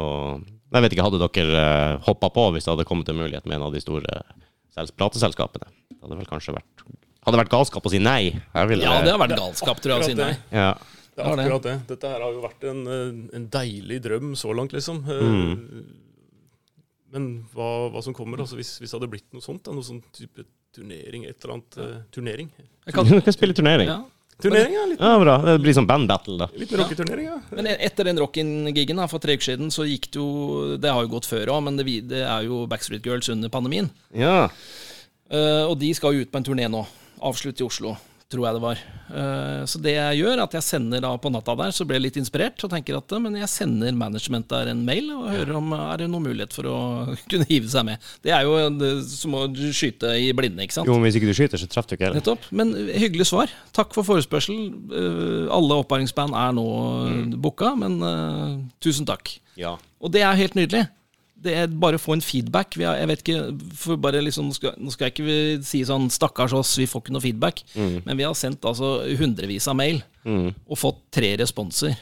Og 0.00 0.42
jeg 0.72 0.84
vet 0.86 0.94
ikke, 0.96 1.04
hadde 1.06 1.20
dere 1.22 1.62
uh, 1.66 2.00
hoppa 2.08 2.30
på 2.34 2.48
hvis 2.54 2.66
det 2.66 2.72
hadde 2.74 2.86
kommet 2.88 3.10
en 3.12 3.20
mulighet 3.20 3.46
med 3.46 3.58
en 3.60 3.66
av 3.68 3.74
de 3.76 3.82
store 3.84 4.22
sels- 4.74 4.94
plateselskapene? 4.96 5.68
Det 5.92 6.00
hadde 6.02 6.18
vel 6.18 6.30
kanskje 6.30 6.56
vært 6.58 6.86
Hadde 7.22 7.38
vært 7.38 7.52
galskap 7.52 7.84
å 7.86 7.90
si 7.92 8.00
nei. 8.02 8.32
Jeg 8.34 8.66
ville, 8.66 8.82
ja, 8.82 8.96
det 9.04 9.12
har 9.14 9.20
vært 9.22 9.36
galskap, 9.38 9.78
tror 9.78 9.92
jeg, 9.94 10.02
å 10.02 10.06
si 10.10 10.16
nei. 10.18 10.32
ja. 10.50 10.72
det 11.14 11.22
er 11.22 11.28
akkurat 11.44 11.66
det. 11.68 11.74
Dette 11.92 12.08
her 12.10 12.24
har 12.24 12.32
jo 12.34 12.40
vært 12.42 12.64
en, 12.66 12.80
eh, 12.90 13.36
en 13.38 13.44
deilig 13.54 14.00
drøm 14.02 14.32
så 14.40 14.50
langt, 14.58 14.74
liksom. 14.74 15.04
Eh, 15.06 15.20
Mm. 15.22 15.84
Men 17.12 17.28
hva, 17.52 17.68
hva 17.92 18.00
som 18.02 18.14
kommer, 18.16 18.40
altså 18.40 18.56
hvis, 18.56 18.72
hvis 18.80 18.88
det 18.90 18.96
hadde 18.96 19.10
blitt 19.12 19.28
noe 19.36 19.44
sånt, 19.44 19.62
da, 19.66 19.74
noe 19.76 19.84
sånn 19.84 20.00
type 20.16 20.46
turnering, 20.74 21.26
et 21.28 21.36
eller 21.44 21.58
annet 21.58 21.76
eh, 21.84 21.98
Turnering? 22.14 22.48
Jeg 22.88 22.94
kan, 22.96 23.06
Du 23.10 23.18
kan 23.20 23.36
spille 23.36 23.54
turnering. 23.54 23.90
Ja. 23.92 23.98
Ja. 24.32 24.42
Turnering, 24.42 24.74
ja. 24.74 24.84
Litt, 24.90 25.02
bra. 25.22 25.36
Det 25.46 25.56
blir 25.62 25.76
sånn 25.76 25.86
bandbattle, 25.86 26.36
da. 26.40 26.48
litt 26.58 26.72
rocketurnering, 26.78 27.28
ja. 27.28 27.36
Men 27.54 27.68
e- 27.70 27.76
etter 27.86 28.08
den 28.08 28.18
rockin-gigen 28.18 29.02
for 29.10 29.22
tre 29.22 29.36
uker 29.38 29.52
siden, 29.52 29.70
så 29.74 29.86
gikk 29.86 30.08
det 30.10 30.18
jo 30.18 30.78
Det 30.82 30.90
har 30.90 31.04
jo 31.04 31.12
gått 31.12 31.28
før 31.30 31.54
òg, 31.54 31.62
men 31.68 31.78
det, 31.78 31.86
det 32.10 32.24
er 32.26 32.48
jo 32.48 32.64
Backstreet 32.70 33.06
Girls 33.06 33.30
under 33.32 33.52
pandemien. 33.52 33.90
Ja. 34.16 34.48
Uh, 35.32 35.64
og 35.68 35.78
de 35.80 35.92
skal 35.96 36.16
jo 36.16 36.24
ut 36.24 36.32
på 36.32 36.40
en 36.40 36.48
turné 36.48 36.66
nå. 36.68 36.82
Avslutt 37.22 37.60
i 37.62 37.64
Oslo, 37.64 37.94
tror 38.32 38.46
jeg 38.46 38.56
det 38.56 38.62
var. 38.64 38.82
Eh, 39.12 39.62
så 39.68 39.80
det 39.84 39.94
jeg 39.94 40.20
gjør, 40.22 40.34
er 40.36 40.42
at 40.46 40.54
jeg 40.56 40.64
sender 40.64 41.02
da 41.04 41.10
på 41.20 41.30
natta 41.32 41.54
der, 41.58 41.74
så 41.74 41.84
blir 41.88 41.98
jeg 41.98 42.06
litt 42.06 42.18
inspirert 42.22 42.64
og 42.64 42.72
tenker 42.72 42.96
at 42.98 43.12
eh, 43.12 43.22
men 43.22 43.36
jeg 43.40 43.50
sender 43.52 43.96
management 43.98 44.48
der 44.52 44.72
en 44.72 44.84
mail 44.86 45.10
og 45.14 45.28
hører 45.30 45.58
om 45.58 45.74
eh, 45.76 45.84
er 45.92 46.02
det 46.02 46.08
noen 46.12 46.26
mulighet 46.30 46.56
for 46.56 46.70
å 46.70 46.78
kunne 47.30 47.48
hive 47.50 47.70
seg 47.72 47.86
med. 47.88 48.08
Det 48.24 48.34
er 48.34 48.46
jo 48.48 48.56
det, 48.78 48.92
som 49.10 49.36
å 49.38 49.44
skyte 49.52 50.14
i 50.20 50.32
blinde, 50.36 50.64
ikke 50.64 50.78
sant. 50.78 50.90
Jo, 50.90 50.96
men 50.96 51.08
hvis 51.08 51.20
ikke 51.20 51.30
du 51.30 51.36
skyter, 51.36 51.60
så 51.60 51.68
treffer 51.70 51.92
du 51.92 51.98
ikke 51.98 52.08
heller. 52.08 52.22
Nettopp. 52.22 52.48
Men 52.54 52.72
hyggelig 52.90 53.28
svar. 53.30 53.52
Takk 53.76 53.92
for 53.96 54.08
forespørsel. 54.08 54.64
Eh, 54.88 55.44
alle 55.52 55.82
oppvarmingsband 55.84 56.36
er 56.38 56.56
nå 56.56 56.66
mm. 57.12 57.36
booka, 57.42 57.74
men 57.78 58.00
uh, 58.00 58.58
tusen 58.82 59.08
takk. 59.08 59.36
Ja. 59.58 59.76
Og 60.02 60.12
det 60.14 60.24
er 60.24 60.38
helt 60.38 60.56
nydelig. 60.58 60.86
Det 61.42 61.54
er 61.58 61.66
bare 61.66 61.98
å 61.98 62.02
få 62.02 62.14
en 62.14 62.22
feedback. 62.22 62.76
Vi 62.78 62.84
har, 62.86 62.96
jeg 63.00 63.08
vet 63.10 63.22
ikke, 63.24 64.20
liksom, 64.22 64.48
nå, 64.50 64.54
skal, 64.54 64.76
nå 64.78 64.92
skal 64.94 65.08
jeg 65.08 65.14
ikke 65.16 65.64
si 65.66 65.82
sånn 65.88 66.08
'stakkars 66.10 66.54
oss, 66.54 66.76
vi 66.78 66.86
får 66.86 67.02
ikke 67.02 67.14
noe 67.16 67.24
feedback', 67.24 67.64
men 67.74 68.16
vi 68.16 68.22
har 68.22 68.34
sendt 68.38 68.62
altså 68.64 69.00
hundrevis 69.18 69.68
av 69.68 69.76
mail 69.76 70.02
Mm. 70.24 70.52
og 70.70 70.78
fått 70.78 71.00
tre 71.10 71.32
responser. 71.36 71.96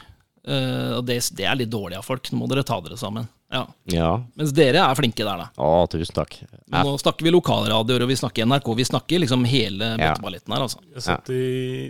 Uh, 0.45 0.97
og 0.99 1.05
det, 1.07 1.15
det 1.33 1.45
er 1.45 1.55
litt 1.57 1.71
dårlig 1.73 1.97
av 1.97 2.05
folk. 2.05 2.29
Nå 2.31 2.37
må 2.37 2.47
dere 2.49 2.63
ta 2.63 2.79
dere 2.81 2.97
sammen. 2.97 3.25
Ja. 3.51 3.65
ja. 3.91 4.09
Mens 4.39 4.53
dere 4.55 4.79
er 4.85 4.95
flinke 4.95 5.25
der, 5.27 5.41
da. 5.41 5.47
Å, 5.59 5.83
tusen 5.91 6.15
takk. 6.15 6.37
Men 6.71 6.87
nå 6.87 6.93
snakker 7.01 7.27
vi 7.27 7.33
lokalradioer, 7.35 8.05
og 8.05 8.11
vi 8.11 8.15
snakker 8.19 8.47
NRK. 8.47 8.69
Vi 8.79 8.85
snakker 8.87 9.21
liksom 9.23 9.43
hele 9.49 9.89
bøtteballetten 9.99 10.55
her, 10.55 10.63
altså. 10.67 10.79
Jeg 10.95 11.03
satt 11.03 11.31
i 11.35 11.41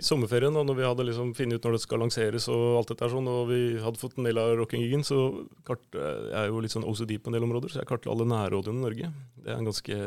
sommerferien 0.04 0.58
og 0.58 0.66
når 0.66 0.80
vi 0.80 0.88
hadde 0.88 1.06
liksom 1.06 1.30
funnet 1.38 1.60
ut 1.60 1.68
når 1.68 1.76
det 1.78 1.82
skal 1.84 2.02
lanseres 2.02 2.48
og 2.50 2.80
alt 2.80 2.90
dette 2.90 3.06
her 3.06 3.14
sånn, 3.14 3.30
og 3.30 3.46
vi 3.52 3.60
hadde 3.84 4.02
fått 4.02 4.18
en 4.18 4.26
del 4.26 4.42
av 4.42 4.56
rocking-gigen, 4.58 5.06
så 5.06 5.20
kart, 5.68 5.84
jeg 5.94 6.34
er 6.42 6.50
jo 6.50 6.64
litt 6.64 6.74
sånn 6.74 6.88
OCD 6.88 7.14
på 7.22 7.30
en 7.30 7.38
del 7.38 7.46
områder, 7.46 7.70
så 7.70 7.82
jeg 7.82 7.90
kartla 7.92 8.16
alle 8.16 8.26
nærrådene 8.34 8.82
i 8.82 8.86
Norge. 8.88 9.12
Det 9.38 9.54
er 9.54 9.62
en 9.62 9.70
ganske 9.70 10.02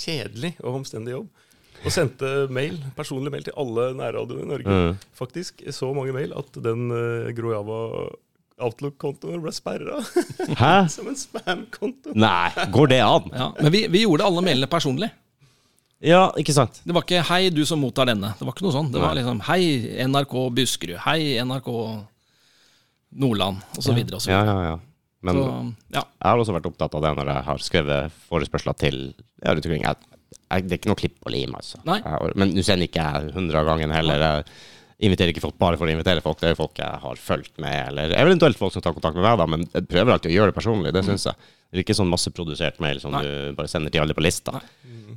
kjedelig 0.00 0.54
og 0.64 0.80
omstendig 0.80 1.16
jobb. 1.18 1.46
Og 1.80 1.92
sendte 1.94 2.28
mail, 2.52 2.76
personlig 2.96 3.32
mail 3.32 3.44
til 3.46 3.56
alle 3.60 3.90
nærradioene 3.96 4.44
i 4.44 4.50
Norge. 4.50 4.80
Mm. 4.80 4.98
Faktisk 5.16 5.62
så 5.76 5.92
mange 5.96 6.12
mail 6.16 6.34
at 6.36 6.56
den 6.64 6.88
uh, 6.92 7.30
Grojava 7.36 7.78
Outlook-kontoen 8.60 9.40
ble 9.42 9.52
sperra 9.56 9.98
Hæ? 10.62 10.74
som 10.94 11.08
en 11.10 11.16
spam-konto. 11.18 12.12
Nei, 12.14 12.50
går 12.74 12.92
det 12.92 13.00
an? 13.04 13.30
Ja. 13.32 13.48
Men 13.60 13.72
vi, 13.74 13.86
vi 13.92 14.04
gjorde 14.04 14.26
alle 14.28 14.44
mailene 14.46 14.68
personlig. 14.70 15.10
Ja, 16.00 16.30
ikke 16.40 16.54
sant? 16.56 16.78
Det 16.84 16.94
var 16.96 17.04
ikke 17.04 17.20
'hei, 17.28 17.50
du 17.52 17.60
som 17.68 17.80
mottar 17.82 18.08
denne'. 18.08 18.30
Det 18.38 18.46
var 18.46 18.54
ikke 18.54 18.64
noe 18.64 18.72
sånn. 18.72 18.88
Det 18.92 19.00
var 19.02 19.12
liksom 19.18 19.42
'hei, 19.44 19.66
NRK 20.08 20.36
Buskerud', 20.56 20.96
'hei, 21.04 21.36
NRK 21.44 21.68
Nordland', 23.20 23.60
og 23.76 23.82
så 23.84 23.92
videre 23.96 24.16
og 24.16 24.22
så 24.24 24.30
Ja, 24.32 24.40
videre. 24.40 24.62
ja, 24.62 24.70
ja. 24.70 24.78
Men 25.22 25.34
Så, 25.36 25.44
ja. 25.92 26.00
jeg 26.22 26.30
har 26.30 26.38
også 26.40 26.54
vært 26.56 26.66
opptatt 26.70 26.94
av 26.96 27.02
det 27.04 27.10
når 27.18 27.26
jeg 27.34 27.44
har 27.44 27.58
skrevet 27.60 28.12
forespørsler 28.30 28.76
til 28.80 28.96
ja, 29.44 29.52
rundt 29.52 29.66
omkring. 29.66 29.82
Jeg, 29.84 29.96
jeg, 30.50 30.62
det 30.64 30.72
er 30.72 30.78
ikke 30.80 30.88
noe 30.94 31.00
klipp 31.02 31.18
og 31.26 31.32
lim, 31.34 31.54
altså. 31.58 31.80
Nei. 31.84 31.98
Jeg, 32.00 32.32
men 32.40 32.54
nå 32.56 32.64
sender 32.64 32.88
ikke 32.88 33.04
jeg 33.04 33.34
hundre 33.34 33.60
av 33.60 33.66
gangen 33.68 33.92
heller. 33.92 34.24
Jeg 34.24 34.44
inviterer 35.00 35.32
ikke 35.32 35.42
folk 35.44 35.56
bare 35.60 35.76
for 35.80 35.88
å 35.88 35.92
invitere 35.94 36.20
folk. 36.24 36.38
Det 36.40 36.50
er 36.50 36.54
jo 36.54 36.62
folk 36.64 36.76
jeg 36.82 37.00
har 37.04 37.16
fulgt 37.16 37.56
med, 37.62 37.78
eller 37.92 38.12
eventuelt 38.20 38.58
folk 38.60 38.72
som 38.74 38.82
tar 38.84 38.92
kontakt 38.96 39.16
med 39.16 39.24
meg, 39.24 39.38
da. 39.40 39.46
Men 39.46 39.64
jeg 39.72 39.88
prøver 39.88 40.12
alltid 40.16 40.32
å 40.32 40.36
gjøre 40.36 40.52
det 40.52 40.58
personlig, 40.58 40.92
det 40.96 41.04
syns 41.06 41.24
jeg. 41.30 41.34
Det 41.70 41.78
er 41.78 41.84
ikke 41.84 41.94
sånn 41.94 42.10
masseprodusert 42.10 42.80
mail 42.82 42.98
som 42.98 43.12
Nei. 43.14 43.20
du 43.22 43.52
bare 43.54 43.70
sender 43.70 43.92
til 43.94 44.02
alle 44.02 44.14
på 44.18 44.24
lista. 44.24 44.56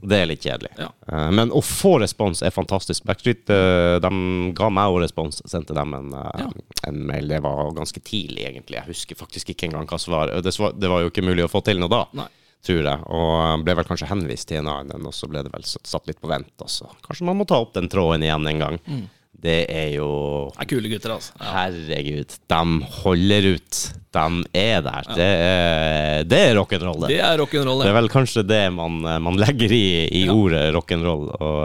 Det 0.03 0.17
er 0.19 0.27
litt 0.29 0.43
kjedelig. 0.45 0.69
Ja. 0.77 0.89
Eh, 1.09 1.29
Men 1.33 1.49
å 1.49 1.61
få 1.65 1.95
respons 2.03 2.43
er 2.45 2.51
fantastisk. 2.53 3.05
Backstreet 3.09 3.49
eh, 3.49 3.97
de 4.03 4.11
ga 4.53 4.67
meg 4.69 4.91
òg 4.93 4.99
respons. 5.01 5.39
Sendte 5.49 5.73
dem 5.73 5.93
en, 5.97 6.11
eh, 6.13 6.43
Ja. 6.43 6.49
en 6.91 6.99
mail. 7.07 7.27
Det 7.27 7.41
var 7.41 7.71
ganske 7.73 7.99
tidlig, 8.03 8.45
egentlig. 8.45 8.77
Jeg 8.77 8.85
husker 8.91 9.15
faktisk 9.17 9.49
ikke 9.49 9.69
engang 9.71 9.87
hva 9.89 9.97
svaret 9.97 10.43
det, 10.43 10.53
svar, 10.53 10.73
det 10.77 10.89
var 10.91 11.01
jo 11.01 11.09
ikke 11.09 11.25
mulig 11.25 11.45
å 11.47 11.49
få 11.49 11.63
til 11.65 11.79
noe 11.81 11.89
da, 11.89 12.05
Nei. 12.13 12.27
tror 12.63 12.83
jeg. 12.83 12.99
Og 13.09 13.63
ble 13.65 13.75
vel 13.75 13.85
kanskje 13.89 14.11
henvist 14.11 14.47
til 14.51 14.57
en 14.61 14.67
annen, 14.75 15.07
og 15.09 15.13
så 15.13 15.27
ble 15.31 15.41
det 15.41 15.51
vel 15.51 15.63
satt 15.63 15.87
satt 15.89 16.05
litt 16.07 16.21
på 16.21 16.29
vent. 16.29 16.53
Også. 16.61 16.85
Kanskje 17.01 17.25
man 17.25 17.37
må 17.41 17.47
ta 17.47 17.55
opp 17.63 17.73
den 17.73 17.89
tråden 17.89 18.21
igjen 18.21 18.45
en 18.53 18.59
gang. 18.59 18.79
Mm. 18.85 19.09
Det 19.43 19.57
er 19.67 19.89
jo 19.97 20.05
Det 20.53 20.61
er 20.63 20.69
kule 20.71 20.89
gutter, 20.93 21.11
altså. 21.17 21.33
Ja. 21.39 21.49
Herregud, 21.57 22.35
de 22.53 22.61
holder 23.03 23.47
ut. 23.57 23.79
De 24.15 24.25
er 24.55 24.83
der. 24.85 25.09
Det 25.17 25.25
er, 25.27 26.23
det 26.29 26.39
er 26.47 26.55
rock'n'roll, 26.55 27.01
det. 27.03 27.09
Det 27.11 27.19
er 27.27 27.41
rock'n'roll, 27.41 27.81
Det 27.81 27.87
det. 27.87 27.91
er 27.91 27.97
vel 27.97 28.07
kanskje 28.13 28.43
det 28.47 28.61
man, 28.75 29.01
man 29.25 29.39
legger 29.41 29.73
i, 29.75 29.83
i 30.07 30.23
Ja. 30.27 30.31
ordet 30.37 30.63
rock'n'roll. 30.77 31.25
Og 31.41 31.59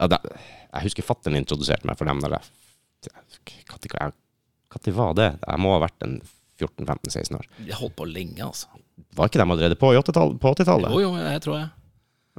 ja, 0.00 0.06
det, 0.14 0.20
jeg 0.72 0.86
husker 0.86 1.04
fattern 1.10 1.36
introduserte 1.36 1.84
meg 1.90 1.98
for 2.00 2.08
dem 2.08 2.20
der 2.24 2.38
Når 2.38 2.40
var 4.96 5.14
det? 5.16 5.28
Jeg 5.44 5.60
må 5.64 5.74
ha 5.76 5.82
vært 5.84 6.04
en 6.08 6.18
14-15-16 6.60 7.36
år. 7.38 7.46
De 7.66 7.72
holdt 7.78 7.96
på 8.00 8.06
lenge, 8.08 8.40
altså. 8.44 8.66
Var 9.16 9.28
ikke 9.30 9.38
de 9.40 9.52
allerede 9.54 9.76
på 9.78 9.92
i 9.94 9.98
80-tall- 10.00 10.38
på 10.40 10.54
80-tallet? 10.56 10.90
Jo, 10.94 11.00
jo, 11.04 11.12
jeg 11.20 11.40
tror 11.44 11.58
jeg. 11.60 11.68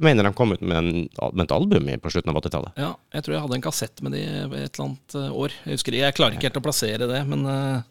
Jeg 0.00 0.06
mener 0.08 0.24
de 0.24 0.32
kom 0.32 0.54
ut 0.54 0.62
med, 0.64 0.78
en, 0.80 1.08
med 1.36 1.42
et 1.44 1.52
album 1.52 1.90
på 2.00 2.12
slutten 2.14 2.32
av 2.32 2.38
80-tallet. 2.40 2.78
Ja, 2.80 2.94
jeg 3.12 3.24
tror 3.26 3.34
jeg 3.36 3.42
hadde 3.44 3.58
en 3.58 3.64
kassett 3.66 4.00
med 4.06 4.14
de 4.16 4.22
et 4.24 4.54
eller 4.56 4.86
annet 4.86 5.16
eh, 5.20 5.28
år. 5.44 5.56
Jeg 5.66 5.76
husker 5.76 5.96
Jeg 5.98 6.16
klarer 6.16 6.38
ikke 6.38 6.48
helt 6.48 6.60
å 6.62 6.64
plassere 6.64 7.08
det, 7.10 7.20
men, 7.28 7.44
eh, 7.44 7.82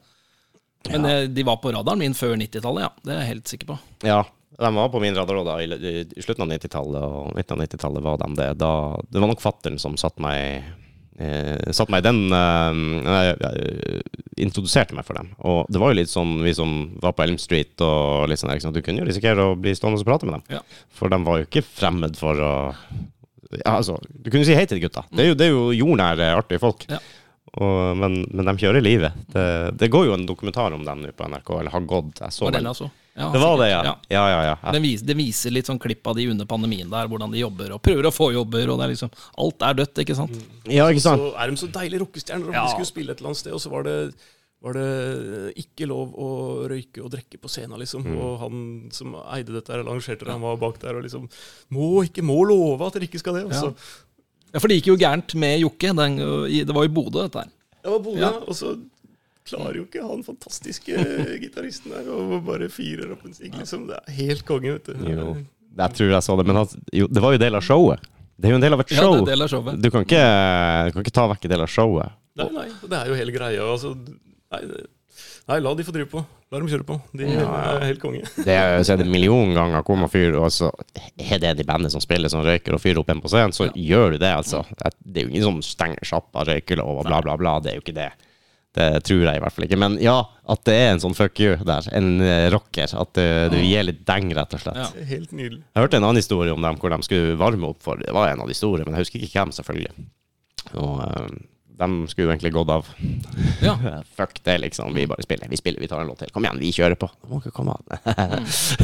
men 0.90 1.06
Ja. 1.06 1.28
de 1.30 1.46
var 1.46 1.60
på 1.62 1.72
radaren 1.76 2.02
min 2.02 2.18
før 2.18 2.34
90-tallet, 2.40 2.88
ja. 2.88 2.92
Det 3.06 3.14
er 3.14 3.22
jeg 3.22 3.32
helt 3.36 3.54
sikker 3.54 3.70
på. 3.76 3.78
Ja, 4.10 4.24
de 4.60 4.72
var 4.76 4.90
på 4.90 5.00
min 5.04 5.16
radar 5.16 5.44
da, 5.46 5.60
i, 5.62 6.04
slutten 6.24 6.48
av 6.48 6.50
90-tallet 6.56 7.04
og 7.06 7.36
midten 7.38 7.56
av 7.60 7.68
90-tallet 7.68 8.04
var 8.10 8.18
de 8.24 8.34
det. 8.42 8.50
Da, 8.60 8.72
det 9.06 9.22
var 9.22 9.30
nok 9.32 9.44
fattern 9.46 9.78
som 9.80 9.96
satte 10.02 10.24
meg 10.26 10.66
satt 11.76 11.92
meg 11.92 12.04
i 12.04 12.08
den 12.08 12.32
eh, 12.32 13.30
eh, 13.50 14.00
Introduserte 14.40 14.96
meg 14.96 15.04
for 15.04 15.20
dem. 15.20 15.34
Og 15.44 15.68
det 15.68 15.82
var 15.82 15.92
jo 15.92 16.00
litt 16.00 16.12
sånn 16.12 16.38
vi 16.46 16.54
som 16.56 16.94
var 17.04 17.12
på 17.18 17.26
Elm 17.26 17.36
Street 17.42 17.82
og 17.84 18.30
litt 18.32 18.40
sånn 18.40 18.54
ikke 18.54 18.68
sant? 18.70 18.78
Du 18.78 18.86
kunne 18.86 19.04
jo 19.04 19.08
risikere 19.10 19.50
å 19.52 19.58
bli 19.60 19.74
stående 19.76 20.00
og 20.00 20.08
prate 20.08 20.30
med 20.30 20.38
dem. 20.38 20.60
Ja. 20.60 20.86
For 20.96 21.12
de 21.12 21.20
var 21.26 21.42
jo 21.42 21.50
ikke 21.50 21.66
fremmed 21.68 22.16
for 22.20 22.40
å 22.40 22.54
ja, 23.50 23.74
altså, 23.74 23.98
Du 24.08 24.30
kunne 24.30 24.46
si 24.48 24.56
hei 24.56 24.68
til 24.70 24.78
de 24.80 24.86
gutta. 24.86 25.04
Det 25.10 25.26
er 25.26 25.32
jo, 25.32 25.38
det 25.38 25.48
er 25.48 25.52
jo 25.52 25.66
jordnære, 25.74 26.32
artige 26.38 26.62
folk. 26.62 26.86
Ja. 26.88 27.02
Og, 27.58 27.98
men, 27.98 28.22
men 28.30 28.46
de 28.46 28.56
kjører 28.62 28.86
livet. 28.86 29.16
Det, 29.34 29.46
det 29.82 29.90
går 29.92 30.06
jo 30.08 30.16
en 30.16 30.28
dokumentar 30.30 30.76
om 30.76 30.86
dem 30.86 31.02
nå 31.04 31.14
på 31.18 31.28
NRK, 31.28 31.50
eller 31.58 31.74
har 31.74 31.88
gått. 31.90 32.22
Jeg 32.22 32.36
så 32.36 32.52
den 32.54 32.70
altså? 32.70 32.92
Ja, 33.18 33.32
Det 33.34 33.40
var 33.42 33.58
det, 33.60 33.70
ja. 33.72 33.80
Ja, 33.84 33.96
ja, 34.30 34.42
ja. 34.46 34.56
ja. 34.64 34.72
Det, 34.72 34.80
viser, 34.82 35.06
det 35.10 35.16
viser 35.18 35.52
litt 35.52 35.66
sånn 35.68 35.80
klipp 35.82 36.06
av 36.08 36.16
de 36.16 36.28
under 36.32 36.46
pandemien 36.46 36.90
der, 36.90 37.08
hvordan 37.12 37.32
de 37.34 37.40
jobber 37.42 37.74
og 37.76 37.82
prøver 37.84 38.06
å 38.08 38.12
få 38.16 38.32
jobber. 38.34 38.70
og 38.70 38.78
det 38.80 38.86
er 38.86 38.94
liksom, 38.94 39.10
Alt 39.38 39.62
er 39.68 39.74
dødt, 39.82 39.98
ikke 40.06 40.16
sant? 40.16 40.38
ja 40.72 40.86
ikke 40.88 41.02
sant? 41.04 41.20
Så 41.20 41.34
er 41.36 41.50
de 41.52 41.58
så 41.58 41.68
deilige 41.74 42.00
rockestjerner, 42.06 42.48
om 42.48 42.54
Ja. 42.54 42.66
de 42.66 42.76
skulle 42.78 42.92
spille 42.94 43.12
et 43.12 43.20
eller 43.20 43.32
annet 43.34 43.42
sted, 43.42 43.52
og 43.54 43.60
så 43.60 43.70
var 43.74 43.84
det, 43.84 43.98
var 44.62 44.74
det 44.74 45.54
ikke 45.66 45.88
lov 45.88 46.14
å 46.16 46.30
røyke 46.70 47.04
og 47.04 47.12
drikke 47.12 47.40
på 47.42 47.50
scenen, 47.52 47.80
liksom. 47.80 48.04
Mm. 48.08 48.18
Og 48.24 48.40
han 48.40 48.64
som 48.92 49.16
eide 49.34 49.52
dette, 49.56 49.72
her, 49.74 49.84
arrangerte 49.84 50.24
det, 50.24 50.32
han 50.32 50.42
var 50.42 50.56
bak 50.62 50.80
der 50.80 50.96
og 50.96 51.04
liksom 51.04 51.28
Må 51.76 52.04
ikke, 52.08 52.24
må 52.24 52.40
love 52.48 52.86
at 52.88 52.94
dere 52.96 53.08
ikke 53.10 53.20
skal 53.20 53.34
det. 53.40 53.46
Ja. 53.52 53.74
Ja, 54.54 54.60
For 54.60 54.68
det 54.68 54.80
gikk 54.80 54.88
jo 54.94 54.98
gærent 54.98 55.36
med 55.36 55.60
Jokke. 55.62 55.92
Den, 55.96 56.16
det 56.66 56.74
var 56.76 56.88
jo 56.88 56.90
Bodø, 56.96 57.22
dette 57.28 57.44
her. 57.44 57.52
Det 57.84 57.92
var 57.92 58.00
Bodø, 58.00 58.20
Ja. 58.24 58.32
og 58.48 58.56
så 58.56 58.78
klarer 59.50 59.80
jo 59.82 59.86
ikke 59.88 60.06
han 60.08 60.24
fantastiske 60.26 61.04
gitaristen 61.44 61.92
der 61.96 62.08
og 62.14 62.38
bare 62.48 62.70
fyrer 62.72 63.12
opp 63.16 63.26
en 63.28 63.34
sigg, 63.36 63.54
liksom. 63.58 63.88
Det 63.90 63.98
er 64.00 64.16
helt 64.22 64.46
konge, 64.48 64.78
vet 64.78 64.86
du. 64.94 65.10
Jo, 65.10 65.36
jeg 65.80 65.98
tror 66.00 66.14
jeg 66.16 66.24
så 66.26 66.38
det. 66.40 66.48
Men 66.50 66.62
han, 66.62 66.72
jo, 66.94 67.08
det 67.10 67.22
var 67.26 67.36
jo 67.36 67.42
del 67.42 67.56
av 67.60 67.66
showet. 67.66 68.08
Det 68.40 68.48
er 68.48 68.54
jo 68.56 68.60
en 68.62 68.64
del 68.64 68.74
av 68.78 68.80
et 68.86 68.92
Ja, 68.96 69.04
det 69.12 69.22
er 69.26 69.32
del 69.34 69.42
av 69.44 69.52
showet. 69.52 69.82
Du 69.84 69.90
kan 69.92 70.06
ikke, 70.08 70.24
du 70.88 70.96
kan 70.96 71.04
ikke 71.04 71.18
ta 71.20 71.28
vekk 71.34 71.46
en 71.50 71.54
del 71.58 71.66
av 71.66 71.72
showet. 71.74 72.16
Nei, 72.40 72.48
nei, 72.56 72.68
det 72.88 72.96
er 73.02 73.10
jo 73.12 73.18
hele 73.20 73.34
greia. 73.36 73.66
Altså, 73.68 73.92
nei, 74.54 74.62
nei, 75.50 75.58
la 75.66 75.74
de 75.76 75.84
få 75.84 75.92
drive 75.96 76.08
på. 76.14 76.22
La 76.50 76.58
dem 76.58 76.70
kjøre 76.72 76.86
på. 76.88 76.96
De 77.20 77.28
Ja, 77.30 77.50
er 77.76 77.84
helt 77.86 78.00
konge. 78.02 78.24
Det 78.48 78.56
er 78.56 78.78
jo 78.80 78.86
sett 78.88 79.04
en 79.04 79.12
million 79.12 79.52
ganger 79.54 79.84
hvor 79.86 80.00
man 80.00 80.10
fyrer, 80.10 80.38
og 80.40 80.48
så 80.56 80.72
er 81.20 81.38
det 81.44 81.52
en 81.52 81.60
i 81.62 81.68
bandet 81.68 81.92
som 81.94 82.02
spiller 82.02 82.32
som 82.32 82.42
røyker 82.46 82.74
og 82.74 82.82
fyrer 82.82 83.02
opp 83.04 83.12
en 83.14 83.20
på 83.22 83.30
scenen, 83.30 83.54
så 83.54 83.68
gjør 83.76 84.16
du 84.16 84.18
det, 84.24 84.32
altså. 84.34 84.64
Det 84.72 84.88
er- 84.88 84.96
Det 85.10 85.22
er 85.22 85.28
jo 85.28 85.34
ingen 85.36 85.46
som 85.50 85.60
stenger 85.62 86.08
sjappa, 86.08 86.46
røykelov 86.48 87.04
og 87.04 87.06
bla, 87.06 87.20
bla, 87.22 87.36
bla. 87.38 87.60
Det 87.60 87.74
er 87.74 87.78
jo 87.78 87.84
ikke 87.86 87.98
det. 88.00 88.10
Det 88.78 88.88
tror 89.08 89.24
jeg 89.26 89.40
i 89.40 89.42
hvert 89.42 89.56
fall 89.56 89.66
ikke. 89.66 89.80
Men 89.82 89.96
ja, 90.02 90.16
at 90.54 90.62
det 90.70 90.76
er 90.78 90.92
en 90.94 91.02
sånn 91.02 91.16
fuck 91.18 91.40
you 91.42 91.56
der. 91.66 91.88
En 91.98 92.20
eh, 92.22 92.48
rocker. 92.54 92.92
At 93.02 93.18
eh, 93.18 93.48
du 93.50 93.58
gir 93.58 93.88
litt 93.88 94.04
deng, 94.08 94.30
rett 94.38 94.54
og 94.54 94.62
slett. 94.62 94.78
Ja. 94.78 95.06
Helt 95.10 95.32
nydelig. 95.34 95.64
Jeg 95.74 95.84
hørte 95.86 95.98
en 95.98 96.06
annen 96.06 96.22
historie 96.22 96.54
om 96.54 96.62
dem 96.66 96.78
hvor 96.82 96.94
de 96.94 97.00
skulle 97.08 97.38
varme 97.40 97.72
opp 97.74 97.82
for 97.86 98.02
Det 98.02 98.14
var 98.16 98.30
en 98.30 98.44
av 98.46 98.52
de 98.52 98.58
store, 98.58 98.86
men 98.86 98.94
jeg 98.96 99.08
husker 99.08 99.26
ikke 99.26 99.40
hvem, 99.42 99.56
selvfølgelig. 99.58 100.06
Og 100.78 101.02
eh, 101.08 101.40
de 101.80 101.90
skulle 102.12 102.28
jo 102.28 102.34
egentlig 102.36 102.54
gått 102.60 102.76
av. 102.76 102.94
Ja. 103.66 103.74
Fuck 104.20 104.44
det, 104.46 104.60
liksom. 104.68 104.94
Vi 104.94 105.08
bare 105.10 105.26
spiller. 105.26 105.50
Vi 105.50 105.58
spiller, 105.58 105.82
vi 105.82 105.90
tar 105.90 106.06
en 106.06 106.14
låt 106.14 106.22
til. 106.22 106.32
Kom 106.36 106.46
igjen, 106.46 106.62
vi 106.62 106.72
kjører 106.76 107.00
på. 107.00 107.10
Må 107.32 107.42
ikke 107.42 107.56
komme 107.56 107.74
an. 107.74 108.00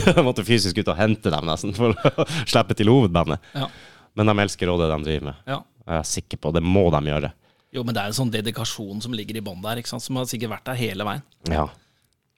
Jeg 0.02 0.26
måtte 0.28 0.48
fysisk 0.48 0.82
ut 0.82 0.94
og 0.96 1.00
hente 1.00 1.34
dem 1.34 1.46
nesten 1.46 1.78
for 1.78 1.94
å 1.94 2.26
slippe 2.52 2.78
til 2.80 2.90
hovedbandet. 2.90 3.54
Ja. 3.54 3.70
Men 4.16 4.32
de 4.32 4.40
elsker 4.48 4.72
rådet 4.72 4.90
det 4.90 4.98
de 4.98 5.10
driver 5.12 5.30
med. 5.30 5.42
Ja. 5.52 5.62
Jeg 5.86 6.00
er 6.02 6.08
sikker 6.10 6.42
på 6.42 6.56
det 6.56 6.66
må 6.66 6.88
de 6.90 7.04
gjøre. 7.12 7.36
Jo, 7.76 7.84
men 7.84 7.96
det 7.96 8.04
er 8.04 8.12
en 8.12 8.18
sånn 8.18 8.32
dedikasjon 8.32 9.02
som 9.04 9.16
ligger 9.16 9.38
i 9.38 9.44
bånn 9.44 9.64
der, 9.64 9.82
ikke 9.82 9.92
sant? 9.92 10.06
som 10.06 10.20
har 10.20 10.30
sikkert 10.30 10.54
vært 10.56 10.70
der 10.70 10.80
hele 10.80 11.08
veien. 11.08 11.26
Ja. 11.52 11.66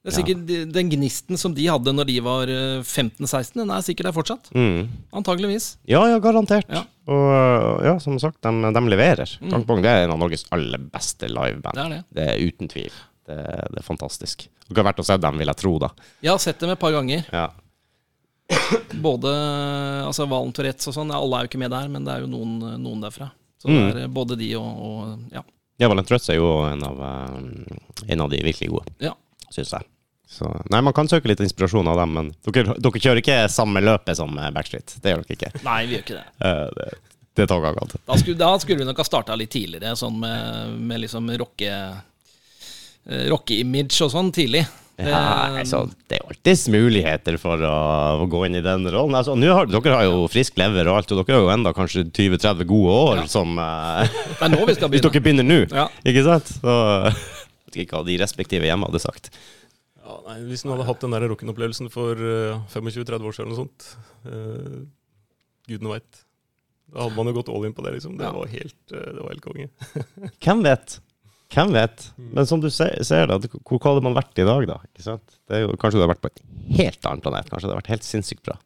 Det 0.08 0.14
er 0.14 0.16
sikkert 0.22 0.52
ja. 0.54 0.64
Den 0.72 0.88
gnisten 0.88 1.40
som 1.40 1.52
de 1.56 1.66
hadde 1.68 1.92
når 1.92 2.08
de 2.08 2.14
var 2.24 2.48
eh, 2.52 2.80
15-16, 2.80 3.58
den 3.60 3.74
er 3.76 3.84
sikkert 3.84 4.08
der 4.08 4.16
fortsatt. 4.16 4.50
Mm. 4.56 4.88
Antageligvis. 5.20 5.74
Ja, 5.90 6.06
ja, 6.08 6.22
garantert. 6.24 6.70
Ja. 6.72 6.86
Og 7.12 7.26
øh, 7.28 7.86
ja, 7.90 7.98
som 8.00 8.16
sagt, 8.22 8.40
de, 8.46 8.72
de 8.78 8.84
leverer. 8.88 9.34
Mm. 9.42 9.66
på 9.68 9.76
gang. 9.76 9.84
Det 9.84 9.92
er 9.92 10.06
en 10.06 10.16
av 10.16 10.22
Norges 10.22 10.46
aller 10.56 10.80
beste 10.94 11.28
liveband. 11.28 11.76
Det 11.76 11.84
er 11.84 11.94
det. 11.98 12.02
Det 12.16 12.28
er 12.32 12.44
uten 12.48 12.72
tvil. 12.72 12.96
Det, 13.28 13.38
det 13.74 13.82
er 13.82 13.86
fantastisk. 13.86 14.48
Dere 14.70 14.80
har 14.80 14.90
vært 14.94 15.04
og 15.04 15.10
sett 15.10 15.24
dem, 15.24 15.42
vil 15.44 15.52
jeg 15.52 15.60
tro, 15.60 15.74
da. 15.84 15.92
Jeg 16.24 16.32
har 16.32 16.44
sett 16.44 16.64
dem 16.64 16.72
et 16.72 16.80
par 16.80 16.96
ganger. 16.96 17.28
Ja. 17.34 17.50
Både 19.04 19.34
altså 20.08 20.24
Valen 20.32 20.56
Tourettes 20.56 20.88
og 20.88 20.96
sånn. 20.96 21.12
Alle 21.12 21.42
er 21.42 21.46
jo 21.46 21.52
ikke 21.52 21.62
med 21.62 21.76
der, 21.76 21.92
men 21.92 22.08
det 22.08 22.16
er 22.16 22.24
jo 22.24 22.32
noen, 22.32 22.56
noen 22.80 23.04
derfra. 23.04 23.28
Så 23.62 23.70
Mm. 23.70 23.78
det 23.78 23.96
er 23.96 24.02
eh, 24.04 24.08
både 24.14 24.38
de 24.38 24.52
og, 24.56 24.82
og 24.88 25.34
ja. 25.34 25.44
Ja, 25.80 25.88
Valent 25.92 26.10
Røtz 26.12 26.30
er 26.34 26.40
jo 26.40 26.48
en 26.66 26.82
av, 26.84 26.98
øh, 27.06 27.78
en 28.08 28.22
av 28.22 28.30
de 28.34 28.40
virkelig 28.46 28.70
gode, 28.74 28.94
ja. 29.04 29.12
syns 29.54 29.72
jeg. 29.76 29.86
Så, 30.28 30.50
nei, 30.74 30.82
man 30.84 30.92
kan 30.94 31.08
søke 31.08 31.30
litt 31.30 31.40
inspirasjon 31.40 31.88
av 31.88 31.98
dem, 32.02 32.14
men 32.18 32.32
dere, 32.50 32.74
dere 32.82 33.00
kjører 33.00 33.22
ikke 33.22 33.36
samme 33.54 33.80
løpet 33.86 34.18
som 34.20 34.34
eh, 34.42 34.50
Backstreet. 34.52 34.98
Det 35.02 35.14
gjør 35.14 35.22
dere 35.24 35.38
ikke. 35.38 35.52
Nei, 35.64 35.78
vi 35.88 35.96
gjør 35.96 36.04
ikke 36.06 36.18
det. 36.18 36.26
Eh, 36.48 36.66
det, 36.76 36.90
det 37.38 37.46
tar 37.48 37.62
galt. 37.62 37.96
Da 38.10 38.18
skulle, 38.18 38.38
da 38.42 38.50
skulle 38.60 38.82
vi 38.82 38.88
nok 38.90 38.98
ha 38.98 39.06
starta 39.08 39.36
litt 39.38 39.52
tidligere, 39.54 39.94
sånn 39.96 40.18
med, 40.20 40.74
med 40.90 41.04
liksom 41.06 41.30
rocke... 41.38 41.72
eh, 43.06 43.24
Rocke-image 43.32 44.02
og 44.04 44.12
sånn 44.12 44.34
tidlig. 44.36 44.66
Det- 44.98 45.06
Ja, 45.12 45.54
altså, 45.62 45.84
det 46.10 46.18
er 46.18 46.22
jo 46.24 46.30
alltids 46.34 46.64
muligheter 46.74 47.36
for 47.38 47.62
å, 47.62 47.74
å 48.24 48.26
gå 48.32 48.40
inn 48.48 48.56
i 48.58 48.64
den 48.66 48.88
rollen. 48.90 49.14
Altså, 49.20 49.36
har, 49.38 49.68
dere 49.70 49.94
har 49.94 50.06
jo 50.08 50.24
frisk 50.28 50.58
lever 50.58 50.88
og 50.90 50.98
alt, 50.98 51.12
og 51.14 51.20
dere 51.22 51.38
har 51.38 51.44
jo 51.46 51.52
enda 51.54 51.74
kanskje 51.78 52.08
20-30 52.10 52.66
gode 52.66 52.96
år 53.04 53.16
Ja. 53.22 53.26
som 53.30 53.54
uh, 53.62 54.02
det 54.42 54.50
nå 54.56 54.66
vi 54.66 54.74
skal 54.80 54.90
Hvis 54.90 55.06
dere 55.06 55.22
begynner 55.22 55.46
nå, 55.46 55.60
Ja. 55.70 55.86
ikke 56.04 56.24
sant? 56.26 56.50
Så 56.58 56.74
jeg 57.14 57.14
vet 57.70 57.80
ikke 57.86 58.00
hva 58.00 58.06
de 58.10 58.18
respektive 58.24 58.66
hjemme 58.66 58.90
hadde 58.90 59.04
sagt. 59.04 59.30
Ja, 60.02 60.18
nei, 60.32 60.40
hvis 60.50 60.66
en 60.66 60.72
hadde 60.74 60.88
hatt 60.90 61.02
den 61.06 61.12
der 61.14 61.28
rock'n'opplevelsen 61.30 61.92
for 61.94 62.16
uh, 62.18 62.64
25-30 62.74 63.28
år 63.30 63.36
siden 63.38 63.52
eller 63.52 63.54
noe 63.54 63.62
sånt, 63.68 63.92
uh, 64.26 64.80
gudene 65.70 65.94
veit. 65.98 66.24
Da 66.90 67.04
hadde 67.04 67.18
man 67.20 67.28
jo 67.30 67.34
gått 67.38 67.50
all 67.54 67.66
in 67.68 67.74
på 67.76 67.84
det, 67.86 67.98
liksom. 68.00 68.18
Det 68.18 68.24
Ja. 68.26 68.32
var 68.32 68.48
helt, 68.48 68.78
eh, 68.96 69.10
det 69.14 69.20
var 69.22 69.30
helt 69.34 69.44
konge. 69.44 69.70
Hvem 70.46 70.62
vet? 70.64 70.98
Hvem 71.54 71.72
vet? 71.72 72.04
Men 72.18 72.48
som 72.50 72.60
du 72.60 72.68
ser, 72.74 72.92
ser 73.08 73.30
da, 73.30 73.38
hvor 73.40 73.80
hva 73.80 73.94
hadde 73.94 74.04
man 74.04 74.16
vært 74.18 74.40
i 74.42 74.46
dag, 74.48 74.66
da? 74.68 74.78
Ikke 74.90 75.06
sant? 75.06 75.38
Det 75.48 75.62
jo, 75.62 75.70
kanskje 75.80 75.98
du 75.98 76.02
hadde 76.04 76.12
vært 76.12 76.24
på 76.26 76.32
et 76.34 76.42
helt 76.78 77.08
annet 77.08 77.24
planet. 77.24 77.52
Kanskje 77.52 77.68
det 77.68 77.72
hadde 77.72 77.80
vært 77.80 77.92
helt 77.94 78.08
sinnssykt 78.08 78.44
bra. 78.48 78.58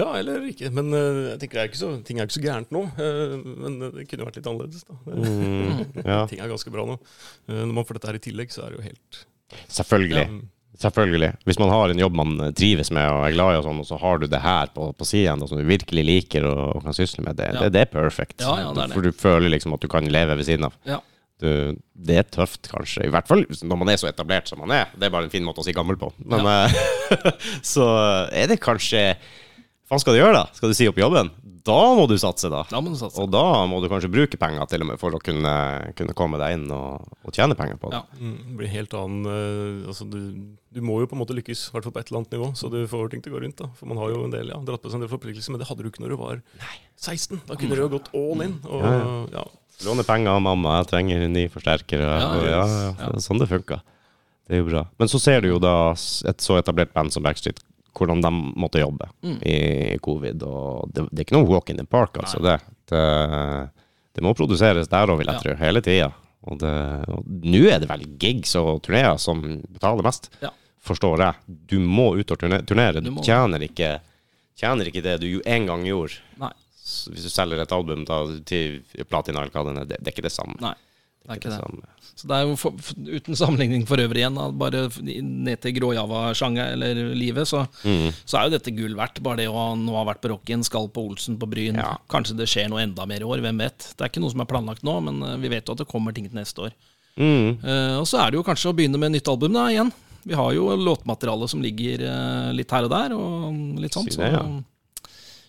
Ja, 0.00 0.08
eller 0.18 0.48
ikke. 0.50 0.72
Men 0.74 0.90
uh, 0.90 1.20
jeg 1.30 1.38
tenker 1.44 1.60
det 1.60 1.62
er 1.62 1.70
ikke 1.70 1.82
så, 1.82 1.92
ting 2.06 2.18
er 2.18 2.26
ikke 2.26 2.38
så 2.40 2.42
gærent 2.44 2.74
nå. 2.74 2.82
Uh, 2.98 3.36
men 3.44 3.78
det 3.84 4.08
kunne 4.10 4.26
vært 4.26 4.40
litt 4.40 4.50
annerledes, 4.50 4.82
da. 4.88 4.98
Mm, 5.06 5.84
ja, 6.10 6.18
Ting 6.30 6.42
er 6.42 6.50
ganske 6.50 6.74
bra 6.74 6.88
nå. 6.90 6.98
Uh, 7.46 7.60
når 7.62 7.72
man 7.78 7.86
får 7.86 8.00
dette 8.00 8.10
her 8.10 8.18
i 8.18 8.24
tillegg, 8.26 8.52
så 8.54 8.66
er 8.66 8.74
det 8.74 8.80
jo 8.82 8.88
helt 8.88 9.22
selvfølgelig. 9.78 10.26
Ja, 10.26 10.42
Selvfølgelig. 10.74 11.28
Hvis 11.46 11.58
man 11.62 11.70
har 11.70 11.92
en 11.92 12.00
jobb 12.02 12.16
man 12.18 12.32
trives 12.58 12.88
med 12.90 13.06
og 13.06 13.28
er 13.28 13.34
glad 13.36 13.54
i, 13.54 13.58
og 13.60 13.66
sånn, 13.68 13.80
og 13.84 13.86
så 13.86 13.98
har 14.02 14.18
du 14.18 14.26
det 14.26 14.40
her 14.42 14.72
på, 14.74 14.88
på 14.98 15.06
siden 15.06 15.44
som 15.46 15.60
du 15.60 15.62
virkelig 15.68 16.02
liker 16.08 16.48
og, 16.50 16.62
og 16.74 16.86
kan 16.88 16.96
sysle 16.96 17.22
med, 17.22 17.38
det, 17.38 17.52
Ja. 17.54 17.60
det, 17.62 17.68
det 17.76 17.84
er 17.86 17.92
perfekt. 17.92 18.40
Ja, 18.42 18.56
ja, 18.58 18.72
det 18.74 18.82
er 18.82 18.90
det. 18.90 18.96
For 18.96 19.06
du 19.06 19.14
føler 19.14 19.52
liksom 19.54 19.76
at 19.76 19.84
du 19.84 19.86
kan 19.92 20.08
leve 20.10 20.34
ved 20.34 20.48
siden 20.48 20.66
av. 20.66 20.74
Ja. 20.88 20.98
Du, 21.44 21.80
det 22.08 22.18
er 22.22 22.28
tøft, 22.32 22.68
kanskje. 22.72 23.06
I 23.08 23.12
hvert 23.12 23.28
fall 23.28 23.44
når 23.44 23.80
man 23.80 23.92
er 23.92 24.00
så 24.00 24.08
etablert 24.10 24.48
som 24.50 24.62
man 24.64 24.72
er. 24.74 24.92
Det 24.96 25.08
er 25.08 25.14
bare 25.14 25.28
en 25.28 25.34
fin 25.34 25.44
måte 25.44 25.60
å 25.60 25.66
si 25.66 25.76
gammel 25.76 25.98
på. 26.00 26.10
Men 26.24 26.46
ja. 26.48 26.68
så 27.74 27.88
er 28.32 28.48
det 28.50 28.62
kanskje 28.64 29.10
Hva 29.90 29.98
skal 30.00 30.16
du 30.16 30.22
gjøre, 30.22 30.38
da? 30.40 30.46
Skal 30.56 30.72
du 30.72 30.78
si 30.78 30.88
opp 30.88 30.98
jobben? 30.98 31.28
Da 31.64 31.76
må 31.96 32.04
du 32.08 32.12
satse, 32.20 32.50
da. 32.52 32.60
Da 32.68 32.80
må 32.84 32.90
du 32.92 32.96
satse. 33.00 33.16
Og 33.22 33.30
da 33.32 33.64
må 33.68 33.78
du 33.80 33.86
kanskje 33.88 34.10
bruke 34.12 34.36
penger 34.40 34.66
til 34.68 34.82
og 34.84 34.88
med 34.90 35.00
for 35.00 35.16
å 35.16 35.20
kunne, 35.22 35.52
kunne 35.96 36.16
komme 36.16 36.36
deg 36.40 36.58
inn 36.58 36.66
og, 36.76 37.06
og 37.24 37.32
tjene 37.32 37.56
penger 37.56 37.78
på 37.80 37.92
det. 37.92 38.00
Ja. 38.02 38.18
Mm, 38.20 38.34
det 38.50 38.56
blir 38.58 38.72
helt 38.74 38.96
annen 38.98 39.30
eh, 39.32 39.86
altså 39.88 40.04
du, 40.12 40.18
du 40.76 40.82
må 40.84 40.98
jo 41.00 41.08
på 41.08 41.16
en 41.16 41.22
måte 41.22 41.36
lykkes, 41.36 41.62
i 41.70 41.76
hvert 41.76 41.88
fall 41.88 41.94
på 41.96 42.02
et 42.02 42.12
eller 42.12 42.20
annet 42.20 42.36
nivå, 42.36 42.50
så 42.60 42.68
du 42.72 42.82
får 42.90 43.14
ting 43.14 43.24
til 43.24 43.32
å 43.32 43.38
gå 43.38 43.44
rundt. 43.46 43.60
da. 43.62 43.70
For 43.80 43.88
man 43.88 44.00
har 44.02 44.12
jo 44.12 44.26
en 44.26 44.34
del, 44.34 44.52
ja, 44.52 44.60
dratt 44.68 44.84
på 44.84 44.92
seg 44.92 45.00
en 45.00 45.06
del 45.06 45.12
forpliktelser, 45.14 45.54
men 45.56 45.62
det 45.64 45.70
hadde 45.70 45.86
du 45.86 45.88
ikke 45.88 46.04
når 46.04 46.12
du 46.12 46.18
var 46.20 46.42
16. 47.00 47.40
Da 47.48 47.56
kunne 47.60 47.78
du 47.78 47.84
jo 47.86 47.92
gått 47.96 48.12
all 48.12 48.44
in. 48.44 48.58
Og, 48.68 48.84
Ja, 48.84 49.20
ja. 49.38 49.46
Låne 49.82 50.04
penger 50.06 50.30
av 50.36 50.42
mamma, 50.44 50.78
jeg 50.82 50.86
trenger 50.92 51.28
ny 51.28 51.48
forsterker. 51.52 52.00
Ja, 52.00 52.28
og, 52.30 52.44
ja, 52.46 52.62
ja, 53.00 53.08
Sånn 53.20 53.40
det 53.42 53.48
funka. 53.50 53.80
Det 54.46 54.54
er 54.56 54.60
jo 54.62 54.68
bra. 54.68 54.82
Men 55.00 55.08
så 55.10 55.18
ser 55.20 55.40
du 55.42 55.48
jo 55.48 55.58
da 55.58 55.92
et 55.92 56.40
så 56.44 56.58
etablert 56.60 56.92
band 56.94 57.12
som 57.12 57.24
Backstreet, 57.24 57.58
hvordan 57.94 58.20
de 58.22 58.30
måtte 58.60 58.80
jobbe 58.82 59.08
Mm. 59.24 59.38
i 59.46 59.98
covid. 60.02 60.42
Og 60.42 60.90
det, 60.92 61.06
det 61.10 61.18
er 61.22 61.24
ikke 61.26 61.36
noe 61.38 61.48
walk 61.50 61.70
in 61.70 61.76
the 61.80 61.84
park, 61.84 62.16
altså. 62.20 62.40
Det, 62.42 62.58
det, 62.90 63.02
det 64.14 64.22
må 64.24 64.34
produseres 64.36 64.88
der 64.88 65.10
òg, 65.10 65.18
vil 65.22 65.30
jeg 65.32 65.42
tro, 65.42 65.54
hele 65.58 65.80
tida. 65.84 66.10
Og 66.44 66.60
nå 66.60 67.60
er 67.72 67.78
det 67.80 67.88
vel 67.88 68.02
gigs 68.20 68.54
og 68.60 68.82
turneer 68.84 69.16
som 69.18 69.40
betaler 69.72 70.04
mest, 70.04 70.28
Ja. 70.42 70.50
forstår 70.84 71.18
jeg. 71.24 71.34
Du 71.72 71.78
må 71.80 72.10
ut 72.18 72.30
og 72.30 72.38
turnere. 72.38 73.00
Du 73.00 73.10
Du 73.10 73.22
tjener 73.24 73.62
ikke, 73.64 74.00
tjener 74.56 74.84
ikke 74.90 75.02
det 75.02 75.20
du 75.22 75.40
en 75.46 75.66
gang 75.66 75.84
gjorde. 75.88 76.18
Nei. 76.38 76.52
Hvis 76.84 77.24
du 77.24 77.30
selger 77.32 77.62
et 77.64 77.72
album 77.72 78.04
da, 78.08 78.22
til 78.44 78.82
platina, 79.08 79.40
eller 79.44 79.54
hva 79.54 79.64
det 79.72 79.88
det, 79.94 80.02
er 80.04 80.12
ikke 80.12 80.26
det 80.26 80.34
samme. 80.34 80.56
Nei, 80.60 80.74
det 81.24 81.30
er 81.32 81.38
ikke 81.40 81.52
det. 81.54 81.60
samme. 81.62 81.90
Så 82.14 82.28
det 82.30 82.36
er 82.36 82.44
jo 82.46 82.56
for, 82.60 82.76
uten 83.08 83.34
sammenligning 83.40 83.86
for 83.88 83.98
øvrig 83.98 84.20
igjen, 84.20 84.36
da, 84.38 84.44
bare 84.54 84.84
ned 85.02 85.62
til 85.64 85.72
gråjava-sjanger 85.80 86.74
eller 86.76 87.00
livet, 87.16 87.48
så, 87.50 87.64
Mm. 87.82 88.12
så 88.28 88.38
er 88.38 88.44
jo 88.46 88.52
dette 88.58 88.74
gull 88.76 88.94
verdt. 88.94 89.22
Bare 89.24 89.40
det 89.40 89.48
å 89.48 89.64
nå 89.80 89.96
ha 89.96 90.04
vært 90.06 90.20
på 90.22 90.30
Rocken, 90.30 90.62
skal 90.62 90.86
på 90.92 91.08
Olsen 91.08 91.38
på 91.40 91.48
Bryn. 91.50 91.80
Ja. 91.80 91.96
Kanskje 92.12 92.36
det 92.38 92.46
skjer 92.52 92.68
noe 92.70 92.84
enda 92.84 93.06
mer 93.08 93.24
i 93.24 93.26
år, 93.26 93.40
hvem 93.42 93.58
vet. 93.64 93.88
Det 93.96 94.04
er 94.04 94.12
ikke 94.12 94.22
noe 94.22 94.30
som 94.36 94.44
er 94.44 94.50
planlagt 94.52 94.84
nå, 94.86 94.94
men 95.08 95.22
eh, 95.24 95.36
vi 95.42 95.50
vet 95.56 95.66
jo 95.66 95.74
at 95.74 95.82
det 95.82 95.88
kommer 95.90 96.14
ting 96.14 96.28
til 96.28 96.38
neste 96.38 96.68
år. 96.68 96.76
Mm. 97.16 97.58
Uh, 97.64 97.96
og 98.02 98.06
så 98.10 98.18
er 98.20 98.30
det 98.32 98.38
jo 98.40 98.46
kanskje 98.46 98.70
å 98.72 98.76
begynne 98.76 98.98
med 98.98 99.12
nytt 99.14 99.28
album 99.30 99.54
da, 99.54 99.68
igjen. 99.70 99.90
Vi 100.24 100.34
har 100.34 100.52
jo 100.56 100.70
låtmateriale 100.80 101.46
som 101.50 101.60
ligger 101.62 102.02
uh, 102.08 102.52
litt 102.56 102.70
her 102.74 102.86
og 102.86 102.90
der, 102.94 103.12
og 103.14 103.78
litt 103.82 103.94
sånt. 103.94 104.10
Si 104.10 104.18
Så 104.18 104.30
ja. 104.30 104.40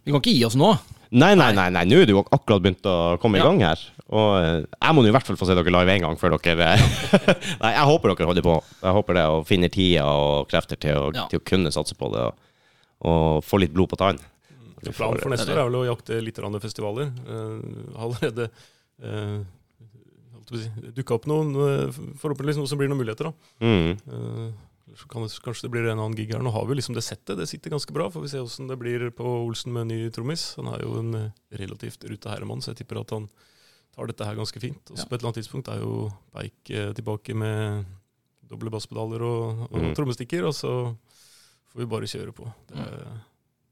Vi 0.06 0.14
kan 0.14 0.22
ikke 0.22 0.36
gi 0.38 0.46
oss 0.46 0.56
nå. 0.60 0.70
Nei, 1.16 1.34
nei, 1.38 1.52
nei, 1.56 1.68
nei, 1.74 1.84
nå 1.88 2.00
er 2.02 2.10
det 2.10 2.14
jo 2.16 2.24
akkurat 2.24 2.62
begynt 2.64 2.88
å 2.90 3.16
komme 3.22 3.40
i 3.40 3.44
gang 3.44 3.62
her. 3.64 3.82
Og 4.14 4.30
eh, 4.38 4.58
jeg 4.68 4.96
må 4.96 5.02
nå 5.02 5.10
i 5.10 5.14
hvert 5.16 5.26
fall 5.26 5.38
få 5.40 5.48
se 5.50 5.56
dere 5.58 5.74
live 5.74 5.94
en 5.96 6.06
gang 6.06 6.20
før 6.20 6.36
dere 6.38 6.68
eh, 6.76 6.84
Nei, 7.64 7.72
jeg 7.74 7.88
håper 7.90 8.12
dere 8.12 8.30
holder 8.30 8.46
på. 8.46 8.56
Jeg 8.84 8.96
håper 9.00 9.18
det, 9.18 9.26
og 9.34 9.48
finner 9.50 9.74
tida 9.74 10.06
og 10.10 10.50
krefter 10.52 10.80
til 10.82 11.00
å, 11.00 11.10
Ja. 11.16 11.26
til 11.32 11.42
å 11.42 11.46
kunne 11.48 11.74
satse 11.74 11.98
på 11.98 12.12
det. 12.14 12.28
Og, 12.28 12.54
og 13.10 13.46
få 13.46 13.62
litt 13.64 13.74
blod 13.74 13.94
på 13.94 14.02
tann. 14.02 14.22
Planen 14.86 15.22
for 15.24 15.34
neste 15.34 15.50
år 15.56 15.64
er 15.64 15.70
vel 15.72 15.80
å 15.80 15.86
jakte 15.88 16.22
litt 16.22 16.40
festivaler. 16.62 17.10
Uh, 17.26 17.96
allerede 18.06 18.52
uh, 19.02 19.40
dukka 20.94 21.18
opp 21.18 21.26
noen, 21.32 21.56
forhåpentligvis 22.22 22.60
noe 22.62 22.70
som 22.70 22.78
blir 22.78 22.92
noen 22.92 23.02
muligheter. 23.02 23.32
da. 23.32 23.66
Mm. 23.66 23.96
Eller 24.06 24.52
så 24.96 25.08
kan 25.12 25.24
det, 25.26 25.32
kanskje 25.44 25.66
det 25.68 25.72
blir 25.74 25.88
en 25.92 26.00
annen 26.00 26.16
gig 26.16 26.32
her. 26.32 26.40
Nå 26.44 26.52
har 26.56 26.66
vi 26.70 26.76
liksom 26.78 26.96
det 26.96 27.04
settet, 27.04 27.38
det 27.38 27.48
sitter 27.50 27.70
ganske 27.74 27.92
bra. 27.96 28.10
Får 28.10 28.22
vi 28.24 28.30
se 28.32 28.40
åssen 28.40 28.68
det 28.70 28.78
blir 28.80 29.10
på 29.16 29.24
Olsen 29.46 29.74
med 29.76 29.88
ny 29.92 30.10
trommis. 30.16 30.56
Han 30.56 30.68
er 30.74 30.82
jo 30.86 30.96
en 31.02 31.14
eh, 31.16 31.32
relativt 31.60 32.04
ruta 32.10 32.32
herremann, 32.32 32.62
så 32.64 32.72
jeg 32.74 32.82
tipper 32.84 33.02
at 33.02 33.12
han 33.16 33.28
tar 33.96 34.08
dette 34.12 34.26
her 34.28 34.36
ganske 34.40 34.60
fint. 34.60 34.92
Og 34.92 34.98
så 34.98 35.04
Ja. 35.04 35.10
på 35.10 35.16
et 35.16 35.22
eller 35.22 35.30
annet 35.32 35.40
tidspunkt 35.44 35.68
er 35.72 35.80
jo 35.84 36.12
Beik 36.34 36.70
eh, 36.72 36.94
tilbake 36.94 37.36
med 37.36 37.86
doble 38.48 38.70
basspedaler 38.70 39.22
og, 39.24 39.62
og 39.72 39.80
Mm. 39.82 39.96
trommestikker, 39.96 40.46
og 40.46 40.54
så 40.54 40.72
får 41.74 41.80
vi 41.80 41.86
bare 41.86 42.08
kjøre 42.08 42.32
på. 42.36 42.46
Det 42.68 42.78
er, 42.78 43.22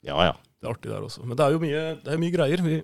Ja, 0.03 0.17
ja. 0.25 0.33
det 0.33 0.67
er 0.67 0.73
artig 0.73 0.91
der 0.91 1.01
også. 1.01 1.23
Men 1.25 1.37
det 1.37 1.45
er 1.45 1.51
jo 1.51 1.59
mye, 1.59 1.83
det 2.03 2.11
er 2.13 2.17
mye 2.17 2.31
greier. 2.35 2.61
Vi 2.63 2.81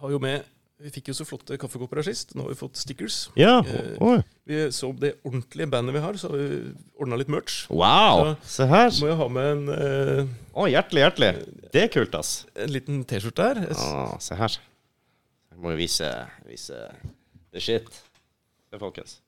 har 0.00 0.10
jo 0.10 0.18
med 0.18 0.44
Vi 0.82 0.90
fikk 0.90 1.12
jo 1.12 1.14
så 1.14 1.24
flotte 1.26 1.56
kaffekopper 1.60 2.00
her 2.00 2.06
sist. 2.08 2.32
Nå 2.34 2.44
har 2.44 2.50
vi 2.50 2.58
fått 2.58 2.76
stickers. 2.80 3.28
Ja, 3.38 3.60
Eh. 3.62 4.22
Vi 4.44 4.58
så 4.74 4.90
det 4.98 5.14
ordentlige 5.24 5.70
bandet 5.70 5.94
vi 5.94 6.00
har, 6.02 6.16
så 6.20 6.28
har 6.28 6.36
vi 6.36 6.74
ordna 7.00 7.16
litt 7.16 7.30
merch. 7.32 7.64
Wow! 7.70 8.34
Se 8.42 8.66
her. 8.68 8.90
Må 9.00 9.08
jeg 9.08 9.16
ha 9.16 9.28
med 9.28 9.50
en, 9.52 9.68
eh, 9.72 10.26
oh, 10.52 10.66
hjertelig, 10.68 11.04
hjertelig. 11.06 11.30
Det 11.72 11.82
er 11.84 11.88
kult, 11.94 12.14
ass. 12.18 12.46
en 12.56 12.70
liten 12.74 13.04
T-skjorte 13.04 13.46
her. 13.46 13.62
Ah, 13.78 14.18
se 14.18 14.34
her. 14.34 14.58
Jeg 15.54 15.62
må 15.62 15.70
jo 15.70 15.76
vise, 15.78 16.10
vise 16.48 16.80
the 17.54 17.60
shit. 17.62 17.88
Det, 18.70 18.80
folkens. 18.82 19.20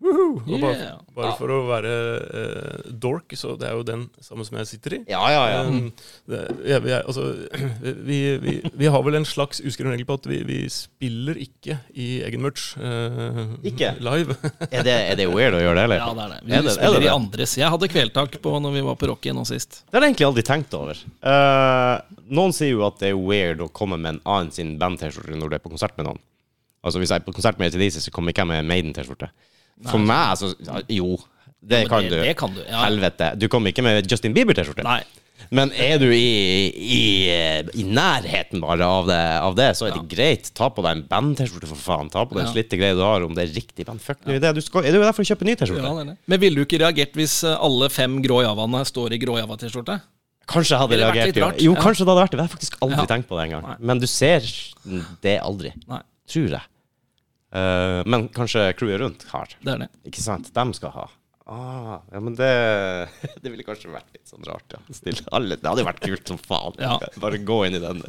Woohoo! 0.00 0.40
Og 0.46 0.60
bare, 0.62 0.76
Yeah. 0.80 1.00
bare 1.12 1.32
for 1.36 1.50
å 1.52 1.56
være 1.68 1.90
uh, 1.92 2.90
dork, 3.02 3.34
så 3.36 3.52
det 3.60 3.66
er 3.68 3.74
jo 3.76 3.82
den 3.84 4.06
samme 4.24 4.46
som 4.48 4.56
jeg 4.56 4.68
sitter 4.70 4.94
i. 4.96 4.98
Ja, 5.10 5.20
ja, 5.28 5.42
ja. 5.52 5.58
Um, 5.68 5.90
det, 6.30 6.38
ja 6.70 6.78
vi, 6.80 6.92
er- 6.96 7.04
altså, 7.04 7.26
vi, 8.08 8.18
vi, 8.40 8.54
vi 8.80 8.88
har 8.94 9.02
vel 9.04 9.18
en 9.18 9.26
slags 9.28 9.60
uskreven 9.60 9.92
regel 9.92 10.06
på 10.08 10.16
at 10.16 10.28
vi, 10.30 10.38
vi 10.48 10.56
spiller 10.72 11.36
ikke 11.44 11.76
i 12.00 12.06
egen 12.24 12.40
merch 12.46 12.70
uh, 12.80 13.42
Ikke? 13.66 13.92
live. 14.00 14.38
Er 14.72 14.86
det, 14.88 14.94
er 15.10 15.20
det 15.20 15.26
weird 15.28 15.58
å 15.58 15.60
gjøre 15.66 15.76
det, 15.76 15.84
eller? 15.90 16.00
Ja, 16.00 16.08
det 16.16 16.24
er 16.24 16.32
det. 16.32 16.40
Vi 16.48 16.56
Er 16.56 16.64
det- 16.64 16.72
er 16.72 16.78
spiller 16.78 17.04
i 17.04 17.12
andres. 17.12 17.56
Jeg 17.60 17.74
hadde 17.76 17.90
kvelertak 17.92 18.40
på 18.40 18.54
når 18.64 18.74
vi 18.78 18.86
var 18.88 18.96
på 19.02 19.10
Rocky 19.12 19.36
nå 19.36 19.44
sist. 19.48 19.82
Det 19.90 19.98
har 19.98 20.06
jeg 20.08 20.14
egentlig 20.14 20.28
aldri 20.30 20.46
tenkt 20.48 20.78
over. 20.80 21.04
Uh, 21.20 22.00
noen 22.32 22.56
sier 22.56 22.72
jo 22.72 22.86
at 22.88 22.96
det 23.04 23.12
er 23.12 23.20
weird 23.20 23.60
å 23.60 23.68
komme 23.68 24.00
med 24.00 24.14
en 24.16 24.22
annen 24.24 24.50
sin 24.56 24.76
band-T-skjorte 24.80 25.36
når 25.36 25.52
du 25.52 25.58
er 25.60 25.64
på 25.66 25.72
konsert 25.76 25.92
med 26.00 26.08
noen. 26.08 26.24
Altså 26.80 26.96
Hvis 27.02 27.12
jeg 27.12 27.20
er 27.20 27.26
på 27.28 27.36
konsert 27.36 27.58
med 27.60 27.68
ACDC, 27.68 28.00
så 28.06 28.12
kommer 28.14 28.32
ikke 28.32 28.46
jeg 28.46 28.52
med 28.54 28.68
Maiden-T-skjorte. 28.72 29.28
For 29.88 29.98
meg, 30.02 30.34
altså 30.34 30.52
ja, 30.66 30.80
Jo, 30.92 31.14
det 31.60 31.82
Men 31.84 31.88
kan 31.88 32.02
det, 32.04 32.10
du. 32.10 32.20
Det 32.24 32.36
kan 32.36 32.52
du. 32.56 32.60
Ja. 32.66 32.84
Helvete. 32.84 33.32
Du 33.40 33.48
kommer 33.48 33.72
ikke 33.72 33.82
med 33.84 34.04
Justin 34.10 34.34
Bieber-T-skjorte. 34.36 34.84
Men 35.50 35.72
er 35.74 35.96
du 35.98 36.04
i, 36.12 36.68
i, 36.70 37.00
i 37.80 37.82
nærheten 37.88 38.60
bare 38.62 38.86
av 38.86 39.08
det, 39.08 39.16
av 39.42 39.56
det 39.58 39.70
så 39.74 39.88
er 39.88 39.96
det 39.96 40.04
greit. 40.12 40.50
Ta 40.54 40.68
på 40.70 40.84
deg 40.84 40.98
en 40.98 41.02
band-T-skjorte, 41.10 41.66
for 41.72 41.80
faen. 41.80 42.10
Ta 42.12 42.22
på 42.28 42.36
deg 42.36 42.44
en 42.44 42.50
Ja. 42.50 42.52
slitte 42.54 42.78
greie 42.78 42.94
du 42.94 43.02
har, 43.02 43.24
om 43.26 43.34
det 43.34 43.48
er 43.48 43.54
riktig 43.56 43.86
band. 43.88 44.00
Fuck 44.04 44.22
nå 44.28 44.36
i 44.36 44.42
det. 44.42 44.52
Du 44.54 44.60
skal, 44.62 44.84
er 44.86 44.94
du 44.94 45.00
der 45.02 45.12
for 45.16 45.24
å 45.24 45.28
kjøpe 45.32 45.48
ny 45.48 45.56
T-skjorte? 45.58 46.04
det. 46.12 46.16
Men 46.30 46.40
ville 46.44 46.60
du 46.60 46.64
ikke 46.68 46.78
reagert 46.84 47.16
hvis 47.18 47.40
eh, 47.48 47.56
alle 47.56 47.88
fem 47.90 48.20
grå 48.22 48.42
javaene 48.46 48.84
står 48.86 49.16
i 49.16 49.20
grå 49.24 49.40
java-T-skjorte? 49.40 49.98
Kanskje 50.50 50.74
jeg 50.76 50.82
hadde 50.84 50.96
det 50.98 51.06
vært 51.08 51.18
reagert. 51.18 51.58
Jo, 51.60 51.70
jo 51.70 51.74
ja. 51.74 51.82
kanskje 51.82 52.04
det 52.06 52.10
hadde 52.12 52.22
vært 52.24 52.32
det. 52.32 52.38
Jeg 52.38 52.46
har 52.46 52.54
faktisk 52.54 52.78
aldri 52.86 53.00
Ja. 53.02 53.08
tenkt 53.10 53.28
på 53.30 53.36
det 53.40 53.48
engang. 53.48 53.76
Men 53.90 53.98
du 54.02 54.06
ser 54.10 54.46
det 55.26 55.36
aldri. 55.42 55.72
Tror 56.30 56.48
jeg. 56.56 56.62
Eh, 57.52 58.00
men 58.06 58.28
kanskje 58.34 58.68
crewet 58.78 59.00
rundt 59.02 59.24
har. 59.32 59.48
det 59.60 59.72
er 59.72 59.82
det. 59.84 59.88
Ikke 60.10 60.22
sant? 60.22 60.52
De 60.54 60.64
skal 60.76 60.92
ha. 60.94 61.06
Ah, 61.50 61.96
ja, 62.12 62.20
men 62.22 62.36
det 62.38 62.50
Det 63.42 63.50
ville 63.50 63.64
kanskje 63.66 63.90
vært 63.90 64.12
litt 64.14 64.28
sånn 64.30 64.44
rart, 64.46 64.76
ja. 64.76 64.78
Stille 64.94 65.24
alle, 65.34 65.56
det 65.58 65.66
hadde 65.66 65.82
jo 65.82 65.88
vært 65.88 66.04
kult 66.04 66.30
som 66.30 66.38
faen. 66.38 66.76
Ja. 66.78 66.98
Bare 67.18 67.40
gå 67.42 67.56
inn 67.66 67.78
i 67.80 67.82
den. 67.82 68.04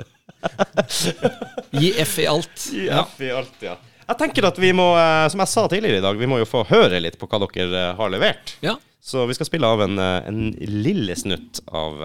Gi 1.81 1.93
F 2.03 2.19
i 2.21 2.27
alt. 2.29 2.67
Gi 2.71 2.85
Ja. 2.85 3.07
i 3.19 3.31
alt, 3.33 3.57
ja. 3.65 3.77
Jeg 4.11 4.17
tenker 4.19 4.45
at 4.49 4.57
vi 4.59 4.73
må, 4.75 4.91
eh, 4.99 5.25
som 5.31 5.39
jeg 5.41 5.49
sa 5.49 5.65
tidligere 5.71 6.01
i 6.01 6.05
dag, 6.05 6.17
vi 6.19 6.27
må 6.29 6.37
jo 6.41 6.45
få 6.49 6.65
høre 6.69 6.99
litt 7.01 7.17
på 7.21 7.29
hva 7.31 7.39
dere 7.47 7.83
eh, 7.91 7.95
har 7.97 8.11
levert. 8.13 8.55
Ja. 8.61 8.75
Så 9.01 9.23
vi 9.25 9.33
skal 9.33 9.47
spille 9.49 9.65
av 9.65 9.81
en, 9.81 9.97
en 9.97 10.41
lille 10.61 11.15
snutt 11.17 11.63
av 11.73 12.03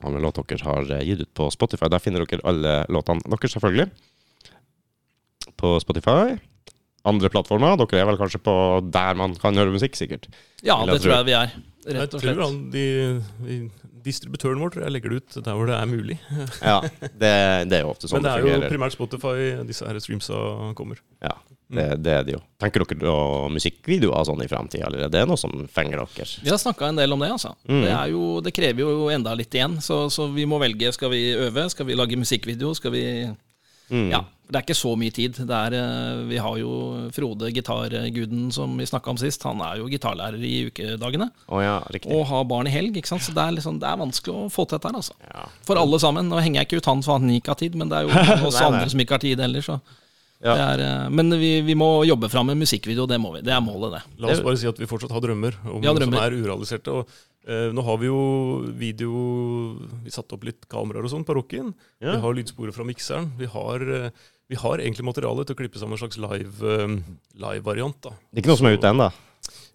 av 0.00 0.14
en 0.16 0.22
låt 0.24 0.40
dere 0.48 0.64
har 0.64 0.88
gitt 1.04 1.20
ut 1.20 1.34
på 1.36 1.46
Spotify. 1.54 1.86
Der 1.92 2.00
finner 2.02 2.24
dere 2.24 2.42
alle 2.48 2.72
låtene 2.90 3.22
deres, 3.30 3.52
selvfølgelig. 3.54 3.86
På 5.60 5.74
Spotify. 5.82 6.38
Andre 7.08 7.30
plattformer. 7.32 7.78
Dere 7.80 8.02
er 8.02 8.08
vel 8.10 8.18
kanskje 8.20 8.42
på 8.44 8.54
der 8.92 9.16
man 9.16 9.36
kan 9.40 9.56
høre 9.56 9.72
musikk, 9.72 9.96
sikkert. 9.96 10.28
ja, 10.60 10.76
jeg 10.84 10.94
det 10.94 11.02
tror 11.04 11.14
jeg 11.18 11.28
vi 11.30 11.36
er. 11.38 11.54
Jeg 11.80 11.96
Rett 11.96 12.12
og 12.14 12.20
tror 12.20 12.26
slett. 12.26 12.40
han, 12.44 12.56
de, 12.74 12.82
de, 13.40 13.54
distributøren 14.04 14.60
vår 14.60 14.74
tror 14.74 14.84
jeg 14.84 14.92
legger 14.92 15.14
det 15.14 15.20
ut 15.22 15.38
der 15.46 15.56
hvor 15.56 15.70
det 15.70 15.78
er 15.78 15.88
mulig. 15.88 16.18
Ja, 16.70 16.80
det, 17.00 17.30
det 17.70 17.78
er 17.78 17.86
jo 17.86 17.94
ofte 17.94 18.10
sånn 18.10 18.20
Men 18.20 18.26
det 18.28 18.34
det 18.44 18.52
er 18.52 18.66
jo 18.66 18.68
primært 18.74 18.96
Spotify 18.96 19.48
disse 19.68 19.88
her 19.88 19.96
streamsa 20.04 20.36
kommer. 20.76 21.00
Ja, 21.24 21.32
det, 21.72 21.86
det 22.04 22.14
er 22.18 22.28
det 22.28 22.36
jo. 22.36 22.42
Tenker 22.60 22.84
dere 22.84 23.00
på 23.00 23.16
musikkvideoer 23.56 24.28
sånn 24.28 24.44
i 24.44 24.48
fremtida, 24.50 24.90
eller 24.90 25.06
er 25.08 25.12
det 25.16 25.24
noe 25.30 25.40
som 25.40 25.54
fenger 25.72 26.04
dere? 26.04 26.28
Vi 26.44 26.52
har 26.52 26.60
snakka 26.60 26.92
en 26.92 27.00
del 27.00 27.16
om 27.16 27.24
det, 27.24 27.32
altså. 27.38 27.54
Mm. 27.64 27.80
Det, 27.86 27.92
er 27.96 28.12
jo, 28.12 28.24
det 28.44 28.54
krever 28.60 28.84
jo 28.84 29.08
enda 29.14 29.32
litt 29.40 29.56
igjen, 29.56 29.80
så, 29.80 30.02
så 30.12 30.28
vi 30.34 30.44
må 30.50 30.60
velge. 30.60 30.92
Skal 30.96 31.14
vi 31.16 31.30
øve? 31.32 31.64
Skal 31.72 31.88
vi 31.88 31.96
lage 31.96 32.20
musikkvideo? 32.20 32.74
Skal 32.76 32.92
vi 32.92 33.04
Mm. 33.90 34.10
Ja. 34.12 34.24
Det 34.50 34.58
er 34.58 34.64
ikke 34.64 34.74
så 34.74 34.96
mye 34.98 35.12
tid. 35.14 35.36
Det 35.46 35.54
er, 35.54 35.74
eh, 35.78 36.22
vi 36.26 36.38
har 36.42 36.56
jo 36.58 36.70
Frode, 37.14 37.52
gitarguden 37.54 38.48
som 38.52 38.72
vi 38.78 38.86
snakka 38.88 39.12
om 39.12 39.18
sist. 39.20 39.44
Han 39.46 39.60
er 39.62 39.78
jo 39.78 39.86
gitarlærer 39.86 40.42
i 40.42 40.66
ukedagene. 40.66 41.28
Oh 41.46 41.62
ja. 41.62 41.76
Og 42.10 42.26
har 42.26 42.44
barn 42.50 42.66
i 42.66 42.74
helg. 42.74 42.96
ikke 42.98 43.12
sant? 43.12 43.22
Så 43.22 43.34
det 43.36 43.44
er, 43.44 43.54
liksom, 43.54 43.78
det 43.78 43.86
er 43.86 44.00
vanskelig 44.00 44.34
å 44.34 44.50
få 44.50 44.66
til 44.66 44.78
dette 44.78 44.90
her, 44.90 44.98
altså. 44.98 45.14
Ja. 45.22 45.46
For 45.68 45.78
alle 45.78 46.00
sammen. 46.02 46.26
Nå 46.28 46.42
henger 46.42 46.64
jeg 46.64 46.70
ikke 46.70 46.82
ut 46.82 46.90
han 46.90 47.02
for 47.06 47.18
han 47.20 47.30
ikke 47.30 47.54
har 47.54 47.60
tid, 47.62 47.78
men 47.78 47.92
det 47.92 48.00
er 48.00 48.08
jo 48.08 48.46
oss 48.48 48.58
Nei, 48.58 48.66
nei. 48.66 48.68
andre 48.72 48.90
som 48.90 49.04
ikke 49.06 49.18
har 49.20 49.24
tid 49.28 49.44
heller. 49.46 49.62
Så. 49.62 49.78
Ja. 50.40 50.54
Det 50.56 50.66
er, 50.66 50.82
eh, 50.88 51.08
men 51.14 51.30
vi, 51.38 51.52
vi 51.70 51.74
må 51.78 51.90
jobbe 52.08 52.30
fram 52.32 52.50
en 52.50 52.58
musikkvideo, 52.58 53.06
det 53.06 53.20
må 53.22 53.34
vi. 53.36 53.42
Det 53.46 53.54
er 53.54 53.62
målet, 53.62 53.98
det. 53.98 54.02
La 54.18 54.34
oss 54.34 54.42
bare 54.42 54.58
si 54.58 54.66
at 54.70 54.78
vi 54.80 54.88
fortsatt 54.90 55.12
har 55.14 55.22
drømmer 55.22 55.58
om 55.68 55.78
noe 55.84 56.00
som 56.02 56.16
er 56.24 56.38
urealiserte. 56.40 56.94
Og, 56.96 57.20
nå 57.48 57.82
har 57.82 57.96
vi 57.98 58.06
jo 58.06 58.18
video 58.76 59.10
Vi 60.04 60.10
satte 60.12 60.34
opp 60.36 60.44
litt 60.44 60.66
kameraer 60.68 61.04
og 61.06 61.10
sånn 61.10 61.24
på 61.24 61.34
rocken. 61.38 61.72
Ja. 62.00 62.12
Vi 62.16 62.20
har 62.20 62.34
lydsporet 62.36 62.74
fra 62.76 62.84
mikseren. 62.84 63.30
Vi 63.38 63.46
har, 63.48 63.80
eh, 63.80 64.10
vi 64.50 64.56
har 64.60 64.78
egentlig 64.78 65.04
materiale 65.08 65.44
til 65.46 65.54
å 65.56 65.58
klippe 65.58 65.78
sammen 65.80 65.96
en 65.96 66.02
slags 66.04 66.18
live-variant. 66.20 67.04
Live 67.40 67.64
variant. 67.64 68.00
Det 68.02 68.12
er 68.38 68.42
ikke 68.42 68.52
noe 68.52 68.60
som 68.60 68.66
er 68.70 68.76
ute 68.76 68.90
ennå. 68.92 69.10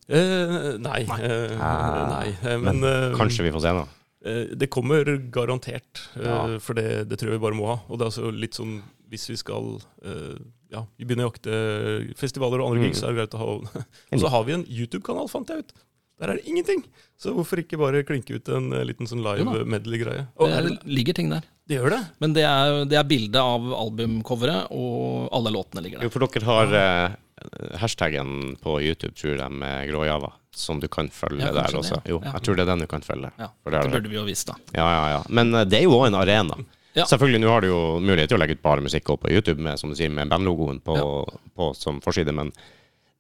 Eh, 0.08 0.78
nei. 0.78 1.02
eh, 1.02 1.58
Ah, 1.60 2.22
nei. 2.22 2.36
eh, 2.44 2.58
men 2.62 2.80
men 2.80 3.16
Kanskje 3.18 3.44
vi 3.48 3.52
får 3.56 3.62
se 3.66 3.74
noe. 3.74 3.88
eh, 4.26 4.54
det 4.56 4.70
kommer 4.70 5.04
garantert, 5.32 6.04
eh, 6.16 6.24
Ja. 6.24 6.60
for 6.60 6.74
det, 6.76 7.10
det 7.10 7.18
tror 7.20 7.32
jeg 7.32 7.40
vi 7.40 7.46
bare 7.50 7.58
må 7.58 7.66
ha. 7.68 7.80
Og 7.90 7.98
det 7.98 8.06
er 8.06 8.12
altså 8.12 8.32
litt 8.32 8.54
sånn 8.54 8.84
hvis 9.10 9.28
vi 9.30 9.36
skal 9.38 9.82
eh, 10.04 10.38
ja, 10.72 10.86
vi 11.00 11.06
begynner 11.06 11.30
å 11.30 11.32
jakte 11.34 12.16
festivaler 12.18 12.60
og 12.62 12.72
andre 12.72 12.84
Mm. 12.84 12.92
gigs, 12.92 13.02
så 13.02 13.08
er 13.10 13.14
det 13.14 13.30
greit 13.30 13.34
å 13.34 13.42
ha 13.42 13.84
Og 14.14 14.20
så 14.20 14.30
har 14.30 14.44
vi 14.44 14.54
en 14.54 14.66
YouTube-kanal, 14.66 15.28
fant 15.30 15.48
jeg 15.50 15.60
ut. 15.66 15.74
Der 16.22 16.32
er 16.32 16.38
det 16.40 16.46
ingenting! 16.48 16.84
Så 17.20 17.34
hvorfor 17.36 17.60
ikke 17.60 17.78
bare 17.80 18.04
klinke 18.08 18.38
ut 18.38 18.48
en 18.56 18.70
eh, 18.74 18.86
liten 18.88 19.08
sånn 19.10 19.24
live 19.26 19.66
medley-greie? 19.68 20.26
Det 20.40 20.62
det, 20.64 20.74
ligger 20.88 21.14
ting 21.18 21.30
der. 21.34 21.44
det 21.68 21.76
gjør 21.80 21.92
det? 21.96 22.00
Men 22.24 22.34
det 22.38 22.46
er, 22.48 22.86
det 22.88 22.98
er 23.00 23.04
bildet 23.10 23.40
av 23.42 23.66
albumcoveret, 23.76 24.70
og 24.72 25.28
alle 25.36 25.52
låtene 25.56 25.84
ligger 25.84 26.00
der. 26.00 26.08
Jo, 26.08 26.14
for 26.14 26.24
dere 26.28 26.48
har 26.48 26.76
eh, 26.80 27.18
hashtaggen 27.82 28.56
på 28.64 28.78
YouTube, 28.82 29.16
tror 29.20 29.36
jeg, 29.42 29.52
med 29.52 29.90
gråjava, 29.92 30.32
som 30.56 30.80
du 30.80 30.88
kan 30.92 31.10
følge 31.12 31.44
Ja, 31.50 31.52
der 31.56 31.76
også. 31.82 32.00
Jo, 32.08 32.22
Ja. 32.24 32.32
jeg 32.38 32.46
tror 32.48 32.56
det 32.56 32.64
er 32.64 32.72
den 32.72 32.86
du 32.86 32.88
kan 32.88 33.04
følge. 33.04 33.32
Ja, 33.40 33.50
For 33.64 33.72
det 33.76 33.82
Det 33.84 33.92
det. 33.92 33.98
burde 34.00 34.10
vi 34.10 34.16
jo 34.22 34.24
visst, 34.28 34.48
da. 34.48 34.56
Ja, 34.74 34.88
ja, 34.96 35.04
ja. 35.18 35.22
Men 35.30 35.54
eh, 35.54 35.66
det 35.68 35.80
er 35.80 35.84
jo 35.90 35.98
òg 36.00 36.08
en 36.08 36.16
arena. 36.22 36.56
Ja. 36.96 37.04
Selvfølgelig, 37.04 37.42
nå 37.44 37.50
har 37.52 37.60
du 37.62 37.68
jo 37.68 38.00
mulighet 38.00 38.30
til 38.32 38.38
å 38.38 38.40
legge 38.40 38.56
ut 38.56 38.62
bare 38.64 38.80
musikk 38.82 39.10
opp 39.12 39.26
på 39.26 39.32
YouTube 39.36 39.60
med, 39.60 39.76
som 39.78 39.90
du 39.92 39.98
sier, 40.00 40.10
med 40.16 40.30
bandlogoen 40.32 40.80
på, 40.80 40.96
på, 41.56 41.74
som 41.76 42.00
forside, 42.00 42.32
men 42.32 42.54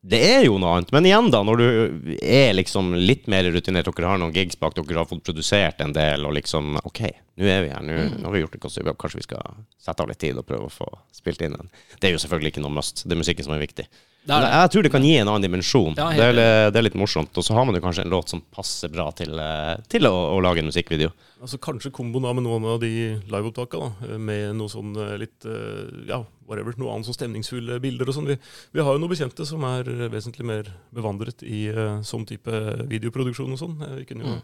det 0.05 0.19
er 0.21 0.43
jo 0.45 0.59
noe 0.61 0.75
annet. 0.77 0.91
Men 0.93 1.07
igjen, 1.09 1.31
da, 1.33 1.39
når 1.47 1.57
du 1.61 2.17
er 2.21 2.51
liksom 2.53 2.91
litt 2.93 3.25
mer 3.31 3.47
rutinert, 3.49 3.89
dere 3.89 4.11
har 4.11 4.19
noen 4.21 4.33
gigs 4.35 4.59
bak, 4.61 4.75
dere 4.77 4.99
har 5.01 5.07
fått 5.09 5.23
produsert 5.25 5.81
en 5.81 5.95
del, 5.97 6.25
og 6.29 6.35
liksom 6.37 6.75
OK, 6.85 7.01
nå 7.41 7.47
er 7.49 7.63
vi 7.65 7.71
her, 7.73 7.81
nå, 7.81 7.95
Mm. 8.05 8.23
har 8.27 8.31
vi 8.35 8.41
gjort 8.43 8.51
det 8.53 8.61
godt, 8.61 8.75
så 8.75 8.83
kanskje 8.93 9.21
vi 9.23 9.25
skal 9.25 9.55
sette 9.81 10.03
av 10.05 10.11
litt 10.11 10.19
tid 10.21 10.37
og 10.37 10.45
prøve 10.45 10.67
å 10.69 10.73
få 10.73 10.85
spilt 11.11 11.41
inn 11.41 11.57
en. 11.57 11.71
Det 11.99 12.09
er 12.09 12.13
jo 12.13 12.21
selvfølgelig 12.21 12.53
ikke 12.53 12.61
noe 12.67 12.75
must, 12.77 13.01
det 13.07 13.15
er 13.17 13.23
musikken 13.23 13.47
som 13.47 13.53
er 13.57 13.65
viktig. 13.65 13.87
Det 14.25 14.33
det. 14.41 14.47
jeg 14.49 14.69
tror 14.73 14.83
det 14.87 14.91
kan 14.95 15.03
gi 15.05 15.11
en 15.19 15.29
annen 15.29 15.43
dimensjon. 15.45 15.93
Ja, 15.99 16.07
det, 16.09 16.25
er, 16.33 16.71
det 16.73 16.79
er 16.79 16.85
litt 16.87 16.97
morsomt. 16.97 17.35
Og 17.37 17.45
så 17.45 17.53
har 17.53 17.65
man 17.67 17.75
jo 17.77 17.81
kanskje 17.83 18.01
en 18.07 18.09
låt 18.09 18.31
som 18.33 18.41
passer 18.55 18.89
bra 18.89 19.05
til, 19.13 19.35
eh, 19.37 19.75
til 19.91 20.07
å, 20.09 20.13
å 20.33 20.39
lage 20.41 20.63
en 20.63 20.69
musikkvideo. 20.71 21.11
Altså 21.45 21.59
Kanskje 21.61 21.91
komboen 21.93 22.25
med 22.39 22.45
noen 22.47 22.65
av 22.71 22.79
de 22.81 22.89
liveopptakene, 23.29 24.17
med 24.17 24.55
noe 24.57 24.71
sånn 24.71 24.95
eh, 24.97 25.11
litt 25.21 25.45
eh, 25.45 26.07
ja, 26.09 26.23
whatever, 26.49 26.73
noe 26.81 26.95
annet 26.95 27.05
som 27.05 27.13
stemningsfulle 27.17 27.77
bilder 27.83 28.09
og 28.09 28.17
sånn. 28.17 28.31
Vi, 28.33 28.39
vi 28.73 28.81
har 28.81 28.97
jo 28.97 29.03
noen 29.03 29.13
bekjente 29.13 29.45
som 29.45 29.61
er 29.69 29.91
vesentlig 30.09 30.47
mer 30.49 30.73
bevandret 30.95 31.45
i 31.45 31.67
sånn 32.07 32.25
type 32.25 32.49
videoproduksjon 32.89 33.53
og 33.53 33.61
sånn. 33.61 33.77
Vi 34.01 34.07
kunne 34.09 34.25
jo 34.25 34.33
Mm. 34.39 34.41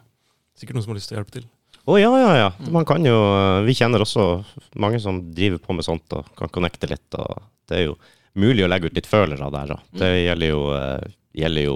sikkert 0.62 0.78
noen 0.78 0.84
som 0.86 0.92
har 0.94 0.98
lyst 1.02 1.10
til 1.10 1.18
å 1.18 1.22
hjelpe 1.24 1.38
til. 1.40 1.50
Å 1.90 1.98
ja, 1.98 2.10
ja, 2.22 2.32
ja. 2.38 2.50
Man 2.70 2.86
kan 2.86 3.02
jo 3.02 3.18
Vi 3.66 3.74
kjenner 3.74 4.04
også 4.04 4.44
mange 4.78 5.00
som 5.02 5.24
driver 5.34 5.58
på 5.64 5.74
med 5.74 5.88
sånt 5.88 6.14
og 6.14 6.28
kan 6.38 6.52
connecte 6.54 6.86
litt. 6.92 7.08
Og 7.18 7.40
det 7.72 7.80
er 7.80 7.86
jo 7.88 7.96
mulig 8.40 8.66
å 8.66 8.70
legge 8.72 8.92
ut 8.92 9.00
litt 9.00 9.10
følere 9.10 9.50
der. 9.54 9.74
Da. 9.74 9.80
det 10.02 10.12
gjelder 10.24 10.54
jo 10.54 10.62
eh, 10.76 11.10
gjelder 11.32 11.64
jo 11.64 11.76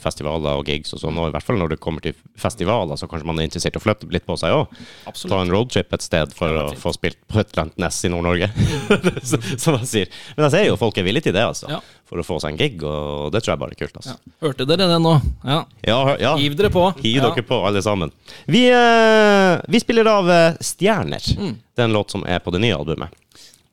festivaler 0.00 0.60
og 0.60 0.68
gigs 0.68 0.94
og 0.96 1.00
sånn, 1.02 1.18
og 1.20 1.28
i 1.28 1.34
hvert 1.34 1.44
fall 1.44 1.58
når 1.60 1.74
det 1.74 1.80
kommer 1.84 2.04
til 2.04 2.14
festivaler, 2.40 2.96
så 2.96 3.08
kanskje 3.10 3.28
man 3.28 3.40
er 3.40 3.48
interessert 3.48 3.76
i 3.76 3.80
å 3.80 3.84
flytte 3.84 4.08
litt 4.12 4.24
på 4.24 4.36
seg 4.40 4.54
òg. 4.56 4.78
Ta 5.28 5.40
en 5.40 5.52
roadtrip 5.52 5.92
et 5.92 6.04
sted 6.04 6.32
for 6.36 6.60
å 6.62 6.64
få 6.80 6.94
spilt 6.96 7.20
på 7.28 7.42
et 7.42 7.52
eller 7.52 7.66
annet 7.66 7.82
nes 7.84 8.00
i 8.00 8.12
Nord-Norge, 8.12 8.48
som 9.64 9.76
jeg 9.82 9.90
sier. 9.90 10.14
Men 10.38 10.46
jeg 10.46 10.54
ser 10.56 10.66
jo 10.70 10.78
folk 10.80 11.00
er 11.00 11.06
villige 11.06 11.28
til 11.28 11.36
det, 11.36 11.44
altså. 11.44 11.68
Ja. 11.74 11.82
For 12.08 12.20
å 12.20 12.26
få 12.26 12.38
seg 12.40 12.54
en 12.54 12.60
gig, 12.60 12.80
og 12.84 13.32
det 13.34 13.42
tror 13.44 13.54
jeg 13.54 13.62
bare 13.64 13.76
er 13.76 13.82
kult, 13.82 13.98
altså. 14.00 14.16
Ja. 14.16 14.36
Hørte 14.46 14.68
dere 14.68 14.88
det 14.88 15.00
nå? 15.04 15.14
Ja. 15.44 15.58
Ja, 15.84 15.98
ja. 16.20 16.36
Hiv 16.40 16.56
dere 16.60 16.72
på. 16.72 16.86
Hiv 17.02 17.20
dere 17.20 17.44
på, 17.44 17.60
alle 17.68 17.84
sammen. 17.84 18.12
Vi, 18.48 18.64
eh, 18.72 19.58
vi 19.68 19.82
spiller 19.84 20.08
av 20.14 20.32
eh, 20.32 20.62
Stjerner. 20.64 21.32
Mm. 21.36 21.58
Det 21.74 21.84
er 21.84 21.90
en 21.90 21.96
låt 21.96 22.14
som 22.14 22.24
er 22.24 22.40
på 22.40 22.54
det 22.54 22.64
nye 22.64 22.76
albumet. 22.76 23.20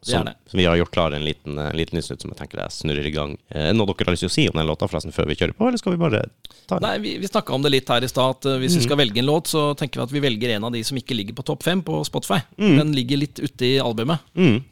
Det 0.02 0.12
Som, 0.16 0.26
det. 0.26 0.34
som 0.50 0.58
vi 0.58 0.66
har 0.66 0.76
gjort 0.80 0.92
klar 0.92 1.12
en 1.14 1.24
liten, 1.24 1.60
en 1.62 1.76
liten 1.78 2.02
snutt, 2.02 2.22
som 2.24 2.32
jeg 2.32 2.38
tenker 2.40 2.58
jeg 2.58 2.72
snurrer 2.74 3.06
i 3.06 3.12
gang. 3.14 3.36
Eh, 3.54 3.68
noe 3.72 3.86
dere 3.86 4.08
har 4.10 4.16
lyst 4.16 4.24
til 4.26 4.32
å 4.32 4.34
si 4.34 4.46
om 4.50 4.58
den 4.58 4.66
låta 4.66 4.88
forresten 4.90 5.14
før 5.14 5.28
vi 5.30 5.36
kjører 5.38 5.54
på, 5.54 5.68
eller 5.68 5.78
skal 5.78 5.94
vi 5.94 6.00
bare 6.02 6.24
ta 6.66 6.80
den? 6.80 6.88
Nei, 6.88 6.98
Vi, 7.04 7.12
vi 7.22 7.28
snakka 7.30 7.54
om 7.54 7.62
det 7.62 7.70
litt 7.76 7.88
her 7.94 8.02
i 8.02 8.08
stad. 8.10 8.30
at, 8.42 8.46
uh, 8.50 8.58
Hvis 8.58 8.74
Mm. 8.74 8.80
vi 8.80 8.86
skal 8.88 8.98
velge 8.98 9.20
en 9.22 9.26
låt, 9.30 9.46
så 9.54 9.76
tenker 9.78 10.00
vi 10.02 10.04
at 10.04 10.12
vi 10.12 10.20
velger 10.26 10.56
en 10.56 10.64
av 10.64 10.72
de 10.74 10.82
som 10.84 10.98
ikke 10.98 11.14
ligger 11.16 11.34
på 11.38 11.46
topp 11.46 11.62
fem 11.64 11.84
på 11.84 12.02
Spotify. 12.04 12.42
Mm. 12.58 12.78
Den 12.80 12.92
ligger 12.98 13.18
litt 13.22 13.40
ute 13.40 13.62
i 13.66 13.78
albumet. 13.80 14.20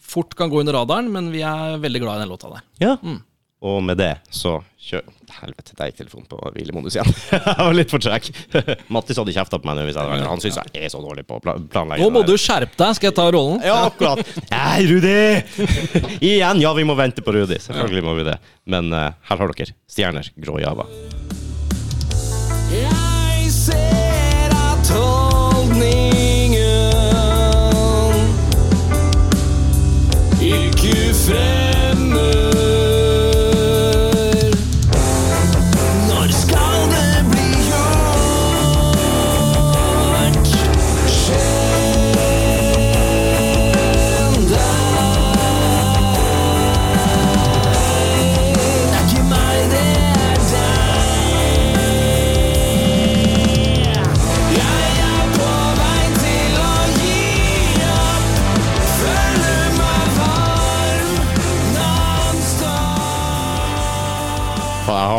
Fort 0.02 0.34
kan 0.36 0.50
gå 0.50 0.60
under 0.62 0.74
radaren, 0.74 1.12
men 1.12 1.30
vi 1.32 1.42
er 1.46 1.78
veldig 1.78 2.02
glad 2.02 2.16
i 2.18 2.20
den 2.26 2.30
låta 2.34 2.50
der. 2.50 2.62
Ja. 2.80 2.98
Mm. 3.04 3.22
Og 3.62 3.84
med 3.84 3.98
det 3.98 4.18
så 4.32 4.64
kjør 4.80 5.04
Helvete, 5.40 5.74
der 5.78 5.90
gikk 5.90 5.98
telefonen 6.00 6.28
på 6.30 6.38
hvilemodus 6.56 6.96
igjen. 6.96 7.10
jeg 7.34 7.56
var 7.60 7.76
litt 7.76 7.92
for 7.92 8.04
treg. 8.04 8.30
Mattis 8.96 9.20
hadde 9.20 9.36
kjefta 9.36 9.60
på 9.60 9.70
meg 9.70 9.78
nå 9.78 9.86
hvis 9.88 10.00
jeg 10.00 10.08
hadde 10.08 10.30
Han 10.32 10.44
syns 10.44 10.60
jeg 10.60 10.84
er 10.88 10.94
så 10.94 11.02
dårlig 11.04 11.26
på 11.28 11.38
å 11.38 11.44
planlegge. 11.44 12.02
Nå 12.02 12.10
må 12.16 12.24
du 12.28 12.34
skjerpe 12.40 12.80
deg, 12.80 12.96
skal 12.98 13.12
jeg 13.12 13.18
ta 13.20 13.28
rollen? 13.36 13.60
Ja, 13.66 13.82
akkurat. 13.90 14.24
Hei, 14.54 14.88
Rudi! 14.90 15.20
Igjen, 16.32 16.64
ja, 16.64 16.74
vi 16.78 16.88
må 16.88 16.96
vente 17.00 17.24
på 17.26 17.36
Rudi. 17.36 17.60
Selvfølgelig 17.62 18.06
må 18.08 18.16
vi 18.22 18.28
det. 18.32 18.38
Men 18.72 18.92
uh, 18.96 19.12
her 19.30 19.44
har 19.44 19.54
dere 19.54 19.76
Stjerner, 19.90 20.32
grå 20.40 20.60
Java. 20.64 20.88
Jeg 22.72 23.52
ser 23.54 24.56
at 24.56 24.94
holdningen 24.96 26.10
ikke 30.40 30.98
fremmer. 31.26 32.69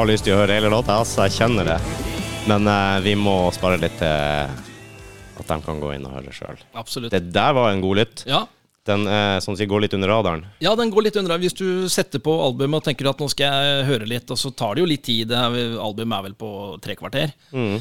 Har 0.00 0.08
lyst 0.08 0.24
til 0.24 0.32
å 0.32 0.40
høre 0.40 0.56
hele 0.56 0.70
låta, 0.72 0.96
altså. 1.02 1.26
Jeg 1.26 1.36
kjenner 1.36 1.66
det. 1.74 1.78
Men 2.48 2.68
uh, 2.68 3.00
vi 3.04 3.12
må 3.18 3.34
spare 3.52 3.76
litt 3.80 3.98
til 4.00 4.08
at 5.40 5.50
de 5.50 5.58
kan 5.64 5.80
gå 5.80 5.92
inn 5.96 6.06
og 6.08 6.14
høre 6.16 6.32
sjøl. 6.32 6.62
Absolutt. 6.76 7.12
Det 7.12 7.32
der 7.34 7.52
var 7.56 7.70
en 7.72 7.82
god 7.84 8.00
lytt. 8.00 8.22
Ja. 8.28 8.46
Den 8.88 9.04
uh, 9.04 9.36
sånn 9.44 9.58
å 9.58 9.60
si, 9.60 9.68
går 9.68 9.84
litt 9.84 9.96
under 9.96 10.08
radaren. 10.08 10.46
ja, 10.64 10.72
den 10.78 10.92
går 10.92 11.04
litt 11.06 11.18
under. 11.20 11.34
radaren. 11.34 11.44
Hvis 11.44 11.58
du 11.58 11.88
setter 11.92 12.22
på 12.24 12.32
albumet 12.46 12.80
og 12.80 12.86
tenker 12.88 13.10
at 13.10 13.20
nå 13.20 13.28
skal 13.32 13.52
jeg 13.52 13.84
høre 13.90 14.08
litt, 14.08 14.32
og 14.32 14.40
så 14.40 14.52
tar 14.56 14.76
det 14.78 14.84
jo 14.84 14.88
litt 14.88 15.04
tid. 15.04 15.34
Albumet 15.36 16.16
er 16.16 16.26
vel 16.30 16.38
på 16.40 16.54
tre 16.84 16.96
kvarter. 16.96 17.34
Mm. 17.52 17.76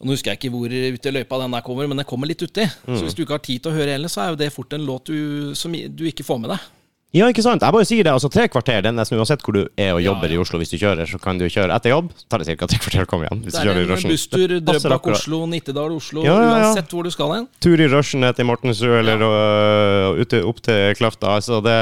Og 0.00 0.08
Nå 0.08 0.16
husker 0.16 0.32
jeg 0.32 0.40
ikke 0.40 0.52
hvor 0.54 0.72
ute 0.72 1.10
i 1.10 1.12
løypa 1.12 1.42
den 1.44 1.54
der 1.54 1.66
kommer, 1.66 1.90
men 1.90 2.00
den 2.00 2.08
kommer 2.08 2.28
litt 2.28 2.42
uti. 2.42 2.64
Mm. 2.64 2.96
Så 2.96 3.02
hvis 3.04 3.18
du 3.18 3.22
ikke 3.26 3.36
har 3.36 3.44
tid 3.44 3.62
til 3.62 3.72
å 3.72 3.76
høre 3.76 3.94
heller, 3.94 4.12
så 4.12 4.24
er 4.24 4.32
jo 4.32 4.40
det 4.40 4.50
fort 4.54 4.72
en 4.74 4.88
låt 4.88 5.12
du, 5.12 5.52
som 5.56 5.72
du 5.72 6.08
ikke 6.08 6.26
får 6.26 6.40
med 6.40 6.56
deg. 6.56 6.72
Ja, 7.14 7.28
ikke 7.30 7.44
sant? 7.46 7.62
Jeg 7.62 7.70
bare 7.76 7.86
sier 7.86 8.02
det. 8.02 8.10
altså 8.10 8.26
Tre 8.32 8.48
kvarter, 8.50 8.80
det 8.82 8.90
er 8.90 8.94
nesten 8.96 9.14
uansett 9.20 9.42
hvor 9.46 9.54
du 9.54 9.60
er 9.78 9.92
og 9.94 10.00
jobber 10.02 10.26
Ja, 10.26 10.34
ja. 10.34 10.38
i 10.38 10.42
Oslo. 10.42 10.58
Hvis 10.58 10.72
du 10.72 10.78
kjører, 10.80 11.06
så 11.06 11.20
kan 11.22 11.38
du 11.38 11.44
kjøre 11.46 11.70
etter 11.76 11.92
jobb. 11.92 12.08
Tar 12.26 12.42
det 12.42 12.56
ca. 12.58 12.66
tre 12.66 12.78
kvarter 12.82 13.04
å 13.04 13.08
komme 13.10 13.28
igjen. 13.28 13.42
Hvis 13.44 13.54
Det 13.54 13.60
du 13.62 13.62
er 13.62 13.68
kjører 13.70 13.78
i 13.78 13.84
en 13.84 13.92
rushen. 13.92 14.10
busstur 14.10 14.54
Drøbak-Oslo, 14.66 15.38
Nittedal, 15.52 15.92
Oslo, 15.94 16.24
Ja, 16.26 16.34
uansett 16.42 16.90
hvor 16.90 17.06
du 17.06 17.10
skal 17.14 17.30
hen. 17.36 17.46
Tur 17.62 17.78
i 17.78 17.86
rushen 17.92 18.24
ned 18.26 18.34
til 18.34 18.48
Mortensrud 18.48 18.96
eller 18.98 19.22
øh, 19.28 20.20
ute 20.24 20.40
opp 20.42 20.58
til 20.66 20.94
Kløfta. 20.98 21.36
Altså, 21.38 21.60
det 21.62 21.76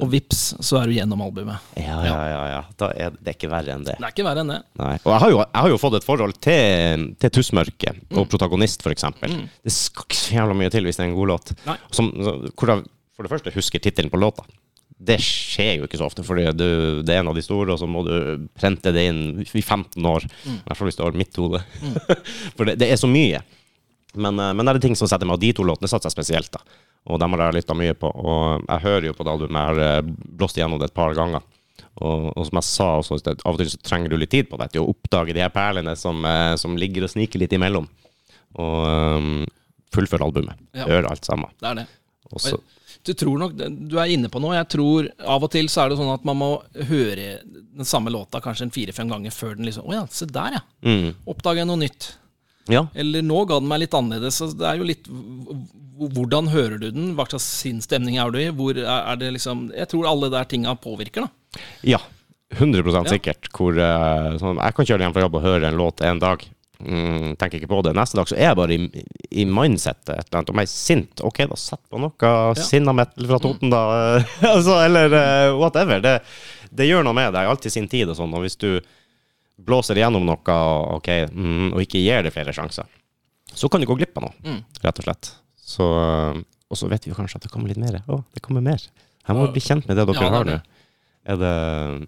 Og 0.00 0.08
vips, 0.14 0.40
så 0.64 0.80
er 0.80 0.88
du 0.88 0.96
gjennom 0.96 1.20
albumet. 1.26 1.60
Ja, 1.76 1.98
ja, 2.06 2.14
ja. 2.32 2.40
ja. 2.54 2.62
Da 2.80 2.88
er 2.96 3.12
det 3.20 3.36
ikke 3.36 3.50
verre 3.52 3.74
enn 3.76 3.84
det. 3.84 3.98
Det 4.00 4.06
er 4.08 4.14
ikke 4.14 4.24
verre 4.30 4.44
enn 4.46 4.54
det. 4.54 4.60
Nei. 4.80 4.94
Og 5.04 5.12
jeg 5.12 5.20
har, 5.26 5.34
jo, 5.34 5.42
jeg 5.44 5.60
har 5.66 5.74
jo 5.74 5.80
fått 5.84 5.98
et 6.00 6.06
forhold 6.08 6.38
til, 6.40 7.04
til 7.20 7.34
Tussmørket 7.36 8.00
og 8.16 8.24
protagonist, 8.32 8.80
f.eks. 8.80 8.96
eksempel 9.04 9.36
Det 9.60 9.72
skal 9.76 10.08
ikke 10.08 10.20
så 10.22 10.34
jævla 10.40 10.56
mye 10.56 10.72
til 10.72 10.88
hvis 10.88 10.96
det 10.96 11.04
er 11.04 11.10
en 11.12 11.18
god 11.20 11.34
låt. 11.34 11.52
Som, 11.92 12.08
så- 12.16 12.38
hvor 12.56 12.72
jeg 12.72 12.88
for 13.20 13.28
det 13.28 13.34
første 13.34 13.52
husker 13.52 13.78
tittelen 13.84 14.08
på 14.08 14.16
låta. 14.16 14.46
Det 15.00 15.16
skjer 15.24 15.78
jo 15.78 15.86
ikke 15.86 15.96
så 15.96 16.10
ofte, 16.10 16.24
fordi 16.26 16.44
du, 16.52 16.66
det 17.06 17.14
er 17.14 17.22
en 17.22 17.30
av 17.30 17.38
de 17.38 17.44
store, 17.44 17.72
og 17.72 17.80
så 17.80 17.86
må 17.88 18.02
du 18.04 18.44
prente 18.58 18.92
det 18.92 19.06
inn 19.08 19.22
i 19.40 19.62
15 19.62 19.96
år. 20.04 20.26
I 20.44 20.58
hvert 20.66 20.76
fall 20.76 20.90
hvis 20.90 20.98
det 20.98 21.06
har 21.06 21.16
mitt 21.16 21.40
hode. 21.40 21.62
For 22.58 22.68
det, 22.68 22.76
det 22.82 22.90
er 22.92 23.00
så 23.00 23.08
mye. 23.08 23.40
Men, 24.12 24.38
eh, 24.38 24.52
men 24.52 24.64
det 24.64 24.74
er 24.74 24.80
det 24.80 24.84
ting 24.88 24.98
som 24.98 25.08
setter 25.08 25.28
meg, 25.28 25.38
og 25.38 25.44
de 25.44 25.54
to 25.56 25.64
låtene 25.64 25.88
satser 25.88 26.10
jeg 26.10 26.18
spesielt. 26.18 26.52
da. 26.52 26.60
Og 27.08 27.20
dem 27.22 27.32
har 27.32 27.46
jeg 27.46 27.60
lytta 27.60 27.76
mye 27.78 27.96
på. 27.96 28.10
Og 28.12 28.66
jeg 28.66 28.84
hører 28.84 29.08
jo 29.08 29.16
på 29.16 29.24
det 29.24 29.32
albumet, 29.32 29.60
jeg 29.60 29.70
har 29.70 29.82
eh, 29.86 30.12
blåst 30.40 30.60
igjennom 30.60 30.82
det 30.82 30.90
et 30.90 30.98
par 31.00 31.16
ganger. 31.16 31.46
Og, 32.00 32.28
og 32.36 32.44
som 32.46 32.60
jeg 32.60 32.68
sa 32.68 32.90
også, 33.00 33.20
av 33.32 33.54
og 33.54 33.60
til 33.60 33.70
så 33.72 33.80
trenger 33.84 34.12
du 34.12 34.18
litt 34.20 34.32
tid 34.32 34.50
på 34.50 34.58
det 34.60 34.70
til 34.74 34.84
å 34.84 34.92
oppdage 34.92 35.34
de 35.36 35.42
her 35.42 35.52
perlene 35.54 35.96
som, 35.98 36.20
eh, 36.28 36.54
som 36.60 36.76
ligger 36.78 37.06
og 37.06 37.12
sniker 37.12 37.42
litt 37.42 37.56
imellom. 37.56 37.88
Og 38.60 38.76
um, 39.16 39.32
fullføre 39.94 40.26
albumet. 40.26 40.58
Ja. 40.74 40.88
Gjør 40.90 41.10
alt 41.12 41.26
sammen. 41.28 41.52
Det 41.60 41.68
er 41.70 41.80
det. 41.82 41.86
Og 42.32 42.42
så, 42.44 42.58
Du 43.06 43.12
tror 43.16 43.38
nok, 43.40 43.54
du 43.56 43.96
er 43.98 44.12
inne 44.12 44.28
på 44.28 44.40
noe. 44.42 44.54
Jeg 44.58 44.68
tror 44.76 45.08
Av 45.24 45.42
og 45.46 45.50
til 45.52 45.70
så 45.72 45.84
er 45.84 45.92
det 45.92 45.98
sånn 46.00 46.12
at 46.12 46.24
man 46.28 46.36
må 46.36 46.50
høre 46.90 47.40
den 47.44 47.88
samme 47.88 48.12
låta 48.12 48.42
kanskje 48.44 48.68
en 48.68 48.74
fire-fem 48.74 49.08
ganger 49.08 49.32
før 49.34 49.56
den 49.56 49.68
liksom 49.70 49.88
Å 49.88 49.94
ja, 49.96 50.02
se 50.12 50.28
der, 50.28 50.58
ja. 50.58 50.64
mm, 50.84 51.14
Oppdager 51.32 51.62
jeg 51.64 51.70
noe 51.70 51.80
nytt. 51.80 52.10
ja. 52.70 52.84
Eller 52.94 53.24
nå 53.26 53.44
ga 53.48 53.58
den 53.60 53.70
meg 53.70 53.84
litt 53.86 53.96
annerledes. 53.96 54.38
Så 54.42 54.50
det 54.54 54.68
er 54.68 54.78
jo 54.80 54.88
litt 54.88 55.08
Hvordan 56.00 56.48
hører 56.52 56.78
du 56.80 56.88
den? 56.90 57.10
Hva 57.16 57.26
slags 57.28 57.48
sinnsstemning 57.60 58.16
er 58.20 58.30
du 58.32 58.38
i? 58.40 58.48
Hvor 58.56 58.76
er, 58.78 59.16
det 59.20 59.34
liksom 59.36 59.68
Jeg 59.76 59.90
tror 59.92 60.08
alle 60.08 60.30
der 60.32 60.48
tinga 60.48 60.76
påvirker, 60.80 61.26
da. 61.26 61.60
ja. 61.96 62.00
100 62.50 63.06
sikkert. 63.06 63.46
Hvor, 63.54 63.76
eh, 63.78 64.32
sånn, 64.40 64.58
jeg 64.58 64.74
kan 64.74 64.86
kjøre 64.88 65.04
hjem 65.04 65.12
fra 65.14 65.22
jobb 65.22 65.36
og 65.38 65.44
høre 65.44 65.68
en 65.68 65.76
låt 65.78 66.00
en 66.02 66.18
dag. 66.18 66.42
Mm, 66.80 67.36
tenker 67.36 67.58
ikke 67.58 67.68
på 67.70 67.80
det. 67.84 67.92
Neste 67.96 68.16
dag 68.16 68.28
så 68.30 68.36
er 68.38 68.48
jeg 68.48 68.58
bare 68.58 68.76
i, 68.76 69.04
i 69.42 69.44
mindsettet 69.48 70.14
et 70.14 70.28
eller 70.28 70.40
annet. 70.40 70.52
Om 70.52 70.62
jeg 70.62 70.68
er 70.68 70.72
sint, 70.72 71.24
OK, 71.26 71.42
da 71.50 71.58
sett 71.60 71.82
på 71.92 72.00
noe 72.00 72.30
sinna 72.56 72.94
metal 72.96 73.28
fra 73.28 73.40
Toten, 73.42 73.72
da. 73.72 73.82
altså, 74.54 74.78
eller 74.84 75.12
uh, 75.12 75.58
whatever. 75.60 76.00
Det, 76.04 76.14
det 76.70 76.88
gjør 76.88 77.04
noe 77.06 77.16
med 77.16 77.34
deg. 77.36 77.50
Alltid 77.50 77.74
sin 77.74 77.90
tid 77.90 78.08
og 78.12 78.16
sånn. 78.18 78.32
Og 78.36 78.46
hvis 78.46 78.56
du 78.60 78.70
blåser 79.60 80.00
igjennom 80.00 80.24
noe 80.24 80.56
ok, 80.96 81.10
mm, 81.28 81.68
og 81.74 81.84
ikke 81.84 82.00
gir 82.00 82.24
det 82.24 82.32
flere 82.32 82.54
sjanser, 82.56 82.88
så 83.50 83.68
kan 83.68 83.82
du 83.82 83.88
gå 83.90 83.98
glipp 83.98 84.16
av 84.16 84.28
noe, 84.30 84.56
rett 84.80 85.02
og 85.02 85.08
slett. 85.08 85.32
Så, 85.60 85.84
og 85.84 86.78
så 86.78 86.88
vet 86.90 87.04
vi 87.04 87.12
jo 87.12 87.18
kanskje 87.18 87.40
at 87.40 87.46
det 87.46 87.52
kommer 87.52 87.70
litt 87.70 87.80
mer. 87.82 88.00
Å, 88.08 88.22
det 88.34 88.42
kommer 88.44 88.64
mer. 88.64 88.82
Jeg 89.26 89.36
må 89.36 89.46
bli 89.52 89.62
kjent 89.62 89.86
med 89.90 89.98
det 90.00 90.06
dere 90.08 90.24
Ja, 90.24 90.32
har 90.32 90.48
nå. 90.48 90.58
Er 91.30 91.36
det, 91.36 91.54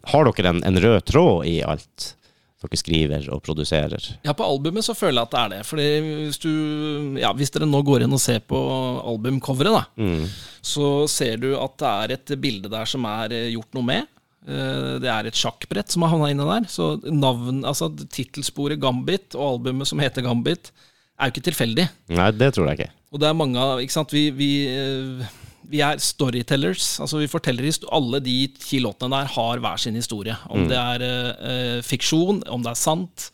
har 0.09 0.31
dere 0.31 0.51
en, 0.55 0.63
en 0.65 0.79
rød 0.81 1.03
tråd 1.11 1.47
i 1.51 1.59
alt 1.69 2.15
dere 2.63 2.79
skriver 2.81 3.29
og 3.35 3.43
produserer? 3.43 4.07
Ja, 4.25 4.33
på 4.39 4.45
albumet 4.47 4.85
så 4.87 4.95
føler 4.95 5.21
jeg 5.23 5.29
at 5.29 5.35
det 5.35 5.41
er 5.43 5.53
det. 5.57 5.61
Fordi 5.67 5.87
hvis 6.29 6.39
du 6.43 7.19
Ja, 7.21 7.33
hvis 7.37 7.51
dere 7.55 7.67
nå 7.69 7.83
går 7.85 8.03
inn 8.07 8.13
og 8.17 8.21
ser 8.23 8.41
på 8.41 8.59
albumcoveret, 9.03 9.73
da, 9.73 9.85
Mm. 10.03 10.27
så 10.63 11.09
ser 11.09 11.37
du 11.43 11.53
at 11.59 11.77
det 11.79 11.89
er 11.93 12.13
et 12.17 12.35
bilde 12.41 12.71
der 12.71 12.85
som 12.87 13.05
er 13.05 13.33
eh, 13.33 13.51
gjort 13.55 13.73
noe 13.75 13.83
med. 13.85 14.07
Eh, 14.47 14.99
Det 15.03 15.09
er 15.11 15.27
et 15.27 15.35
sjakkbrett 15.39 15.91
som 15.91 16.03
har 16.03 16.11
havna 16.15 16.31
inne 16.31 16.47
der. 16.49 16.69
Så 16.69 16.97
navn, 17.11 17.63
altså 17.65 17.91
tittelsporet 18.09 18.81
Gambit 18.81 19.35
og 19.35 19.59
albumet 19.59 19.87
som 19.87 19.99
heter 20.03 20.23
Gambit, 20.23 20.71
er 21.19 21.29
jo 21.29 21.35
ikke 21.37 21.47
tilfeldig. 21.53 21.89
Nei, 22.09 22.31
det 22.33 22.55
tror 22.55 22.69
jeg 22.71 22.79
ikke. 22.81 22.91
Og 23.13 23.21
det 23.21 23.29
er 23.29 23.35
mange 23.37 23.57
av 23.61 23.79
Ikke 23.83 23.93
sant, 23.93 24.11
vi, 24.11 24.31
vi, 24.31 24.67
eh, 24.67 25.27
vi 25.71 25.81
er 25.85 25.99
storytellers. 26.03 26.99
Altså 27.01 27.19
vi 27.21 27.29
forteller 27.31 27.69
Alle 27.93 28.21
de 28.21 28.49
ti 28.59 28.81
låtene 28.81 29.11
der 29.23 29.31
har 29.35 29.59
hver 29.63 29.79
sin 29.79 29.95
historie. 29.95 30.37
Om 30.51 30.69
det 30.69 30.79
er 30.79 31.03
eh, 31.07 31.51
eh, 31.53 31.83
fiksjon, 31.83 32.43
om 32.49 32.63
det 32.63 32.71
er 32.73 32.81
sant. 32.81 33.31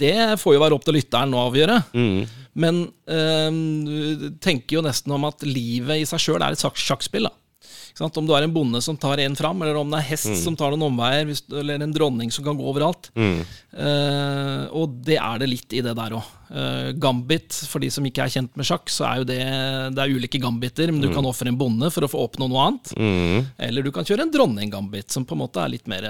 Det 0.00 0.14
får 0.40 0.54
jo 0.56 0.60
være 0.62 0.74
opp 0.74 0.84
til 0.84 0.96
lytteren 0.96 1.34
å 1.36 1.46
avgjøre. 1.50 1.78
Mm. 1.92 2.26
Men 2.60 2.80
eh, 3.06 4.30
tenker 4.40 4.78
jo 4.78 4.82
nesten 4.86 5.12
om 5.12 5.24
at 5.28 5.42
livet 5.46 6.00
i 6.02 6.08
seg 6.08 6.20
sjøl 6.24 6.42
er 6.42 6.56
et 6.56 6.62
sjakk- 6.62 6.80
sjakkspill. 6.80 7.28
da. 7.28 7.34
Om 7.98 8.26
du 8.26 8.34
er 8.36 8.46
en 8.46 8.54
bonde 8.54 8.80
som 8.84 8.96
tar 9.00 9.20
en 9.22 9.36
fram, 9.36 9.62
eller 9.62 9.78
om 9.80 9.90
det 9.90 10.00
er 10.00 10.10
hest 10.12 10.30
som 10.42 10.56
tar 10.58 10.74
noen 10.74 10.90
omveier, 10.90 11.30
eller 11.60 11.82
en 11.82 11.94
dronning 11.94 12.30
som 12.32 12.44
kan 12.46 12.58
gå 12.58 12.66
overalt. 12.66 13.10
Mm. 13.14 13.40
Uh, 13.70 14.64
og 14.76 15.00
det 15.06 15.18
er 15.20 15.40
det 15.42 15.48
litt 15.50 15.74
i 15.78 15.82
det 15.84 15.94
der 15.96 16.16
òg. 16.18 16.36
gambit, 16.98 17.54
for 17.70 17.78
de 17.78 17.86
som 17.94 18.02
ikke 18.08 18.24
er 18.24 18.32
kjent 18.34 18.56
med 18.58 18.66
sjakk, 18.66 18.90
så 18.90 19.04
er 19.06 19.20
jo 19.20 19.26
det 19.28 19.38
Det 19.94 20.02
er 20.02 20.10
ulike 20.10 20.40
gambiter, 20.42 20.90
men 20.90 21.04
du 21.04 21.12
kan 21.14 21.26
ofre 21.28 21.46
en 21.46 21.58
bonde 21.58 21.90
for 21.94 22.02
å 22.02 22.10
få 22.10 22.24
oppnå 22.26 22.48
noe 22.50 22.64
annet. 22.66 22.90
Mm. 22.98 23.46
Eller 23.68 23.86
du 23.86 23.92
kan 23.94 24.06
kjøre 24.06 24.26
en 24.26 24.34
dronning-gambit, 24.34 25.10
som 25.14 25.24
på 25.24 25.36
en 25.36 25.44
måte 25.44 25.62
er 25.62 25.70
litt 25.76 25.86
mer, 25.90 26.08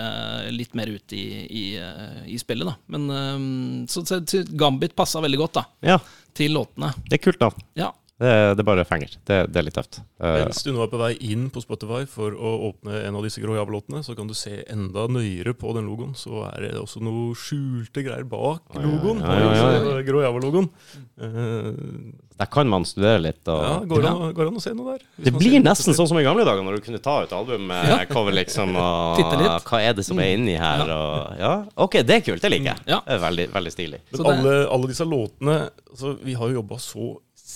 litt 0.54 0.72
mer 0.78 0.88
ute 0.88 1.18
i, 1.18 1.26
i, 1.44 1.64
eh, 1.76 2.24
i 2.32 2.38
spillet. 2.40 2.70
da. 2.70 2.76
Men 2.96 3.10
uh, 3.10 3.86
så 3.92 4.04
så 4.08 4.20
gambit 4.56 4.96
passa 4.96 5.20
veldig 5.20 5.44
godt 5.44 5.60
da, 5.60 5.64
Ja, 5.92 5.98
til 6.34 6.56
låtene. 6.56 6.94
det 7.08 7.20
er 7.20 7.24
kult 7.28 7.40
da. 7.42 7.50
Ja. 7.76 7.92
Det, 8.20 8.54
det 8.58 8.64
bare 8.68 8.84
fenger. 8.84 9.14
Det, 9.24 9.36
det 9.48 9.60
er 9.62 9.64
litt 9.64 9.76
tøft. 9.78 10.02
Eh, 10.20 10.34
Mens 10.42 10.60
du 10.66 10.74
nå 10.76 10.82
er 10.84 10.90
på 10.92 10.98
vei 11.00 11.14
inn 11.24 11.46
på 11.52 11.62
Spotify 11.64 12.02
for 12.10 12.34
å 12.36 12.50
åpne 12.68 12.98
en 13.06 13.16
av 13.16 13.24
disse 13.24 13.40
Grå 13.40 13.54
Java-låtene, 13.56 14.02
så 14.04 14.12
kan 14.18 14.28
du 14.28 14.34
se 14.36 14.58
enda 14.68 15.06
nøyere 15.08 15.54
på 15.56 15.72
den 15.76 15.88
logoen. 15.88 16.12
Så 16.18 16.42
er 16.50 16.66
det 16.66 16.74
også 16.82 17.00
noe 17.00 17.32
skjulte 17.38 18.04
greier 18.04 18.26
bak 18.28 18.76
logoen. 18.76 19.22
ja, 19.24 19.38
ja, 19.40 19.70
ja, 19.78 20.02
Grå 20.04 20.20
Java-logoen. 20.26 20.68
Uh, 21.16 22.12
der 22.40 22.48
kan 22.48 22.68
man 22.72 22.84
studere 22.88 23.20
litt. 23.20 23.40
Og, 23.52 23.62
ja, 23.64 23.72
går 23.88 24.04
det 24.04 24.10
an, 24.10 24.20
går 24.36 24.44
det 24.46 24.50
an 24.52 24.60
å 24.60 24.62
se 24.64 24.70
noe 24.76 24.94
der? 24.94 25.02
Det 25.26 25.32
blir 25.34 25.56
nesten 25.60 25.96
sånn 25.96 26.08
som 26.08 26.20
i 26.20 26.24
gamle 26.24 26.44
dager, 26.48 26.64
når 26.64 26.78
du 26.78 26.84
kunne 26.86 27.00
ta 27.04 27.18
ut 27.24 27.34
albumcover, 27.36 28.36
liksom, 28.38 28.76
og 28.80 29.18
Titte 29.20 29.40
litt. 29.40 29.66
hva 29.68 29.80
er 29.84 29.96
det 29.98 30.04
som 30.08 30.20
er 30.24 30.36
inni 30.36 30.54
her, 30.60 30.84
og 30.92 31.40
Ja, 31.40 31.52
OK, 31.84 31.98
det 32.04 32.16
er 32.20 32.24
kult. 32.24 32.40
Det 32.44 32.52
liker 32.52 32.70
jeg. 32.72 32.86
Ja. 32.88 33.00
Det 33.04 33.16
er 33.16 33.24
veldig, 33.26 33.48
veldig 33.56 33.74
stilig. 33.74 34.00
Men 34.12 34.30
alle, 34.32 34.54
alle 34.76 34.92
disse 34.92 35.08
låtene 35.08 35.58
altså, 35.90 36.14
Vi 36.24 36.36
har 36.36 36.48
jo 36.52 36.60
jobba 36.62 36.80
så 36.80 37.10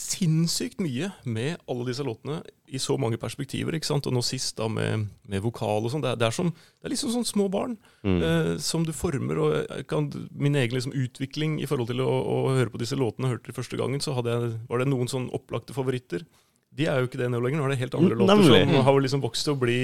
sinnssykt 0.04 0.80
mye 0.84 1.08
med 1.24 1.56
alle 1.70 1.86
disse 1.88 2.04
låtene 2.04 2.42
i 2.74 2.78
så 2.82 2.96
mange 3.00 3.16
perspektiver. 3.20 3.74
ikke 3.76 3.88
sant? 3.88 4.06
Og 4.08 4.12
nå 4.16 4.22
sist 4.24 4.56
da 4.58 4.66
med, 4.68 5.06
med 5.30 5.42
vokal 5.44 5.84
og 5.86 5.92
sånn. 5.92 6.02
Det, 6.04 6.12
det, 6.20 6.28
det 6.36 6.84
er 6.84 6.92
liksom 6.92 7.12
sånn 7.14 7.28
små 7.28 7.48
barn 7.52 7.76
Mm. 8.04 8.18
eh, 8.20 8.48
som 8.60 8.82
du 8.84 8.92
former. 8.92 9.38
og 9.40 9.52
jeg 9.78 9.86
kan, 9.88 10.10
Min 10.36 10.54
egen 10.60 10.74
liksom, 10.76 10.92
utvikling 10.92 11.54
i 11.62 11.66
forhold 11.66 11.88
til 11.88 12.02
å, 12.04 12.08
å 12.10 12.36
høre 12.52 12.68
på 12.70 12.76
disse 12.82 12.98
låtene, 13.00 13.30
hørte 13.32 13.48
de 13.48 13.56
første 13.56 13.78
gangen, 13.80 14.00
så 14.04 14.12
jeg, 14.12 14.58
var 14.68 14.78
det 14.82 14.88
noen 14.90 15.08
sånn 15.08 15.30
opplagte 15.32 15.72
favoritter. 15.72 16.26
De 16.74 16.84
er 16.90 17.00
jo 17.00 17.08
ikke 17.08 17.16
det 17.22 17.30
nå 17.32 17.40
lenger. 17.40 17.62
Nå 17.62 17.64
er 17.70 17.72
det 17.76 17.80
helt 17.86 17.94
andre 17.96 18.12
Mm, 18.14 18.20
låter 18.26 18.34
nemlig. 18.36 18.74
som 18.76 18.84
har 18.84 19.00
liksom 19.00 19.22
vokst 19.24 19.44
til 19.48 19.54
å 19.54 19.60
bli 19.60 19.78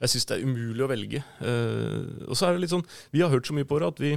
Jeg 0.00 0.08
syns 0.08 0.24
det 0.30 0.36
er 0.38 0.46
umulig 0.48 0.80
å 0.86 0.88
velge. 0.88 1.20
Eh, 1.44 2.28
og 2.30 2.32
så 2.38 2.46
er 2.48 2.54
det 2.56 2.62
litt 2.64 2.72
sånn 2.72 2.86
Vi 3.12 3.20
har 3.20 3.28
hørt 3.28 3.44
så 3.44 3.52
mye 3.52 3.68
på 3.68 3.78
det 3.78 3.88
at 3.92 4.00
vi 4.00 4.14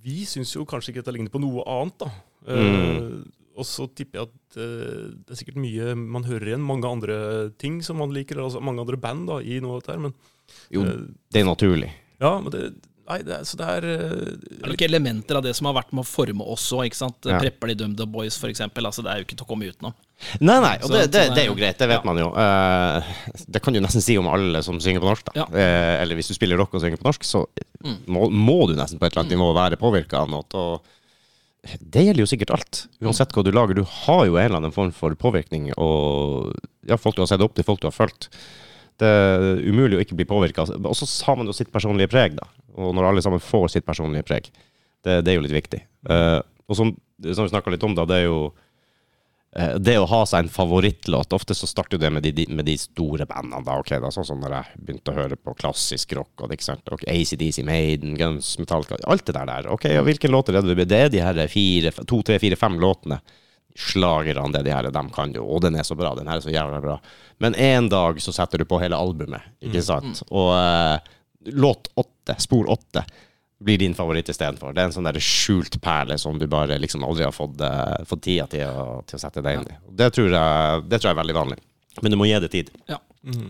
vi 0.00 0.22
syns 0.24 0.54
jo 0.56 0.64
kanskje 0.64 0.94
ikke 0.94 1.02
dette 1.02 1.12
ligner 1.12 1.28
på 1.28 1.40
noe 1.42 1.60
annet, 1.68 1.98
da. 2.00 2.06
Mm. 2.48 2.56
Eh, 2.56 3.39
og 3.60 3.66
så 3.68 3.86
tipper 3.94 4.20
jeg 4.22 4.28
at 4.30 4.58
eh, 4.60 5.08
det 5.22 5.34
er 5.36 5.40
sikkert 5.40 5.60
mye 5.62 5.94
man 6.00 6.24
hører 6.28 6.52
igjen. 6.54 6.64
Mange 6.66 6.88
andre 6.90 7.16
ting 7.60 7.80
som 7.86 8.00
man 8.02 8.14
liker, 8.16 8.40
altså 8.42 8.62
mange 8.64 8.82
andre 8.84 8.98
band 9.00 9.28
da, 9.30 9.40
i 9.44 9.60
noe 9.62 9.76
av 9.78 9.82
dette 9.84 9.94
her. 9.96 10.04
Men 10.08 10.14
Jo, 10.74 10.84
eh, 10.88 11.02
det 11.30 11.42
er 11.44 11.50
naturlig. 11.50 11.92
ja, 12.22 12.38
men 12.42 12.54
det 12.56 12.68
Nei, 13.10 13.16
det 13.26 13.32
er, 13.34 13.42
så 13.42 13.56
det 13.58 13.66
er 13.66 13.84
eh, 13.90 14.10
Det 14.38 14.58
er 14.62 14.70
nok 14.70 14.82
elementer 14.86 15.38
av 15.40 15.42
det 15.42 15.50
som 15.58 15.66
har 15.66 15.74
vært 15.80 15.88
med 15.98 16.04
å 16.04 16.06
forme 16.06 16.44
oss 16.52 16.68
òg. 16.76 16.92
Ja. 17.26 17.40
Prepper 17.42 17.72
de 17.72 17.74
DumDum 17.80 18.12
Boys, 18.12 18.36
for 18.38 18.52
eksempel. 18.52 18.86
Altså, 18.86 19.02
det 19.02 19.10
er 19.10 19.18
jo 19.18 19.24
ikke 19.26 19.34
til 19.40 19.46
å 19.48 19.48
komme 19.50 19.66
utenom. 19.66 19.96
Nei, 20.38 20.58
nei, 20.62 20.76
og 20.84 20.92
det, 20.94 21.00
det, 21.10 21.24
det 21.34 21.42
er 21.42 21.48
jo 21.48 21.56
greit, 21.58 21.80
det 21.80 21.88
vet 21.90 21.98
ja. 21.98 22.06
man 22.06 22.20
jo. 22.22 22.28
Eh, 22.38 23.10
det 23.50 23.62
kan 23.64 23.74
du 23.74 23.80
nesten 23.82 24.04
si 24.04 24.14
om 24.20 24.28
alle 24.30 24.62
som 24.62 24.78
synger 24.78 25.02
på 25.02 25.10
norsk, 25.10 25.26
da. 25.32 25.42
Ja. 25.42 25.48
Eller 26.04 26.20
hvis 26.20 26.30
du 26.30 26.36
spiller 26.38 26.60
rock 26.60 26.76
og 26.78 26.84
synger 26.84 27.02
på 27.02 27.08
norsk, 27.10 27.26
så 27.26 27.42
Mm. 27.80 27.94
må, 28.12 28.26
må 28.28 28.58
du 28.68 28.74
nesten 28.76 28.98
på 29.00 29.06
et 29.08 29.14
eller 29.14 29.22
annet 29.24 29.32
nivå 29.38 29.46
være 29.56 29.78
påvirka 29.80 30.18
av 30.20 30.26
noe. 30.28 30.44
Og 30.52 30.90
det 31.62 32.06
gjelder 32.06 32.24
jo 32.24 32.30
sikkert 32.30 32.54
alt. 32.56 32.80
Uansett 33.04 33.34
hva 33.36 33.44
du 33.44 33.50
lager. 33.52 33.76
Du 33.76 33.84
har 33.84 34.24
jo 34.26 34.38
en 34.38 34.46
eller 34.46 34.60
annen 34.62 34.74
form 34.74 34.92
for 34.96 35.14
påvirkning, 35.18 35.68
og 35.76 36.54
ja, 36.88 36.96
folk 36.96 37.18
du 37.18 37.22
har 37.24 37.30
sett 37.30 37.44
opp 37.44 37.56
til, 37.56 37.66
folk 37.66 37.82
du 37.82 37.88
har 37.90 37.96
fulgt. 37.96 38.30
Det 39.00 39.08
er 39.08 39.60
umulig 39.64 39.98
å 39.98 40.02
ikke 40.04 40.16
bli 40.16 40.28
påvirka. 40.28 40.64
Og 40.64 40.96
så 40.96 41.08
har 41.28 41.38
man 41.40 41.48
jo 41.48 41.56
sitt 41.56 41.72
personlige 41.72 42.10
preg, 42.12 42.36
da. 42.38 42.48
Og 42.80 42.94
når 42.96 43.10
alle 43.10 43.24
sammen 43.24 43.42
får 43.42 43.74
sitt 43.74 43.86
personlige 43.86 44.26
preg, 44.28 44.48
det, 45.04 45.20
det 45.24 45.32
er 45.32 45.38
jo 45.38 45.44
litt 45.44 45.56
viktig. 45.56 45.82
Uh, 46.08 46.40
og 46.68 46.76
som, 46.78 46.92
som 47.24 47.46
vi 47.46 47.52
snakka 47.52 47.72
litt 47.72 47.84
om, 47.84 47.96
da, 47.96 48.06
det 48.08 48.20
er 48.20 48.28
jo 48.28 48.50
det 49.82 49.96
å 49.98 50.04
ha 50.06 50.20
seg 50.30 50.44
en 50.44 50.48
favorittlåt 50.52 51.32
Ofte 51.34 51.56
så 51.58 51.66
starter 51.66 51.96
jo 51.96 52.02
det 52.04 52.10
med 52.14 52.22
de, 52.22 52.44
med 52.54 52.68
de 52.68 52.76
store 52.78 53.26
bandene. 53.26 53.64
da, 53.66 53.80
ok 53.82 53.96
da, 53.98 54.10
Sånn 54.14 54.28
som 54.28 54.38
når 54.38 54.52
jeg 54.54 54.78
begynte 54.86 55.10
å 55.10 55.16
høre 55.16 55.34
på 55.40 55.56
klassisk 55.58 56.14
rock. 56.14 56.30
og 56.38 56.48
det, 56.52 56.60
ikke 56.60 56.68
sant, 56.68 56.92
ok, 56.94 57.02
ACDC, 57.10 57.64
Maiden, 57.66 58.14
Guns, 58.20 58.52
Metallica 58.62 59.00
Alt 59.10 59.26
det 59.26 59.34
der. 59.34 59.50
der. 59.50 59.68
Ok, 59.74 59.88
og 59.98 60.06
Hvilke 60.06 60.30
låter 60.30 60.54
er 60.60 60.62
det? 60.62 60.86
Det 60.86 61.00
er 61.00 61.10
de 61.10 61.22
her 61.24 61.40
fire, 61.50 61.90
to, 62.06 62.20
tre, 62.22 62.38
fire, 62.38 62.58
fem 62.60 62.78
låtene. 62.78 63.18
Slagerne, 63.74 64.52
det 64.54 64.62
de 64.66 64.74
her, 64.74 64.86
de 64.90 65.02
kan 65.14 65.34
jo. 65.34 65.42
Og 65.46 65.62
den 65.66 65.74
er 65.78 65.86
så 65.86 65.96
bra. 65.98 66.12
Den 66.18 66.30
her 66.30 66.38
er 66.38 66.44
så 66.46 66.54
jævla 66.54 66.80
bra. 66.82 66.96
Men 67.42 67.54
en 67.58 67.88
dag 67.90 68.22
så 68.22 68.34
setter 68.34 68.62
du 68.62 68.66
på 68.70 68.78
hele 68.82 68.98
albumet, 68.98 69.50
ikke 69.62 69.82
sant? 69.82 70.22
Og 70.30 70.50
eh, 70.54 71.10
låt 71.58 71.90
åtte, 71.98 72.38
spor 72.42 72.70
åtte, 72.70 73.02
blir 73.60 73.78
din 73.78 73.94
favoritt 73.94 74.28
istedenfor. 74.32 74.72
Det 74.72 74.80
er 74.80 74.88
en 74.88 74.94
sånn 74.94 75.08
der 75.08 75.20
skjult 75.20 75.76
perle 75.84 76.16
som 76.18 76.38
du 76.40 76.46
bare 76.48 76.78
liksom 76.80 77.04
aldri 77.04 77.26
har 77.26 77.34
fått, 77.36 77.60
uh, 77.60 78.00
fått 78.08 78.22
tida 78.24 78.46
til 78.48 78.64
å, 78.64 79.02
til 79.04 79.18
å 79.18 79.20
sette 79.20 79.42
deg 79.44 79.58
inn 79.58 79.68
i. 79.68 79.76
Det 80.00 80.08
tror, 80.16 80.32
jeg, 80.32 80.86
det 80.88 81.00
tror 81.00 81.10
jeg 81.10 81.16
er 81.16 81.20
veldig 81.20 81.36
vanlig. 81.36 81.60
Men 82.00 82.14
du 82.14 82.16
må 82.16 82.28
gi 82.30 82.40
det 82.40 82.50
tid. 82.52 82.72
Ja. 82.88 82.96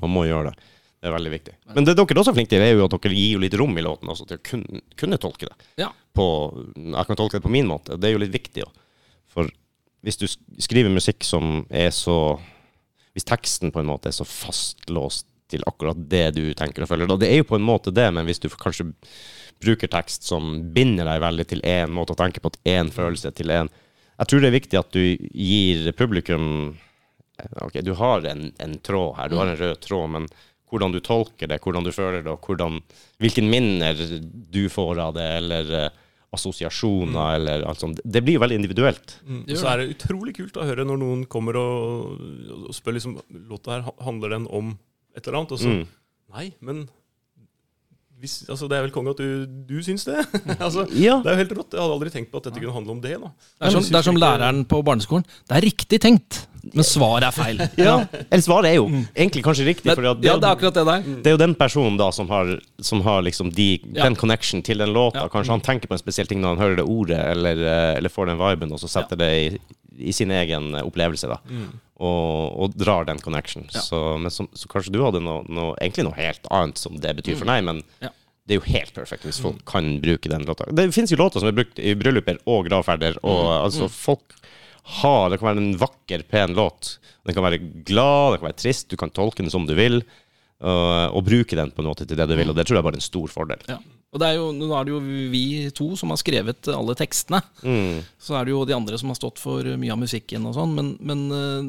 Man 0.02 0.10
må 0.10 0.26
gjøre 0.26 0.50
det. 0.50 0.68
Det 1.00 1.08
er 1.08 1.14
veldig 1.14 1.32
viktig. 1.32 1.54
Men 1.76 1.86
det 1.86 1.94
dere 1.96 2.12
er 2.12 2.20
også 2.20 2.34
flinke 2.36 2.52
til, 2.52 2.62
er 2.64 2.74
jo 2.74 2.84
at 2.84 2.92
dere 2.96 3.16
gir 3.16 3.36
jo 3.36 3.40
litt 3.40 3.56
rom 3.56 3.78
i 3.78 3.84
låten 3.84 4.10
også 4.12 4.26
til 4.28 4.40
å 4.40 4.44
kunne, 4.44 4.82
kunne 5.00 5.18
tolke 5.22 5.48
det. 5.48 5.68
Ja. 5.80 5.88
På, 6.16 6.26
jeg 6.74 7.06
kan 7.08 7.16
tolke 7.16 7.38
det 7.38 7.46
på 7.46 7.52
min 7.54 7.70
måte. 7.70 7.96
Det 7.96 8.10
er 8.10 8.16
jo 8.16 8.20
litt 8.20 8.34
viktig. 8.34 8.66
også. 8.66 8.84
For 9.30 9.52
hvis 10.04 10.20
du 10.20 10.26
skriver 10.60 10.92
musikk 10.92 11.24
som 11.28 11.62
er 11.70 11.92
så 11.94 12.38
Hvis 13.10 13.26
teksten 13.26 13.72
på 13.74 13.80
en 13.80 13.88
måte 13.88 14.06
er 14.06 14.14
så 14.14 14.22
fastlåst 14.22 15.26
til 15.50 15.64
akkurat 15.66 15.98
det 16.12 16.28
du 16.36 16.44
tenker 16.54 16.84
og 16.84 16.90
føler, 16.92 17.08
da 17.10 17.16
det 17.18 17.26
er 17.26 17.40
jo 17.40 17.48
på 17.48 17.56
en 17.58 17.64
måte 17.66 17.90
det, 17.90 18.04
men 18.14 18.22
hvis 18.22 18.38
du 18.38 18.46
kanskje 18.54 18.92
bruker 19.60 19.90
tekst 19.92 20.26
som 20.28 20.52
binder 20.74 21.08
deg 21.08 21.22
veldig 21.22 21.46
til 21.50 21.64
én 21.66 21.92
måte 21.92 22.14
å 22.14 22.18
tenke 22.18 22.42
på, 22.42 22.52
til 22.54 22.72
én 22.72 22.92
følelse, 22.94 23.32
til 23.36 23.52
én 23.52 23.68
Jeg 24.20 24.28
tror 24.28 24.40
det 24.40 24.48
er 24.50 24.58
viktig 24.58 24.78
at 24.80 24.92
du 24.92 25.02
gir 25.32 25.92
publikum 25.96 26.76
Ok, 27.64 27.80
du 27.84 27.94
har 27.96 28.24
en, 28.28 28.50
en 28.60 28.78
tråd 28.84 29.14
her, 29.16 29.28
du 29.32 29.38
har 29.40 29.48
en 29.48 29.56
rød 29.56 29.78
tråd, 29.80 30.10
men 30.12 30.26
hvordan 30.70 30.92
du 30.92 31.00
tolker 31.00 31.48
det, 31.48 31.56
hvordan 31.64 31.86
du 31.86 31.90
føler 31.92 32.20
det, 32.22 32.30
og 32.30 32.44
hvordan, 32.44 32.76
hvilke 33.18 33.42
minner 33.42 33.96
du 34.52 34.68
får 34.70 35.00
av 35.02 35.14
det, 35.16 35.24
eller 35.40 35.72
eh, 35.78 35.88
assosiasjoner, 36.36 37.34
eller 37.38 37.64
alt 37.66 37.80
sånt. 37.82 38.02
Det 38.04 38.22
blir 38.22 38.36
jo 38.36 38.42
veldig 38.44 38.60
individuelt. 38.60 39.16
Mm. 39.26 39.40
Og 39.48 39.56
så 39.58 39.70
er 39.72 39.80
det 39.80 39.96
utrolig 39.96 40.36
kult 40.36 40.60
å 40.60 40.66
høre 40.68 40.86
når 40.86 41.00
noen 41.00 41.24
kommer 41.30 41.58
og, 41.58 42.20
og 42.68 42.76
spør 42.76 42.98
liksom 42.98 43.16
Låta 43.50 43.78
her, 43.78 43.88
handler 44.04 44.36
den 44.36 44.46
om 44.46 44.76
et 45.16 45.24
eller 45.24 45.40
annet? 45.40 45.56
Og 45.56 45.64
så 45.64 45.74
Mm. 45.80 45.86
Nei, 46.30 46.44
men 46.62 46.84
hvis, 48.20 48.34
altså, 48.52 48.68
det 48.68 48.76
er 48.78 48.82
vel 48.84 48.92
konge 48.94 49.10
at 49.14 49.20
du, 49.22 49.46
du 49.68 49.78
syns 49.82 50.04
det? 50.04 50.18
altså, 50.60 50.84
Ja. 50.92 51.18
det 51.24 51.30
er 51.32 51.38
jo 51.38 51.40
helt 51.42 51.54
rått. 51.58 51.72
Jeg 51.74 51.80
hadde 51.82 51.96
aldri 51.96 52.10
tenkt 52.14 52.30
på 52.32 52.40
at 52.42 52.48
dette 52.50 52.60
kunne 52.60 52.74
handle 52.76 52.92
om 52.98 53.00
det. 53.00 53.16
da. 53.22 53.30
Det 53.32 53.66
er 53.70 53.74
som, 53.78 53.86
det 53.88 53.98
er 54.00 54.06
som 54.10 54.20
læreren 54.20 54.62
på 54.68 54.80
barneskolen. 54.86 55.24
Det 55.48 55.56
er 55.58 55.64
riktig 55.66 56.00
tenkt, 56.04 56.42
men 56.74 56.84
svaret 56.84 57.24
er 57.30 57.32
feil. 57.32 57.62
Ja, 57.80 57.94
eller 58.28 58.44
svaret 58.44 58.70
er 58.70 58.76
jo 58.76 58.86
egentlig 59.16 59.42
kanskje 59.46 59.64
riktig, 59.70 59.88
Det, 59.88 59.96
det, 60.04 60.28
ja, 60.28 60.36
det 60.36 60.44
er 60.44 60.52
akkurat 60.52 60.76
det 60.76 60.84
der. 60.90 61.04
det 61.24 61.32
er 61.32 61.36
jo 61.38 61.42
den 61.46 61.54
personen 61.56 61.96
da 62.00 62.10
som 62.12 62.28
har, 62.28 62.54
som 62.84 63.00
har 63.08 63.22
liksom 63.24 63.50
de, 63.56 63.70
Ja. 63.96 64.04
den 64.04 64.16
connection 64.20 64.60
til 64.62 64.78
den 64.84 64.92
låta. 64.92 65.24
Ja. 65.24 65.28
Kanskje 65.32 65.56
han 65.56 65.64
tenker 65.64 65.88
på 65.88 65.96
en 65.96 66.02
spesiell 66.04 66.28
ting 66.28 66.40
når 66.44 66.54
han 66.56 66.64
hører 66.66 66.80
det 66.82 66.88
ordet, 66.88 67.20
eller, 67.32 67.56
eh, 67.64 67.92
eller 68.02 68.12
får 68.12 68.28
den 68.34 68.40
viben, 68.42 68.72
og 68.76 68.82
så 68.84 68.88
setter 68.92 69.16
det 69.16 69.30
i, 69.40 69.46
i 70.10 70.12
sin 70.12 70.30
egen 70.30 70.74
eh, 70.76 70.84
opplevelse, 70.84 71.28
da. 71.32 71.40
Og, 72.00 72.54
og 72.64 72.76
drar 72.80 73.04
den 73.08 73.18
connection. 73.20 73.66
Ja. 73.74 73.80
Så, 73.84 73.98
men 74.20 74.32
som, 74.32 74.46
så 74.56 74.68
kanskje 74.72 74.92
du 74.94 75.02
hadde 75.04 75.20
noe, 75.20 75.42
noe, 75.52 75.74
egentlig 75.84 76.06
noe 76.06 76.16
helt 76.16 76.46
annet 76.48 76.80
som 76.80 76.94
det 77.00 77.12
betyr 77.18 77.36
for 77.40 77.48
deg, 77.50 77.64
men 77.66 77.82
Ja. 78.04 78.12
Det 78.50 78.56
er 78.56 78.58
jo 78.58 78.72
helt 78.74 78.96
perfekt 78.96 79.22
hvis 79.28 79.38
folk 79.38 79.60
kan 79.68 79.92
bruke 80.02 80.30
den 80.32 80.42
låta. 80.42 80.64
Det 80.74 80.88
finnes 80.90 81.12
jo 81.14 81.20
låter 81.20 81.38
som 81.38 81.52
er 81.52 81.54
brukt 81.54 81.78
i 81.78 81.92
brylluper 81.94 82.40
og 82.50 82.66
gravferder, 82.66 83.20
og 83.22 83.44
altså 83.60 83.86
folk 83.86 84.34
har 84.96 85.28
Det 85.30 85.36
kan 85.38 85.46
være 85.46 85.60
en 85.60 85.76
vakker, 85.78 86.22
pen 86.26 86.56
låt. 86.56 86.96
Den 87.22 87.36
kan 87.36 87.44
være 87.44 87.60
glad, 87.86 88.32
den 88.32 88.40
kan 88.40 88.48
være 88.48 88.58
trist, 88.58 88.88
du 88.90 88.96
kan 88.98 89.12
tolke 89.14 89.44
den 89.44 89.52
som 89.52 89.68
du 89.68 89.74
vil, 89.78 90.00
og, 90.58 91.14
og 91.14 91.22
bruke 91.28 91.54
den 91.54 91.70
på 91.70 91.84
en 91.84 91.90
måte 91.92 92.08
til 92.08 92.18
det 92.18 92.26
du 92.26 92.34
vil, 92.34 92.50
og 92.50 92.58
det 92.58 92.64
tror 92.66 92.80
jeg 92.80 92.86
bare 92.88 92.98
er 92.98 93.02
en 93.04 93.06
stor 93.06 93.30
fordel. 93.30 93.62
Ja. 93.70 93.78
Og 94.10 94.18
det 94.18 94.26
er 94.26 94.40
jo, 94.40 94.48
nå 94.50 94.66
er 94.74 94.86
det 94.86 94.90
jo 94.90 95.00
vi 95.30 95.42
to 95.74 95.86
som 95.98 96.10
har 96.10 96.18
skrevet 96.18 96.66
alle 96.74 96.96
tekstene. 96.98 97.38
Mm. 97.62 98.00
Så 98.18 98.34
er 98.34 98.46
det 98.46 98.50
jo 98.50 98.64
de 98.66 98.74
andre 98.74 98.98
som 98.98 99.12
har 99.12 99.18
stått 99.18 99.38
for 99.38 99.62
mye 99.78 99.92
av 99.94 100.00
musikken 100.00 100.48
og 100.50 100.56
sånn. 100.56 100.72
Men, 100.74 100.88
men 100.98 101.20
øh, 101.30 101.68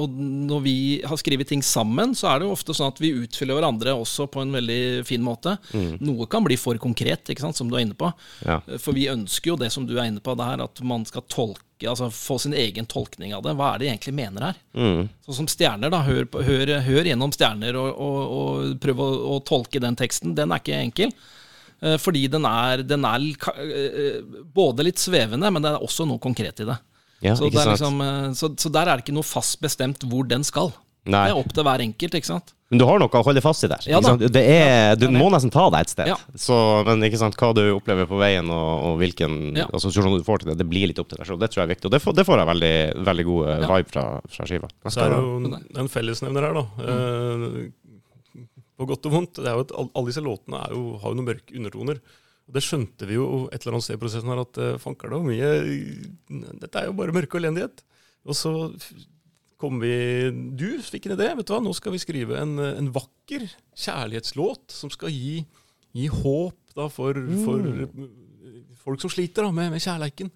og 0.00 0.14
når 0.16 0.62
vi 0.64 0.76
har 1.04 1.20
skrevet 1.20 1.50
ting 1.52 1.60
sammen, 1.60 2.14
så 2.16 2.30
er 2.30 2.40
det 2.40 2.48
jo 2.48 2.54
ofte 2.56 2.72
sånn 2.76 2.94
at 2.94 3.02
vi 3.02 3.12
utfyller 3.20 3.60
hverandre 3.60 3.92
også 3.92 4.24
på 4.32 4.40
en 4.40 4.56
veldig 4.56 4.80
fin 5.04 5.20
måte. 5.24 5.58
Noe 6.00 6.28
kan 6.32 6.46
bli 6.46 6.56
for 6.60 6.80
konkret, 6.80 7.28
ikke 7.28 7.44
sant, 7.44 7.60
som 7.60 7.68
du 7.68 7.76
er 7.76 7.84
inne 7.84 7.98
på. 7.98 8.08
Ja. 8.46 8.62
For 8.80 8.96
vi 8.96 9.10
ønsker 9.12 9.52
jo 9.52 9.58
det 9.60 9.68
som 9.74 9.84
du 9.84 9.92
er 9.98 10.08
inne 10.08 10.24
på, 10.24 10.32
det 10.38 10.48
her, 10.48 10.64
at 10.64 10.82
man 10.86 11.04
skal 11.08 11.28
tolke 11.28 11.68
Altså 11.82 12.12
få 12.14 12.36
sin 12.38 12.52
egen 12.54 12.86
tolkning 12.86 13.32
av 13.34 13.40
det. 13.42 13.56
Hva 13.58 13.72
er 13.72 13.80
det 13.80 13.86
de 13.88 13.90
egentlig 13.90 14.12
mener 14.14 14.44
her? 14.46 14.58
Mm. 14.70 15.08
Sånn 15.26 15.40
som 15.40 15.48
stjerner, 15.50 15.90
da. 15.90 15.98
Hør, 16.06 16.28
hør, 16.46 16.70
hør 16.86 17.08
gjennom 17.10 17.32
stjerner 17.34 17.74
og, 17.74 17.88
og, 17.90 18.20
og 18.36 18.76
prøv 18.84 19.02
å, 19.02 19.08
å 19.32 19.40
tolke 19.42 19.82
den 19.82 19.98
teksten. 19.98 20.36
Den 20.38 20.54
er 20.54 20.62
ikke 20.62 20.78
enkel. 20.78 21.10
Eh, 21.82 21.96
Fordi 21.98 22.28
den 22.30 22.44
er, 22.46 22.82
den 22.86 23.04
er 23.08 23.18
ka- 23.42 23.56
eh, 23.58 24.20
både 24.54 24.84
litt 24.86 25.02
svevende, 25.02 25.50
men 25.52 25.62
det 25.64 25.72
er 25.74 25.82
også 25.82 26.06
noe 26.06 26.22
konkret 26.22 26.60
i 26.62 26.68
det. 26.68 26.78
Ja, 27.22 27.34
så, 27.38 27.46
ikke 27.50 27.58
det 27.58 27.60
er 27.60 27.76
sant? 27.76 27.80
liksom, 27.80 28.00
eh, 28.06 28.32
så, 28.38 28.52
så 28.58 28.70
der 28.72 28.86
er 28.88 28.96
det 28.98 29.04
ikke 29.06 29.14
noe 29.18 29.26
fast 29.26 29.60
bestemt 29.62 30.02
hvor 30.08 30.26
den 30.30 30.42
skal. 30.46 30.72
Nei. 31.04 31.24
Det 31.26 31.32
er 31.34 31.38
opp 31.40 31.50
til 31.52 31.64
hver 31.66 31.82
enkelt, 31.82 32.14
ikke 32.14 32.28
sant. 32.30 32.52
Men 32.70 32.78
du 32.80 32.84
har 32.88 33.00
noe 33.02 33.10
å 33.10 33.20
holde 33.26 33.40
fast 33.44 33.64
i 33.66 33.68
der. 33.68 33.82
Ja 33.90 33.98
ikke 33.98 34.12
sant? 34.14 34.22
Det 34.32 34.42
er, 34.48 34.94
du 34.96 35.08
må 35.12 35.26
nesten 35.34 35.50
ta 35.52 35.66
deg 35.74 35.82
et 35.84 35.90
sted. 35.92 36.06
Ja. 36.08 36.14
Så, 36.40 36.54
men 36.86 37.02
ikke 37.04 37.18
sant, 37.20 37.34
hva 37.36 37.50
du 37.58 37.60
opplever 37.74 38.06
på 38.08 38.16
veien, 38.22 38.46
og, 38.54 38.70
og 38.86 38.94
hvilken 39.02 39.34
Ja. 39.58 39.66
assosiasjon 39.76 40.14
du 40.16 40.24
får 40.24 40.44
til 40.44 40.52
det, 40.52 40.58
det 40.62 40.68
blir 40.70 40.86
litt 40.88 41.02
opp 41.02 41.10
til 41.10 41.18
deg 41.20 41.26
sjøl. 41.28 41.40
Det 41.42 41.50
tror 41.52 41.60
jeg 41.64 41.66
er 41.68 41.72
viktig. 41.74 41.90
Og 41.90 41.92
det 41.96 42.00
får, 42.06 42.16
det 42.16 42.24
får 42.30 42.38
jeg 42.40 42.50
veldig, 42.52 42.72
veldig 43.10 43.26
god 43.28 43.42
eh, 43.50 43.58
Ja. 43.66 43.68
vibe 43.74 43.92
fra, 43.92 44.04
fra 44.38 44.46
skiva. 44.48 44.70
Det 44.86 44.94
Så 44.94 45.02
er 45.04 45.10
det 45.12 45.18
jo 45.20 45.82
en 45.82 45.90
fellesnevner 45.98 46.46
her, 46.48 46.54
da. 46.62 46.64
Eh, 46.86 47.58
på 48.78 48.88
godt 48.88 49.08
og 49.08 49.14
vondt. 49.14 49.38
Det 49.38 49.48
er 49.48 49.56
jo 49.58 49.64
at 49.66 49.72
Alle 49.80 50.08
disse 50.08 50.24
låtene 50.24 50.60
er 50.64 50.74
jo, 50.76 50.82
har 51.02 51.12
jo 51.12 51.18
noen 51.18 51.30
mørke 51.30 51.56
undertoner. 51.58 52.02
Og 52.48 52.56
Det 52.56 52.64
skjønte 52.64 53.08
vi 53.08 53.16
jo 53.18 53.46
et 53.52 53.62
eller 53.62 53.76
annet 53.76 53.86
sted 53.86 53.98
i 53.98 54.02
prosessen 54.02 54.32
her, 54.32 54.42
at 54.42 54.60
uh, 54.60 54.80
fanker 54.82 55.12
det 55.12 55.18
jo 55.18 55.26
mye 55.28 56.52
Dette 56.62 56.80
er 56.80 56.88
jo 56.88 56.96
bare 56.98 57.14
mørke 57.14 57.38
og 57.38 57.42
elendighet. 57.42 57.84
Og 58.26 58.38
så 58.38 58.52
kom 59.62 59.78
vi 59.82 59.94
Du 60.58 60.66
fikk 60.82 61.06
en 61.08 61.16
idé. 61.16 61.30
vet 61.38 61.46
du 61.46 61.54
hva, 61.54 61.62
Nå 61.62 61.74
skal 61.78 61.94
vi 61.94 62.02
skrive 62.02 62.38
en, 62.40 62.56
eh, 62.58 62.78
en 62.80 62.90
vakker 62.94 63.46
kjærlighetslåt 63.78 64.74
som 64.74 64.90
skal 64.90 65.12
gi, 65.14 65.44
gi 65.94 66.08
håp 66.10 66.74
da, 66.74 66.88
for, 66.90 67.18
for 67.44 67.68
eh, 67.70 68.08
folk 68.82 69.02
som 69.02 69.12
sliter 69.12 69.46
da, 69.46 69.52
med, 69.54 69.70
med 69.74 69.82
kjærleiken. 69.82 70.32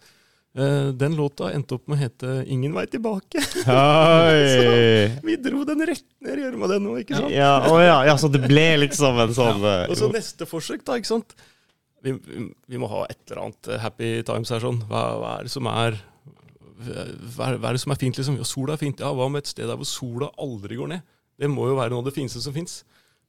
Eh, 0.56 0.88
den 0.96 1.16
låta 1.16 1.50
endte 1.52 1.76
opp 1.76 1.84
med 1.84 1.98
å 1.98 2.00
hete 2.00 2.30
'Ingen 2.48 2.72
vei 2.72 2.86
tilbake'. 2.88 3.42
Oi! 3.68 5.18
Vi 5.28 5.36
dro 5.44 5.66
den 5.68 5.84
rett 5.84 6.06
ned 6.24 6.38
i 6.40 6.46
gjørma, 6.46 6.70
den 6.70 6.86
òg, 6.88 7.02
ikke 7.02 7.18
sant? 7.18 7.34
Ja, 7.34 7.58
å 7.68 7.76
ja, 7.82 7.98
ja, 8.08 8.14
så 8.16 8.30
det 8.32 8.40
ble 8.46 8.64
liksom 8.86 9.20
en 9.20 9.34
sånn 9.36 9.60
ja. 9.60 9.84
Og 9.92 10.00
så 10.00 10.08
neste 10.08 10.48
forsøk, 10.48 10.80
da, 10.86 10.96
ikke 10.96 11.12
sant. 11.12 11.36
Vi, 12.00 12.14
vi, 12.16 12.80
må 12.80 12.88
ha 12.88 13.02
et 13.10 13.20
eller 13.28 13.42
annet 13.44 13.68
eh, 13.68 13.82
happy 13.82 14.10
times 14.24 14.54
her, 14.54 14.64
sånn. 14.64 14.80
Hva, 14.88 15.02
hva 15.20 15.34
er 15.36 15.50
det 15.50 15.52
som 15.52 15.68
er 15.68 16.00
hva 17.36 17.52
hva 17.56 17.68
er 17.68 17.76
det 17.76 17.82
som 17.84 17.92
er 17.92 18.00
fint, 18.00 18.16
liksom? 18.16 18.40
Ja, 18.40 18.48
sola 18.48 18.76
er 18.76 18.80
fint. 18.80 19.04
Ja, 19.04 19.12
hva 19.12 19.28
med 19.32 19.44
et 19.44 19.52
sted 19.52 19.68
der 19.68 19.76
hvor 19.76 19.88
sola 19.88 20.30
aldri 20.40 20.80
går 20.80 20.92
ned? 20.94 21.04
Det 21.36 21.52
må 21.52 21.68
jo 21.68 21.76
være 21.76 21.92
noe 21.92 22.00
av 22.00 22.08
det 22.08 22.16
fineste 22.16 22.40
som 22.40 22.56
fins. 22.56 22.80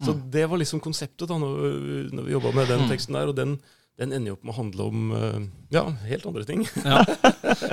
Så 0.03 0.13
det 0.31 0.45
var 0.47 0.59
liksom 0.61 0.79
konseptet 0.83 1.27
da 1.27 1.39
når, 1.41 2.11
når 2.13 2.27
vi 2.27 2.35
jobba 2.35 2.51
med 2.55 2.69
den 2.69 2.85
teksten 2.87 3.17
der. 3.17 3.31
Og 3.31 3.35
den, 3.35 3.55
den 3.97 4.11
ender 4.13 4.29
jo 4.29 4.35
opp 4.37 4.43
med 4.45 4.53
å 4.53 4.57
handle 4.59 4.83
om 4.91 5.05
eh, 5.17 5.45
ja, 5.73 5.81
helt 6.05 6.25
andre 6.29 6.43
ting. 6.45 6.61
Ja. 6.87 7.01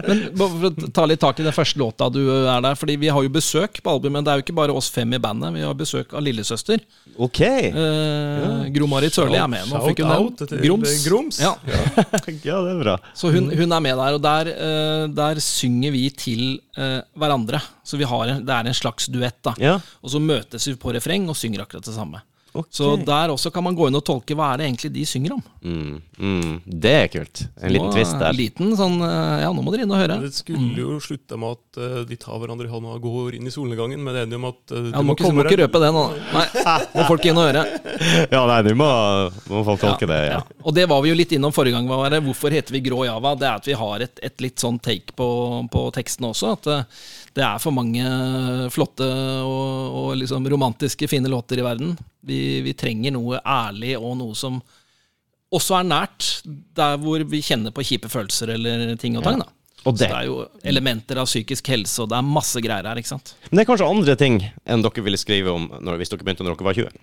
Men 0.09 0.23
bare 0.39 0.49
for 0.49 0.65
å 0.71 0.89
ta 0.97 1.05
litt 1.07 1.21
tak 1.21 1.41
i 1.41 1.45
den 1.45 1.53
første 1.55 1.79
låta 1.79 2.09
du 2.13 2.23
er 2.33 2.63
der, 2.65 2.79
fordi 2.81 2.97
vi 3.03 3.11
har 3.13 3.27
jo 3.27 3.33
besøk 3.33 3.83
på 3.85 3.93
albumet. 3.93 4.25
Det 4.25 4.33
er 4.33 4.41
jo 4.41 4.45
ikke 4.47 4.57
bare 4.57 4.75
oss 4.77 4.89
fem 4.93 5.13
i 5.13 5.21
bandet, 5.21 5.53
vi 5.55 5.63
har 5.67 5.77
besøk 5.77 6.15
av 6.17 6.25
lillesøster. 6.25 6.81
OK! 7.21 7.41
Eh, 7.45 8.65
Gro-Marit 8.73 9.15
Sørli 9.15 9.37
er 9.37 9.51
med. 9.53 9.69
Nå 9.69 9.83
fikk 9.85 10.01
hun 10.01 10.15
out 10.17 10.41
den. 10.41 10.51
til 10.55 10.65
Groms. 10.65 10.97
Grums. 11.09 11.43
Ja. 11.45 11.55
Ja, 12.45 12.59
det 12.65 12.73
er 12.75 12.81
bra. 12.81 12.95
Så 13.17 13.31
hun, 13.33 13.51
hun 13.53 13.73
er 13.77 13.83
med 13.85 13.97
der, 14.01 14.17
og 14.17 14.23
der, 14.25 14.49
eh, 14.53 15.05
der 15.13 15.41
synger 15.45 15.93
vi 15.95 16.07
til 16.17 16.43
eh, 16.81 17.01
hverandre. 17.21 17.61
Så 17.85 18.01
vi 18.01 18.09
har 18.09 18.33
en, 18.33 18.45
det 18.45 18.55
er 18.57 18.69
en 18.69 18.77
slags 18.77 19.11
duett, 19.13 19.39
da. 19.45 19.55
Ja. 19.61 19.77
Og 20.01 20.13
så 20.13 20.21
møtes 20.21 20.67
vi 20.69 20.77
på 20.81 20.93
refreng 20.97 21.29
og 21.29 21.37
synger 21.39 21.65
akkurat 21.67 21.85
det 21.87 21.97
samme. 21.97 22.25
Ok. 22.55 22.69
Så 22.75 22.91
der 23.03 23.33
også 23.35 23.51
kan 23.55 23.65
man 23.67 23.77
gå 23.77 23.89
inn 23.91 23.99
og 23.99 24.05
tolke 24.07 24.37
hva 24.39 24.53
er 24.53 24.63
det 24.63 24.69
egentlig 24.69 24.91
de 24.95 25.05
synger 25.09 25.35
om. 25.37 25.43
Mm, 25.65 25.97
mm, 26.19 26.55
det 26.85 26.93
er 26.95 27.09
kult. 27.13 27.43
En 27.61 27.75
liten 27.75 27.89
Nå, 27.91 27.95
twist 27.97 28.17
der. 28.21 28.37
Liten 28.37 28.75
sånn 28.79 28.99
eh, 29.05 29.43
Ja, 29.45 29.51
nå 29.55 29.65
må 29.65 29.75
dere 29.75 29.87
inn 29.87 29.95
og 29.95 30.01
høre. 30.01 30.19
Det 30.25 30.33
skulle 30.37 30.79
jo 30.79 30.99
slutte 31.03 31.39
med 31.41 31.59
at 31.59 31.81
uh, 31.81 32.01
de 32.09 32.19
tar 32.21 32.39
hverandre 32.43 32.69
i 32.69 32.73
hånda 32.73 32.97
og 32.97 33.07
går 33.09 33.39
inn 33.39 33.49
i 33.49 33.55
solnedgangen, 33.55 34.01
men 34.05 34.17
det 34.17 34.27
ender 34.27 34.39
jo 34.39 34.43
med 34.45 34.55
at 34.55 34.75
uh, 34.77 34.91
Ja, 34.91 35.01
du 35.01 35.09
må, 35.09 35.17
ikke, 35.17 35.31
du 35.31 35.39
må 35.39 35.47
ikke 35.47 35.61
røpe 35.65 35.83
det 35.83 35.91
nå. 35.97 36.05
Nei, 36.35 36.47
må 36.95 37.09
folk 37.11 37.29
inn 37.31 37.43
og 37.43 37.49
høre. 37.51 37.67
Ja, 38.35 38.45
nei, 38.49 38.61
nå 38.67 38.75
må, 38.79 38.91
må 39.51 39.63
folk 39.67 39.83
tolke 39.83 40.09
det. 40.11 40.21
Ja. 40.33 40.41
Og 40.65 40.75
det 40.77 40.87
var 40.91 41.03
vi 41.05 41.13
jo 41.13 41.19
litt 41.19 41.33
innom 41.37 41.53
forrige 41.55 41.77
gang. 41.77 41.89
Var 41.91 42.15
det? 42.15 42.23
Hvorfor 42.25 42.55
heter 42.55 42.75
vi 42.75 42.83
Grå 42.85 43.05
Java? 43.07 43.35
Det 43.39 43.49
er 43.49 43.61
at 43.61 43.69
vi 43.69 43.77
har 43.79 44.05
et, 44.05 44.19
et 44.25 44.45
litt 44.45 44.63
sånn 44.63 44.79
take 44.83 45.15
på, 45.17 45.29
på 45.73 45.85
teksten 45.95 46.29
også. 46.31 46.55
At 46.59 46.71
eh, 46.71 47.05
det 47.35 47.43
er 47.43 47.59
for 47.63 47.75
mange 47.75 48.05
flotte 48.71 49.07
og, 49.43 49.97
og 49.99 50.09
liksom 50.21 50.47
romantiske, 50.53 51.09
fine 51.11 51.31
låter 51.33 51.59
i 51.59 51.67
verden. 51.67 51.97
Vi, 52.23 52.61
vi 52.63 52.75
trenger 52.79 53.15
noe 53.17 53.41
ærlig 53.43 53.97
og 53.99 54.15
noe 54.21 54.37
som 54.39 54.61
også 55.55 55.77
er 55.81 55.89
nært 55.89 56.29
der 56.79 56.97
hvor 57.03 57.23
vi 57.31 57.43
kjenner 57.45 57.75
på 57.75 57.85
kjipe 57.87 58.11
følelser 58.11 58.55
eller 58.55 58.95
ting 59.03 59.19
og 59.19 59.27
tang. 59.27 59.43
da. 59.43 59.51
Og 59.85 59.93
Så 59.93 60.01
det. 60.01 60.09
det 60.09 60.17
er 60.17 60.29
jo 60.31 60.37
elementer 60.65 61.19
av 61.21 61.27
psykisk 61.29 61.67
helse, 61.69 61.99
og 62.01 62.09
det 62.09 62.17
er 62.17 62.25
masse 62.25 62.63
greier 62.65 62.87
her. 62.89 62.97
ikke 63.03 63.11
sant? 63.11 63.35
Men 63.51 63.59
det 63.59 63.65
er 63.65 63.69
kanskje 63.69 63.91
andre 63.91 64.15
ting 64.17 64.39
enn 64.65 64.85
dere 64.87 65.05
ville 65.05 65.21
skrive 65.21 65.53
om 65.53 65.67
når, 65.77 65.99
hvis 66.01 66.15
dere 66.15 66.25
begynte 66.25 66.47
når 66.47 66.57
dere 66.57 66.69
var 66.71 66.79
20? 66.79 67.03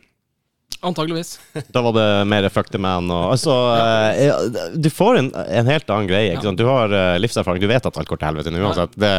Antageligvis. 0.82 1.40
Da 1.70 1.82
var 1.86 1.94
det 1.94 2.06
mer 2.28 2.48
Fuck 2.50 2.70
the 2.74 2.80
man 2.82 3.10
og 3.14 3.32
Altså, 3.36 3.54
eh, 3.78 4.26
ja, 4.28 4.38
du 4.74 4.90
får 4.90 5.18
en, 5.20 5.28
en 5.36 5.68
helt 5.70 5.90
annen 5.94 6.08
greie. 6.10 6.32
ikke 6.34 6.48
sant? 6.48 6.58
Du 6.58 6.66
har 6.66 6.90
uh, 6.90 7.18
livserfaring, 7.22 7.62
du 7.62 7.68
vet 7.70 7.86
at 7.86 7.98
alt 8.02 8.10
går 8.10 8.18
til 8.18 8.28
helvete 8.32 8.54
nå 8.54 8.64
uansett. 8.66 8.96
Det, 8.98 9.12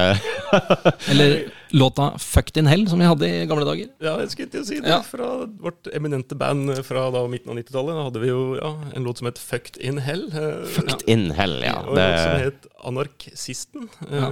Eller 1.12 1.44
låta 1.72 2.10
'Fucked 2.18 2.58
in 2.58 2.66
Hell', 2.66 2.88
som 2.88 2.98
vi 2.98 3.06
hadde 3.06 3.28
i 3.28 3.46
gamle 3.46 3.64
dager. 3.64 3.86
Ja, 4.02 4.18
jeg 4.20 4.30
skulle 4.34 4.50
til 4.52 4.60
å 4.60 4.66
si 4.68 4.80
det. 4.82 4.90
Ja. 4.90 4.98
Fra 5.06 5.28
vårt 5.62 5.86
eminente 5.94 6.34
band 6.36 6.74
fra 6.84 7.06
da 7.14 7.22
midten 7.30 7.48
av 7.54 7.56
90-tallet 7.56 7.96
Da 7.96 8.02
hadde 8.10 8.20
vi 8.20 8.28
jo 8.28 8.42
ja, 8.58 8.72
en 8.98 9.06
låt 9.06 9.18
som 9.22 9.30
het 9.30 9.38
'Fucked 9.40 9.78
in 9.80 10.02
Hell'. 10.02 10.28
eh, 10.34 10.66
Fucked 10.66 11.02
in 11.06 11.30
hell, 11.30 11.60
ja. 11.62 11.78
Og 11.86 11.96
en 11.96 12.02
låt 12.02 12.20
som 12.26 12.42
het 12.42 12.66
'Anarkisten'. 12.82 13.88
Ja. 14.10 14.28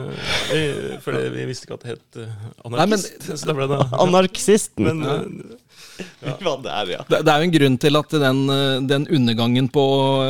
Eh, 0.52 0.98
for 1.00 1.12
vi 1.12 1.46
visste 1.46 1.64
ikke 1.70 1.78
at 1.78 1.86
det 1.86 1.96
het 1.96 2.28
anarkist. 2.66 2.76
Nei, 2.76 2.86
men- 2.90 3.38
så 3.38 3.46
da 3.46 3.52
ble 3.54 3.66
det 3.70 3.80
anarkisten. 3.92 4.84
Men 4.84 5.56
eh, 6.22 6.36
Hva 6.42 6.54
det 6.64 6.70
er, 6.74 6.92
ja. 6.96 7.00
Det, 7.08 7.20
det 7.26 7.32
er 7.34 7.42
jo 7.42 7.48
en 7.48 7.54
grunn 7.56 7.78
til 7.82 8.00
at 8.00 8.14
den, 8.24 8.40
eh, 8.54 8.76
den 8.90 9.06
undergangen 9.18 9.68
på 9.72 9.84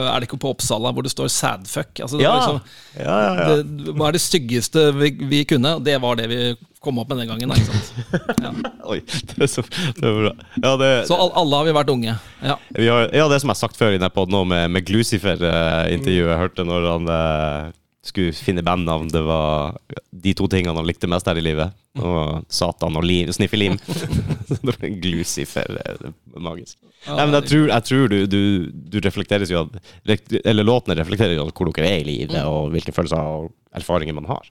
Er 0.06 0.20
det 0.20 0.28
ikke 0.30 0.40
på 0.42 0.52
Oppsala 0.54 0.92
hvor 0.94 1.06
det 1.06 1.12
står 1.14 1.30
'sadfuck'? 1.32 2.02
Altså, 2.06 2.16
det 2.18 2.24
Ja. 2.26 2.34
liksom, 2.38 2.60
Ja, 2.98 3.16
ja, 3.20 3.30
ja. 3.34 3.46
det, 3.62 3.94
hva 3.94 4.08
er 4.08 4.12
det 4.18 4.22
styggeste 4.24 4.88
vi, 4.98 5.10
vi 5.30 5.44
kunne? 5.44 5.76
Og 5.78 5.84
det 5.86 5.96
var 6.02 6.16
det 6.18 6.28
vi 6.30 6.40
kom 6.80 6.96
opp 6.98 7.10
med 7.12 7.18
den 7.20 7.28
gangen. 7.28 7.50
Ikke 7.52 7.76
sant? 7.76 7.90
Ja. 8.44 8.52
Oi, 8.90 9.00
det 9.04 9.42
er, 9.44 9.50
så, 9.52 9.62
det 9.68 10.02
er 10.08 10.14
bra. 10.16 10.32
Ja, 10.64 10.76
det, 10.80 10.88
Så 11.10 11.14
all, 11.20 11.30
alle 11.36 11.56
har 11.60 11.64
vi 11.68 11.74
vært 11.76 11.90
unge. 11.92 12.14
Ja. 12.42 12.56
vi 12.74 12.88
har, 12.88 13.10
ja, 13.12 13.28
det 13.28 13.40
som 13.42 13.50
jeg 13.52 13.56
har 13.56 13.60
sagt 13.68 13.76
før 13.76 13.92
i 13.92 13.98
denne 14.00 14.08
podden 14.14 14.48
med, 14.48 14.70
med 14.72 14.86
Glucifer-intervjuet 14.88 16.32
jeg 16.32 16.40
hørte 16.40 16.64
når 16.66 16.88
han 16.90 17.10
eh, 17.14 17.70
skulle 18.06 18.32
finne 18.32 18.62
bandnavn, 18.64 19.10
det 19.12 19.20
var 19.26 19.74
de 20.10 20.32
to 20.36 20.46
tingene 20.48 20.72
han 20.78 20.86
likte 20.88 21.08
mest 21.10 21.26
her 21.28 21.36
i 21.36 21.44
livet. 21.44 21.74
Og 22.00 22.46
Satan 22.48 22.96
og 22.96 23.04
lim, 23.04 23.28
sniffe 23.34 23.58
lim. 23.60 23.76
Så 24.48 24.56
det 24.62 24.76
ble 24.80 24.90
Glucifer. 25.02 25.76
eh, 25.84 26.12
Magisk. 26.40 26.78
Nei, 27.06 27.24
men 27.26 27.34
jeg 27.40 27.48
tror, 27.50 27.66
jeg 27.72 27.86
tror 27.88 28.08
du, 28.12 28.16
du, 28.28 28.40
du 28.92 28.98
reflekteres 29.00 29.48
jo 29.52 29.62
Eller 30.44 30.66
låtene 30.68 30.96
reflekterer 30.98 31.32
jo 31.38 31.46
hvor 31.48 31.70
dere 31.72 31.88
er 31.94 32.02
i 32.02 32.08
livet, 32.10 32.36
og 32.44 32.70
hvilke 32.74 32.92
følelser 32.96 33.20
og 33.20 33.50
erfaringer 33.76 34.16
man 34.16 34.28
har. 34.28 34.48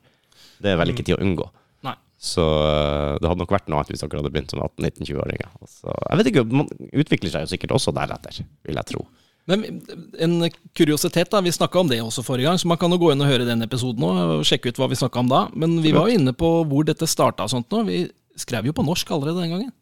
Det 0.60 0.72
er 0.74 0.78
vel 0.80 0.92
ikke 0.94 1.06
tid 1.06 1.16
å 1.18 1.22
unngå. 1.24 1.46
Nei. 1.86 1.94
Så 2.20 2.42
øh, 2.44 3.16
det 3.22 3.30
hadde 3.30 3.40
nok 3.42 3.54
vært 3.54 3.70
noe 3.70 3.80
annet 3.80 3.94
hvis 3.94 4.02
dere 4.04 4.20
hadde 4.20 4.32
begynt 4.34 4.52
som 4.54 4.62
18-19-20-åringer. 4.66 5.50
Jeg 5.88 6.20
vet 6.20 6.30
ikke, 6.32 6.44
Man 6.52 6.68
utvikler 6.92 7.32
seg 7.34 7.46
jo 7.46 7.52
sikkert 7.54 7.74
også 7.78 7.94
deretter, 7.96 8.42
vil 8.68 8.78
jeg 8.82 8.90
tro. 8.92 9.06
Men 9.50 9.80
en 10.18 10.50
kuriositet, 10.76 11.30
da. 11.32 11.40
Vi 11.44 11.52
snakka 11.52 11.80
om 11.80 11.88
det 11.90 11.98
også 12.02 12.22
forrige 12.26 12.46
gang, 12.48 12.58
så 12.60 12.68
man 12.70 12.78
kan 12.78 12.90
jo 12.94 12.98
gå 13.02 13.10
inn 13.12 13.20
og 13.24 13.28
høre 13.30 13.46
den 13.48 13.62
episoden 13.66 14.04
og 14.06 14.44
sjekke 14.46 14.70
ut 14.70 14.78
hva 14.80 14.88
vi 14.92 14.98
snakka 15.00 15.18
om 15.24 15.28
da. 15.32 15.48
Men 15.54 15.78
vi 15.82 15.92
var 15.96 16.08
jo 16.08 16.18
inne 16.20 16.32
på 16.36 16.50
hvor 16.70 16.84
dette 16.86 17.08
starta 17.10 17.46
og 17.46 17.50
sånt 17.52 17.70
nå. 17.70 17.82
Vi 17.88 18.04
skrev 18.40 18.66
jo 18.70 18.72
på 18.76 18.84
norsk 18.86 19.10
allerede 19.10 19.42
den 19.42 19.50
gangen. 19.56 19.72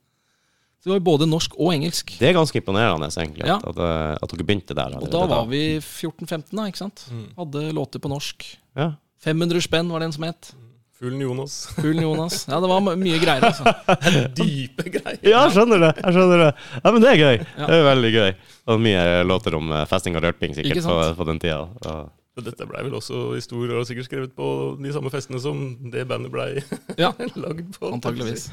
Så 0.79 0.87
det 0.87 0.93
var 0.95 1.01
jo 1.01 1.07
både 1.11 1.27
norsk 1.27 1.57
og 1.59 1.73
engelsk. 1.75 2.13
Det 2.21 2.29
er 2.29 2.37
ganske 2.37 2.55
imponerende, 2.61 3.09
egentlig, 3.11 3.47
Ja. 3.47 3.57
at, 3.59 3.77
at, 3.77 4.23
øh, 4.23 4.39
dere 4.39 4.47
begynte 4.47 4.75
der. 4.79 4.95
Og 5.03 5.11
da 5.11 5.27
var 5.27 5.45
vi 5.51 5.79
14-15, 5.83 6.55
da, 6.55 6.67
ikke 6.71 6.79
sant? 6.79 7.09
Hadde 7.37 7.73
låter 7.75 7.99
på 7.99 8.09
norsk. 8.09 8.47
ja. 8.77 8.93
500 9.21 9.61
spenn 9.67 9.89
var 9.91 9.99
det 9.99 10.07
en 10.07 10.13
som 10.13 10.23
het. 10.29 10.53
Fuglen 10.99 11.21
Jonas. 11.23 11.57
Fuglen 11.77 12.03
Jonas. 12.03 12.41
Ja, 12.49 12.59
det 12.61 12.69
var 12.73 12.81
mye 12.83 13.19
greier, 13.23 13.45
altså. 13.47 13.71
Dype 14.39 14.89
greier. 14.91 15.21
ja, 15.23 15.45
jeg 15.45 15.55
skjønner 15.55 15.83
det! 15.87 15.91
jeg 16.03 16.15
skjønner 16.17 16.41
det 16.43 16.49
Ja, 16.83 16.91
Men 16.91 17.05
det 17.05 17.11
er 17.13 17.19
gøy. 17.21 17.37
Ja. 17.39 17.67
Det 17.69 17.77
er 17.77 17.85
veldig 17.87 18.11
gøy. 18.17 18.31
Det 18.35 18.73
var 18.73 18.81
mye 18.89 19.05
låter 19.31 19.57
om 19.61 19.71
øh, 19.79 19.85
festing 19.91 20.19
og 20.19 20.25
rørping 20.27 20.57
sikkert 20.59 20.83
på, 20.89 20.97
på 21.21 21.27
den 21.29 21.39
tida. 21.45 21.61
Ja. 21.87 21.99
Dette 22.39 22.67
blei 22.71 22.85
vel 22.87 22.95
også 22.95 23.21
historier 23.35 23.81
og 23.81 23.87
sikkert 23.89 24.07
skrevet 24.07 24.35
på 24.39 24.49
de 24.79 24.93
samme 24.95 25.11
festene 25.11 25.41
som 25.43 25.63
det 25.91 26.05
bandet 26.07 26.31
blei 26.31 26.61
Ja, 27.03 27.09
lagd 27.35 27.73
på. 27.75 27.89
antageligvis. 27.97 28.45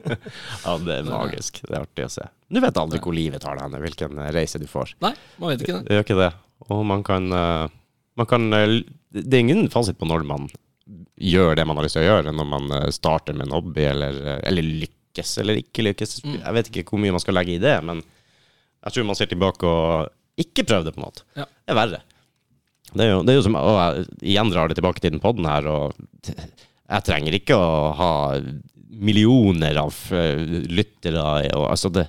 ja, 0.64 0.72
det 0.86 0.96
er 0.96 1.06
magisk. 1.10 1.60
Det 1.66 1.74
er 1.76 1.84
artig 1.84 2.06
å 2.08 2.14
se. 2.20 2.26
Du 2.50 2.58
vet 2.62 2.80
aldri 2.82 2.98
hvor 3.02 3.14
livet 3.14 3.42
tar 3.44 3.58
deg 3.58 3.66
hen, 3.68 3.82
hvilken 3.86 4.18
øh, 4.18 4.30
reise 4.34 4.62
du 4.62 4.66
får. 4.70 4.94
Nei, 5.02 5.12
man 5.42 5.52
vet 5.54 5.66
ikke 5.66 5.76
det. 5.78 5.84
Det 5.90 5.98
gjør 5.98 6.06
ikke 6.08 6.20
det. 6.22 6.32
Og 6.70 6.82
man 6.86 7.02
kan, 7.06 7.30
eh, 7.34 7.68
man 8.20 8.28
kan 8.30 8.50
eh, 8.54 8.80
Det 9.14 9.30
er 9.38 9.42
ingen 9.46 9.66
fasit 9.72 9.98
på 9.98 10.06
når 10.10 10.26
man 10.26 10.50
gjør 11.20 11.58
det 11.58 11.66
man 11.68 11.78
har 11.78 11.86
lyst 11.86 11.98
til 11.98 12.04
å 12.04 12.08
gjøre, 12.08 12.34
når 12.36 12.48
man 12.48 12.70
eh, 12.78 12.88
starter 12.94 13.36
med 13.36 13.48
en 13.48 13.56
hobby, 13.58 13.84
eller, 13.90 14.16
eh, 14.24 14.40
eller 14.50 14.66
lykkes 14.84 15.36
eller 15.42 15.60
ikke 15.60 15.84
lykkes. 15.86 16.20
Mm. 16.24 16.38
Jeg 16.38 16.56
vet 16.56 16.70
ikke 16.70 16.86
hvor 16.92 17.02
mye 17.02 17.14
man 17.16 17.22
skal 17.22 17.36
legge 17.38 17.56
i 17.56 17.62
det, 17.62 17.76
men 17.86 18.02
jeg 18.80 18.94
tror 18.94 19.10
man 19.10 19.18
ser 19.18 19.30
tilbake 19.30 19.68
og 19.68 20.40
ikke 20.40 20.64
prøver 20.64 20.88
det 20.88 20.96
på 20.96 21.04
noe. 21.04 21.26
Ja. 21.36 21.46
Det 21.46 21.74
er 21.74 21.78
verre. 21.80 22.02
Det 22.90 23.04
er 23.04 23.12
jo, 23.12 23.20
det 23.22 23.32
er 23.32 23.36
jo 23.38 23.44
som 23.46 23.54
Og 23.60 23.76
jeg 23.78 24.06
igjen 24.32 24.50
drar 24.50 24.70
det 24.70 24.76
tilbake 24.80 25.02
til 25.02 25.12
den 25.14 25.22
poden 25.22 25.46
her, 25.46 25.66
og 25.70 25.92
jeg 26.26 27.06
trenger 27.06 27.36
ikke 27.36 27.54
å 27.54 27.92
ha 27.94 28.12
millioner 28.90 29.78
av 29.80 29.94
eh, 30.16 30.40
lyttere. 30.70 31.22
Og, 31.54 31.66
altså 31.70 31.92
det, 31.94 32.08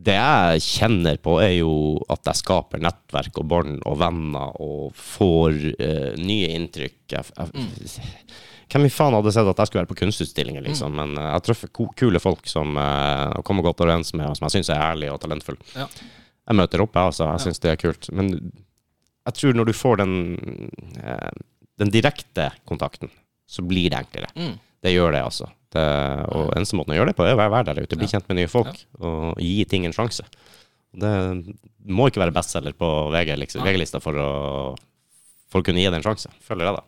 det 0.00 0.16
jeg 0.16 0.62
kjenner 0.64 1.18
på, 1.20 1.36
er 1.42 1.58
jo 1.58 1.72
at 2.12 2.30
jeg 2.30 2.40
skaper 2.40 2.80
nettverk 2.82 3.40
og 3.42 3.48
bånd 3.50 3.82
og 3.88 3.98
venner 4.00 4.54
og 4.62 4.94
får 4.96 5.58
uh, 5.80 6.12
nye 6.20 6.54
inntrykk. 6.56 6.96
Jeg, 7.12 7.28
jeg, 7.36 8.06
Hvem 8.70 8.86
i 8.86 8.92
faen 8.94 9.16
hadde 9.16 9.32
sett 9.34 9.48
at 9.50 9.60
jeg 9.60 9.70
skulle 9.70 9.82
være 9.82 9.90
på 9.90 9.98
kunstutstillinger, 9.98 10.64
liksom? 10.64 10.94
Men 10.96 11.16
uh, 11.18 11.32
jeg 11.34 11.44
treffer 11.48 11.72
kule 11.98 12.22
folk 12.22 12.48
som 12.48 12.78
uh, 12.78 13.40
kommer 13.46 13.66
godt 13.66 13.82
overens 13.84 14.14
med, 14.14 14.30
og 14.30 14.38
som 14.38 14.48
jeg 14.48 14.58
syns 14.58 14.72
er 14.72 14.84
ærlige 14.88 15.14
og 15.14 15.20
talentfulle. 15.24 15.60
Ja. 15.74 15.88
Jeg 16.50 16.58
møter 16.58 16.84
opp, 16.86 16.96
jeg, 16.96 17.12
altså. 17.12 17.28
Jeg 17.34 17.44
syns 17.46 17.62
det 17.62 17.72
er 17.74 17.80
kult. 17.82 18.10
Men 18.16 18.34
jeg 19.28 19.36
tror 19.36 19.58
når 19.58 19.68
du 19.68 19.76
får 19.76 20.00
den, 20.00 20.14
uh, 21.02 21.30
den 21.82 21.92
direkte 21.92 22.50
kontakten, 22.68 23.12
så 23.50 23.66
blir 23.66 23.90
det 23.92 24.00
enklere. 24.04 24.30
Mm. 24.38 24.54
Det 24.80 24.94
gjør 24.94 25.12
det, 25.18 25.26
altså. 25.28 25.50
Det, 25.70 25.82
og 26.34 26.48
eneste 26.58 26.74
måten 26.74 26.94
å 26.94 26.96
gjøre 26.98 27.12
det 27.12 27.16
på, 27.18 27.22
er 27.28 27.36
å 27.36 27.38
være 27.38 27.68
der 27.68 27.84
ute, 27.84 27.98
bli 28.00 28.08
kjent 28.10 28.26
med 28.26 28.40
nye 28.40 28.50
folk 28.50 28.72
og 28.98 29.38
gi 29.38 29.64
ting 29.70 29.84
en 29.86 29.94
sjanse. 29.94 30.24
Det 30.90 31.12
må 31.86 32.08
ikke 32.10 32.18
være 32.24 32.34
bestselger 32.34 32.74
på 32.74 32.88
VG, 33.14 33.36
liksom, 33.38 33.62
VG-lista 33.62 34.00
for, 34.02 34.18
å- 34.18 34.74
for 35.50 35.62
å 35.62 35.66
kunne 35.68 35.78
gi 35.78 35.86
det 35.92 36.00
en 36.00 36.08
sjanse, 36.08 36.32
føler 36.42 36.66
jeg 36.66 36.74
da. 36.80 36.82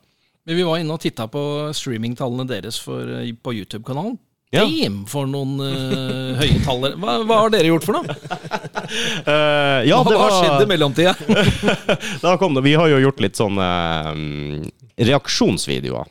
Men 0.51 0.59
vi 0.59 0.65
var 0.67 0.81
inne 0.83 0.97
og 0.97 0.99
titta 1.05 1.29
på 1.31 1.45
streamingtallene 1.79 2.49
deres 2.51 2.81
for, 2.83 3.07
eh, 3.21 3.31
på 3.39 3.55
YouTube-kanalen. 3.55 4.19
Ja. 4.53 4.67
Damn, 4.67 5.05
for 5.09 5.25
noen 5.31 5.55
uh, 5.63 6.35
høye 6.37 6.59
tall. 6.67 6.83
Hva, 7.01 7.15
hva 7.25 7.37
har 7.41 7.53
dere 7.55 7.71
gjort 7.71 7.87
for 7.87 7.97
noe? 7.97 8.05
uh, 8.13 9.79
ja, 9.89 9.97
hva 10.03 10.11
det 10.11 10.19
har 10.19 10.35
skjedd 10.37 10.65
i 10.65 10.67
mellomtida? 10.69 11.15
da 12.27 12.35
kom 12.43 12.59
det, 12.59 12.65
vi 12.67 12.75
har 12.77 12.91
jo 12.93 12.99
gjort 13.07 13.23
litt 13.25 13.39
sånne 13.39 13.69
uh, 14.11 14.67
reaksjonsvideoer 15.01 16.11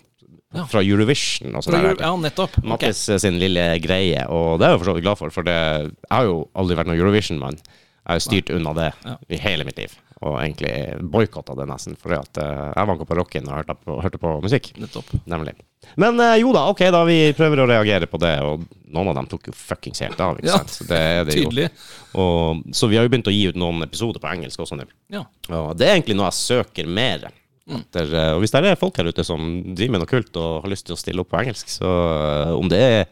Ja. 0.53 0.65
fra 0.67 0.81
Eurovision 0.83 1.55
og 1.55 1.63
sånn. 1.63 1.77
der. 1.79 1.95
Ja, 2.03 2.11
nettopp. 2.19 2.57
Mattis 2.67 3.05
okay. 3.07 3.21
sin 3.23 3.39
lille 3.39 3.65
greie, 3.83 4.25
og 4.27 4.59
det 4.59 4.67
er 4.67 4.73
jeg 4.75 4.81
for 4.81 4.91
så 4.91 4.95
vidt 4.97 5.05
glad 5.07 5.19
for. 5.21 5.31
For 5.31 5.47
det, 5.47 5.55
jeg 5.55 6.11
har 6.11 6.27
jo 6.27 6.41
aldri 6.59 6.75
vært 6.79 6.91
noen 6.91 6.99
Eurovision-mann. 6.99 7.59
Jeg 8.01 8.11
har 8.17 8.23
styrt 8.25 8.49
unna 8.51 8.73
det 8.75 8.93
Ja. 9.05 9.17
i 9.29 9.37
hele 9.39 9.63
mitt 9.63 9.77
liv. 9.79 9.93
Og 10.21 10.35
egentlig 10.37 11.01
boikotta 11.01 11.55
det 11.57 11.65
nesten, 11.69 11.95
for 11.97 12.13
jeg 12.13 12.85
vanka 12.85 13.05
på 13.09 13.15
rocken 13.17 13.47
og 13.47 13.55
hørte 13.57 13.73
på, 13.73 13.95
hørte 14.03 14.19
på 14.21 14.35
musikk. 14.43 14.71
Nettopp. 14.77 15.07
Nemlig. 15.25 15.55
Men 15.97 16.19
eh, 16.21 16.35
jo 16.43 16.51
da, 16.53 16.67
ok, 16.69 16.83
da 16.93 17.01
vi 17.07 17.33
prøver 17.33 17.63
å 17.63 17.67
reagere 17.71 18.05
på 18.05 18.19
det, 18.21 18.35
og 18.45 18.67
noen 18.93 19.09
av 19.09 19.17
dem 19.17 19.29
tok 19.31 19.49
jo 19.49 19.55
fuckings 19.57 20.03
helt 20.05 20.19
av, 20.21 20.37
ikke 20.37 20.51
Ja, 20.51 20.59
sant? 20.61 20.75
Så 20.75 20.85
det 20.85 20.99
er 20.99 21.25
det 21.25 21.37
jo. 21.39 21.47
Tydelig. 21.49 21.69
Og, 22.21 22.61
så 22.75 22.89
vi 22.91 22.99
har 22.99 23.07
jo 23.07 23.13
begynt 23.15 23.31
å 23.31 23.33
gi 23.33 23.47
ut 23.49 23.57
noen 23.57 23.81
episoder 23.87 24.21
på 24.21 24.29
engelsk 24.29 24.61
også 24.61 24.77
nå. 24.77 24.85
Ja. 25.09 25.23
Og 25.49 25.73
det 25.79 25.87
er 25.87 25.95
egentlig 25.95 26.19
noe 26.19 26.29
jeg 26.29 26.37
søker 26.41 26.85
mer 26.85 27.31
etter. 27.69 28.13
eh, 28.13 28.31
Og 28.35 28.41
hvis 28.43 28.51
det 28.51 28.63
er 28.65 28.75
folk 28.79 28.97
her 28.97 29.09
ute 29.11 29.23
som 29.27 29.41
driver 29.75 29.91
med 29.91 30.01
noe 30.03 30.09
kult 30.09 30.35
og 30.37 30.63
har 30.63 30.69
lyst 30.71 30.85
til 30.87 30.95
å 30.95 30.99
stille 30.99 31.21
opp 31.21 31.29
på 31.29 31.39
engelsk, 31.43 31.69
så 31.69 31.89
eh, 31.89 32.53
om 32.57 32.69
det 32.71 32.79
er 32.81 33.05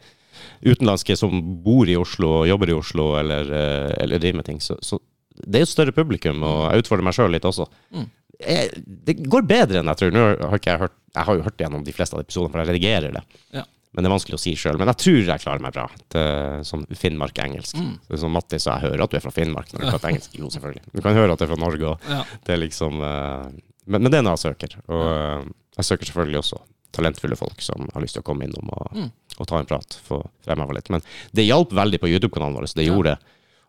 utenlandske 0.64 1.16
som 1.16 1.40
bor 1.64 1.88
i 1.88 1.96
Oslo 1.96 2.40
og 2.42 2.48
jobber 2.48 2.70
i 2.70 2.76
Oslo 2.76 3.14
eller, 3.20 3.48
eh, 3.52 3.94
eller 4.04 4.18
driver 4.20 4.40
med 4.42 4.48
ting, 4.50 4.60
så, 4.60 4.76
så 4.84 4.98
det 5.40 5.56
er 5.56 5.62
jo 5.64 5.68
et 5.70 5.72
større 5.72 5.94
publikum, 5.96 6.42
og 6.44 6.66
jeg 6.74 6.82
utfordrer 6.82 7.06
meg 7.06 7.14
sjøl 7.16 7.32
litt 7.32 7.46
også. 7.48 7.64
Mm. 7.96 8.08
Jeg, 8.40 8.82
det 9.06 9.14
går 9.28 9.44
bedre 9.48 9.80
enn 9.80 9.88
jeg 9.88 10.00
tror. 10.00 10.10
Nå 10.12 10.22
har 10.48 10.56
ikke 10.58 10.70
jeg 10.74 10.80
hørt 10.80 10.94
Jeg 11.14 11.26
har 11.26 11.36
jo 11.36 11.42
hørt 11.44 11.60
gjennom 11.60 11.82
de 11.84 11.92
fleste 11.92 12.16
av 12.16 12.20
episodene, 12.22 12.52
for 12.52 12.60
jeg 12.62 12.68
redigerer 12.70 13.14
det. 13.16 13.22
Ja. 13.56 13.64
Men 13.92 14.04
det 14.04 14.08
er 14.10 14.12
vanskelig 14.14 14.36
å 14.36 14.40
si 14.40 14.52
sjøl. 14.56 14.76
Men 14.78 14.86
jeg 14.92 15.00
tror 15.02 15.18
jeg 15.32 15.42
klarer 15.42 15.64
meg 15.64 15.72
bra 15.74 15.86
til 16.14 16.60
som 16.68 16.84
Finnmark-engelsk. 16.94 17.80
Mm. 17.80 17.96
Så 18.06 18.20
Som 18.22 18.36
Mattis 18.36 18.68
jeg 18.68 18.84
hører 18.84 19.02
at 19.02 19.10
du 19.10 19.16
er 19.18 19.24
fra 19.24 19.32
Finnmark 19.34 19.72
når 19.74 19.82
du 19.82 19.88
prater 19.94 20.12
engelsk. 20.12 20.36
Jo, 20.38 20.48
selvfølgelig. 20.54 20.84
Du 20.94 21.00
kan 21.02 21.16
høre 21.18 21.34
at 21.34 21.40
du 21.42 21.46
er 21.48 21.50
fra 21.52 21.58
Norge 21.64 21.88
òg. 21.90 22.06
Ja. 22.14 22.20
Det 22.46 22.54
er 22.54 22.62
liksom 22.62 23.00
eh, 23.02 23.48
men, 23.90 24.02
men 24.04 24.10
det 24.12 24.18
er 24.20 24.24
noe 24.26 24.36
jeg 24.38 24.44
søker. 24.48 24.76
Og 24.88 25.02
eh, 25.10 25.48
jeg 25.80 25.88
søker 25.90 26.10
selvfølgelig 26.10 26.40
også 26.44 26.60
talentfulle 26.96 27.36
folk 27.38 27.60
som 27.62 27.84
har 27.94 28.02
lyst 28.02 28.16
til 28.18 28.22
å 28.24 28.26
komme 28.26 28.46
innom 28.48 28.70
og, 28.74 28.88
Mm. 28.96 29.10
og 29.38 29.46
ta 29.46 29.58
en 29.60 29.68
prat. 29.70 29.94
For 30.06 30.24
fremheva 30.46 30.74
litt. 30.74 30.88
Men 30.90 31.04
det 31.36 31.44
hjalp 31.46 31.70
veldig 31.78 32.00
på 32.02 32.08
YouTube-kanalen 32.10 32.56
vår. 32.58 32.66
Så 32.72 32.80
det 32.80 32.88
gjorde 32.88 33.16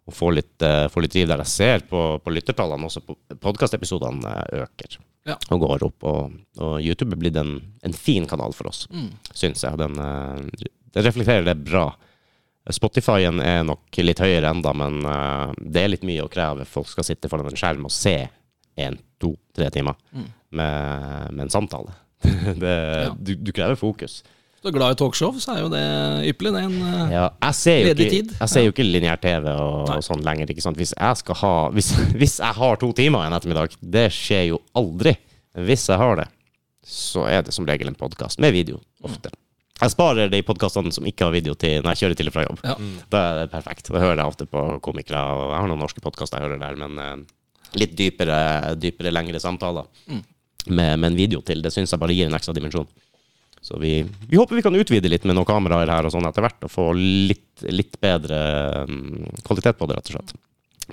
å 0.10 0.14
få 0.18 0.32
litt, 0.34 0.56
uh, 0.66 0.88
få 0.90 1.04
litt 1.06 1.14
driv 1.14 1.28
der. 1.30 1.44
Jeg 1.46 1.52
ser 1.52 1.84
på, 1.86 2.00
på 2.26 2.34
lyttertallene 2.34 2.88
også, 2.90 3.04
på 3.06 3.14
podkastepisodene 3.46 4.32
øker 4.64 4.98
Ja. 5.30 5.36
og 5.54 5.60
går 5.62 5.84
opp. 5.86 6.04
Og, 6.10 6.32
og 6.58 6.80
YouTube 6.82 7.14
er 7.14 7.22
blitt 7.22 7.38
en, 7.38 7.52
en 7.86 7.94
fin 7.94 8.26
kanal 8.26 8.54
for 8.58 8.72
oss, 8.74 8.88
Mm. 8.90 9.12
syns 9.38 9.62
jeg. 9.68 9.78
Den, 9.78 10.00
eh, 10.02 10.66
det 10.96 11.06
reflekterer 11.06 11.46
det 11.46 11.60
bra. 11.70 11.92
Spotify-en 12.70 13.40
er 13.42 13.64
nok 13.66 13.98
litt 14.02 14.20
høyere 14.22 14.50
enda, 14.54 14.74
men 14.78 15.00
eh, 15.06 15.54
det 15.62 15.82
er 15.86 15.94
litt 15.94 16.04
mye 16.08 16.26
å 16.26 16.30
kreve. 16.34 16.66
Folk 16.70 16.90
skal 16.92 17.06
sitte 17.08 17.30
foran 17.30 17.50
en 17.50 17.58
skjerm 17.58 17.86
og 17.88 17.94
se 17.94 18.16
én, 18.82 18.98
to, 19.22 19.34
tre 19.56 19.70
timer 19.74 19.98
Mm. 20.12 20.28
med, 20.52 21.32
med 21.34 21.44
en 21.48 21.54
samtale. 21.54 21.94
det, 22.62 22.76
Ja. 23.08 23.10
du, 23.18 23.36
du 23.36 23.52
krever 23.56 23.76
fokus. 23.80 24.22
Du 24.62 24.68
er 24.70 24.76
glad 24.76 24.94
i 24.94 24.98
talkshow, 25.00 25.34
så 25.42 25.56
er 25.56 25.62
jo 25.64 25.70
det 25.74 25.80
ypperlig. 26.30 26.52
Det 26.54 26.60
er 26.62 26.68
en 26.68 26.82
eh, 27.08 27.14
Ja, 27.16 27.24
jeg 27.48 27.56
ser 27.58 27.78
jo 27.80 27.86
Ledig 27.88 28.06
ikke, 28.06 28.12
tid. 28.20 28.34
jeg 28.44 28.50
ser 28.52 28.66
jo 28.68 28.74
ikke 28.76 28.86
lineær-TV 28.86 29.48
og, 29.56 29.90
og 29.96 30.04
sånn 30.06 30.22
lenger. 30.26 30.52
Ikke 30.54 30.62
sant? 30.62 30.78
Hvis 30.78 30.92
jeg 30.94 31.38
ha 31.42 31.54
hvis, 31.74 31.90
hvis 32.22 32.36
jeg 32.44 32.58
har 32.60 32.78
to 32.84 32.92
timer 32.94 33.26
en 33.26 33.34
ettermiddag, 33.40 33.74
det 33.82 34.04
skjer 34.14 34.52
jo 34.52 34.60
aldri. 34.78 35.16
Hvis 35.58 35.88
jeg 35.90 35.98
har 35.98 36.22
det, 36.22 36.28
så 36.86 37.26
er 37.30 37.42
det 37.48 37.56
som 37.58 37.66
regel 37.66 37.90
en 37.90 37.98
podkast 37.98 38.38
med 38.44 38.54
video. 38.54 38.78
Ofte. 39.04 39.34
Jeg 39.82 39.96
sparer 39.96 40.30
de 40.30 40.44
podkastene 40.46 40.94
som 40.94 41.08
ikke 41.10 41.26
har 41.26 41.34
video 41.34 41.56
til 41.58 41.82
når 41.82 41.96
jeg 41.96 42.04
kjører 42.04 42.18
til 42.20 42.30
og 42.30 42.34
fra 42.36 42.44
jobb. 42.46 42.60
Ja. 42.62 42.76
Da 43.10 43.22
er 43.32 43.40
det 43.42 43.50
perfekt. 43.56 43.90
Da 43.90 43.98
hører 43.98 44.22
jeg 44.22 44.30
ofte 44.30 44.46
på 44.46 44.62
komikere, 44.86 45.24
og 45.26 45.56
jeg 45.56 45.58
har 45.64 45.72
noen 45.74 45.82
norske 45.82 46.04
podkaster 46.06 46.38
jeg 46.38 46.46
hører 46.52 46.62
der, 46.62 46.78
men 46.86 47.02
eh, 47.02 47.24
litt 47.80 47.94
dypere, 47.98 48.76
dypere 48.80 49.12
lengre 49.14 49.40
samtaler 49.40 49.86
Mm. 50.08 50.22
med, 50.68 51.00
med 51.00 51.08
en 51.12 51.16
video 51.18 51.42
til. 51.42 51.62
Det 51.62 51.72
syns 51.74 51.92
jeg 51.92 52.00
bare 52.00 52.14
gir 52.14 52.28
en 52.28 52.36
ekstra 52.38 52.54
dimensjon. 52.54 52.88
Så 53.62 53.78
vi, 53.80 54.02
vi 54.30 54.38
håper 54.38 54.56
vi 54.58 54.62
kan 54.66 54.76
utvide 54.76 55.10
litt 55.10 55.24
med 55.26 55.36
noen 55.38 55.46
kameraer 55.46 55.90
her 55.90 56.06
og 56.08 56.12
sånn 56.14 56.26
etter 56.26 56.42
hvert, 56.42 56.64
og 56.66 56.72
få 56.74 56.88
litt, 56.98 57.62
litt 57.70 58.00
bedre 58.02 58.40
mm, 58.90 59.42
kvalitet 59.46 59.78
på 59.78 59.86
det, 59.90 59.98
rett 60.00 60.10
og 60.10 60.16
slett. 60.18 60.34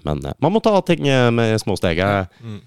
Men 0.05 0.21
eh, 0.25 0.35
man 0.45 0.53
må 0.53 0.61
ta 0.63 0.75
ting 0.85 1.07
eh, 1.09 1.31
med 1.33 1.57
små 1.63 1.77
steg. 1.81 1.97
Jeg 2.03 2.29
Mm. 2.45 2.59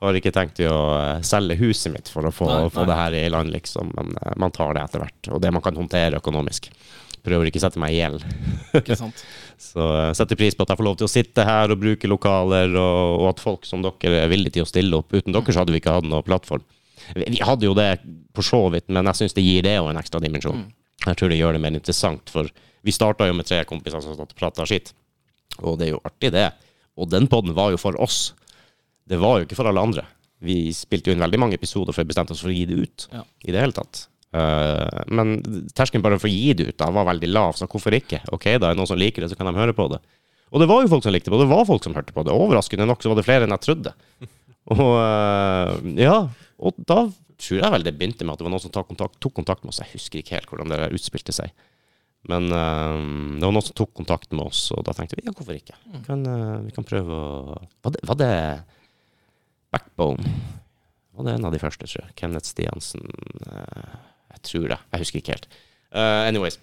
har 0.00 0.14
ikke 0.14 0.30
tenkt 0.32 0.60
å 0.62 0.76
eh, 0.94 1.22
selge 1.26 1.56
huset 1.58 1.90
mitt 1.92 2.08
for 2.08 2.22
å 2.22 2.30
få, 2.32 2.46
Nei, 2.46 2.68
få 2.70 2.86
det 2.86 2.94
her 3.00 3.16
i 3.18 3.28
land, 3.34 3.50
liksom. 3.50 3.90
Men 3.98 4.14
man 4.38 4.54
tar 4.54 4.74
det 4.78 4.84
etter 4.86 5.02
hvert. 5.02 5.32
Og 5.34 5.42
det 5.42 5.50
man 5.52 5.62
kan 5.62 5.74
håndtere 5.74 6.20
økonomisk. 6.22 6.70
Prøver 7.28 7.50
ikke 7.50 7.60
å 7.60 7.66
sette 7.66 7.80
meg 7.82 7.94
i 7.94 8.00
gjeld. 8.00 8.24
Så 9.58 9.84
jeg 9.84 10.16
setter 10.18 10.38
pris 10.38 10.54
på 10.56 10.64
at 10.64 10.72
jeg 10.72 10.78
får 10.80 10.86
lov 10.86 10.98
til 11.00 11.08
å 11.08 11.10
sitte 11.10 11.44
her 11.46 11.72
og 11.74 11.80
bruke 11.82 12.10
lokaler, 12.10 12.72
og, 12.78 13.14
og 13.18 13.28
at 13.32 13.42
folk 13.42 13.66
som 13.68 13.82
dere 13.84 14.24
er 14.24 14.30
villige 14.30 14.58
til 14.58 14.66
å 14.66 14.70
stille 14.70 15.00
opp. 15.00 15.12
Uten 15.12 15.34
dere 15.34 15.54
så 15.54 15.62
hadde 15.62 15.74
vi 15.74 15.82
ikke 15.82 15.96
hatt 15.98 16.06
noen 16.08 16.26
plattform. 16.26 16.64
Vi 17.16 17.40
hadde 17.42 17.66
jo 17.66 17.74
det 17.76 17.90
for 18.36 18.46
så 18.46 18.60
vidt, 18.74 18.86
men 18.92 19.08
jeg 19.10 19.22
syns 19.22 19.36
det 19.36 19.44
gir 19.44 19.64
det 19.66 19.78
òg 19.80 19.90
en 19.92 20.00
ekstra 20.00 20.20
dimensjon. 20.22 20.66
Jeg 21.04 21.18
tror 21.18 21.32
det 21.32 21.38
gjør 21.40 21.56
det 21.56 21.62
mer 21.62 21.76
interessant, 21.76 22.30
for 22.32 22.50
vi 22.86 22.94
starta 22.94 23.26
jo 23.28 23.36
med 23.36 23.48
tre 23.48 23.62
kompiser 23.68 24.02
som 24.04 24.18
prata 24.38 24.66
skitt. 24.68 24.92
Og 25.62 25.78
det 25.80 25.88
er 25.88 25.94
jo 25.96 26.02
artig, 26.06 26.32
det. 26.34 26.50
Og 26.98 27.10
den 27.10 27.26
podden 27.30 27.56
var 27.56 27.72
jo 27.72 27.80
for 27.80 27.98
oss. 28.02 28.32
Det 29.08 29.18
var 29.20 29.40
jo 29.40 29.48
ikke 29.48 29.58
for 29.58 29.70
alle 29.70 29.82
andre. 29.82 30.04
Vi 30.44 30.68
spilte 30.76 31.10
jo 31.10 31.16
inn 31.16 31.22
veldig 31.22 31.40
mange 31.40 31.58
episoder 31.58 31.94
før 31.94 32.06
vi 32.06 32.12
bestemte 32.12 32.34
oss 32.34 32.42
for 32.44 32.52
å 32.52 32.54
gi 32.54 32.66
det 32.68 32.78
ut. 32.78 33.08
Ja. 33.14 33.24
I 33.46 33.54
det 33.54 33.62
hele 33.62 33.74
tatt. 33.74 34.04
Eh, 34.36 34.98
men 35.08 35.38
terskelen 35.72 36.04
bare 36.04 36.18
for 36.20 36.28
å 36.28 36.32
gi 36.32 36.52
det 36.56 36.68
ut 36.68 36.80
da 36.80 36.90
var 36.92 37.08
veldig 37.08 37.30
lav, 37.30 37.56
så 37.56 37.68
hvorfor 37.70 37.96
ikke? 37.96 38.20
Ok, 38.34 38.50
da 38.56 38.68
er 38.68 38.74
det 38.74 38.80
noen 38.80 38.90
som 38.90 39.00
liker 39.00 39.24
det, 39.24 39.30
så 39.32 39.38
kan 39.38 39.48
de 39.48 39.56
høre 39.56 39.76
på 39.76 39.88
det. 39.92 40.02
Og 40.52 40.60
det 40.62 40.68
var 40.68 40.82
jo 40.82 40.90
folk 40.92 41.04
som 41.04 41.14
likte 41.14 41.30
det, 41.30 41.36
og 41.36 41.44
det 41.44 41.52
var 41.52 41.68
folk 41.68 41.84
som 41.84 41.96
hørte 41.96 42.14
på 42.16 42.24
det. 42.24 42.34
Overraskende 42.34 42.88
nok 42.88 43.04
så 43.04 43.12
var 43.12 43.18
det 43.20 43.24
flere 43.28 43.48
enn 43.48 43.56
jeg 43.56 43.64
trodde. 43.66 43.94
Og 44.68 44.80
uh, 45.00 45.78
ja, 45.96 46.26
og 46.60 46.76
da 46.84 47.06
tror 47.40 47.56
jeg 47.62 47.72
vel 47.72 47.84
det 47.86 47.94
begynte 47.96 48.26
med 48.26 48.34
at 48.34 48.42
det 48.42 48.44
var 48.44 48.52
noen 48.52 48.60
som 48.60 48.72
tok 48.74 48.90
kontakt, 48.90 49.14
tok 49.24 49.32
kontakt 49.38 49.62
med 49.64 49.72
oss. 49.72 49.78
Jeg 49.80 49.94
husker 49.94 50.20
ikke 50.20 50.34
helt 50.34 50.50
hvordan 50.50 50.74
det 50.74 50.90
utspilte 50.98 51.32
seg. 51.32 51.54
Men 52.28 52.50
uh, 52.52 52.98
det 53.38 53.46
var 53.46 53.54
noen 53.56 53.64
som 53.64 53.78
tok 53.80 53.94
kontakt 53.96 54.28
med 54.36 54.44
oss, 54.44 54.66
og 54.76 54.84
da 54.84 54.92
tenkte 54.92 55.16
vi 55.16 55.24
ja, 55.24 55.32
hvorfor 55.32 55.56
ikke? 55.56 55.78
Vi 55.94 56.02
kan, 56.04 56.26
vi 56.66 56.74
kan 56.76 56.84
prøve 56.84 57.16
å 57.16 57.30
Var 57.86 57.96
det, 57.96 58.04
var 58.10 58.20
det 58.20 58.34
Backbone? 59.72 60.36
Var 61.16 61.30
det 61.30 61.38
en 61.38 61.48
av 61.48 61.56
de 61.56 61.62
første, 61.64 61.88
tror 61.88 62.04
jeg? 62.04 62.16
Kenneth 62.20 62.52
Stiansen? 62.52 63.08
eh, 63.48 63.96
jeg 64.38 64.46
tror 64.46 64.72
det. 64.72 64.80
Jeg 64.94 65.04
husker 65.04 65.22
ikke 65.22 65.36
helt. 65.36 65.52
Uh, 65.92 66.24
anyways. 66.28 66.58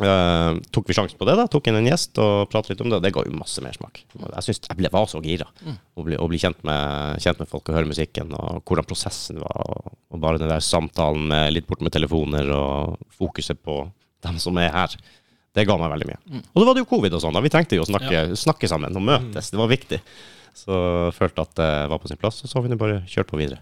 Uh, 0.00 0.56
tok 0.72 0.88
vi 0.88 0.96
sjansen 0.96 1.18
på 1.20 1.26
det, 1.28 1.34
da? 1.36 1.44
Tok 1.50 1.66
inn 1.68 1.76
en 1.76 1.88
gjest 1.90 2.16
og 2.22 2.48
pratet 2.52 2.72
litt 2.72 2.82
om 2.84 2.92
det. 2.92 3.02
Det 3.04 3.12
ga 3.12 3.24
jo 3.26 3.36
masse 3.36 3.60
mersmak. 3.64 4.00
Jeg 4.16 4.46
synes 4.46 4.62
jeg 4.64 4.78
ble, 4.78 4.90
var 4.94 5.08
så 5.10 5.20
gira 5.24 5.48
å 5.68 6.04
bli, 6.06 6.16
å 6.16 6.28
bli 6.30 6.40
kjent, 6.40 6.62
med, 6.64 7.20
kjent 7.20 7.42
med 7.42 7.50
folk 7.50 7.68
og 7.68 7.76
høre 7.76 7.90
musikken, 7.90 8.32
og 8.32 8.62
hvordan 8.64 8.88
prosessen 8.88 9.42
var. 9.42 9.60
Og, 9.66 9.96
og 10.14 10.22
bare 10.22 10.40
den 10.40 10.52
der 10.52 10.64
samtalen 10.64 11.28
med 11.32 11.52
litt 11.52 11.68
bort 11.68 11.84
med 11.84 11.92
telefoner 11.92 12.48
og 12.56 13.00
fokuset 13.18 13.60
på 13.60 13.82
dem 14.24 14.40
som 14.40 14.56
er 14.62 14.72
her. 14.72 14.96
Det 15.56 15.66
ga 15.66 15.76
meg 15.80 15.92
veldig 15.92 16.08
mye. 16.08 16.20
Og 16.54 16.62
da 16.62 16.66
var 16.68 16.76
det 16.78 16.84
jo 16.84 16.90
covid 16.92 17.16
og 17.16 17.24
sånn. 17.24 17.36
da 17.36 17.42
Vi 17.44 17.52
trengte 17.52 17.76
jo 17.76 17.84
å 17.84 17.90
snakke, 17.90 18.28
snakke 18.38 18.70
sammen 18.70 18.96
og 18.96 19.04
møtes. 19.04 19.50
Det 19.50 19.58
var 19.60 19.70
viktig. 19.70 19.98
Så 20.56 20.76
følte 21.16 21.44
at 21.44 21.56
det 21.58 21.70
var 21.90 22.00
på 22.02 22.08
sin 22.10 22.20
plass, 22.20 22.40
og 22.44 22.50
så 22.50 22.58
har 22.58 22.64
vi 22.64 22.72
nå 22.72 22.78
bare 22.80 23.02
kjørt 23.10 23.30
på 23.32 23.40
videre. 23.40 23.60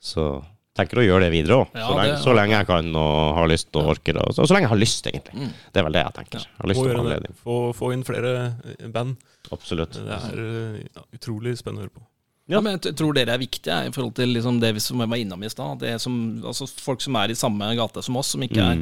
Så 0.00 0.30
tenker 0.78 1.00
å 1.00 1.04
gjøre 1.04 1.26
det 1.26 1.32
videre 1.34 1.56
òg. 1.64 1.72
Ja, 1.74 1.88
så, 1.88 2.28
så 2.28 2.34
lenge 2.36 2.54
jeg 2.60 2.68
kan 2.68 2.90
og 2.96 3.34
har 3.40 3.48
lyst 3.50 3.74
og 3.76 3.88
orker. 3.94 4.20
Og 4.22 4.34
så, 4.36 4.46
så 4.46 4.54
lenge 4.54 4.68
jeg 4.68 4.72
har 4.74 4.80
lyst, 4.80 5.08
egentlig. 5.10 5.34
Mm. 5.40 5.50
Det 5.74 5.82
er 5.82 5.86
vel 5.88 5.96
det 5.98 6.04
jeg 6.04 6.16
tenker. 6.20 6.44
Jeg 6.46 6.60
har 6.62 6.70
lyst 6.70 6.80
Få, 6.80 6.86
til 6.86 6.94
gjøre 7.00 7.18
det. 7.26 7.34
få, 7.42 7.56
få 7.80 7.90
inn 7.96 8.04
flere 8.06 8.32
eh, 8.76 8.86
band. 8.94 9.16
Absolutt. 9.50 9.98
Det 9.98 10.16
er 10.20 10.40
eh, 10.46 10.78
ja, 10.94 11.04
utrolig 11.18 11.56
spennende 11.58 11.82
å 11.82 11.88
høre 11.88 11.96
på. 11.98 12.06
Ja, 12.50 12.58
men 12.58 12.78
jeg 12.80 12.96
tror 12.98 13.14
dere 13.14 13.36
er 13.36 13.38
viktige 13.38 13.76
i 13.86 13.90
forhold 13.94 14.16
til 14.18 14.32
liksom 14.34 14.56
det 14.62 14.72
vi 14.74 14.80
som 14.82 14.98
var 15.04 15.20
innom 15.20 15.42
i 15.46 15.50
stad. 15.52 15.84
Altså 15.86 16.66
Folk 16.82 17.02
som 17.04 17.14
er 17.20 17.30
i 17.30 17.36
samme 17.38 17.68
gate 17.78 18.02
som 18.02 18.16
oss, 18.18 18.32
som 18.34 18.42
ikke 18.42 18.64
er 18.64 18.80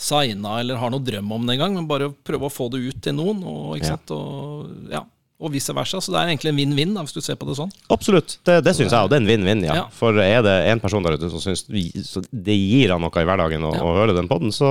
signa 0.00 0.54
eller 0.62 0.78
har 0.80 0.90
noe 0.94 1.04
drøm 1.04 1.28
om 1.36 1.44
det 1.44 1.58
engang, 1.58 1.74
men 1.76 1.88
bare 1.90 2.08
prøve 2.24 2.48
å 2.48 2.52
få 2.52 2.70
det 2.72 2.80
ut 2.86 3.02
til 3.04 3.12
noen, 3.18 3.42
og, 3.44 3.74
ikke 3.76 3.90
Ja. 3.90 3.96
sant? 3.98 4.14
Og, 4.16 4.70
ja, 4.94 5.02
og 5.42 5.50
vice 5.54 5.74
versa. 5.74 5.98
Så 6.00 6.12
det 6.14 6.20
er 6.20 6.30
egentlig 6.30 6.52
en 6.52 6.60
vinn-vinn, 6.60 6.92
hvis 7.02 7.16
du 7.16 7.20
ser 7.24 7.36
på 7.40 7.48
det 7.48 7.56
sånn. 7.58 7.72
Absolutt, 7.92 8.36
det, 8.46 8.60
det 8.66 8.74
syns 8.78 8.92
jeg, 8.94 9.00
og 9.02 9.10
det 9.10 9.18
er 9.18 9.24
en 9.24 9.30
vinn-vinn, 9.32 9.64
ja. 9.66 9.80
Ja. 9.80 9.84
For 9.98 10.16
er 10.22 10.44
det 10.46 10.54
en 10.70 10.80
person 10.82 11.02
der 11.04 11.18
ute 11.18 11.30
som 11.32 11.42
syns 11.42 11.64
det 11.66 12.56
gir 12.56 12.94
han 12.94 13.02
noe 13.02 13.10
i 13.22 13.26
hverdagen 13.28 13.66
å, 13.66 13.74
Ja. 13.74 13.82
å 13.82 13.96
høre 13.98 14.14
den 14.16 14.30
podden, 14.30 14.54
så 14.54 14.70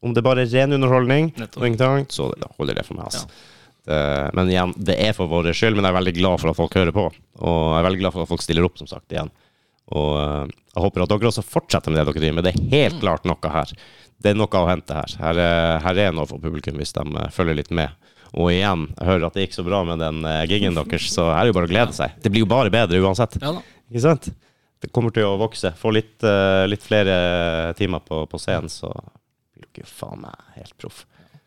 om 0.00 0.14
det 0.14 0.22
bare 0.26 0.46
er 0.46 0.52
ren 0.54 0.76
underholdning 0.78 1.32
ingenting 1.36 2.06
så 2.14 2.30
holder 2.58 2.78
det 2.78 2.86
for 2.86 2.96
meg. 3.00 3.10
Altså. 3.10 3.26
Det, 3.86 3.98
men 4.34 4.48
igjen, 4.50 4.72
det 4.82 4.96
er 4.98 5.12
for 5.14 5.30
vår 5.30 5.52
skyld, 5.54 5.76
men 5.78 5.84
jeg 5.86 5.92
er 5.94 5.98
veldig 6.00 6.14
glad 6.16 6.40
for 6.42 6.50
at 6.50 6.58
folk 6.58 6.74
hører 6.74 6.94
på. 6.94 7.04
Og 7.38 7.58
jeg 7.70 7.78
er 7.80 7.86
veldig 7.86 8.00
glad 8.02 8.14
for 8.16 8.24
at 8.24 8.30
folk 8.32 8.42
stiller 8.42 8.66
opp, 8.66 8.78
som 8.80 8.88
sagt, 8.90 9.06
igjen. 9.14 9.30
Og 9.94 10.16
eh, 10.18 10.54
jeg 10.74 10.82
håper 10.82 11.04
at 11.04 11.12
dere 11.12 11.30
også 11.30 11.44
fortsetter 11.46 11.94
med 11.94 12.00
det 12.00 12.06
dere 12.08 12.22
driver 12.24 12.38
med. 12.40 12.48
Det 12.48 12.54
er 12.56 12.74
helt 12.74 12.98
klart 13.04 13.28
noe 13.30 13.52
her. 13.54 13.70
Det 14.18 14.32
er 14.32 14.38
noe 14.40 14.58
å 14.58 14.66
hente 14.66 14.96
her. 14.96 15.14
Her 15.20 15.38
er, 15.44 15.78
her 15.84 16.00
er 16.08 16.16
noe 16.16 16.26
for 16.26 16.42
publikum 16.42 16.78
hvis 16.80 16.94
de 16.96 17.04
eh, 17.06 17.30
følger 17.36 17.60
litt 17.60 17.70
med. 17.70 17.94
Og 18.36 18.50
igjen, 18.52 18.88
jeg 18.92 19.08
hører 19.08 19.28
at 19.28 19.36
det 19.36 19.46
gikk 19.46 19.56
så 19.56 19.64
bra 19.64 19.80
med 19.88 20.02
den 20.02 20.20
uh, 20.26 20.42
gigen 20.48 20.76
deres, 20.76 21.08
så 21.12 21.30
her 21.30 21.38
er 21.40 21.46
det 21.46 21.54
jo 21.54 21.56
bare 21.56 21.68
å 21.70 21.72
glede 21.72 21.96
seg. 21.96 22.18
Det 22.20 22.32
blir 22.32 22.44
jo 22.44 22.50
bare 22.50 22.72
bedre 22.72 23.00
uansett. 23.00 23.38
Ja. 23.40 23.54
Ikke 23.88 24.04
sant? 24.04 24.28
Det 24.82 24.90
kommer 24.92 25.14
til 25.14 25.24
å 25.24 25.38
vokse. 25.40 25.72
Få 25.80 25.90
litt, 25.96 26.20
eh, 26.20 26.66
litt 26.68 26.82
flere 26.84 27.72
timer 27.78 28.02
på, 28.04 28.18
på 28.28 28.40
scenen, 28.40 28.68
så 28.68 28.90
blir 29.56 29.64
dere 29.70 29.86
jo 29.86 29.88
faen 29.88 30.20
meg 30.26 30.50
helt 30.58 30.74
proff. 30.76 31.06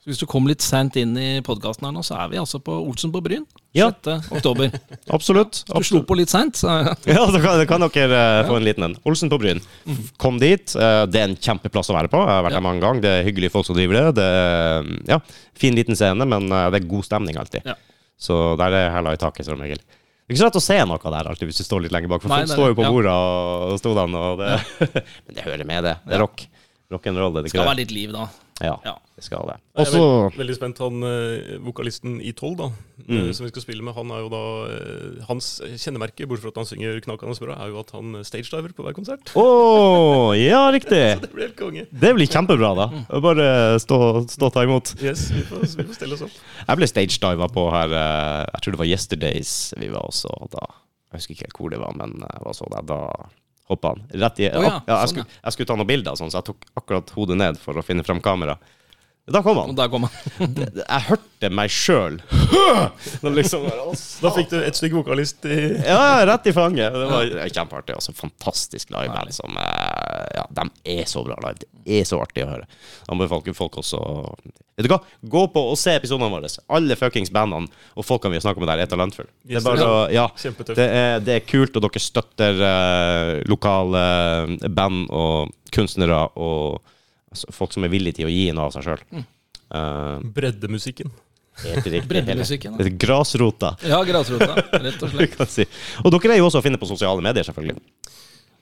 Så 0.10 0.16
hvis 0.16 0.24
du 0.24 0.30
kom 0.32 0.48
litt 0.50 0.64
seint 0.66 0.96
inn 0.98 1.12
i 1.22 1.28
podkasten 1.46 1.86
her 1.86 1.92
nå, 1.94 2.02
så 2.02 2.16
er 2.18 2.32
vi 2.32 2.40
altså 2.42 2.58
på 2.66 2.74
Olsen 2.74 3.12
på 3.14 3.20
Bryn. 3.22 3.44
Ja. 3.78 3.92
6. 3.94 4.32
oktober. 4.40 4.72
Absolutt. 5.16 5.60
Du 5.70 5.84
slo 5.86 6.00
på 6.02 6.16
litt 6.18 6.32
seint, 6.34 6.58
så 6.62 6.80
Ja, 7.06 7.28
da 7.30 7.42
kan, 7.44 7.62
kan 7.70 7.86
dere 7.86 8.18
uh, 8.18 8.48
få 8.48 8.56
en 8.58 8.66
liten 8.66 8.88
en. 8.88 8.96
Olsen 9.06 9.30
på 9.30 9.38
Bryn. 9.38 9.62
Kom 10.18 10.40
dit. 10.42 10.74
Uh, 10.74 11.06
det 11.06 11.22
er 11.22 11.28
en 11.30 11.38
kjempeplass 11.38 11.94
å 11.94 11.98
være 12.00 12.10
på. 12.10 12.24
Jeg 12.26 12.34
har 12.40 12.42
vært 12.48 12.58
Ja. 12.58 12.58
der 12.58 12.66
mange 12.66 12.82
ganger. 12.82 13.06
Det 13.06 13.14
er 13.20 13.30
hyggelige 13.30 13.54
folk 13.54 13.70
som 13.70 13.78
driver 13.78 14.00
det. 14.00 14.18
Det 14.18 14.26
er 14.34 14.90
ja, 15.14 15.22
fin 15.62 15.78
liten 15.78 16.00
scene, 16.00 16.26
men 16.26 16.50
uh, 16.50 16.72
det 16.74 16.82
er 16.82 16.90
god 16.90 17.06
stemning 17.06 17.38
alltid. 17.38 17.70
Ja. 17.70 17.78
Så 18.18 18.42
der 18.58 18.82
er 18.82 18.92
hæla 18.98 19.14
i 19.14 19.22
taket 19.22 19.46
som 19.46 19.62
regel. 19.62 19.78
Det 19.78 20.34
er 20.34 20.40
ikke 20.40 20.42
så 20.42 20.50
lett 20.50 20.58
å 20.64 20.68
se 20.72 20.82
noe 20.90 21.12
der 21.14 21.30
alltid 21.30 21.52
hvis 21.52 21.62
du 21.62 21.68
står 21.70 21.86
litt 21.86 21.94
lenger 21.94 22.16
bak, 22.16 22.26
for 22.26 22.34
Nei, 22.34 22.44
folk 22.48 22.58
står 22.58 22.74
jo 22.74 22.82
på 22.82 22.90
Ja. 22.90 23.14
og, 23.14 23.76
og 23.76 23.78
stodene, 23.86 24.26
og 24.34 24.42
det 24.42 24.58
Men 25.30 25.38
det 25.38 25.46
hører 25.46 25.70
med, 25.70 25.86
det. 25.86 26.00
Det 26.10 26.18
er 26.18 26.26
rock. 26.26 26.50
Rock'n'roll, 26.90 27.14
det 27.14 27.22
roll 27.22 27.44
det 27.46 27.52
skal 27.54 27.68
være 27.70 27.84
litt 27.84 27.92
liv, 27.94 28.10
da. 28.18 28.26
Ja, 28.62 28.76
Ja. 28.86 28.94
det 29.16 29.24
skal 29.24 29.46
det. 29.48 29.56
Jeg 29.80 29.88
er 29.96 30.36
veldig 30.38 30.56
spent. 30.58 30.78
Han 30.84 31.04
eh, 31.08 31.58
vokalisten 31.64 32.18
i 32.22 32.32
Tolv, 32.36 32.58
da, 32.60 32.70
Mm. 33.10 33.30
eh, 33.30 33.32
som 33.34 33.46
vi 33.46 33.50
skal 33.54 33.64
spille 33.64 33.82
med, 33.82 33.96
han 33.96 34.12
er 34.12 34.20
jo 34.20 34.30
da 34.30 34.42
eh, 34.70 35.24
Hans 35.30 35.62
kjennemerke, 35.80 36.28
bortsett 36.28 36.44
fra 36.44 36.52
at 36.52 36.60
han 36.62 36.66
synger 36.70 37.00
knakende 37.02 37.40
bra, 37.40 37.56
er 37.64 37.70
jo 37.72 37.80
at 37.80 37.92
han 37.96 38.20
stagediver 38.28 38.74
på 38.76 38.84
hver 38.84 38.94
konsert. 38.98 39.32
Oh, 39.40 40.34
ja, 40.38 40.70
riktig! 40.72 41.00
Det 41.24 41.32
blir 41.32 41.48
helt 41.48 41.58
konge. 41.60 41.86
Det 41.92 42.12
blir 42.16 42.28
kjempebra, 42.28 42.74
da. 42.76 42.90
Bare 43.24 43.48
stå, 43.80 44.00
stå 44.30 44.50
og 44.50 44.54
ta 44.54 44.64
imot. 44.68 44.94
Yes, 45.02 45.30
vi 45.32 45.42
får, 45.48 45.64
vi 45.80 45.88
får 45.88 45.96
stille 46.02 46.14
oss 46.20 46.26
opp. 46.28 46.36
Jeg 46.68 46.78
ble 46.82 46.88
stagediva 46.92 47.48
på 47.50 47.66
her 47.74 47.90
Jeg 47.96 48.62
tror 48.62 48.76
det 48.76 48.80
var 48.84 48.90
Yesterdays 48.92 49.56
vi 49.80 49.88
var 49.94 50.04
også 50.10 50.30
da. 50.52 50.68
Jeg 51.10 51.18
husker 51.24 51.34
ikke 51.34 51.48
helt 51.48 51.58
hvor 51.58 51.72
det 51.74 51.80
var, 51.82 51.94
men 51.98 52.20
jeg 52.22 52.44
var 52.46 52.54
så 52.54 52.68
der. 52.70 52.84
Da 52.86 53.00
hoppa 53.70 53.94
han. 53.94 54.04
Rett 54.10 54.42
i 54.42 54.50
oh, 54.50 54.64
ja, 54.64 54.74
ja, 54.74 54.82
jeg, 54.88 54.98
sånn, 54.98 55.14
skulle, 55.14 55.40
jeg 55.44 55.56
skulle 55.56 55.70
ta 55.72 55.78
noen 55.80 55.90
bilder, 55.90 56.20
sånn, 56.20 56.34
så 56.34 56.42
jeg 56.42 56.50
tok 56.50 56.70
akkurat 56.82 57.16
hodet 57.16 57.40
ned 57.40 57.60
for 57.62 57.78
å 57.78 57.86
finne 57.86 58.06
fram 58.08 58.22
kamera. 58.24 58.58
Da 59.34 59.42
kom 59.46 59.58
han. 59.62 59.76
der 59.78 59.90
kom 59.92 60.08
han. 60.08 60.14
Jeg 60.80 61.06
hørte 61.10 61.52
meg 61.54 61.74
sjøl. 61.74 62.20
Liksom, 63.40 63.68
Da 64.24 64.32
fikk 64.36 64.52
du 64.54 64.58
et 64.62 64.78
stykke 64.78 65.00
vokalist 65.00 65.46
i 65.50 65.60
ja, 65.86 66.26
rett 66.30 66.50
i 66.50 66.56
fanget. 66.56 66.96
Det 66.96 67.10
var 67.12 67.52
kjempeartig. 67.60 67.98
Altså, 67.98 68.16
fantastisk 68.18 68.94
liveband 68.94 69.36
som 69.36 69.60
eh, 69.60 70.26
Ja, 70.40 70.48
de 70.62 70.70
er 71.00 71.06
så 71.10 71.24
bra 71.26 71.38
live. 71.46 71.62
Det 71.62 72.02
er 72.02 72.10
så 72.10 72.22
artig 72.22 72.46
å 72.46 72.52
høre. 72.54 72.68
Anbefaler 73.12 73.58
folk 73.58 73.80
også 73.82 74.02
Vet 74.80 74.88
du 74.88 74.94
hva? 74.94 75.02
Gå 75.28 75.42
på 75.52 75.62
og 75.74 75.76
se 75.76 75.92
episodene 75.98 76.32
våre. 76.32 76.48
Alle 76.72 76.96
fuckings 76.96 77.34
bandene 77.36 77.68
og 78.00 78.06
folkene 78.08 78.32
vi 78.32 78.38
har 78.40 78.46
snakka 78.46 78.62
med 78.64 78.70
der, 78.72 78.86
er 78.86 78.88
talentfulle. 78.88 79.28
Det 79.44 79.58
er 79.60 79.66
bare 79.66 79.88
å 79.90 79.98
Ja. 80.14 80.30
Det 80.40 80.86
er, 80.86 81.20
det 81.20 81.34
er 81.36 81.44
kult, 81.44 81.76
og 81.76 81.84
dere 81.84 82.00
støtter 82.00 82.62
uh, 82.64 83.32
lokale 83.52 84.04
eh, 84.56 84.70
band 84.72 85.12
og 85.12 85.52
kunstnere 85.76 86.22
og 86.40 86.80
folk 87.54 87.74
som 87.76 87.84
er 87.86 87.92
villige 87.94 88.20
til 88.22 88.30
å 88.30 88.34
gi 88.34 88.48
noe 88.56 88.70
av 88.70 88.76
seg 88.78 88.88
sjøl. 88.90 89.24
breddemusikken. 90.36 91.12
helt 91.64 91.86
riktig. 91.86 92.08
Breddemusikken, 92.12 92.78
Det 92.80 92.86
er 92.88 92.96
grasrota, 92.98 93.74
Ja, 93.84 94.00
grasrota, 94.08 94.56
rett 94.80 95.04
og 95.04 95.10
slett. 95.16 95.42
si. 95.52 95.66
Og 96.04 96.12
dere 96.16 96.34
er 96.38 96.40
jo 96.42 96.48
også 96.48 96.62
å 96.62 96.66
finne 96.66 96.80
på 96.82 96.88
sosiale 96.90 97.22
medier, 97.22 97.44
selvfølgelig. 97.44 97.82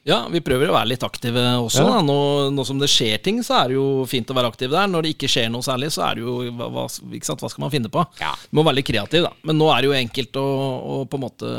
Ja, 0.08 0.22
vi 0.32 0.40
prøver 0.40 0.70
å 0.72 0.76
være 0.78 0.88
litt 0.94 1.02
aktive 1.04 1.42
også. 1.60 1.82
Ja. 1.84 1.98
Nå, 2.00 2.14
nå 2.56 2.64
som 2.64 2.78
det 2.80 2.88
skjer 2.88 3.18
ting, 3.20 3.42
så 3.44 3.58
er 3.60 3.68
det 3.68 3.76
jo 3.76 4.06
fint 4.08 4.30
å 4.32 4.36
være 4.38 4.48
aktiv 4.54 4.72
der. 4.72 4.88
Når 4.88 5.04
det 5.04 5.10
ikke 5.18 5.28
skjer 5.28 5.50
noe 5.52 5.66
særlig, 5.66 5.90
så 5.92 6.06
er 6.08 6.16
det 6.16 6.24
jo 6.24 6.36
hva, 6.56 6.86
sant? 6.88 7.44
hva 7.44 7.50
skal 7.52 7.66
man 7.66 7.74
finne 7.74 7.92
på? 7.92 8.06
Ja. 8.22 8.30
Du 8.48 8.56
må 8.56 8.64
være 8.64 8.80
litt 8.80 8.88
kreativ, 8.88 9.26
da. 9.28 9.34
Men 9.44 9.60
nå 9.60 9.68
er 9.74 9.84
det 9.84 9.90
jo 9.90 9.98
enkelt 9.98 10.40
å, 10.40 10.46
å 10.48 10.96
på 11.12 11.20
en 11.20 11.26
måte 11.26 11.52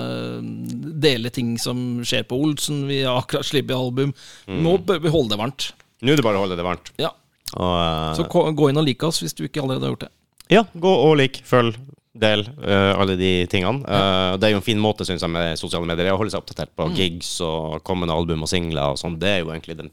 dele 1.05 1.28
ting 1.35 1.59
som 1.60 2.01
skjer 2.01 2.24
på 2.30 2.39
Olsen. 2.40 2.86
Vi 2.89 3.02
har 3.05 3.20
akkurat 3.20 3.44
sluppet 3.51 3.76
album. 3.76 4.14
Mm. 4.48 4.62
Nå 4.64 4.74
bør 4.89 5.05
vi 5.05 5.12
holde 5.12 5.35
det 5.36 5.40
varmt. 5.44 5.68
Nå 6.02 6.12
er 6.12 6.16
det 6.20 6.24
bare 6.24 6.38
å 6.38 6.44
holde 6.46 6.56
det 6.56 6.64
varmt. 6.66 6.90
Ja. 6.98 7.10
Og, 7.56 7.74
eh, 7.80 8.14
Så 8.18 8.28
ko- 8.30 8.52
gå 8.52 8.68
inn 8.70 8.76
og 8.78 8.84
like 8.86 9.02
oss 9.06 9.20
hvis 9.22 9.34
du 9.34 9.44
ikke 9.48 9.62
allerede 9.62 9.82
har 9.86 9.94
gjort 9.96 10.06
det. 10.06 10.10
ja, 10.50 10.62
gå 10.76 10.88
og 11.10 11.16
lik, 11.18 11.42
følg, 11.44 11.76
del, 12.18 12.40
eh, 12.62 12.94
alle 12.98 13.16
de 13.16 13.46
tingene. 13.46 13.84
Eh, 13.86 14.36
det 14.36 14.44
er 14.48 14.50
jo 14.52 14.56
en 14.58 14.62
fin 14.66 14.78
måte, 14.78 15.04
syns 15.06 15.20
jeg, 15.22 15.30
med 15.30 15.56
sosiale 15.58 15.86
medier, 15.86 16.12
å 16.12 16.18
holde 16.18 16.30
seg 16.32 16.40
oppdatert 16.42 16.70
på 16.76 16.88
gigs 16.96 17.40
og 17.40 17.82
kommende 17.84 18.12
album 18.14 18.42
og 18.42 18.48
singler 18.48 18.90
og 18.90 18.96
sånn. 18.98 19.18
Det 19.18 19.28
er 19.28 19.38
jo 19.44 19.50
egentlig 19.52 19.76
den, 19.76 19.90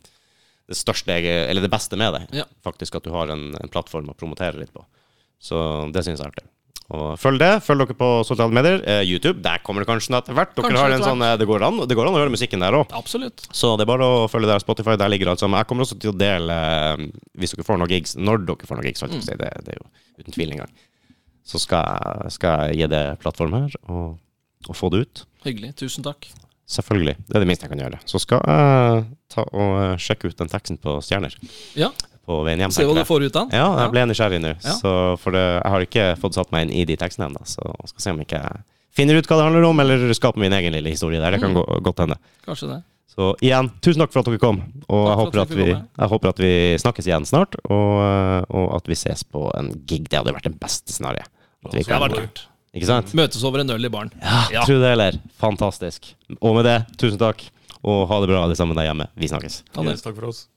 det 0.68 0.76
største, 0.76 1.06
jeg- 1.22 1.49
eller 1.49 1.61
det 1.61 1.69
beste 1.72 1.95
med 1.98 2.14
det. 2.14 2.27
Ja. 2.40 2.44
Faktisk 2.65 2.95
at 2.95 3.03
du 3.03 3.11
har 3.11 3.27
en, 3.30 3.53
en 3.56 3.69
plattform 3.69 4.07
å 4.10 4.15
promotere 4.18 4.56
litt 4.57 4.73
på. 4.73 4.84
Så 5.41 5.91
det 5.91 6.03
syns 6.03 6.18
jeg 6.19 6.26
er 6.26 6.32
artig. 6.32 6.48
Og 6.94 7.16
følg 7.18 7.40
det. 7.41 7.52
Følg 7.66 7.82
dere 7.82 7.98
på 7.98 8.07
sosiale 8.28 8.53
medier. 8.53 8.84
Eh, 8.86 9.02
YouTube, 9.10 9.40
der 9.41 9.62
kommer 9.66 9.82
det 9.82 9.90
kanskje 9.90 10.14
etter 10.14 10.36
hvert. 10.38 10.52
Dere 10.53 10.68
Kanskje 10.68 10.84
har 10.84 10.94
en 10.94 11.06
sånn, 11.06 11.24
eh, 11.26 11.38
det, 11.41 11.48
går 11.49 11.66
an, 11.66 11.80
det 11.90 11.98
går 11.98 12.10
an 12.10 12.18
å 12.18 12.22
høre 12.22 12.34
musikken 12.34 12.62
der 12.62 12.78
òg. 12.78 12.94
Så 13.49 13.72
det 13.80 13.88
er 13.88 13.90
bare 13.90 14.06
å 14.06 14.28
følge 14.30 14.52
der. 14.52 14.62
Spotify, 14.62 14.94
der 15.02 15.10
ligger 15.10 15.34
alt 15.34 15.41
sammen. 15.41 15.57
Jeg 15.57 15.70
kommer 15.72 15.88
også 15.88 15.98
til 15.98 16.14
å 16.14 16.18
dele, 16.18 16.53
eh, 16.53 17.07
hvis 17.41 17.56
dere 17.56 17.66
får 17.66 17.82
noen 17.82 17.95
gigs, 17.95 18.14
når 18.22 18.45
dere 18.45 18.70
får 18.70 18.78
noen 18.78 18.90
gigs, 18.91 19.02
si. 19.02 19.34
det, 19.34 19.49
det 19.66 19.74
er 19.74 19.82
jo 19.82 19.88
uten 20.22 20.38
tvil 20.38 20.53
engang. 20.53 20.74
Så 21.45 21.62
skal 21.62 22.30
skal 22.34 22.70
jeg 22.70 22.84
gi 22.84 22.94
det 22.94 23.03
plattform 23.22 23.57
her, 23.57 23.74
og, 23.90 24.18
og 24.70 24.78
få 24.78 24.94
det 24.94 25.06
ut. 25.06 25.26
Hyggelig. 25.45 25.76
Tusen 25.82 26.06
takk. 26.06 26.30
Selvfølgelig. 26.70 27.16
Det 27.28 27.38
er 27.38 27.44
det 27.44 27.49
minste 27.49 27.68
jeg 27.68 27.74
kan 27.76 27.82
gjøre. 27.84 27.99
Så 28.10 28.22
skal 28.22 28.41
jeg 28.45 29.03
ta 29.34 29.45
og 29.45 29.74
eh, 29.82 29.98
sjekke 30.02 30.30
ut 30.30 30.38
den 30.38 30.49
teksten 30.49 30.80
på 30.82 30.98
Stjerner 31.06 31.34
Ja, 31.78 31.91
på 32.26 32.39
veien 32.47 32.60
hjem. 32.64 32.72
Se 32.73 32.85
hva 32.88 32.95
du 32.97 33.03
får 33.06 33.27
ut 33.27 33.35
av 33.35 33.49
den. 33.49 33.60
Ja, 33.60 33.68
jeg 33.84 33.91
ble 33.93 34.06
nysgjerrig 34.10 34.39
nå. 34.41 34.56
Ja. 34.64 34.76
Så 34.80 34.91
for 35.22 35.35
det, 35.35 35.43
jeg 35.61 35.72
har 35.76 35.85
ikke 35.85 36.06
fått 36.22 36.38
satt 36.39 36.52
meg 36.56 36.65
inn 36.68 36.73
i 36.73 36.85
de 36.89 36.95
tekstene 36.97 37.27
ennå, 37.30 37.43
så 37.45 37.61
jeg 37.69 37.91
skal 37.93 38.02
se 38.07 38.14
om 38.15 38.22
ikke 38.26 38.41
jeg 38.41 38.64
finner 38.95 39.18
ut 39.19 39.27
hva 39.30 39.38
det 39.38 39.45
handler 39.49 39.65
om, 39.69 39.80
eller 39.84 40.06
skaper 40.15 40.39
min 40.39 40.53
egen 40.56 40.73
lille 40.73 40.89
historie 40.93 41.19
der. 41.22 41.31
Det 41.35 41.41
Mm. 41.41 41.47
kan 41.47 41.53
gå, 41.60 41.81
godt 41.84 41.99
hende. 42.06 42.18
Kanskje 42.47 42.69
det. 42.73 42.84
Så 43.15 43.30
igjen, 43.41 43.69
tusen 43.80 44.02
takk 44.02 44.11
for 44.11 44.19
at 44.19 44.26
dere 44.27 44.39
kom. 44.39 44.57
Og 44.89 45.06
jeg 45.07 45.15
håper 45.22 45.41
at 45.41 45.49
vi 45.56 45.65
jeg 45.72 46.10
håper 46.11 46.30
at 46.34 46.39
vi 46.43 46.52
snakkes 46.81 47.06
igjen 47.07 47.26
snart, 47.26 47.56
og, 47.69 48.45
og 48.49 48.76
at 48.76 48.88
vi 48.91 48.95
ses 48.99 49.23
på 49.23 49.45
en 49.56 49.69
gig. 49.88 50.10
Det 50.10 50.19
hadde 50.19 50.34
vært 50.35 50.43
det 50.49 50.60
beste 50.60 50.91
scenarioet. 50.91 51.30
Det 51.72 51.85
hadde 51.88 52.02
vært 52.10 52.18
kult. 52.19 52.41
Ikke 52.76 52.89
sant? 52.89 53.14
Møtes 53.15 53.43
over 53.47 53.60
en 53.64 53.69
øl 53.72 53.85
i 53.88 53.89
baren. 53.89 54.11
Ja, 54.52 54.65
Tro 54.68 54.76
det 54.81 54.91
eller. 54.97 55.19
Fantastisk. 55.39 56.11
Og 56.41 56.56
med 56.57 56.65
det, 56.68 56.76
tusen 56.99 57.18
takk, 57.22 57.45
og 57.88 58.07
ha 58.10 58.19
det 58.19 58.27
bra 58.34 58.43
alle 58.43 58.56
sammen 58.60 58.76
der 58.76 58.89
hjemme. 58.89 59.07
Vi 59.15 59.27
snakkes. 59.31 59.61
Ha 59.77 59.84
det. 59.88 59.95
Yes, 59.95 60.03
takk 60.03 60.15
for 60.19 60.27
oss. 60.34 60.47